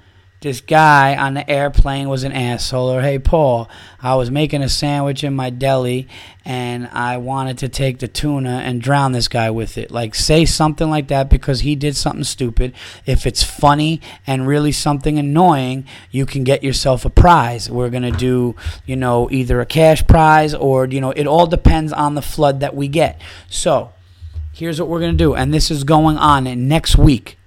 this 0.40 0.60
guy 0.60 1.16
on 1.16 1.34
the 1.34 1.48
airplane 1.48 2.08
was 2.08 2.22
an 2.22 2.32
asshole. 2.32 2.90
Or 2.90 3.00
hey 3.00 3.18
paul 3.18 3.68
i 4.00 4.14
was 4.14 4.30
making 4.30 4.62
a 4.62 4.68
sandwich 4.68 5.24
in 5.24 5.34
my 5.34 5.50
deli 5.50 6.06
and 6.44 6.88
i 6.92 7.16
wanted 7.16 7.58
to 7.58 7.68
take 7.68 7.98
the 7.98 8.08
tuna 8.08 8.60
and 8.64 8.80
drown 8.80 9.12
this 9.12 9.28
guy 9.28 9.50
with 9.50 9.78
it. 9.78 9.90
Like 9.90 10.14
say 10.14 10.44
something 10.44 10.90
like 10.90 11.08
that 11.08 11.30
because 11.30 11.60
he 11.60 11.74
did 11.74 11.96
something 11.96 12.24
stupid. 12.24 12.74
If 13.06 13.26
it's 13.26 13.42
funny 13.42 14.00
and 14.26 14.46
really 14.46 14.72
something 14.72 15.18
annoying 15.18 15.86
you 16.10 16.26
can 16.26 16.44
get 16.44 16.62
yourself 16.62 17.04
a 17.04 17.10
prize. 17.10 17.70
We're 17.70 17.90
going 17.90 18.02
to 18.02 18.10
do 18.10 18.54
you 18.84 18.96
know 18.96 19.28
either 19.30 19.60
a 19.60 19.66
cash 19.66 20.06
prize 20.06 20.54
or 20.54 20.86
you 20.86 21.00
know 21.00 21.10
it 21.10 21.26
all 21.26 21.46
depends 21.46 21.92
on 21.92 22.14
the 22.14 22.22
flood 22.22 22.60
that 22.60 22.74
we 22.76 22.88
get. 22.88 23.20
So 23.48 23.92
here's 24.52 24.80
what 24.80 24.88
we're 24.88 25.00
going 25.00 25.12
to 25.12 25.24
do 25.24 25.34
and 25.34 25.52
this 25.52 25.70
is 25.70 25.84
going 25.84 26.16
on 26.16 26.44
next 26.68 26.96
week 26.96 27.38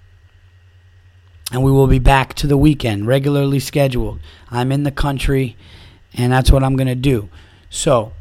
and 1.52 1.64
we 1.64 1.72
will 1.72 1.88
be 1.88 2.00
back 2.00 2.34
to 2.36 2.48
the 2.48 2.58
weekend, 2.58 3.08
regularly 3.08 3.60
scheduled. 3.60 4.20
I'm 4.52 4.72
in 4.72 4.84
the 4.84 4.92
country, 4.92 5.56
and 6.14 6.32
that's 6.32 6.52
what 6.52 6.64
I'm 6.64 6.76
going 6.76 6.88
to 6.88 6.96
do. 6.96 7.30
So, 7.70 8.14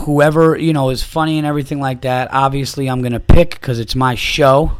whoever 0.00 0.56
you 0.56 0.72
know 0.72 0.90
is 0.90 1.02
funny 1.02 1.38
and 1.38 1.46
everything 1.46 1.80
like 1.80 2.02
that, 2.02 2.28
obviously 2.32 2.88
I'm 2.88 3.02
going 3.02 3.12
to 3.12 3.20
pick 3.20 3.50
because 3.50 3.78
it's 3.78 3.94
my 3.94 4.14
show, 4.14 4.78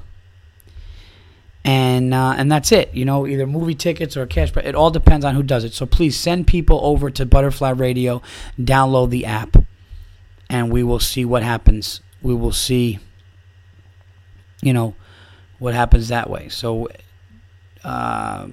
and 1.64 2.12
uh, 2.12 2.34
and 2.36 2.50
that's 2.50 2.72
it. 2.72 2.92
You 2.92 3.04
know, 3.04 3.26
either 3.26 3.46
movie 3.46 3.74
tickets 3.74 4.16
or 4.16 4.26
cash. 4.26 4.50
But 4.50 4.66
It 4.66 4.74
all 4.74 4.90
depends 4.90 5.24
on 5.24 5.34
who 5.34 5.42
does 5.42 5.64
it. 5.64 5.74
So 5.74 5.86
please 5.86 6.16
send 6.16 6.46
people 6.46 6.80
over 6.82 7.10
to 7.10 7.24
Butterfly 7.24 7.70
Radio, 7.70 8.20
download 8.58 9.10
the 9.10 9.26
app, 9.26 9.56
and 10.48 10.72
we 10.72 10.82
will 10.82 11.00
see 11.00 11.24
what 11.24 11.42
happens. 11.44 12.00
We 12.20 12.34
will 12.34 12.52
see. 12.52 12.98
You 14.62 14.74
know 14.74 14.94
what 15.60 15.74
happens 15.74 16.08
that 16.08 16.28
way. 16.28 16.48
So 16.48 16.88
uh, 17.84 18.48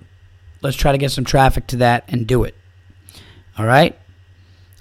let's 0.61 0.77
try 0.77 0.91
to 0.91 0.97
get 0.99 1.11
some 1.11 1.25
traffic 1.25 1.65
to 1.67 1.77
that 1.77 2.03
and 2.07 2.27
do 2.27 2.43
it. 2.43 2.53
All 3.57 3.65
right? 3.65 3.97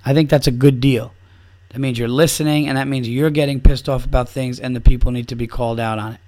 I 0.05 0.13
think 0.13 0.29
that's 0.29 0.47
a 0.47 0.53
good 0.53 0.81
deal. 0.81 1.15
That 1.71 1.79
means 1.79 1.99
you're 1.99 2.09
listening, 2.09 2.69
and 2.69 2.77
that 2.77 2.89
means 2.89 3.09
you're 3.09 3.31
getting 3.31 3.61
pissed 3.61 3.89
off 3.89 4.05
about 4.05 4.29
things, 4.29 4.61
and 4.61 4.77
the 4.77 4.81
people 4.81 5.13
need 5.13 5.29
to 5.29 5.35
be 5.35 5.47
called 5.47 5.81
out 5.81 5.99
on 5.99 6.13
it. 6.13 6.21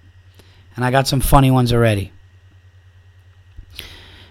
And 0.75 0.85
I 0.85 0.91
got 0.91 1.07
some 1.07 1.21
funny 1.21 1.51
ones 1.51 1.73
already. 1.73 2.13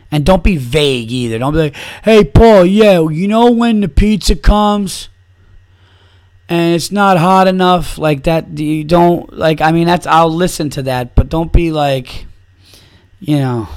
And 0.10 0.26
don't 0.26 0.44
be 0.44 0.57
vague 0.57 1.11
either. 1.11 1.38
Don't 1.38 1.53
be 1.53 1.60
like, 1.60 1.76
hey, 2.03 2.23
Paul, 2.23 2.65
yeah, 2.65 3.07
you 3.10 3.27
know 3.27 3.52
when 3.52 3.81
the 3.81 3.89
pizza 3.89 4.35
comes 4.35 5.10
and 6.49 6.76
it's 6.76 6.91
not 6.91 7.18
hot 7.18 7.48
enough? 7.48 7.98
Like 7.98 8.24
that, 8.24 8.57
you 8.57 8.84
don't, 8.84 9.32
like, 9.34 9.61
I 9.61 9.72
mean, 9.72 9.88
that's, 9.88 10.07
I'll 10.07 10.34
listen 10.34 10.69
to 10.72 10.84
that, 10.84 11.15
but 11.15 11.30
don't 11.30 11.52
be 11.52 11.72
like, 11.72 12.26
you 13.19 13.38
know, 13.38 13.68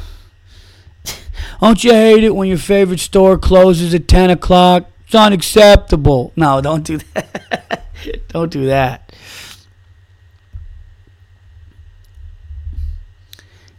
don't 1.61 1.83
you 1.83 1.93
hate 1.93 2.25
it 2.25 2.35
when 2.35 2.49
your 2.49 2.59
favorite 2.59 3.01
store 3.01 3.39
closes 3.39 3.95
at 3.95 4.09
10 4.09 4.31
o'clock? 4.31 4.87
It's 5.07 5.15
unacceptable. 5.15 6.33
No, 6.37 6.61
don't 6.63 6.85
do 6.85 6.99
that. 6.99 7.85
don't 8.29 8.51
do 8.51 8.67
that. 8.67 9.13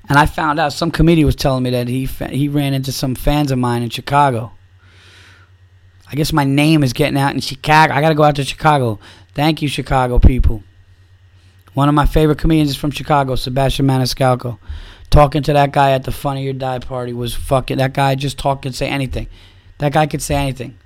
And 0.09 0.19
I 0.19 0.25
found 0.25 0.59
out 0.59 0.73
some 0.73 0.91
comedian 0.91 1.25
was 1.25 1.37
telling 1.37 1.63
me 1.63 1.69
that 1.69 1.87
he 1.87 2.05
he 2.05 2.49
ran 2.49 2.73
into 2.73 2.91
some 2.91 3.15
fans 3.15 3.49
of 3.49 3.57
mine 3.57 3.81
in 3.81 3.89
Chicago. 3.89 4.51
I 6.11 6.15
guess 6.15 6.33
my 6.33 6.43
name 6.43 6.83
is 6.83 6.91
getting 6.91 7.17
out 7.17 7.33
in 7.33 7.39
Chicago. 7.39 7.93
I 7.93 8.01
got 8.01 8.09
to 8.09 8.15
go 8.15 8.23
out 8.23 8.35
to 8.35 8.43
Chicago. 8.43 8.99
Thank 9.33 9.61
you, 9.61 9.69
Chicago 9.69 10.19
people. 10.19 10.61
One 11.73 11.87
of 11.87 11.95
my 11.95 12.05
favorite 12.05 12.37
comedians 12.37 12.71
is 12.71 12.75
from 12.75 12.91
Chicago, 12.91 13.35
Sebastian 13.35 13.87
Maniscalco. 13.87 14.59
Talking 15.09 15.41
to 15.43 15.53
that 15.53 15.71
guy 15.71 15.91
at 15.91 16.03
the 16.03 16.11
Funny 16.11 16.47
or 16.47 16.53
Die 16.53 16.79
party 16.79 17.13
was 17.13 17.33
fucking. 17.33 17.77
That 17.77 17.93
guy 17.93 18.15
just 18.15 18.37
talk 18.37 18.65
and 18.65 18.75
say 18.75 18.89
anything. 18.89 19.27
That 19.77 19.93
guy 19.93 20.05
could 20.05 20.21
say 20.21 20.35
anything. 20.35 20.77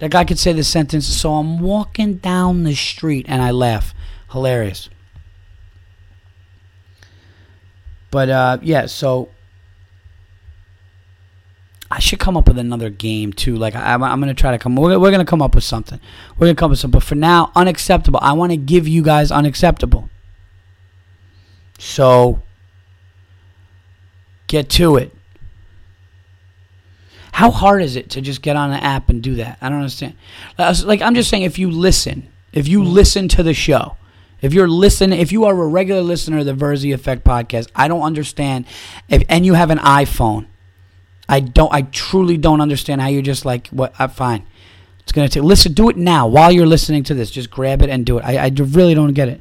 That 0.00 0.10
guy 0.10 0.24
could 0.24 0.38
say 0.38 0.52
the 0.52 0.64
sentence. 0.64 1.06
So 1.06 1.34
I'm 1.34 1.60
walking 1.60 2.14
down 2.16 2.64
the 2.64 2.74
street 2.74 3.26
and 3.28 3.40
I 3.40 3.52
laugh. 3.52 3.94
Hilarious. 4.32 4.88
But 8.10 8.28
uh, 8.28 8.58
yeah, 8.62 8.86
so 8.86 9.28
I 11.92 11.98
should 11.98 12.18
come 12.18 12.38
up 12.38 12.48
with 12.48 12.58
another 12.58 12.88
game 12.88 13.34
too. 13.34 13.56
Like 13.56 13.74
I, 13.74 13.92
am 13.92 14.00
going 14.00 14.28
to 14.28 14.34
try 14.34 14.50
to 14.52 14.58
come. 14.58 14.76
We're, 14.76 14.98
we're 14.98 15.10
going 15.10 15.24
to 15.24 15.28
come 15.28 15.42
up 15.42 15.54
with 15.54 15.64
something. 15.64 16.00
We're 16.38 16.46
going 16.46 16.56
to 16.56 16.58
come 16.58 16.68
up 16.68 16.70
with 16.70 16.78
something. 16.78 16.98
But 16.98 17.04
for 17.06 17.16
now, 17.16 17.52
unacceptable. 17.54 18.18
I 18.22 18.32
want 18.32 18.50
to 18.52 18.56
give 18.56 18.88
you 18.88 19.02
guys 19.02 19.30
unacceptable. 19.30 20.08
So 21.78 22.40
get 24.46 24.70
to 24.70 24.96
it. 24.96 25.14
How 27.32 27.50
hard 27.50 27.82
is 27.82 27.96
it 27.96 28.08
to 28.10 28.22
just 28.22 28.40
get 28.40 28.56
on 28.56 28.72
an 28.72 28.80
app 28.80 29.10
and 29.10 29.22
do 29.22 29.34
that? 29.34 29.58
I 29.60 29.68
don't 29.68 29.78
understand. 29.78 30.14
Like 30.58 31.02
I'm 31.02 31.14
just 31.14 31.28
saying, 31.28 31.42
if 31.42 31.58
you 31.58 31.70
listen, 31.70 32.26
if 32.54 32.68
you 32.68 32.80
mm-hmm. 32.80 32.92
listen 32.92 33.28
to 33.28 33.42
the 33.42 33.52
show, 33.52 33.96
if 34.40 34.54
you're 34.54 34.68
listening, 34.68 35.20
if 35.20 35.30
you 35.30 35.44
are 35.44 35.52
a 35.52 35.66
regular 35.66 36.00
listener 36.00 36.38
of 36.38 36.46
the 36.46 36.54
Virzi 36.54 36.94
Effect 36.94 37.22
podcast, 37.22 37.68
I 37.76 37.86
don't 37.86 38.02
understand. 38.02 38.64
If 39.10 39.24
and 39.28 39.44
you 39.44 39.54
have 39.54 39.70
an 39.70 39.78
iPhone, 39.78 40.46
I 41.28 41.40
don't. 41.40 41.72
I 41.72 41.82
truly 41.82 42.36
don't 42.36 42.60
understand 42.60 43.00
how 43.00 43.08
you're 43.08 43.22
just 43.22 43.44
like 43.44 43.68
what. 43.68 43.94
I'm 43.98 44.10
uh, 44.10 44.12
fine. 44.12 44.46
It's 45.00 45.12
gonna 45.12 45.28
take. 45.28 45.42
Listen, 45.42 45.72
do 45.72 45.88
it 45.88 45.96
now 45.96 46.26
while 46.26 46.52
you're 46.52 46.66
listening 46.66 47.04
to 47.04 47.14
this. 47.14 47.30
Just 47.30 47.50
grab 47.50 47.82
it 47.82 47.90
and 47.90 48.04
do 48.04 48.18
it. 48.18 48.24
I, 48.24 48.36
I 48.36 48.52
really 48.56 48.94
don't 48.94 49.12
get 49.12 49.28
it. 49.28 49.40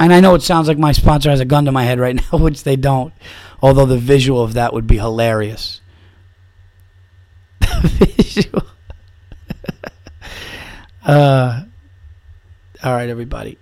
And 0.00 0.12
I 0.12 0.20
know 0.20 0.34
it 0.36 0.42
sounds 0.42 0.68
like 0.68 0.78
my 0.78 0.92
sponsor 0.92 1.28
has 1.28 1.40
a 1.40 1.44
gun 1.44 1.64
to 1.64 1.72
my 1.72 1.84
head 1.84 1.98
right 1.98 2.14
now, 2.32 2.38
which 2.38 2.62
they 2.62 2.76
don't. 2.76 3.12
Although 3.60 3.86
the 3.86 3.98
visual 3.98 4.42
of 4.42 4.54
that 4.54 4.72
would 4.72 4.86
be 4.86 4.98
hilarious. 4.98 5.80
Visual. 7.82 8.62
Uh, 11.04 11.62
all 12.84 12.92
right, 12.92 13.08
everybody. 13.08 13.56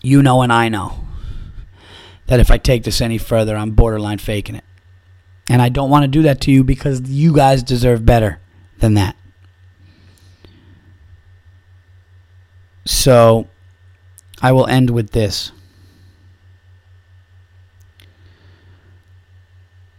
You 0.00 0.22
know, 0.22 0.42
and 0.42 0.52
I 0.52 0.68
know 0.68 1.04
that 2.32 2.40
if 2.40 2.50
I 2.50 2.56
take 2.56 2.84
this 2.84 3.02
any 3.02 3.18
further, 3.18 3.54
I'm 3.54 3.72
borderline 3.72 4.16
faking 4.16 4.54
it. 4.54 4.64
And 5.50 5.60
I 5.60 5.68
don't 5.68 5.90
want 5.90 6.04
to 6.04 6.08
do 6.08 6.22
that 6.22 6.40
to 6.40 6.50
you 6.50 6.64
because 6.64 7.02
you 7.02 7.34
guys 7.34 7.62
deserve 7.62 8.06
better 8.06 8.40
than 8.78 8.94
that. 8.94 9.16
So 12.86 13.48
I 14.40 14.50
will 14.52 14.66
end 14.66 14.88
with 14.88 15.10
this. 15.10 15.52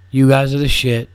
You 0.10 0.28
guys 0.28 0.56
are 0.56 0.58
the 0.58 0.68
shit. 0.68 1.10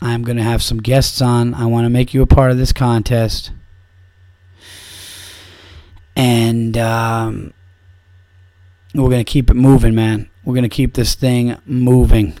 I'm 0.00 0.22
going 0.22 0.38
to 0.38 0.42
have 0.42 0.62
some 0.62 0.78
guests 0.78 1.20
on. 1.20 1.52
I 1.52 1.66
want 1.66 1.84
to 1.84 1.90
make 1.90 2.14
you 2.14 2.22
a 2.22 2.26
part 2.26 2.50
of 2.50 2.56
this 2.56 2.72
contest. 2.72 3.52
And 6.16 6.78
um, 6.78 7.52
we're 9.02 9.10
going 9.10 9.24
to 9.24 9.30
keep 9.30 9.50
it 9.50 9.54
moving, 9.54 9.94
man. 9.94 10.30
We're 10.44 10.54
going 10.54 10.62
to 10.62 10.68
keep 10.68 10.94
this 10.94 11.14
thing 11.14 11.56
moving. 11.66 12.34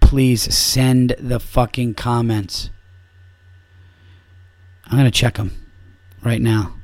Please 0.00 0.52
send 0.54 1.14
the 1.18 1.38
fucking 1.38 1.94
comments. 1.94 2.70
I'm 4.86 4.98
going 4.98 5.04
to 5.04 5.10
check 5.10 5.36
them 5.36 5.52
right 6.22 6.40
now. 6.40 6.74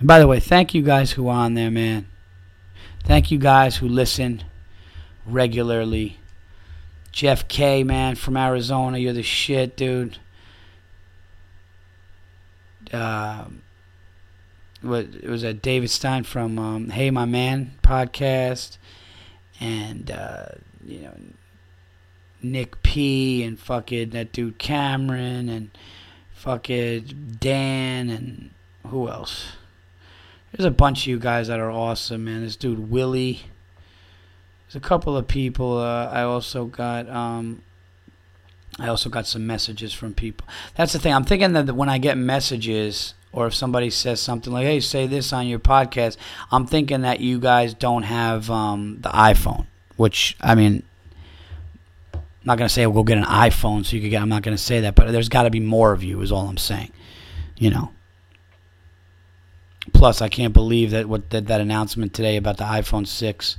And 0.00 0.08
by 0.08 0.18
the 0.18 0.26
way, 0.26 0.40
thank 0.40 0.74
you 0.74 0.82
guys 0.82 1.12
who 1.12 1.28
are 1.28 1.44
on 1.44 1.54
there, 1.54 1.70
man. 1.70 2.08
Thank 3.04 3.30
you 3.30 3.38
guys 3.38 3.76
who 3.76 3.88
listen 3.88 4.42
regularly. 5.24 6.18
Jeff 7.12 7.48
K, 7.48 7.84
man, 7.84 8.16
from 8.16 8.36
Arizona, 8.36 8.98
you're 8.98 9.12
the 9.12 9.22
shit, 9.22 9.76
dude. 9.76 10.18
Uh, 12.92 13.46
what 14.82 15.06
it 15.22 15.28
was 15.28 15.42
a 15.42 15.52
David 15.52 15.90
Stein 15.90 16.24
from 16.24 16.58
um, 16.58 16.90
Hey 16.90 17.10
My 17.10 17.24
Man 17.24 17.72
podcast, 17.82 18.78
and 19.60 20.10
uh, 20.10 20.46
you 20.84 21.02
know 21.02 21.14
Nick 22.42 22.82
P 22.82 23.42
and 23.42 23.58
fucking 23.58 24.10
that 24.10 24.32
dude 24.32 24.58
Cameron 24.58 25.48
and 25.48 25.70
fucking 26.32 27.36
Dan 27.40 28.10
and 28.10 28.50
who 28.86 29.08
else? 29.08 29.52
There's 30.52 30.66
a 30.66 30.70
bunch 30.70 31.02
of 31.02 31.06
you 31.08 31.18
guys 31.18 31.48
that 31.48 31.60
are 31.60 31.70
awesome, 31.70 32.24
man. 32.24 32.42
This 32.42 32.56
dude 32.56 32.90
Willie. 32.90 33.42
There's 34.66 34.76
a 34.76 34.86
couple 34.86 35.16
of 35.16 35.26
people. 35.26 35.78
Uh, 35.78 36.06
I 36.06 36.22
also 36.22 36.66
got. 36.66 37.08
Um, 37.08 37.62
I 38.78 38.86
also 38.88 39.10
got 39.10 39.26
some 39.26 39.46
messages 39.46 39.92
from 39.92 40.14
people. 40.14 40.46
That's 40.76 40.92
the 40.92 40.98
thing. 40.98 41.12
I'm 41.12 41.24
thinking 41.24 41.52
that 41.54 41.72
when 41.74 41.88
I 41.88 41.98
get 41.98 42.16
messages, 42.16 43.14
or 43.32 43.46
if 43.46 43.54
somebody 43.54 43.90
says 43.90 44.20
something 44.20 44.52
like, 44.52 44.64
"Hey, 44.64 44.80
say 44.80 45.06
this 45.06 45.32
on 45.32 45.46
your 45.46 45.58
podcast," 45.58 46.16
I'm 46.50 46.66
thinking 46.66 47.02
that 47.02 47.20
you 47.20 47.38
guys 47.38 47.74
don't 47.74 48.04
have 48.04 48.50
um, 48.50 48.98
the 49.00 49.10
iPhone. 49.10 49.66
Which 49.96 50.36
I 50.40 50.54
mean, 50.54 50.82
I'm 52.14 52.20
not 52.44 52.58
gonna 52.58 52.68
say 52.68 52.86
we'll 52.86 53.02
go 53.02 53.04
get 53.04 53.18
an 53.18 53.24
iPhone 53.24 53.84
so 53.84 53.96
you 53.96 54.02
can 54.02 54.10
get. 54.10 54.22
I'm 54.22 54.28
not 54.28 54.42
gonna 54.42 54.58
say 54.58 54.80
that, 54.80 54.94
but 54.94 55.10
there's 55.12 55.28
got 55.28 55.42
to 55.42 55.50
be 55.50 55.60
more 55.60 55.92
of 55.92 56.02
you. 56.02 56.20
Is 56.20 56.32
all 56.32 56.48
I'm 56.48 56.56
saying. 56.56 56.92
You 57.56 57.70
know. 57.70 57.92
Plus, 59.92 60.20
I 60.20 60.28
can't 60.28 60.52
believe 60.52 60.90
that 60.90 61.08
what 61.08 61.30
that, 61.30 61.46
that 61.46 61.60
announcement 61.60 62.14
today 62.14 62.36
about 62.36 62.58
the 62.58 62.64
iPhone 62.64 63.06
six 63.06 63.56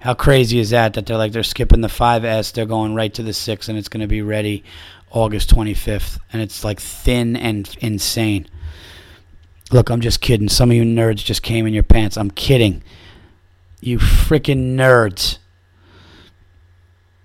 how 0.00 0.14
crazy 0.14 0.58
is 0.58 0.70
that? 0.70 0.94
That 0.94 1.06
they're 1.06 1.18
like 1.18 1.32
they're 1.32 1.42
skipping 1.42 1.82
the 1.82 1.88
5S, 1.88 2.52
they're 2.52 2.66
going 2.66 2.94
right 2.94 3.12
to 3.14 3.22
the 3.22 3.34
6, 3.34 3.68
and 3.68 3.78
it's 3.78 3.88
going 3.88 4.00
to 4.00 4.06
be 4.06 4.22
ready 4.22 4.64
August 5.10 5.54
25th, 5.54 6.18
and 6.32 6.40
it's 6.40 6.64
like 6.64 6.80
thin 6.80 7.36
and 7.36 7.76
insane. 7.80 8.46
Look, 9.72 9.90
I'm 9.90 10.00
just 10.00 10.20
kidding. 10.20 10.48
Some 10.48 10.70
of 10.70 10.76
you 10.76 10.84
nerds 10.84 11.24
just 11.24 11.42
came 11.42 11.66
in 11.66 11.74
your 11.74 11.82
pants. 11.82 12.16
I'm 12.16 12.30
kidding. 12.30 12.82
You 13.80 13.98
freaking 13.98 14.74
nerds. 14.76 15.38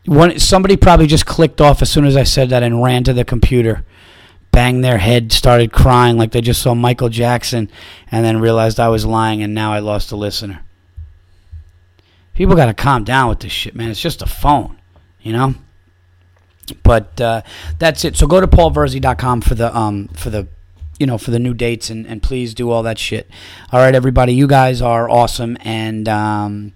One, 0.06 0.38
somebody 0.40 0.78
probably 0.78 1.08
just 1.08 1.26
clicked 1.26 1.60
off 1.60 1.82
as 1.82 1.90
soon 1.90 2.06
as 2.06 2.16
I 2.16 2.24
said 2.24 2.50
that 2.50 2.62
and 2.62 2.84
ran 2.84 3.04
to 3.06 3.14
the 3.14 3.26
computer, 3.26 3.84
banged 4.52 4.84
their 4.84 5.00
head, 5.00 5.32
started 5.32 5.72
crying 5.72 6.18
like 6.18 6.32
they 6.32 6.42
just 6.42 6.62
saw 6.62 6.76
Michael 6.76 7.10
Jackson, 7.10 7.72
and 8.12 8.24
then 8.24 8.40
realized 8.40 8.80
I 8.80 8.90
was 8.90 9.06
lying, 9.06 9.42
and 9.42 9.56
now 9.56 9.74
I 9.74 9.80
lost 9.80 10.12
a 10.12 10.16
listener 10.16 10.66
people 12.36 12.56
got 12.56 12.68
to 12.68 12.74
calm 12.74 13.04
down 13.04 13.30
with 13.30 13.40
this 13.40 13.52
shit, 13.52 13.76
man. 13.76 13.90
It's 13.90 14.02
just 14.02 14.22
a 14.22 14.28
phone, 14.28 14.80
you 15.22 15.34
know. 15.34 15.56
But 16.84 17.20
uh, 17.22 17.42
that's 17.80 18.06
it. 18.06 18.16
So 18.16 18.28
go 18.28 18.42
to 18.42 18.48
paulvirzi.com 18.48 19.42
for 19.42 19.56
the 19.56 19.76
um 19.76 20.08
for 20.10 20.30
the 20.30 20.48
you 21.00 21.06
know 21.06 21.18
for 21.18 21.32
the 21.32 21.40
new 21.40 21.54
dates 21.54 21.90
and 21.90 22.06
and 22.08 22.22
please 22.24 22.54
do 22.54 22.72
all 22.72 22.84
that 22.84 22.98
shit. 22.98 23.30
All 23.72 23.80
right, 23.80 23.96
everybody, 23.96 24.34
you 24.34 24.48
guys 24.48 24.82
are 24.82 25.10
awesome 25.10 25.58
and 25.62 26.08
um 26.08 26.74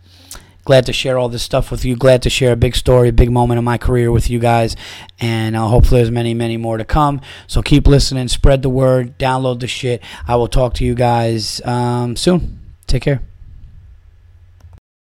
glad 0.69 0.85
to 0.85 0.93
share 0.93 1.17
all 1.17 1.29
this 1.29 1.41
stuff 1.41 1.71
with 1.71 1.83
you. 1.83 1.95
Glad 1.95 2.21
to 2.21 2.29
share 2.29 2.51
a 2.51 2.55
big 2.55 2.75
story, 2.75 3.09
a 3.09 3.11
big 3.11 3.31
moment 3.31 3.57
in 3.57 3.63
my 3.63 3.79
career 3.79 4.11
with 4.11 4.29
you 4.29 4.37
guys. 4.37 4.75
And 5.19 5.55
uh, 5.55 5.67
hopefully, 5.67 5.99
there's 5.99 6.11
many, 6.11 6.35
many 6.35 6.57
more 6.57 6.77
to 6.77 6.85
come. 6.85 7.21
So 7.47 7.63
keep 7.63 7.87
listening, 7.87 8.27
spread 8.27 8.61
the 8.61 8.69
word, 8.69 9.17
download 9.17 9.61
the 9.61 9.67
shit. 9.67 10.03
I 10.27 10.35
will 10.35 10.47
talk 10.47 10.75
to 10.75 10.85
you 10.85 10.93
guys 10.93 11.59
um, 11.65 12.15
soon. 12.15 12.59
Take 12.85 13.01
care. 13.01 13.28